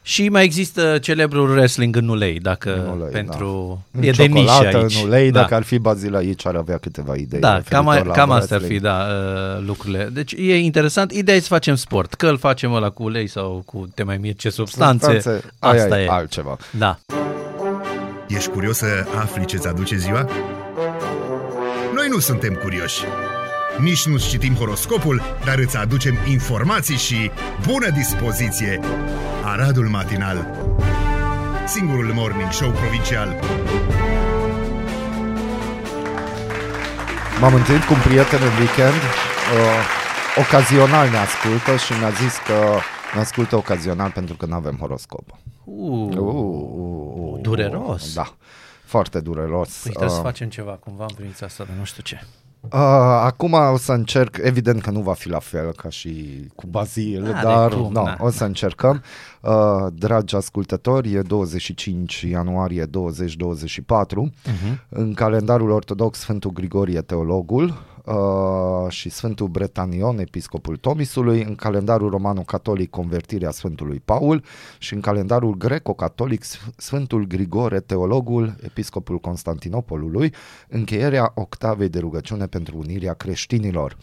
Și 0.03 0.29
mai 0.29 0.45
există 0.45 0.99
celebrul 0.99 1.51
wrestling 1.51 1.97
în 1.97 2.09
ulei, 2.09 2.39
dacă 2.41 2.75
În 2.87 2.99
ulei, 3.01 3.11
pentru... 3.13 3.83
da. 3.91 4.07
E 4.07 4.11
de 4.11 4.25
nișă 4.25 4.53
Ciocolată, 4.53 4.77
aici. 4.77 4.97
În 5.03 5.07
ulei, 5.07 5.31
da. 5.31 5.41
dacă 5.41 5.55
ar 5.55 5.63
fi 5.63 5.79
Bazil 5.79 6.17
aici, 6.17 6.47
ar 6.47 6.55
avea 6.55 6.79
câteva 6.79 7.15
idei. 7.15 7.41
Da, 7.41 7.55
referitor 7.55 7.79
cam, 7.85 7.89
a- 7.89 8.03
la 8.05 8.13
cam 8.13 8.31
astea 8.31 8.57
ar 8.57 8.63
fi, 8.63 8.69
wrestling. 8.69 8.97
da, 8.99 9.07
uh, 9.59 9.65
lucrurile. 9.67 10.09
Deci 10.13 10.33
e 10.33 10.59
interesant. 10.59 11.13
Ideea 11.13 11.37
e 11.37 11.41
să 11.41 11.47
facem 11.47 11.75
sport. 11.75 12.15
Că 12.15 12.27
îl 12.27 12.39
facem 12.39 12.73
ăla 12.73 12.91
cu 12.91 13.03
ulei 13.03 13.27
sau 13.27 13.63
cu 13.67 13.89
te 13.95 14.03
mai 14.03 14.17
mir 14.17 14.35
ce 14.35 14.51
substanțe. 14.51 15.11
Substanțe, 15.13 15.45
aia 15.59 15.83
asta 15.83 16.01
e, 16.01 16.05
e. 16.05 16.09
altceva. 16.11 16.57
Da. 16.79 16.99
Ești 18.29 18.49
curios 18.51 18.77
să 18.77 18.87
afli 19.21 19.45
ce-ți 19.45 19.69
aduce 19.69 19.97
ziua? 19.97 20.27
Noi 21.95 22.09
nu 22.11 22.19
suntem 22.19 22.55
curioși. 22.63 23.01
Nici 23.79 24.07
nu 24.07 24.19
citim 24.19 24.55
horoscopul, 24.55 25.23
dar 25.45 25.59
îți 25.59 25.77
aducem 25.77 26.15
informații 26.29 26.97
și 26.97 27.31
bună 27.67 27.91
dispoziție. 27.91 28.81
Aradul 29.45 29.89
Matinal 29.89 30.47
Singurul 31.67 32.13
morning 32.15 32.53
show 32.53 32.71
provincial 32.71 33.37
M-am 37.41 37.55
întâlnit 37.55 37.85
cu 37.85 37.93
un 37.93 38.01
prieten 38.01 38.39
în 38.43 38.59
weekend, 38.59 38.95
uh, 39.01 40.45
ocazional 40.47 41.09
ne 41.11 41.17
ascultă 41.17 41.77
și 41.77 41.93
mi-a 41.99 42.11
zis 42.11 42.35
că 42.47 42.79
ne 43.15 43.21
ascultă 43.21 43.57
ocazional 43.57 44.11
pentru 44.11 44.35
că 44.37 44.47
nu 44.47 44.55
avem 44.55 44.77
horoscop. 44.81 45.29
Uh, 45.65 46.09
Uh, 46.11 46.17
uh, 46.17 47.35
uh, 47.35 47.41
dureros. 47.41 48.15
Da, 48.15 48.35
foarte 48.85 49.21
dureros. 49.21 49.69
Păi 49.83 49.91
trebuie 49.91 50.11
să 50.11 50.17
Uh, 50.17 50.23
facem 50.23 50.49
ceva 50.49 50.71
cumva 50.73 51.05
în 51.09 51.15
privința 51.15 51.47
asta, 51.47 51.65
dar 51.65 51.75
nu 51.79 51.85
știu 51.85 52.03
ce. 52.03 52.21
Uh, 52.61 52.71
acum 53.25 53.53
o 53.53 53.77
să 53.77 53.93
încerc, 53.93 54.39
evident 54.43 54.83
că 54.83 54.91
nu 54.91 55.01
va 55.01 55.13
fi 55.13 55.29
la 55.29 55.39
fel 55.39 55.73
ca 55.73 55.89
și 55.89 56.45
cu 56.55 56.67
Bazil, 56.67 57.23
N-are 57.23 57.43
dar 57.43 57.75
cum, 57.75 57.93
no, 57.93 58.03
na. 58.03 58.17
o 58.19 58.31
să 58.31 58.45
încercăm. 58.45 59.03
Uh, 59.41 59.87
dragi 59.95 60.37
ascultători, 60.37 61.13
e 61.13 61.21
25 61.21 62.21
ianuarie 62.21 62.85
2024. 62.85 64.21
Mhm. 64.21 64.33
Uh-huh. 64.53 64.79
În 64.89 65.15
calendarul 65.15 65.71
ortodox 65.71 66.19
Sfântul 66.19 66.51
Grigorie 66.51 67.01
Teologul 67.01 67.65
uh, 67.65 67.73
uh, 67.73 67.90
și 68.89 69.09
Sfântul 69.09 69.49
Bretanion, 69.49 70.19
episcopul 70.19 70.77
Tomisului, 70.77 71.43
în 71.43 71.55
calendarul 71.55 72.11
romano-catolic 72.11 72.91
Convertirea 72.91 73.51
Sfântului 73.51 74.03
Paul 74.05 74.45
și 74.79 74.95
în 74.95 75.01
calendarul 75.01 75.55
greco-catolic 75.55 76.45
Sfântul 76.77 77.27
Grigore, 77.27 77.81
teologul, 77.81 78.57
episcopul 78.63 79.19
Constantinopolului, 79.19 80.35
încheierea 80.69 81.33
octavei 81.35 81.89
de 81.89 81.99
rugăciune 81.99 82.47
pentru 82.47 82.79
unirea 82.79 83.15
creștinilor. 83.15 83.97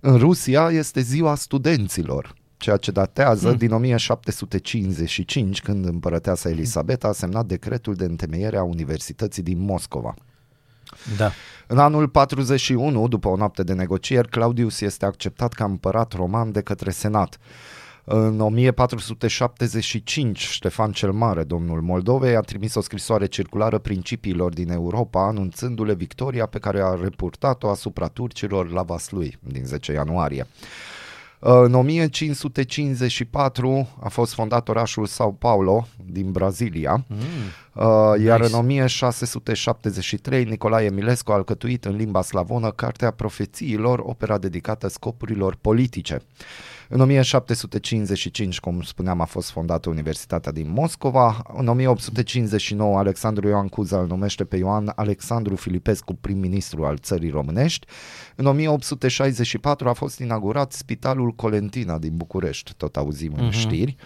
În 0.00 0.16
Rusia 0.16 0.70
este 0.70 1.00
ziua 1.00 1.34
studenților, 1.34 2.34
ceea 2.56 2.76
ce 2.76 2.90
datează 2.90 3.48
mm. 3.48 3.56
din 3.56 3.72
1755, 3.72 5.62
când 5.62 5.86
împărăteasa 5.86 6.48
Elisabeta 6.48 7.08
a 7.08 7.12
semnat 7.12 7.46
decretul 7.46 7.94
de 7.94 8.04
întemeiere 8.04 8.56
a 8.56 8.62
Universității 8.62 9.42
din 9.42 9.58
Moscova. 9.58 10.14
Da. 11.16 11.30
În 11.66 11.78
anul 11.78 12.08
41, 12.08 13.08
după 13.08 13.28
o 13.28 13.36
noapte 13.36 13.62
de 13.62 13.72
negocieri, 13.72 14.28
Claudius 14.28 14.80
este 14.80 15.04
acceptat 15.04 15.52
ca 15.52 15.64
împărat 15.64 16.12
roman 16.12 16.52
de 16.52 16.60
către 16.60 16.90
senat. 16.90 17.38
În 18.04 18.40
1475, 18.40 20.38
Ștefan 20.38 20.92
cel 20.92 21.12
Mare, 21.12 21.44
domnul 21.44 21.80
Moldovei, 21.80 22.36
a 22.36 22.40
trimis 22.40 22.74
o 22.74 22.80
scrisoare 22.80 23.26
circulară 23.26 23.78
principiilor 23.78 24.52
din 24.52 24.70
Europa, 24.70 25.26
anunțându-le 25.26 25.94
victoria 25.94 26.46
pe 26.46 26.58
care 26.58 26.80
a 26.82 26.98
reportat-o 27.02 27.68
asupra 27.68 28.06
turcilor 28.06 28.70
la 28.70 28.82
Vaslui 28.82 29.38
din 29.40 29.64
10 29.64 29.92
ianuarie. 29.92 30.46
În 31.42 31.74
1554 31.74 33.88
a 34.00 34.08
fost 34.08 34.34
fondat 34.34 34.68
orașul 34.68 35.06
Sao 35.06 35.30
Paulo 35.30 35.86
din 36.04 36.32
Brazilia, 36.32 37.04
mm, 37.06 37.16
iar 38.24 38.40
nice. 38.40 38.52
în 38.52 38.58
1673 38.58 40.44
Nicolae 40.44 40.86
Eminescu 40.86 41.32
a 41.32 41.34
alcătuit 41.34 41.84
în 41.84 41.96
limba 41.96 42.22
slavonă 42.22 42.70
Cartea 42.70 43.10
Profețiilor, 43.10 43.98
opera 43.98 44.38
dedicată 44.38 44.88
scopurilor 44.88 45.56
politice. 45.60 46.22
În 46.92 47.00
1755, 47.00 48.60
cum 48.60 48.82
spuneam, 48.82 49.20
a 49.20 49.24
fost 49.24 49.50
fondată 49.50 49.88
Universitatea 49.88 50.52
din 50.52 50.70
Moscova. 50.70 51.42
În 51.56 51.68
1859, 51.68 52.98
Alexandru 52.98 53.48
Ioan 53.48 53.68
Cuza 53.68 54.00
îl 54.00 54.06
numește 54.06 54.44
pe 54.44 54.56
Ioan 54.56 54.92
Alexandru 54.94 55.56
Filipescu 55.56 56.14
prim-ministru 56.14 56.84
al 56.84 56.98
țării 56.98 57.30
românești. 57.30 57.86
În 58.36 58.46
1864 58.46 59.88
a 59.88 59.92
fost 59.92 60.18
inaugurat 60.18 60.72
Spitalul 60.72 61.30
Colentina 61.30 61.98
din 61.98 62.16
București, 62.16 62.72
tot 62.76 62.96
auzim 62.96 63.32
în 63.36 63.50
știri. 63.50 63.96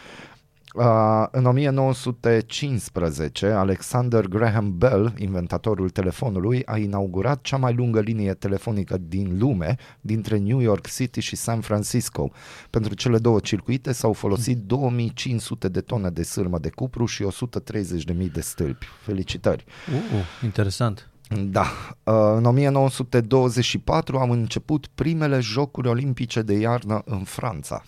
Uh, 0.74 1.26
în 1.30 1.44
1915, 1.44 3.46
Alexander 3.46 4.26
Graham 4.26 4.78
Bell, 4.78 5.14
inventatorul 5.18 5.90
telefonului, 5.90 6.62
a 6.64 6.76
inaugurat 6.76 7.40
cea 7.40 7.56
mai 7.56 7.74
lungă 7.74 8.00
linie 8.00 8.34
telefonică 8.34 8.98
din 8.98 9.38
lume 9.38 9.76
dintre 10.00 10.38
New 10.38 10.60
York 10.60 10.86
City 10.86 11.20
și 11.20 11.36
San 11.36 11.60
Francisco. 11.60 12.30
Pentru 12.70 12.94
cele 12.94 13.18
două 13.18 13.40
circuite 13.40 13.92
s-au 13.92 14.12
folosit 14.12 14.58
2500 14.58 15.68
de 15.68 15.80
tone 15.80 16.10
de 16.10 16.22
sârmă 16.22 16.58
de 16.58 16.70
cupru 16.70 17.04
și 17.04 17.24
130.000 17.24 18.32
de 18.32 18.40
stâlpi. 18.40 18.86
Felicitări! 19.02 19.64
Uh, 19.88 19.94
interesant. 20.42 21.08
Da, 21.50 21.66
uh, 22.04 22.34
în 22.36 22.44
1924 22.44 24.18
au 24.18 24.30
început 24.30 24.86
primele 24.94 25.40
Jocuri 25.40 25.88
Olimpice 25.88 26.42
de 26.42 26.54
iarnă 26.54 27.02
în 27.04 27.24
Franța. 27.24 27.84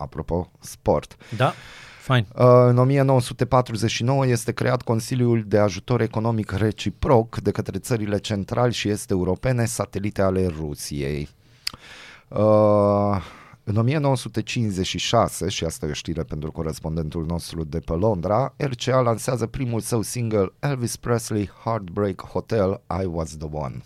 Apropo, 0.00 0.50
sport. 0.60 1.16
Da, 1.36 1.52
fain. 2.00 2.26
Uh, 2.34 2.44
În 2.68 2.78
1949 2.78 4.26
este 4.26 4.52
creat 4.52 4.82
Consiliul 4.82 5.44
de 5.46 5.58
Ajutor 5.58 6.00
Economic 6.00 6.50
Reciproc 6.50 7.36
de 7.40 7.50
către 7.50 7.78
țările 7.78 8.18
centrali 8.18 8.72
și 8.72 8.88
este 8.88 9.12
europene, 9.12 9.64
satelite 9.64 10.22
ale 10.22 10.46
Rusiei. 10.46 11.28
Uh, 12.28 13.22
În 13.64 13.76
1956, 13.76 15.48
și 15.48 15.64
asta 15.64 15.86
e 15.86 15.90
o 15.90 15.92
știre 15.92 16.22
pentru 16.22 16.52
corespondentul 16.52 17.24
nostru 17.26 17.64
de 17.64 17.78
pe 17.78 17.92
Londra, 17.92 18.54
RCA 18.56 19.00
lansează 19.00 19.46
primul 19.46 19.80
său 19.80 20.02
single 20.02 20.52
Elvis 20.58 20.96
Presley 20.96 21.50
Heartbreak 21.64 22.22
Hotel, 22.22 22.80
I 23.02 23.04
Was 23.04 23.36
The 23.36 23.48
One. 23.52 23.82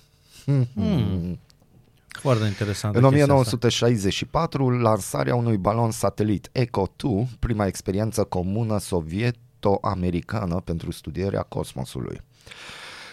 Foarte 2.20 2.44
interesant. 2.44 2.94
În 2.94 3.00
chestia 3.00 3.22
asta. 3.22 3.34
1964, 3.34 4.70
lansarea 4.70 5.34
unui 5.34 5.56
balon 5.56 5.90
satelit 5.90 6.48
Echo 6.52 6.86
2, 6.96 7.28
prima 7.38 7.66
experiență 7.66 8.24
comună 8.24 8.78
sovieto-americană 8.78 10.60
pentru 10.64 10.90
studierea 10.90 11.42
cosmosului. 11.42 12.20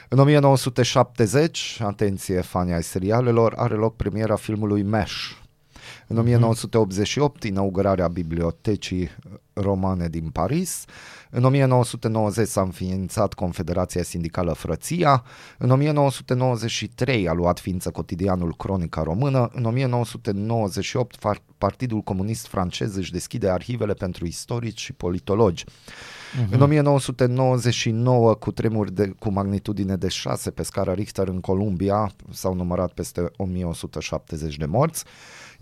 În 0.10 0.20
1970, 0.20 1.80
atenție 1.84 2.41
fanii 2.41 2.74
ai 2.74 2.84
serialelor, 2.84 3.54
are 3.58 3.76
loc 3.76 3.95
premiera 3.95 4.36
filmului 4.36 4.84
Mesh. 4.84 5.41
În 6.12 6.18
1988, 6.18 7.43
inaugurarea 7.43 8.07
bibliotecii 8.07 9.09
romane 9.53 10.07
din 10.07 10.30
Paris. 10.30 10.86
În 11.30 11.43
1990 11.43 12.47
s-a 12.47 12.62
înființat 12.62 13.34
Confederația 13.34 14.03
Sindicală 14.03 14.53
Frăția. 14.53 15.24
În 15.57 15.70
1993 15.70 17.28
a 17.28 17.34
luat 17.34 17.59
ființă 17.59 17.91
cotidianul 17.91 18.55
Cronica 18.55 19.03
Română. 19.03 19.49
În 19.53 19.66
1998 19.66 21.16
far- 21.18 21.43
Partidul 21.57 22.01
Comunist 22.01 22.47
francez 22.47 22.95
își 22.95 23.12
deschide 23.12 23.49
arhivele 23.49 23.93
pentru 23.93 24.26
istorici 24.26 24.80
și 24.80 24.93
politologi. 24.93 25.64
Uh-huh. 25.64 26.49
În 26.49 26.62
1999, 26.62 28.34
cu 28.34 28.51
tremuri 28.51 28.93
de, 28.93 29.14
cu 29.20 29.32
magnitudine 29.32 29.95
de 29.95 30.07
6 30.07 30.51
pe 30.51 30.64
scara 30.64 30.93
Richter 30.93 31.28
în 31.28 31.39
Columbia, 31.39 32.12
s-au 32.32 32.53
numărat 32.53 32.91
peste 32.91 33.32
1170 33.38 34.57
de 34.57 34.66
morți. 34.66 35.03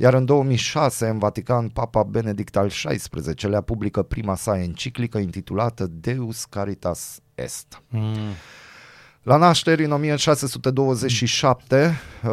Iar 0.02 0.14
în 0.14 0.26
2006, 0.26 1.08
în 1.08 1.18
Vatican, 1.18 1.68
Papa 1.68 2.04
Benedict 2.04 2.56
al 2.56 2.68
XVI-lea 2.68 3.62
publică 3.62 4.02
prima 4.02 4.36
sa 4.36 4.60
enciclică 4.60 5.18
intitulată 5.18 5.88
Deus 5.90 6.46
Caritas 6.46 7.20
Est. 7.36 7.82
Mm. 7.90 8.16
La 9.24 9.38
nașteri, 9.38 9.84
în 9.84 9.92
1627, 9.92 12.00
uh, 12.24 12.32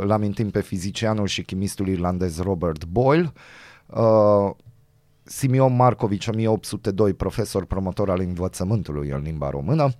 îl 0.00 0.10
amintim 0.10 0.50
pe 0.50 0.60
fizicianul 0.60 1.26
și 1.26 1.42
chimistul 1.42 1.88
irlandez 1.88 2.40
Robert 2.40 2.84
Boyle, 2.84 3.32
uh, 3.86 4.50
Simeon 5.22 5.76
Markovici, 5.76 6.26
1802, 6.26 7.12
profesor 7.12 7.64
promotor 7.64 8.10
al 8.10 8.20
învățământului 8.20 9.08
în 9.08 9.22
limba 9.22 9.50
română, 9.50 9.92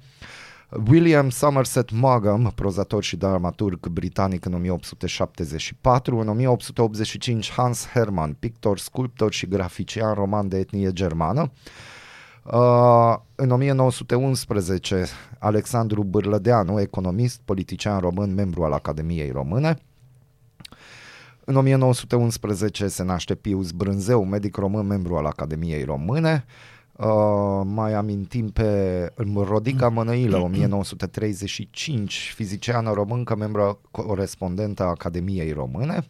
William 0.89 1.31
Somerset 1.31 1.91
Maugham, 1.91 2.53
prozator 2.55 3.03
și 3.03 3.17
dramaturg 3.17 3.87
britanic 3.87 4.45
în 4.45 4.55
1874, 4.55 6.19
în 6.19 6.29
1885 6.29 7.51
Hans 7.51 7.89
Hermann, 7.89 8.37
pictor, 8.39 8.79
sculptor 8.79 9.33
și 9.33 9.47
grafician 9.47 10.15
roman 10.15 10.49
de 10.49 10.59
etnie 10.59 10.93
germană, 10.93 11.53
Uh, 12.45 13.17
în 13.35 13.51
1911, 13.51 15.07
Alexandru 15.39 16.03
Bârlădeanu, 16.03 16.81
economist, 16.81 17.41
politician 17.45 18.01
român, 18.01 18.35
membru 18.35 18.65
al 18.65 18.73
Academiei 18.73 19.31
Române. 19.31 19.77
În 21.45 21.57
1911 21.57 22.89
se 22.89 23.03
naște 23.03 23.35
Pius 23.35 23.71
Brânzeu, 23.71 24.25
medic 24.25 24.57
român, 24.57 24.87
membru 24.87 25.17
al 25.17 25.27
Academiei 25.27 25.85
Române. 25.85 26.45
Uh, 27.03 27.61
mai 27.65 27.95
amintim 27.95 28.49
pe 28.49 29.13
Rodica 29.35 29.89
Mănăilă, 29.89 30.37
1935, 30.47 32.33
fiziciană 32.35 32.93
româncă, 32.93 33.37
membru 33.37 33.81
corespondentă 33.91 34.83
a 34.83 34.87
Academiei 34.87 35.53
Române. 35.53 36.07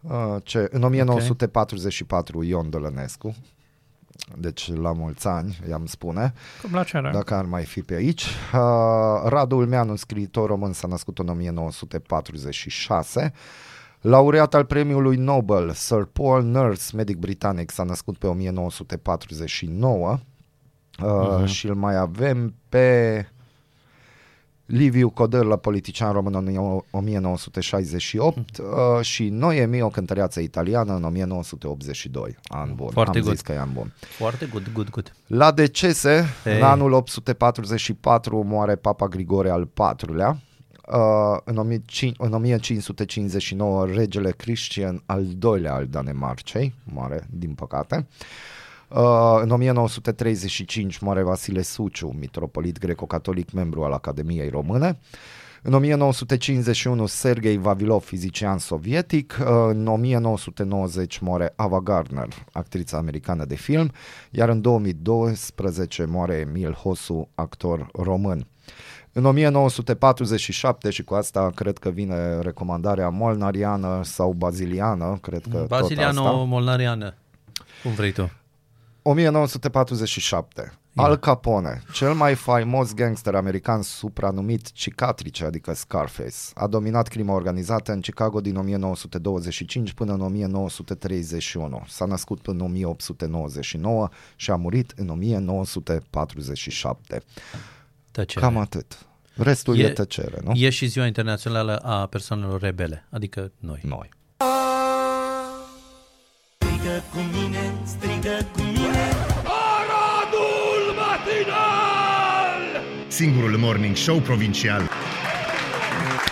Uh, 0.00 0.36
ce, 0.42 0.68
în 0.70 0.82
1944 0.82 2.42
Ion 2.42 2.70
Dălănescu, 2.70 3.34
deci 4.36 4.72
la 4.74 4.92
mulți 4.92 5.26
ani, 5.26 5.58
i-am 5.68 5.86
spune, 5.86 6.32
Cum 6.62 6.74
la 6.74 6.82
ceră. 6.82 7.10
dacă 7.12 7.34
ar 7.34 7.44
mai 7.44 7.64
fi 7.64 7.82
pe 7.82 7.94
aici. 7.94 8.22
Uh, 8.22 8.28
Radu 9.24 9.56
Ulmeanu, 9.56 9.96
scriitor 9.96 10.48
român, 10.48 10.72
s-a 10.72 10.88
născut 10.88 11.18
în 11.18 11.28
1946. 11.28 13.32
Laureat 14.02 14.54
al 14.54 14.64
premiului 14.64 15.16
Nobel, 15.16 15.70
Sir 15.70 16.04
Paul 16.12 16.42
Nurse, 16.42 16.96
medic 16.96 17.16
britanic, 17.16 17.70
s-a 17.70 17.82
născut 17.82 18.18
pe 18.18 18.26
1949 18.26 20.18
uh, 21.02 21.44
și 21.44 21.66
îl 21.66 21.74
mai 21.74 21.96
avem 21.96 22.54
pe 22.68 23.26
Liviu 24.66 25.10
Codărlă, 25.10 25.56
politician 25.56 26.12
român 26.12 26.34
în 26.34 26.80
1968 26.90 28.58
uh, 28.58 28.64
și 29.00 29.28
Noemi, 29.28 29.82
o 29.82 29.88
cântăreață 29.88 30.40
italiană 30.40 30.94
în 30.94 31.04
1982. 31.04 32.36
An 32.44 32.74
bun. 32.74 32.90
Foarte 32.90 33.18
Am 33.18 33.24
good. 33.24 33.34
zis 33.34 33.44
că 33.44 33.52
e 33.52 33.60
an 33.60 33.72
bun. 33.72 33.92
Foarte 33.98 34.46
good, 34.46 34.70
good, 34.72 34.90
good. 34.90 35.12
La 35.26 35.52
decese, 35.52 36.24
Ei. 36.44 36.56
în 36.56 36.62
anul 36.62 36.92
844 36.92 38.42
moare 38.42 38.76
Papa 38.76 39.06
Grigore 39.06 39.50
al 39.50 39.68
IV-lea. 39.74 40.38
Uh, 40.92 41.38
în, 41.44 41.56
1500 41.56 42.14
în 42.18 42.32
1559 42.32 43.86
regele 43.86 44.30
Christian 44.30 45.02
al 45.06 45.24
II-lea 45.42 45.74
al 45.74 45.86
Danemarcei, 45.86 46.74
moare 46.84 47.26
din 47.30 47.54
păcate. 47.54 48.06
Uh, 48.88 49.38
în 49.42 49.50
1935 49.50 50.98
moare 50.98 51.22
Vasile 51.22 51.62
Suciu, 51.62 52.14
mitropolit 52.18 52.78
greco-catolic, 52.78 53.52
membru 53.52 53.82
al 53.82 53.92
Academiei 53.92 54.48
Române. 54.48 54.98
În 55.62 55.72
1951, 55.72 57.06
Sergei 57.06 57.56
Vavilov, 57.56 58.02
fizician 58.02 58.58
sovietic. 58.58 59.38
În 59.68 59.86
1990 59.86 61.18
moare 61.18 61.52
Ava 61.56 61.80
Gardner, 61.80 62.28
actrița 62.52 62.96
americană 62.96 63.44
de 63.44 63.54
film. 63.54 63.90
Iar 64.30 64.48
în 64.48 64.60
2012 64.60 66.04
moare 66.04 66.34
Emil 66.34 66.72
Hosu, 66.72 67.28
actor 67.34 67.88
român. 67.92 68.46
În 69.12 69.24
1947, 69.24 70.90
și 70.90 71.04
cu 71.04 71.14
asta 71.14 71.50
cred 71.54 71.78
că 71.78 71.88
vine 71.88 72.40
recomandarea 72.40 73.08
molnariană 73.08 74.00
sau 74.04 74.32
baziliană, 74.32 75.18
cred 75.22 75.42
că 75.42 75.58
tot 75.58 75.60
asta. 75.60 75.80
Baziliano 75.80 76.44
Molnariană. 76.44 77.14
Cum 77.82 77.92
vrei 77.92 78.12
tu? 78.12 78.30
1947. 79.02 80.72
Al 80.94 81.16
Capone, 81.16 81.82
cel 81.92 82.12
mai 82.12 82.34
faimos 82.34 82.94
gangster 82.94 83.34
american 83.34 83.82
supranumit 83.82 84.72
cicatrice, 84.72 85.44
adică 85.44 85.74
Scarface, 85.74 86.36
a 86.54 86.66
dominat 86.66 87.08
crima 87.08 87.34
organizată 87.34 87.92
în 87.92 88.00
Chicago 88.00 88.40
din 88.40 88.56
1925 88.56 89.92
până 89.92 90.12
în 90.12 90.20
1931. 90.20 91.82
S-a 91.88 92.04
născut 92.04 92.46
în 92.46 92.60
1899 92.60 94.08
și 94.36 94.50
a 94.50 94.56
murit 94.56 94.92
în 94.96 95.08
1947. 95.08 97.22
Tăcere. 98.12 98.44
Cam 98.44 98.56
atât. 98.56 99.06
Restul 99.34 99.78
e, 99.78 99.82
e 99.82 99.88
tăcere, 99.88 100.38
nu? 100.44 100.52
E 100.54 100.70
și 100.70 100.86
ziua 100.86 101.06
internațională 101.06 101.76
a 101.76 102.06
persoanelor 102.06 102.60
rebele, 102.60 103.06
adică 103.10 103.52
noi. 103.58 103.80
Noi. 103.82 104.08
Strigă 106.58 107.02
cu 107.12 107.18
mine, 107.32 107.74
strigă 107.84 108.46
cu 108.52 108.60
mine 108.60 109.08
Aradul 109.72 110.94
matinal! 110.96 112.82
Singurul 113.08 113.56
morning 113.58 113.96
show 113.96 114.18
provincial. 114.18 114.82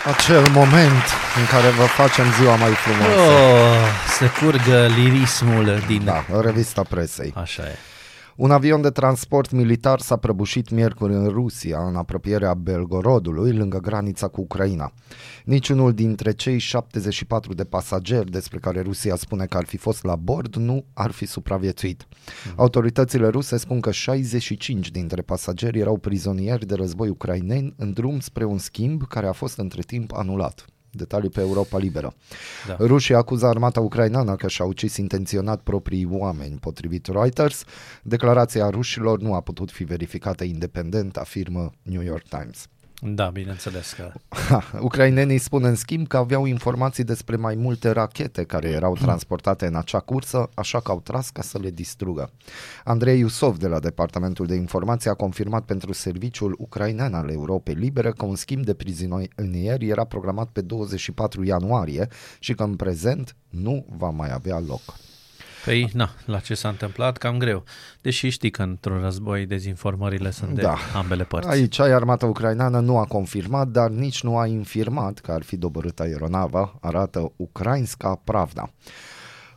Acel 0.05 0.49
moment 0.49 1.05
în 1.39 1.45
care 1.49 1.69
vă 1.69 1.83
facem 1.83 2.25
ziua 2.39 2.55
mai 2.55 2.71
frumoasă. 2.71 3.31
Oh, 3.31 3.87
să 4.17 4.25
curgă 4.39 4.87
lirismul 4.87 5.83
din... 5.87 6.03
Da, 6.03 6.25
revista 6.41 6.81
presei. 6.83 7.33
Așa 7.35 7.63
e. 7.63 7.75
Un 8.41 8.51
avion 8.51 8.81
de 8.81 8.89
transport 8.89 9.51
militar 9.51 9.99
s-a 9.99 10.17
prăbușit 10.17 10.69
miercuri 10.69 11.13
în 11.13 11.27
Rusia, 11.27 11.87
în 11.87 11.95
apropierea 11.95 12.53
Belgorodului, 12.53 13.53
lângă 13.53 13.77
granița 13.77 14.27
cu 14.27 14.41
Ucraina. 14.41 14.93
Niciunul 15.45 15.93
dintre 15.93 16.31
cei 16.31 16.57
74 16.57 17.53
de 17.53 17.63
pasageri 17.63 18.31
despre 18.31 18.57
care 18.59 18.81
Rusia 18.81 19.15
spune 19.15 19.45
că 19.45 19.57
ar 19.57 19.65
fi 19.65 19.77
fost 19.77 20.03
la 20.03 20.15
bord 20.15 20.55
nu 20.55 20.85
ar 20.93 21.11
fi 21.11 21.25
supraviețuit. 21.25 22.07
Autoritățile 22.55 23.27
ruse 23.27 23.57
spun 23.57 23.79
că 23.79 23.91
65 23.91 24.91
dintre 24.91 25.21
pasageri 25.21 25.79
erau 25.79 25.97
prizonieri 25.97 26.65
de 26.65 26.75
război 26.75 27.09
ucraineni 27.09 27.73
în 27.77 27.93
drum 27.93 28.19
spre 28.19 28.43
un 28.43 28.57
schimb 28.57 29.07
care 29.07 29.27
a 29.27 29.31
fost 29.31 29.57
între 29.57 29.81
timp 29.81 30.13
anulat. 30.13 30.65
Detalii 30.91 31.29
pe 31.29 31.39
Europa 31.39 31.77
Liberă. 31.77 32.13
Da. 32.67 32.75
Rușii 32.79 33.15
acuză 33.15 33.45
armata 33.45 33.79
ucraineană 33.79 34.35
că 34.35 34.47
și-a 34.47 34.65
ucis 34.65 34.97
intenționat 34.97 35.61
proprii 35.61 36.07
oameni. 36.09 36.57
Potrivit 36.57 37.07
Reuters, 37.07 37.63
declarația 38.03 38.69
rușilor 38.69 39.19
nu 39.19 39.33
a 39.33 39.41
putut 39.41 39.71
fi 39.71 39.83
verificată 39.83 40.43
independent, 40.43 41.17
afirmă 41.17 41.71
New 41.83 42.01
York 42.01 42.27
Times. 42.27 42.67
Da, 43.03 43.29
bineînțeles 43.29 43.93
că... 43.93 44.11
Ha, 44.49 44.63
ucrainenii 44.79 45.37
spun 45.37 45.63
în 45.63 45.75
schimb 45.75 46.07
că 46.07 46.17
aveau 46.17 46.45
informații 46.45 47.03
despre 47.03 47.35
mai 47.35 47.55
multe 47.55 47.89
rachete 47.89 48.43
care 48.43 48.69
erau 48.69 48.95
transportate 48.95 49.65
în 49.65 49.75
acea 49.75 49.99
cursă, 49.99 50.49
așa 50.53 50.79
că 50.79 50.91
au 50.91 51.01
tras 51.01 51.29
ca 51.29 51.41
să 51.41 51.57
le 51.57 51.69
distrugă. 51.69 52.31
Andrei 52.83 53.19
Iusov 53.19 53.57
de 53.57 53.67
la 53.67 53.79
Departamentul 53.79 54.45
de 54.45 54.55
Informații 54.55 55.09
a 55.09 55.13
confirmat 55.13 55.65
pentru 55.65 55.93
serviciul 55.93 56.55
ucrainean 56.57 57.13
al 57.13 57.29
Europei 57.29 57.73
Libere 57.73 58.11
că 58.11 58.25
un 58.25 58.35
schimb 58.35 58.65
de 58.65 58.73
prizonieri 58.73 59.87
era 59.87 60.03
programat 60.03 60.47
pe 60.47 60.61
24 60.61 61.43
ianuarie 61.43 62.07
și 62.39 62.53
că 62.53 62.63
în 62.63 62.75
prezent 62.75 63.35
nu 63.49 63.85
va 63.97 64.09
mai 64.09 64.31
avea 64.31 64.59
loc. 64.59 64.81
Păi, 65.65 65.89
na, 65.93 66.09
la 66.25 66.39
ce 66.39 66.53
s-a 66.53 66.69
întâmplat, 66.69 67.17
cam 67.17 67.37
greu. 67.37 67.63
Deși 68.01 68.29
știi 68.29 68.49
că 68.49 68.61
într-un 68.61 69.01
război 69.01 69.45
dezinformările 69.45 70.31
sunt 70.31 70.51
de 70.51 70.61
Da. 70.61 70.75
ambele 70.95 71.23
părți. 71.23 71.49
Aici 71.49 71.79
armata 71.79 72.25
ucraineană 72.25 72.79
nu 72.79 72.97
a 72.97 73.05
confirmat, 73.05 73.67
dar 73.67 73.89
nici 73.89 74.23
nu 74.23 74.37
a 74.37 74.45
infirmat 74.45 75.19
că 75.19 75.31
ar 75.31 75.41
fi 75.41 75.57
dobărât 75.57 75.99
aeronava, 75.99 76.77
arată 76.81 77.31
Ukrainska 77.35 78.21
Pravda. 78.23 78.69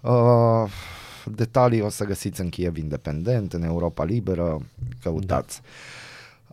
Uh, 0.00 0.70
detalii 1.24 1.80
o 1.80 1.88
să 1.88 2.04
găsiți 2.04 2.40
în 2.40 2.48
Kiev 2.48 2.76
Independent, 2.76 3.52
în 3.52 3.62
Europa 3.62 4.04
Liberă, 4.04 4.62
căutați. 5.02 5.60
Da. 5.62 5.68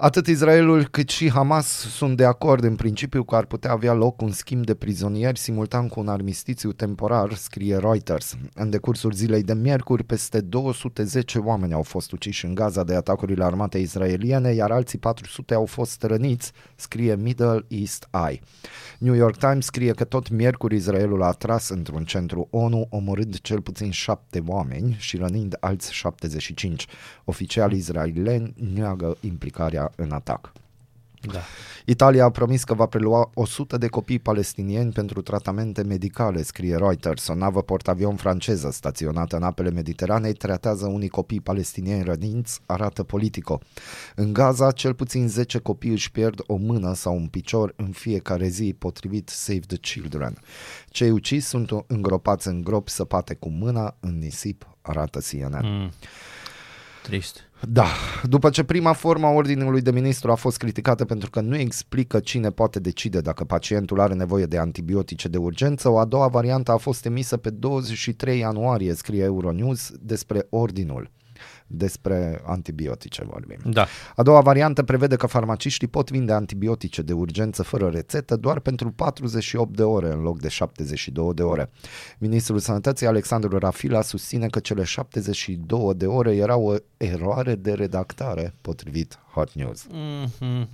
Atât 0.03 0.27
Israelul 0.27 0.87
cât 0.87 1.09
și 1.09 1.29
Hamas 1.31 1.67
sunt 1.67 2.17
de 2.17 2.25
acord 2.25 2.63
în 2.63 2.75
principiu 2.75 3.23
că 3.23 3.35
ar 3.35 3.45
putea 3.45 3.71
avea 3.71 3.93
loc 3.93 4.21
un 4.21 4.31
schimb 4.31 4.65
de 4.65 4.73
prizonieri 4.73 5.37
simultan 5.37 5.87
cu 5.87 5.99
un 5.99 6.07
armistițiu 6.07 6.71
temporar, 6.71 7.33
scrie 7.33 7.77
Reuters. 7.77 8.35
În 8.53 8.69
decursul 8.69 9.11
zilei 9.11 9.43
de 9.43 9.53
miercuri, 9.53 10.03
peste 10.03 10.41
210 10.41 11.37
oameni 11.37 11.73
au 11.73 11.81
fost 11.81 12.11
uciși 12.11 12.45
în 12.45 12.53
Gaza 12.55 12.83
de 12.83 12.95
atacurile 12.95 13.43
armatei 13.43 13.81
israeliene, 13.81 14.53
iar 14.53 14.71
alții 14.71 14.97
400 14.97 15.53
au 15.53 15.65
fost 15.65 16.03
răniți, 16.03 16.51
scrie 16.75 17.15
Middle 17.15 17.65
East 17.67 18.07
Eye. 18.27 18.39
New 18.97 19.13
York 19.13 19.37
Times 19.37 19.65
scrie 19.65 19.91
că 19.91 20.03
tot 20.03 20.29
miercuri 20.29 20.75
Israelul 20.75 21.23
a 21.23 21.25
atras 21.25 21.69
într-un 21.69 22.03
centru 22.03 22.47
ONU, 22.51 22.87
omorând 22.89 23.39
cel 23.39 23.61
puțin 23.61 23.91
șapte 23.91 24.43
oameni 24.47 24.95
și 24.99 25.17
rănind 25.17 25.57
alți 25.59 25.93
75. 25.93 26.85
Oficialii 27.25 27.77
israelieni 27.77 28.53
neagă 28.73 29.17
implicarea 29.19 29.90
în 29.95 30.11
atac. 30.11 30.51
Da. 31.21 31.39
Italia 31.85 32.25
a 32.25 32.29
promis 32.29 32.63
că 32.63 32.73
va 32.73 32.85
prelua 32.85 33.31
100 33.33 33.77
de 33.77 33.87
copii 33.87 34.19
palestinieni 34.19 34.91
pentru 34.91 35.21
tratamente 35.21 35.83
medicale, 35.83 36.41
scrie 36.43 36.75
Reuters. 36.75 37.27
O 37.27 37.35
navă 37.35 37.61
portavion 37.61 38.15
franceză 38.15 38.71
staționată 38.71 39.35
în 39.35 39.43
apele 39.43 39.69
Mediteranei 39.69 40.33
tratează 40.33 40.87
unii 40.87 41.07
copii 41.07 41.41
palestinieni 41.41 42.03
răniți, 42.03 42.59
arată 42.65 43.03
Politico. 43.03 43.59
În 44.15 44.33
Gaza, 44.33 44.71
cel 44.71 44.93
puțin 44.93 45.27
10 45.27 45.57
copii 45.57 45.91
își 45.91 46.11
pierd 46.11 46.43
o 46.47 46.55
mână 46.55 46.93
sau 46.93 47.15
un 47.15 47.27
picior 47.27 47.73
în 47.75 47.91
fiecare 47.91 48.47
zi, 48.47 48.75
potrivit 48.79 49.29
Save 49.29 49.59
the 49.59 49.77
Children. 49.77 50.37
Cei 50.89 51.11
uciși 51.11 51.45
sunt 51.45 51.69
îngropați 51.87 52.47
în 52.47 52.61
gropi 52.61 52.91
săpate 52.91 53.33
cu 53.33 53.49
mâna 53.49 53.95
în 53.99 54.17
nisip, 54.17 54.67
arată 54.81 55.19
CNN. 55.19 55.59
Mm. 55.63 55.91
Trist. 57.03 57.50
Da, 57.69 57.85
după 58.23 58.49
ce 58.49 58.63
prima 58.63 58.93
formă 58.93 59.27
a 59.27 59.29
ordinului 59.29 59.81
de 59.81 59.91
ministru 59.91 60.31
a 60.31 60.35
fost 60.35 60.57
criticată 60.57 61.05
pentru 61.05 61.29
că 61.29 61.41
nu 61.41 61.55
explică 61.55 62.19
cine 62.19 62.49
poate 62.49 62.79
decide 62.79 63.21
dacă 63.21 63.43
pacientul 63.43 63.99
are 63.99 64.13
nevoie 64.13 64.45
de 64.45 64.57
antibiotice 64.57 65.27
de 65.27 65.37
urgență, 65.37 65.89
o 65.89 65.97
a 65.97 66.05
doua 66.05 66.27
variantă 66.27 66.71
a 66.71 66.77
fost 66.77 67.05
emisă 67.05 67.37
pe 67.37 67.49
23 67.49 68.39
ianuarie, 68.39 68.93
scrie 68.93 69.23
Euronews, 69.23 69.91
despre 69.99 70.47
ordinul. 70.49 71.11
Despre 71.73 72.41
antibiotice 72.45 73.23
vorbim. 73.29 73.57
Da. 73.65 73.85
A 74.15 74.23
doua 74.23 74.41
variantă 74.41 74.83
prevede 74.83 75.15
că 75.15 75.27
farmaciștii 75.27 75.87
pot 75.87 76.11
vinde 76.11 76.33
antibiotice 76.33 77.01
de 77.01 77.13
urgență 77.13 77.63
fără 77.63 77.87
rețetă 77.87 78.35
doar 78.35 78.59
pentru 78.59 78.91
48 78.91 79.75
de 79.75 79.83
ore 79.83 80.11
în 80.11 80.21
loc 80.21 80.39
de 80.39 80.47
72 80.47 81.33
de 81.33 81.43
ore. 81.43 81.69
Ministrul 82.17 82.59
Sănătății 82.59 83.07
Alexandru 83.07 83.57
Rafila 83.57 84.01
susține 84.01 84.47
că 84.47 84.59
cele 84.59 84.83
72 84.83 85.93
de 85.95 86.05
ore 86.05 86.35
erau 86.35 86.65
o 86.65 86.75
eroare 86.97 87.55
de 87.55 87.73
redactare 87.73 88.53
potrivit 88.61 89.19
Hot 89.33 89.53
News. 89.53 89.87
Mm-hmm. 89.87 90.67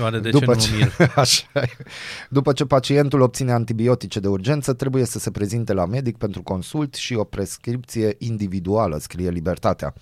Oare 0.00 0.18
de 0.18 0.30
După 0.30 0.54
ce 0.54 0.70
nu 0.70 0.78
ce, 0.78 0.84
mir? 0.98 1.10
așa, 1.16 1.46
e. 1.54 1.68
După 2.30 2.52
ce 2.52 2.64
pacientul 2.64 3.20
obține 3.20 3.52
antibiotice 3.52 4.20
de 4.20 4.28
urgență, 4.28 4.72
trebuie 4.72 5.04
să 5.04 5.18
se 5.18 5.30
prezinte 5.30 5.72
la 5.72 5.86
medic 5.86 6.16
pentru 6.16 6.42
consult 6.42 6.94
și 6.94 7.14
o 7.14 7.24
prescripție 7.24 8.14
individuală, 8.18 8.98
scrie 8.98 9.30
Libertatea. 9.30 9.94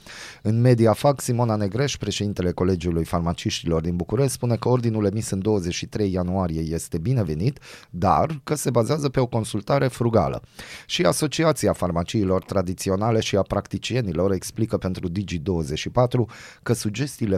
În 0.42 0.60
media 0.60 0.92
fac, 0.92 1.20
Simona 1.20 1.56
Negreș, 1.56 1.96
președintele 1.96 2.52
Colegiului 2.52 3.04
Farmaciștilor 3.04 3.80
din 3.80 3.96
București, 3.96 4.32
spune 4.32 4.56
că 4.56 4.68
ordinul 4.68 5.04
emis 5.04 5.30
în 5.30 5.40
23 5.40 6.12
ianuarie 6.12 6.60
este 6.60 6.98
binevenit, 6.98 7.58
dar 7.90 8.40
că 8.44 8.54
se 8.54 8.70
bazează 8.70 9.08
pe 9.08 9.20
o 9.20 9.26
consultare 9.26 9.86
frugală. 9.86 10.42
Și 10.86 11.02
Asociația 11.02 11.72
Farmaciilor 11.72 12.44
Tradiționale 12.44 13.20
și 13.20 13.36
a 13.36 13.42
Practicienilor 13.42 14.32
explică 14.32 14.76
pentru 14.76 15.08
Digi24 15.10 16.34
că 16.62 16.72
sugestiile 16.72 17.36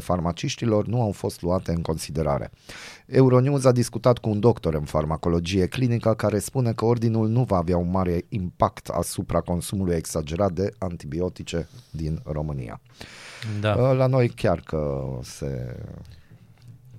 farmaciștilor 0.62 0.86
nu 0.86 1.02
au 1.02 1.12
fost 1.12 1.42
luate 1.42 1.70
în 1.72 1.82
considerare. 1.82 2.50
Euronews 3.06 3.64
a 3.64 3.72
discutat 3.72 4.18
cu 4.18 4.28
un 4.28 4.40
doctor 4.40 4.74
în 4.74 4.84
farmacologie 4.84 5.66
clinică 5.66 6.14
care 6.14 6.38
spune 6.38 6.72
că 6.72 6.84
ordinul 6.84 7.28
nu 7.28 7.42
va 7.42 7.56
avea 7.56 7.76
un 7.76 7.90
mare 7.90 8.24
impact 8.28 8.88
asupra 8.88 9.40
consumului 9.40 9.94
exagerat 9.94 10.52
de 10.52 10.72
antibiotice 10.78 11.68
din 11.90 12.20
România. 12.24 12.80
Da. 13.60 13.92
La 13.92 14.06
noi 14.06 14.28
chiar 14.28 14.60
că 14.60 15.02
se 15.22 15.76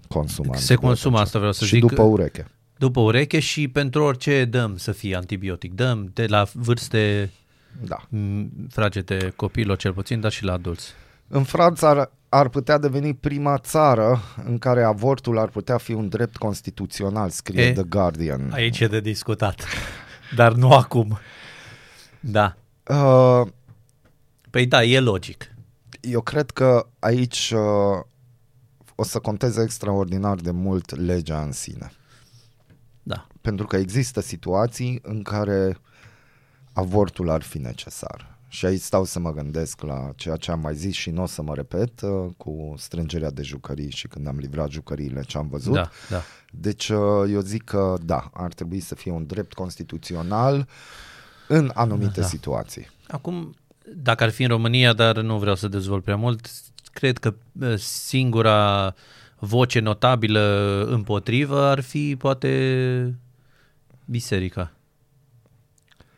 consumă 0.08 0.46
Se 0.48 0.56
antibiotice. 0.56 0.76
consumă, 0.76 1.20
asta 1.20 1.38
vreau 1.38 1.54
să 1.54 1.66
și 1.66 1.74
zic. 1.80 1.86
după 1.86 2.02
ureche. 2.02 2.48
După 2.78 3.00
ureche 3.00 3.40
și 3.40 3.68
pentru 3.68 4.04
orice 4.04 4.46
dăm 4.46 4.78
să 4.78 4.92
fie 4.92 5.16
antibiotic. 5.16 5.74
Dăm 5.74 6.10
de 6.14 6.26
la 6.26 6.46
vârste 6.54 7.32
Da. 7.86 7.98
m, 8.10 8.50
fragete 8.70 9.34
copiilor 9.36 9.78
cel 9.78 9.94
puțin, 9.94 10.20
dar 10.20 10.32
și 10.32 10.44
la 10.44 10.54
adulți. 10.54 10.92
În 11.28 11.44
Franța, 11.44 12.12
ar 12.34 12.50
putea 12.50 12.78
deveni 12.78 13.14
prima 13.14 13.58
țară 13.58 14.22
în 14.46 14.58
care 14.58 14.84
avortul 14.84 15.38
ar 15.38 15.50
putea 15.50 15.78
fi 15.78 15.94
un 15.94 16.10
drept 16.10 16.38
constituțional, 16.38 17.30
scrie 17.30 17.64
E, 17.64 17.74
The 17.74 17.84
Guardian. 17.84 18.52
Aici 18.52 18.80
e 18.80 18.88
de 18.88 19.00
discutat. 19.00 19.64
Dar 20.36 20.54
nu 20.54 20.72
acum. 20.72 21.18
Da. 22.20 22.56
Uh, 22.88 23.48
Păi 24.50 24.66
da, 24.66 24.84
e 24.84 25.00
logic. 25.00 25.52
eu 26.02 26.22
cred 26.22 26.52
că 26.52 26.88
aici 27.00 27.54
uh, 27.56 28.04
o 28.96 29.04
să 29.04 29.20
conteze 29.20 29.62
extraordinar 29.62 30.36
de 30.36 30.52
mult 30.52 30.96
legea 30.96 31.42
în 31.42 31.52
sine. 31.52 31.92
Da. 33.04 33.28
Pentru 33.42 33.68
că 33.68 33.78
există 33.78 34.22
situații 34.22 35.00
în 35.04 35.22
care 35.22 35.78
avortul 36.74 37.30
ar 37.30 37.42
fi 37.42 37.58
necesar. 37.58 38.33
Și 38.54 38.66
aici 38.66 38.82
stau 38.82 39.04
să 39.04 39.20
mă 39.20 39.34
gândesc 39.34 39.82
la 39.82 40.12
ceea 40.16 40.36
ce 40.36 40.52
am 40.52 40.60
mai 40.60 40.76
zis 40.76 40.96
și 40.96 41.10
nu 41.10 41.22
o 41.22 41.26
să 41.26 41.42
mă 41.42 41.56
repet 41.56 42.02
uh, 42.02 42.30
cu 42.38 42.74
strângerea 42.78 43.32
de 43.32 43.42
jucării 43.42 43.92
și 43.92 44.08
când 44.08 44.28
am 44.28 44.38
livrat 44.38 44.70
jucăriile 44.70 45.24
ce 45.24 45.38
am 45.38 45.48
văzut. 45.48 45.74
Da, 45.74 45.90
da. 46.10 46.22
Deci 46.52 46.90
uh, 46.90 46.98
eu 47.30 47.40
zic 47.40 47.64
că 47.64 47.98
da, 48.06 48.30
ar 48.34 48.54
trebui 48.54 48.80
să 48.80 48.96
fie 48.96 49.12
un 49.12 49.26
drept 49.26 49.54
constituțional 49.54 50.68
în 51.48 51.72
anumite 51.74 52.20
Da. 52.20 52.26
situații. 52.26 52.90
Acum, 53.08 53.56
dacă 53.96 54.24
ar 54.24 54.30
fi 54.30 54.42
în 54.42 54.50
România, 54.50 54.94
dar 54.94 55.22
nu 55.22 55.38
vreau 55.38 55.56
să 55.56 55.68
dezvolt 55.68 56.04
prea 56.04 56.16
mult, 56.16 56.52
cred 56.92 57.18
că 57.18 57.34
uh, 57.60 57.78
singura 57.78 58.94
voce 59.40 59.80
notabilă 59.80 60.86
împotrivă 60.90 61.62
ar 61.62 61.80
fi 61.80 62.16
poate 62.16 63.20
biserica 64.06 64.72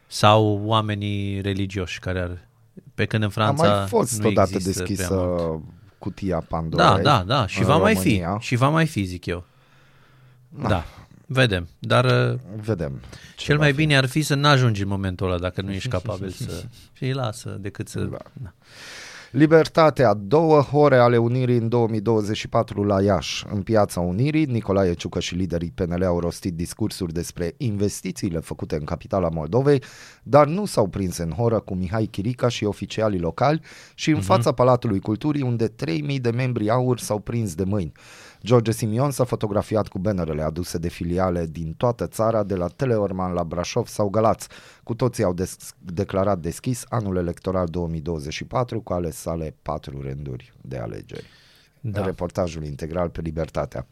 sau 0.07 0.61
oamenii 0.63 1.41
religioși 1.41 1.99
care 1.99 2.19
ar... 2.19 2.47
Pe 2.95 3.05
când 3.05 3.23
în 3.23 3.29
Franța 3.29 3.73
A 3.73 3.77
mai 3.77 3.87
fost 3.87 4.21
nu 4.21 4.27
odată 4.27 4.49
există 4.53 4.83
deschisă 4.83 5.07
prea 5.07 5.17
mult. 5.17 5.63
cutia 5.97 6.39
Pandorei. 6.47 6.85
Da, 6.85 7.01
da, 7.01 7.23
da, 7.23 7.47
și 7.47 7.59
în 7.59 7.65
va 7.65 7.77
mai 7.77 7.95
fi, 7.95 8.07
România. 8.07 8.37
și 8.39 8.55
va 8.55 8.69
mai 8.69 8.85
fi, 8.85 9.03
zic 9.03 9.25
eu. 9.25 9.43
Da, 10.67 10.85
vedem, 11.25 11.67
dar 11.79 12.05
uh, 12.31 12.39
Vedem. 12.61 13.01
ce 13.35 13.45
cel 13.45 13.55
va 13.57 13.61
mai 13.61 13.71
fi. 13.71 13.77
bine 13.77 13.97
ar 13.97 14.05
fi 14.05 14.21
să 14.21 14.35
n-ajungi 14.35 14.81
în 14.81 14.87
momentul 14.87 15.27
ăla 15.27 15.39
dacă 15.39 15.61
nu 15.61 15.71
ești 15.71 15.89
capabil 15.97 16.29
să... 16.29 16.63
Și 16.97 17.11
lasă, 17.11 17.57
decât 17.61 17.87
să... 17.87 17.99
Da. 17.99 18.17
Da. 18.33 18.53
Libertatea, 19.35 20.13
două 20.13 20.63
ore 20.71 20.97
ale 20.97 21.17
Unirii 21.17 21.57
în 21.57 21.69
2024 21.69 22.83
la 22.83 23.01
Iași. 23.01 23.45
În 23.49 23.61
piața 23.61 23.99
Unirii, 23.99 24.45
Nicolae 24.45 24.93
Ciucă 24.93 25.19
și 25.19 25.35
liderii 25.35 25.71
PNL 25.75 26.03
au 26.03 26.19
rostit 26.19 26.53
discursuri 26.53 27.13
despre 27.13 27.53
investițiile 27.57 28.39
făcute 28.39 28.75
în 28.75 28.83
capitala 28.83 29.29
Moldovei, 29.29 29.83
dar 30.23 30.47
nu 30.47 30.65
s-au 30.65 30.87
prins 30.87 31.17
în 31.17 31.31
horă 31.31 31.59
cu 31.59 31.75
Mihai 31.75 32.05
Chirica 32.05 32.47
și 32.47 32.63
oficialii 32.63 33.19
locali 33.19 33.61
și 33.95 34.09
în 34.09 34.21
fața 34.21 34.51
Palatului 34.51 34.99
Culturii, 34.99 35.41
unde 35.41 35.67
3000 35.67 36.19
de 36.19 36.29
membri 36.29 36.69
aur 36.69 36.99
s-au 36.99 37.19
prins 37.19 37.55
de 37.55 37.63
mâini. 37.63 37.91
George 38.45 38.71
Simion 38.71 39.11
s-a 39.11 39.23
fotografiat 39.23 39.87
cu 39.87 39.99
bannerele 39.99 40.41
aduse 40.41 40.77
de 40.77 40.87
filiale 40.89 41.45
din 41.45 41.73
toată 41.73 42.07
țara, 42.07 42.43
de 42.43 42.55
la 42.55 42.67
Teleorman 42.67 43.33
la 43.33 43.43
Brașov 43.43 43.87
sau 43.87 44.09
Galați. 44.09 44.47
Cu 44.83 44.95
toții 44.95 45.23
au 45.23 45.33
des- 45.33 45.73
declarat 45.79 46.39
deschis 46.39 46.83
anul 46.89 47.17
electoral 47.17 47.65
2024 47.67 48.81
cu 48.81 48.93
ale 48.93 49.11
sale 49.11 49.55
patru 49.61 50.01
rânduri 50.01 50.53
de 50.61 50.77
alegeri. 50.77 51.25
Da. 51.81 51.99
Da. 51.99 52.05
Reportajul 52.05 52.63
integral 52.63 53.09
pe 53.09 53.21
libertatea. 53.21 53.87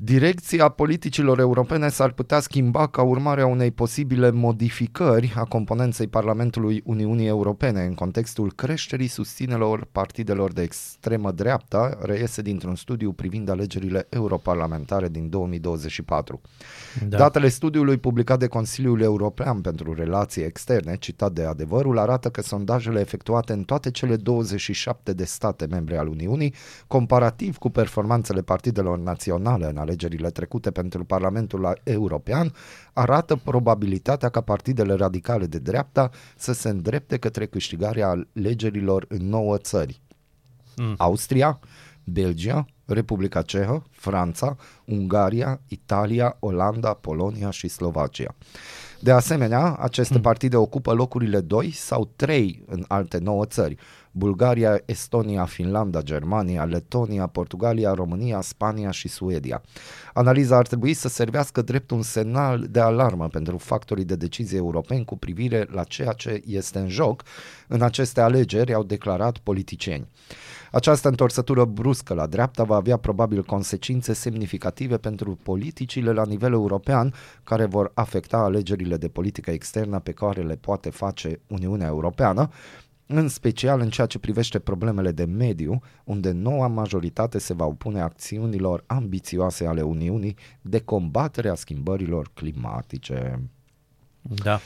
Direcția 0.00 0.68
politicilor 0.68 1.38
europene 1.38 1.88
s-ar 1.88 2.12
putea 2.12 2.40
schimba 2.40 2.86
ca 2.86 3.02
urmare 3.02 3.40
a 3.40 3.46
unei 3.46 3.70
posibile 3.70 4.30
modificări 4.30 5.32
a 5.36 5.44
componenței 5.44 6.06
Parlamentului 6.06 6.82
Uniunii 6.84 7.26
Europene 7.26 7.82
în 7.82 7.94
contextul 7.94 8.52
creșterii 8.52 9.06
susținelor 9.06 9.88
partidelor 9.92 10.52
de 10.52 10.62
extremă 10.62 11.30
dreapta, 11.30 11.98
reiese 12.02 12.42
dintr-un 12.42 12.74
studiu 12.74 13.12
privind 13.12 13.48
alegerile 13.48 14.06
europarlamentare 14.10 15.08
din 15.08 15.28
2024. 15.28 16.40
Da. 17.08 17.16
Datele 17.16 17.48
studiului 17.48 17.96
publicat 17.96 18.38
de 18.38 18.46
Consiliul 18.46 19.00
European 19.00 19.60
pentru 19.60 19.94
Relații 19.94 20.42
Externe, 20.42 20.96
citat 20.96 21.32
de 21.32 21.44
adevărul, 21.44 21.98
arată 21.98 22.28
că 22.28 22.42
sondajele 22.42 23.00
efectuate 23.00 23.52
în 23.52 23.62
toate 23.62 23.90
cele 23.90 24.16
27 24.16 25.12
de 25.12 25.24
state 25.24 25.66
membre 25.66 25.96
al 25.96 26.08
Uniunii, 26.08 26.54
comparativ 26.86 27.56
cu 27.56 27.70
performanțele 27.70 28.42
partidelor 28.42 28.98
naționale 28.98 29.66
în 29.66 29.86
alegerile 29.88 30.30
trecute 30.30 30.70
pentru 30.70 31.04
Parlamentul 31.04 31.80
European, 31.84 32.52
arată 32.92 33.36
probabilitatea 33.36 34.28
ca 34.28 34.40
partidele 34.40 34.94
radicale 34.94 35.46
de 35.46 35.58
dreapta 35.58 36.10
să 36.36 36.52
se 36.52 36.68
îndrepte 36.68 37.16
către 37.16 37.46
câștigarea 37.46 38.24
alegerilor 38.34 39.04
în 39.08 39.28
nouă 39.28 39.56
țări. 39.56 40.00
Mm. 40.76 40.94
Austria, 40.98 41.60
Belgia, 42.04 42.66
Republica 42.84 43.42
Cehă, 43.42 43.82
Franța, 43.90 44.56
Ungaria, 44.84 45.60
Italia, 45.68 46.36
Olanda, 46.38 46.92
Polonia 46.92 47.50
și 47.50 47.68
Slovacia. 47.68 48.34
De 49.00 49.10
asemenea, 49.10 49.74
aceste 49.74 50.20
partide 50.20 50.56
ocupă 50.56 50.92
locurile 50.92 51.40
2 51.40 51.70
sau 51.70 52.10
3 52.16 52.62
în 52.66 52.84
alte 52.88 53.18
9 53.18 53.44
țări. 53.44 53.76
Bulgaria, 54.18 54.82
Estonia, 54.84 55.44
Finlanda, 55.44 56.02
Germania, 56.02 56.64
Letonia, 56.64 57.26
Portugalia, 57.26 57.92
România, 57.94 58.40
Spania 58.40 58.90
și 58.90 59.08
Suedia. 59.08 59.62
Analiza 60.12 60.56
ar 60.56 60.66
trebui 60.66 60.94
să 60.94 61.08
servească 61.08 61.62
drept 61.62 61.90
un 61.90 62.02
semnal 62.02 62.66
de 62.70 62.80
alarmă 62.80 63.28
pentru 63.28 63.56
factorii 63.58 64.04
de 64.04 64.16
decizie 64.16 64.58
europeni 64.58 65.04
cu 65.04 65.16
privire 65.16 65.66
la 65.70 65.84
ceea 65.84 66.12
ce 66.12 66.42
este 66.46 66.78
în 66.78 66.88
joc 66.88 67.22
în 67.68 67.82
aceste 67.82 68.20
alegeri, 68.20 68.74
au 68.74 68.82
declarat 68.82 69.38
politicieni. 69.38 70.08
Această 70.70 71.08
întorsătură 71.08 71.64
bruscă 71.64 72.14
la 72.14 72.26
dreapta 72.26 72.62
va 72.62 72.76
avea 72.76 72.96
probabil 72.96 73.42
consecințe 73.42 74.12
semnificative 74.12 74.96
pentru 74.96 75.38
politicile 75.42 76.12
la 76.12 76.24
nivel 76.24 76.52
european 76.52 77.14
care 77.44 77.64
vor 77.64 77.90
afecta 77.94 78.36
alegerile 78.36 78.96
de 78.96 79.08
politică 79.08 79.50
externă 79.50 79.98
pe 79.98 80.12
care 80.12 80.42
le 80.42 80.56
poate 80.56 80.90
face 80.90 81.40
Uniunea 81.46 81.86
Europeană, 81.86 82.50
în 83.10 83.28
special 83.28 83.80
în 83.80 83.90
ceea 83.90 84.06
ce 84.06 84.18
privește 84.18 84.58
problemele 84.58 85.12
de 85.12 85.24
mediu, 85.24 85.80
unde 86.04 86.30
noua 86.30 86.66
majoritate 86.66 87.38
se 87.38 87.54
va 87.54 87.64
opune 87.64 88.00
acțiunilor 88.00 88.84
ambițioase 88.86 89.66
ale 89.66 89.82
Uniunii 89.82 90.36
de 90.60 90.80
combatere 90.80 91.48
a 91.48 91.54
schimbărilor 91.54 92.30
climatice. 92.34 93.40
Da. 94.20 94.60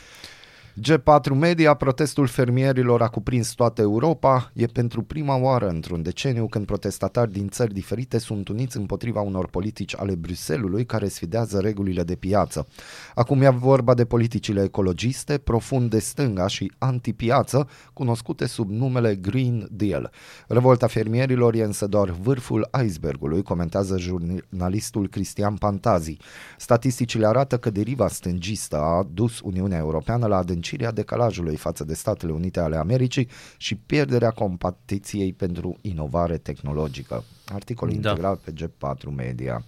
G4 0.81 1.31
Media, 1.35 1.75
protestul 1.75 2.27
fermierilor 2.27 3.03
a 3.03 3.09
cuprins 3.09 3.51
toată 3.53 3.81
Europa. 3.81 4.51
E 4.55 4.67
pentru 4.67 5.03
prima 5.03 5.37
oară 5.37 5.69
într-un 5.69 6.03
deceniu 6.03 6.47
când 6.47 6.67
protestatari 6.67 7.33
din 7.33 7.49
țări 7.49 7.73
diferite 7.73 8.19
sunt 8.19 8.49
uniți 8.49 8.77
împotriva 8.77 9.21
unor 9.21 9.49
politici 9.49 9.97
ale 9.97 10.15
Bruselului 10.15 10.85
care 10.85 11.09
sfidează 11.09 11.59
regulile 11.61 12.03
de 12.03 12.15
piață. 12.15 12.67
Acum 13.15 13.43
e 13.43 13.49
vorba 13.49 13.95
de 13.95 14.05
politicile 14.05 14.63
ecologiste, 14.63 15.39
profund 15.39 15.91
de 15.91 15.99
stânga 15.99 16.47
și 16.47 16.73
antipiață, 16.79 17.69
cunoscute 17.93 18.47
sub 18.47 18.71
numele 18.71 19.15
Green 19.15 19.69
Deal. 19.71 20.11
Revolta 20.49 20.87
fermierilor 20.87 21.55
e 21.55 21.63
însă 21.63 21.87
doar 21.87 22.11
vârful 22.11 22.71
icebergului, 22.85 23.43
comentează 23.43 23.99
jurnalistul 23.99 25.09
Cristian 25.09 25.55
Pantazi. 25.55 26.17
Statisticile 26.59 27.27
arată 27.27 27.59
că 27.59 27.71
deriva 27.71 28.09
stângistă 28.09 28.77
a 28.77 29.09
dus 29.15 29.41
Uniunea 29.41 29.79
Europeană 29.79 30.27
la 30.27 30.37
adâncirea 30.63 30.91
decalajului 30.91 31.57
față 31.57 31.85
de 31.85 31.95
Statele 31.95 32.33
Unite 32.33 32.61
ale 32.61 32.77
Americii 32.77 33.29
și 33.57 33.75
pierderea 33.75 34.31
competiției 34.31 35.33
pentru 35.33 35.79
inovare 35.81 36.39
tehnologică. 36.39 37.25
Articol 37.53 37.89
Da. 37.89 37.95
integral 37.95 38.41
pe 38.45 38.53
G4 38.53 39.15
Media. 39.17 39.65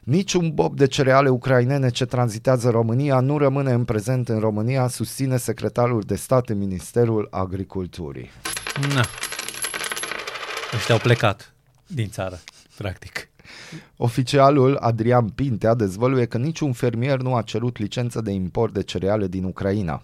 Niciun 0.00 0.54
bob 0.54 0.76
de 0.76 0.86
cereale 0.86 1.28
ucrainene 1.28 1.90
ce 1.90 2.04
tranzitează 2.04 2.70
România 2.70 3.20
nu 3.20 3.38
rămâne 3.38 3.72
în 3.72 3.84
prezent 3.84 4.28
în 4.28 4.38
România, 4.38 4.88
susține 4.88 5.36
secretarul 5.36 6.00
de 6.00 6.16
stat 6.16 6.48
în 6.48 6.58
Ministerul 6.58 7.28
Agriculturii. 7.30 8.30
Na. 8.94 9.04
Ăștia 10.74 10.94
au 10.94 11.00
plecat 11.00 11.54
din 11.86 12.08
țară, 12.08 12.40
practic. 12.76 13.29
Oficialul 13.96 14.76
Adrian 14.76 15.28
Pintea 15.28 15.74
dezvăluie 15.74 16.26
că 16.26 16.38
niciun 16.38 16.72
fermier 16.72 17.20
nu 17.20 17.34
a 17.34 17.42
cerut 17.42 17.78
licență 17.78 18.20
de 18.20 18.30
import 18.30 18.72
de 18.72 18.82
cereale 18.82 19.26
din 19.26 19.44
Ucraina. 19.44 20.02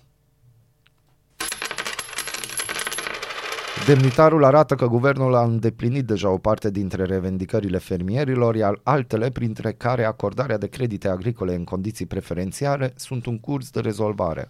Demnitarul 3.86 4.44
arată 4.44 4.74
că 4.74 4.86
guvernul 4.86 5.34
a 5.34 5.42
îndeplinit 5.42 6.06
deja 6.06 6.28
o 6.28 6.38
parte 6.38 6.70
dintre 6.70 7.04
revendicările 7.04 7.78
fermierilor, 7.78 8.54
iar 8.54 8.80
altele, 8.82 9.30
printre 9.30 9.72
care 9.72 10.04
acordarea 10.04 10.58
de 10.58 10.66
credite 10.66 11.08
agricole 11.08 11.54
în 11.54 11.64
condiții 11.64 12.06
preferențiale, 12.06 12.92
sunt 12.96 13.26
un 13.26 13.38
curs 13.38 13.70
de 13.70 13.80
rezolvare. 13.80 14.46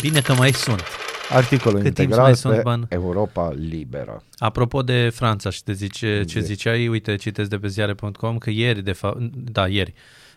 Bine 0.00 0.20
că 0.20 0.32
mai 0.32 0.52
sunt. 0.52 1.03
Articolul 1.30 1.80
Cât 1.80 1.94
timp 1.94 1.98
integral 1.98 2.24
mai 2.24 2.36
sunt 2.36 2.54
pe 2.54 2.60
bani? 2.62 2.86
Europa 2.88 3.52
Liberă. 3.52 4.22
Apropo 4.38 4.82
de 4.82 5.10
Franța 5.14 5.50
și 5.50 5.62
de 5.64 5.72
zice, 5.72 6.22
ce 6.26 6.40
Zi. 6.40 6.46
ziceai, 6.46 6.88
uite, 6.88 7.16
citesc 7.16 7.50
de 7.50 7.58
pe 7.58 7.68
ziare.com 7.68 8.38
că 8.38 8.50
ieri, 8.50 8.82
de 8.82 8.92
fapt, 8.92 9.18
da, 9.34 9.68
ieri, 9.68 9.94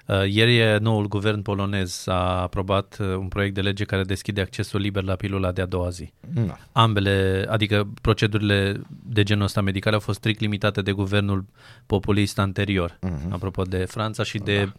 Uh, 0.07 0.23
Ieri 0.34 0.81
noul 0.81 1.07
guvern 1.07 1.41
polonez 1.41 2.03
a 2.05 2.41
aprobat 2.41 2.97
uh, 2.99 3.07
un 3.07 3.27
proiect 3.27 3.53
de 3.53 3.61
lege 3.61 3.84
care 3.84 4.03
deschide 4.03 4.41
accesul 4.41 4.80
liber 4.80 5.03
la 5.03 5.15
pilula 5.15 5.51
de 5.51 5.61
a 5.61 5.65
doua 5.65 5.89
zi. 5.89 6.14
Da. 6.34 6.57
Ambele, 6.72 7.45
adică 7.49 7.88
procedurile 8.01 8.81
de 9.03 9.23
genul 9.23 9.43
ăsta 9.43 9.61
medicale 9.61 9.95
au 9.95 10.01
fost 10.01 10.18
strict 10.18 10.39
limitate 10.39 10.81
de 10.81 10.91
guvernul 10.91 11.45
populist 11.85 12.39
anterior, 12.39 12.91
uh-huh. 13.07 13.30
apropo 13.30 13.64
de 13.64 13.77
Franța 13.77 14.23
și 14.23 14.38
de 14.38 14.61
Mhm. 14.65 14.76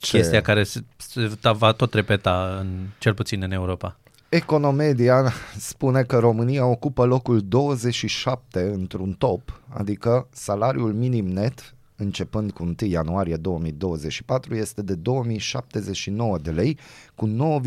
Ce- 0.00 0.16
chestia 0.16 0.40
care 0.42 0.62
se, 0.64 0.80
se 0.96 1.30
va 1.52 1.72
tot 1.72 1.94
repeta, 1.94 2.56
în, 2.60 2.86
cel 2.98 3.14
puțin 3.14 3.42
în 3.42 3.52
Europa. 3.52 3.96
Economedia 4.28 5.32
spune 5.58 6.02
că 6.02 6.18
România 6.18 6.66
ocupă 6.66 7.04
locul 7.04 7.40
27 7.40 8.60
într-un 8.60 9.12
top, 9.12 9.60
adică 9.68 10.28
salariul 10.32 10.92
minim 10.92 11.26
net 11.26 11.74
începând 11.96 12.50
cu 12.50 12.62
1 12.62 12.74
ianuarie 12.78 13.36
2024 13.36 14.54
este 14.54 14.82
de 14.82 14.94
2079 14.94 16.38
de 16.38 16.50
lei, 16.50 16.78
cu 17.14 17.60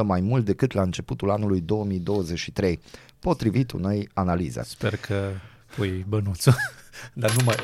9,5% 0.00 0.02
mai 0.04 0.20
mult 0.20 0.44
decât 0.44 0.72
la 0.72 0.82
începutul 0.82 1.30
anului 1.30 1.60
2023, 1.60 2.80
potrivit 3.18 3.70
unei 3.70 4.08
analize. 4.14 4.62
Sper 4.62 4.96
că 4.96 5.30
pui 5.76 6.04
bănuțul, 6.08 6.54
dar 7.14 7.30
nu 7.36 7.44
mai... 7.44 7.56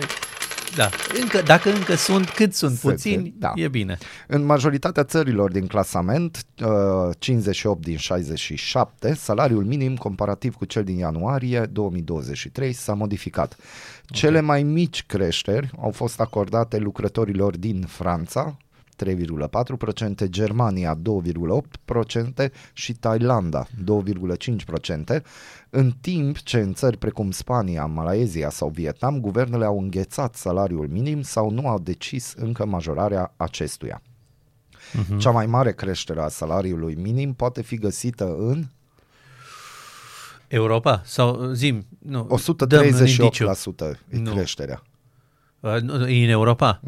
Da, 0.76 0.88
încă, 1.20 1.42
dacă 1.42 1.70
încă 1.72 1.94
sunt, 1.94 2.28
cât 2.28 2.54
sunt 2.54 2.76
Se- 2.76 2.88
puțini, 2.88 3.34
da. 3.38 3.52
e 3.54 3.68
bine. 3.68 3.98
În 4.26 4.44
majoritatea 4.44 5.04
țărilor 5.04 5.50
din 5.50 5.66
clasament, 5.66 6.44
uh, 6.64 7.14
58 7.18 7.82
din 7.82 7.96
67, 7.96 9.14
salariul 9.14 9.64
minim 9.64 9.96
comparativ 9.96 10.54
cu 10.54 10.64
cel 10.64 10.84
din 10.84 10.96
ianuarie 10.96 11.60
2023 11.72 12.72
s-a 12.72 12.94
modificat. 12.94 13.56
Cele 14.06 14.40
mai 14.40 14.62
mici 14.62 15.04
creșteri 15.06 15.70
au 15.80 15.90
fost 15.90 16.20
acordate 16.20 16.78
lucrătorilor 16.78 17.56
din 17.56 17.84
Franța, 17.88 18.56
3,4%, 19.04 20.28
Germania 20.28 20.94
2,8% 20.94 22.50
și 22.72 22.92
Thailanda 22.92 23.66
2,5%, 23.84 25.22
în 25.70 25.92
timp 26.00 26.38
ce 26.38 26.58
în 26.58 26.74
țări 26.74 26.96
precum 26.96 27.30
Spania, 27.30 27.86
Malaezia 27.86 28.50
sau 28.50 28.68
Vietnam, 28.68 29.20
guvernele 29.20 29.64
au 29.64 29.80
înghețat 29.80 30.34
salariul 30.34 30.88
minim 30.88 31.22
sau 31.22 31.50
nu 31.50 31.68
au 31.68 31.78
decis 31.78 32.34
încă 32.36 32.64
majorarea 32.64 33.32
acestuia. 33.36 34.02
Uh-huh. 34.02 35.18
Cea 35.18 35.30
mai 35.30 35.46
mare 35.46 35.72
creștere 35.72 36.20
a 36.20 36.28
salariului 36.28 36.94
minim 36.94 37.34
poate 37.34 37.62
fi 37.62 37.76
găsită 37.76 38.24
în 38.24 38.64
Europa? 40.48 41.02
Sau 41.04 41.52
zim, 41.52 41.86
nu, 41.98 42.40
dăm 42.66 42.86
un 42.86 43.06
indiciu. 43.06 43.52
138% 43.84 43.98
e 44.08 44.18
Nu. 44.18 44.32
creșterea. 44.32 44.82
Uh, 45.60 45.80
nu, 45.80 46.08
E 46.08 46.24
în 46.24 46.30
Europa? 46.30 46.80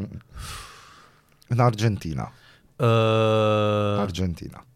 În 1.48 1.58
Argentina. 1.58 2.32
Uh, 2.76 2.86
Argentina. 3.98 4.66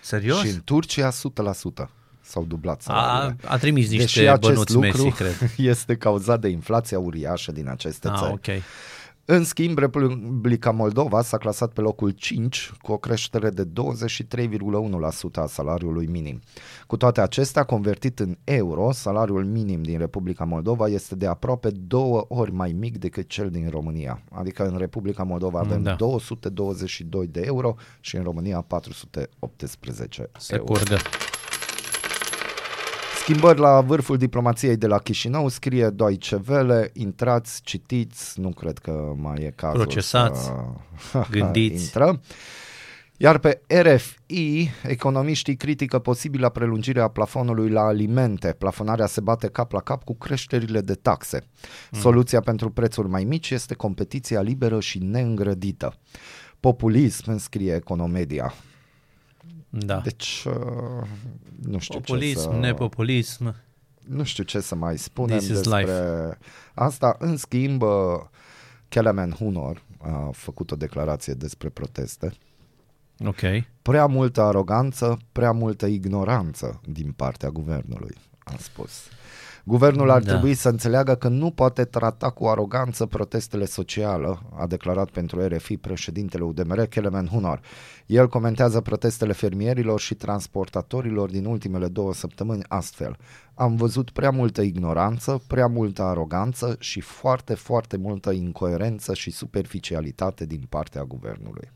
serios? 0.00 0.38
Și 0.40 0.48
în 0.48 0.60
Turcia 0.64 1.10
100% 1.10 1.14
s-au 2.32 2.44
dublat 2.44 2.78
A, 2.78 2.82
salariile. 2.82 3.36
a 3.48 3.56
trimis 3.56 3.88
Deși 3.88 4.00
niște 4.00 4.28
acest 4.28 4.40
bănuți 4.52 4.72
lucru 4.74 4.88
Messi, 5.02 5.10
cred. 5.22 5.34
este 5.56 5.96
cauzat 5.96 6.40
de 6.40 6.48
inflația 6.48 6.98
uriașă 6.98 7.52
din 7.52 7.68
aceste 7.68 8.08
Ah, 8.08 8.14
țări. 8.18 8.32
ok. 8.32 8.46
În 9.24 9.44
schimb, 9.44 9.78
Republica 9.78 10.70
Moldova 10.70 11.22
s-a 11.22 11.36
clasat 11.38 11.72
pe 11.72 11.80
locul 11.80 12.10
5 12.10 12.72
cu 12.82 12.92
o 12.92 12.96
creștere 12.96 13.50
de 13.50 13.64
23,1% 13.64 15.40
a 15.42 15.46
salariului 15.46 16.06
minim. 16.06 16.40
Cu 16.86 16.96
toate 16.96 17.20
acestea, 17.20 17.64
convertit 17.64 18.18
în 18.18 18.36
euro, 18.44 18.92
salariul 18.92 19.44
minim 19.44 19.82
din 19.82 19.98
Republica 19.98 20.44
Moldova 20.44 20.86
este 20.86 21.14
de 21.14 21.26
aproape 21.26 21.70
două 21.70 22.24
ori 22.28 22.52
mai 22.52 22.72
mic 22.78 22.98
decât 22.98 23.28
cel 23.28 23.50
din 23.50 23.68
România. 23.70 24.22
Adică 24.30 24.66
în 24.66 24.76
Republica 24.78 25.22
Moldova 25.22 25.58
avem 25.58 25.82
Da. 25.82 25.94
222 25.94 27.26
de 27.26 27.40
euro 27.44 27.74
și 28.00 28.16
în 28.16 28.22
România 28.22 28.60
418 28.60 30.30
Se 30.38 30.54
euro. 30.54 30.64
curgă. 30.72 30.96
Schimbări 33.22 33.58
la 33.58 33.80
vârful 33.80 34.16
diplomației 34.16 34.76
de 34.76 34.86
la 34.86 34.98
Chișinău, 34.98 35.48
scrie 35.48 35.88
Deutsche 35.88 36.40
Welle, 36.48 36.90
intrați, 36.92 37.60
citiți, 37.62 38.40
nu 38.40 38.50
cred 38.50 38.78
că 38.78 39.12
mai 39.16 39.42
e 39.42 39.52
cazul 39.56 39.78
Procesați, 39.78 40.52
să 41.10 41.24
gândiți. 41.30 41.82
intră. 41.82 42.20
Iar 43.16 43.38
pe 43.38 43.60
RFI, 43.66 44.70
economiștii 44.82 45.56
critică 45.56 45.98
posibila 45.98 46.48
prelungire 46.48 47.00
a 47.00 47.08
plafonului 47.08 47.70
la 47.70 47.80
alimente. 47.80 48.52
Plafonarea 48.58 49.06
se 49.06 49.20
bate 49.20 49.48
cap 49.48 49.72
la 49.72 49.80
cap 49.80 50.04
cu 50.04 50.14
creșterile 50.14 50.80
de 50.80 50.94
taxe. 50.94 51.40
Mm. 51.90 52.00
Soluția 52.00 52.40
pentru 52.40 52.70
prețuri 52.70 53.08
mai 53.08 53.24
mici 53.24 53.50
este 53.50 53.74
competiția 53.74 54.40
liberă 54.40 54.80
și 54.80 54.98
neîngrădită. 54.98 55.94
Populism, 56.60 57.38
scrie 57.38 57.74
Economedia. 57.74 58.54
Da. 59.70 59.98
Deci, 59.98 60.44
uh, 60.46 61.06
nu 61.62 61.78
știu 61.78 61.98
Populism, 61.98 62.48
ce 62.48 62.54
să... 62.54 62.58
nepopulism. 62.60 63.54
nu 64.06 64.22
știu 64.22 64.44
ce 64.44 64.60
să 64.60 64.74
mai 64.74 64.98
spunem 64.98 65.36
This 65.38 65.48
is 65.48 65.56
despre 65.56 65.78
life. 65.80 66.38
asta. 66.74 67.16
În 67.18 67.36
schimb, 67.36 67.82
uh, 67.82 67.88
Kelemen 68.88 69.30
Hunor 69.30 69.82
a 69.98 70.30
făcut 70.32 70.70
o 70.70 70.76
declarație 70.76 71.34
despre 71.34 71.68
proteste. 71.68 72.32
Ok. 73.26 73.40
Prea 73.82 74.06
multă 74.06 74.40
aroganță, 74.40 75.18
prea 75.32 75.52
multă 75.52 75.86
ignoranță 75.86 76.80
din 76.88 77.12
partea 77.12 77.48
guvernului, 77.48 78.14
a 78.38 78.54
spus. 78.58 78.92
Guvernul 79.64 80.10
ar 80.10 80.22
Da. 80.22 80.30
trebui 80.30 80.54
să 80.54 80.68
înțeleagă 80.68 81.14
că 81.14 81.28
nu 81.28 81.50
poate 81.50 81.84
trata 81.84 82.30
cu 82.30 82.46
aroganță 82.46 83.06
protestele 83.06 83.64
sociale, 83.64 84.38
a 84.58 84.66
declarat 84.66 85.10
pentru 85.10 85.46
RFI 85.48 85.76
președintele 85.76 86.42
UDMR 86.44 86.80
Kelemen 86.86 87.26
Hunor. 87.26 87.60
El 88.06 88.28
comentează 88.28 88.80
protestele 88.80 89.32
fermierilor 89.32 90.00
și 90.00 90.14
transportatorilor 90.14 91.30
din 91.30 91.44
ultimele 91.44 91.88
două 91.88 92.14
săptămâni 92.14 92.62
astfel. 92.68 93.16
Am 93.54 93.76
văzut 93.76 94.10
prea 94.10 94.30
multă 94.30 94.60
ignoranță, 94.62 95.42
prea 95.46 95.66
multă 95.66 96.02
aroganță 96.02 96.76
și 96.78 97.00
foarte, 97.00 97.54
foarte 97.54 97.96
multă 97.96 98.30
incoerență 98.30 99.14
și 99.14 99.30
superficialitate 99.30 100.46
din 100.46 100.66
partea 100.68 101.02
guvernului. 101.04 101.70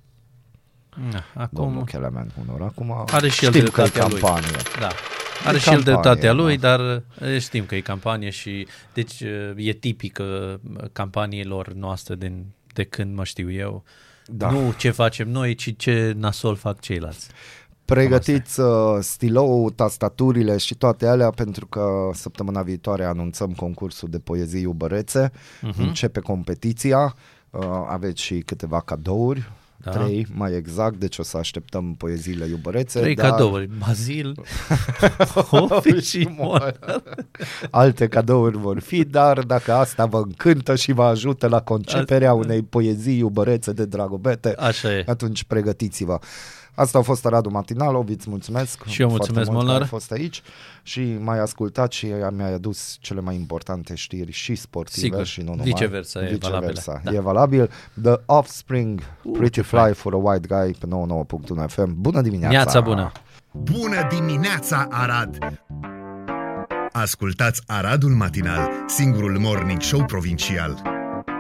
Da, 1.11 1.49
Domnul 1.51 1.73
Acum 1.75 1.85
Kelemen 1.85 2.33
Hunor. 2.37 2.63
Acum 2.63 3.05
are 3.13 3.29
și 3.29 3.45
el 3.45 3.51
știm 3.53 3.65
că 3.69 3.81
e 3.81 3.85
dreptatea 3.85 4.09
lui. 4.09 4.21
campanie. 4.21 4.57
Da. 4.81 4.89
Are 5.45 5.57
E 5.57 5.61
și 5.61 5.69
el 5.69 5.75
campanie, 5.75 6.01
dreptatea 6.01 6.33
lui, 6.33 6.59
da. 6.59 6.77
dar 6.77 7.03
e, 7.31 7.39
știm 7.39 7.65
că 7.65 7.75
e 7.75 7.81
campanie 7.81 8.31
și 8.31 8.67
deci 8.95 9.21
e 9.57 9.73
tipică 9.73 10.61
campaniilor 10.93 11.73
noastre 11.73 12.15
din, 12.15 12.45
de 12.75 12.85
când 12.85 13.15
mă 13.15 13.25
știu 13.25 13.53
eu. 13.53 13.85
Da. 14.27 14.51
Nu 14.51 14.75
ce 14.77 14.91
facem 14.91 15.29
noi, 15.29 15.55
ci 15.55 15.77
ce 15.77 16.15
nasol 16.17 16.57
fac 16.57 16.81
ceilalți. 16.81 17.29
Pregătiți 17.85 18.61
uh, 18.61 18.69
stilou, 19.01 19.71
tastaturile 19.71 20.57
și 20.57 20.75
toate 20.75 21.07
alea 21.07 21.31
pentru 21.31 21.67
că 21.67 22.11
săptămâna 22.13 22.63
viitoare 22.63 23.05
anunțăm 23.05 23.53
concursul 23.53 24.09
de 24.09 24.19
poezii 24.19 24.63
iubărețe. 24.63 25.33
Mhm. 25.61 25.73
Uh-huh. 25.73 25.87
Începe 25.87 26.21
competiția. 26.21 27.15
Uh, 27.51 27.65
aveți 27.89 28.23
și 28.23 28.39
câteva 28.39 28.81
cadouri. 28.81 29.51
Da. 29.87 29.93
Trei, 29.93 30.27
mai 30.35 30.53
exact, 30.55 30.97
deci 30.97 31.19
o 31.19 31.23
să 31.23 31.37
așteptăm 31.37 31.95
poeziile 31.95 32.47
iubărețe. 32.47 33.01
Trei 33.01 33.15
dar 33.15 33.31
cadouri. 33.31 33.69
Bazil, 33.79 34.35
Hofi 35.51 36.01
și 36.01 36.29
Mon. 36.39 36.75
Alte 37.71 38.09
cadouri 38.09 38.57
vor 38.59 38.81
fi, 38.81 39.05
dar 39.05 39.39
dacă 39.39 39.73
asta 39.73 40.07
vă 40.07 40.19
încântă 40.19 40.75
și 40.75 40.93
vă 40.93 41.03
ajută 41.05 41.49
la 41.49 41.61
conceperea 41.61 42.33
unei 42.33 42.63
poezii 42.63 43.19
iubărețe 43.19 43.73
de 43.73 43.85
dragobete, 43.85 44.55
Așa 44.59 44.93
e. 44.93 45.05
atunci 45.07 45.45
pregătiți-vă. 45.45 46.19
Asta 46.77 46.99
a 46.99 47.03
fost 47.03 47.25
Radu 47.25 47.51
Matinal, 47.51 47.95
Oviț, 47.95 48.19
îți 48.19 48.31
mulțumesc. 48.31 48.85
Și 48.85 49.01
eu 49.03 49.09
foarte 49.09 49.33
mulțumesc, 49.33 49.51
mult 49.51 49.61
că 49.61 49.65
Molnar. 49.67 49.83
ai 49.83 49.89
fost 49.89 50.13
aici 50.13 50.43
și 50.83 51.17
m-ai 51.21 51.39
ascultat 51.39 51.93
și 51.93 52.07
mi-ai 52.31 52.53
adus 52.53 52.97
cele 53.01 53.21
mai 53.21 53.35
importante 53.35 53.95
știri 53.95 54.33
și 54.33 54.55
sportive 54.55 55.07
Sigur, 55.07 55.25
și 55.27 55.41
nu 55.41 55.51
numai. 55.51 55.65
viceversa 55.65 56.21
e 56.25 56.33
Viceversa, 56.33 56.93
valabilă, 56.93 57.11
da. 57.11 57.17
E 57.17 57.21
valabil. 57.21 57.71
The 58.03 58.15
Offspring, 58.27 59.01
Pretty 59.33 59.51
ce 59.51 59.63
Fly 59.63 59.79
fain. 59.79 59.93
for 59.93 60.13
a 60.13 60.17
White 60.17 60.47
Guy 60.55 60.77
pe 60.81 60.87
99.1 60.87 61.67
FM. 61.69 61.95
Bună 62.01 62.21
dimineața! 62.21 62.55
Neața 62.57 62.81
bună! 62.81 63.13
Bună 63.53 64.07
dimineața, 64.11 64.87
Arad! 64.91 65.39
Ascultați 66.93 67.63
Aradul 67.67 68.11
Matinal, 68.11 68.71
singurul 68.87 69.39
morning 69.39 69.81
show 69.81 70.05
provincial. 70.05 70.96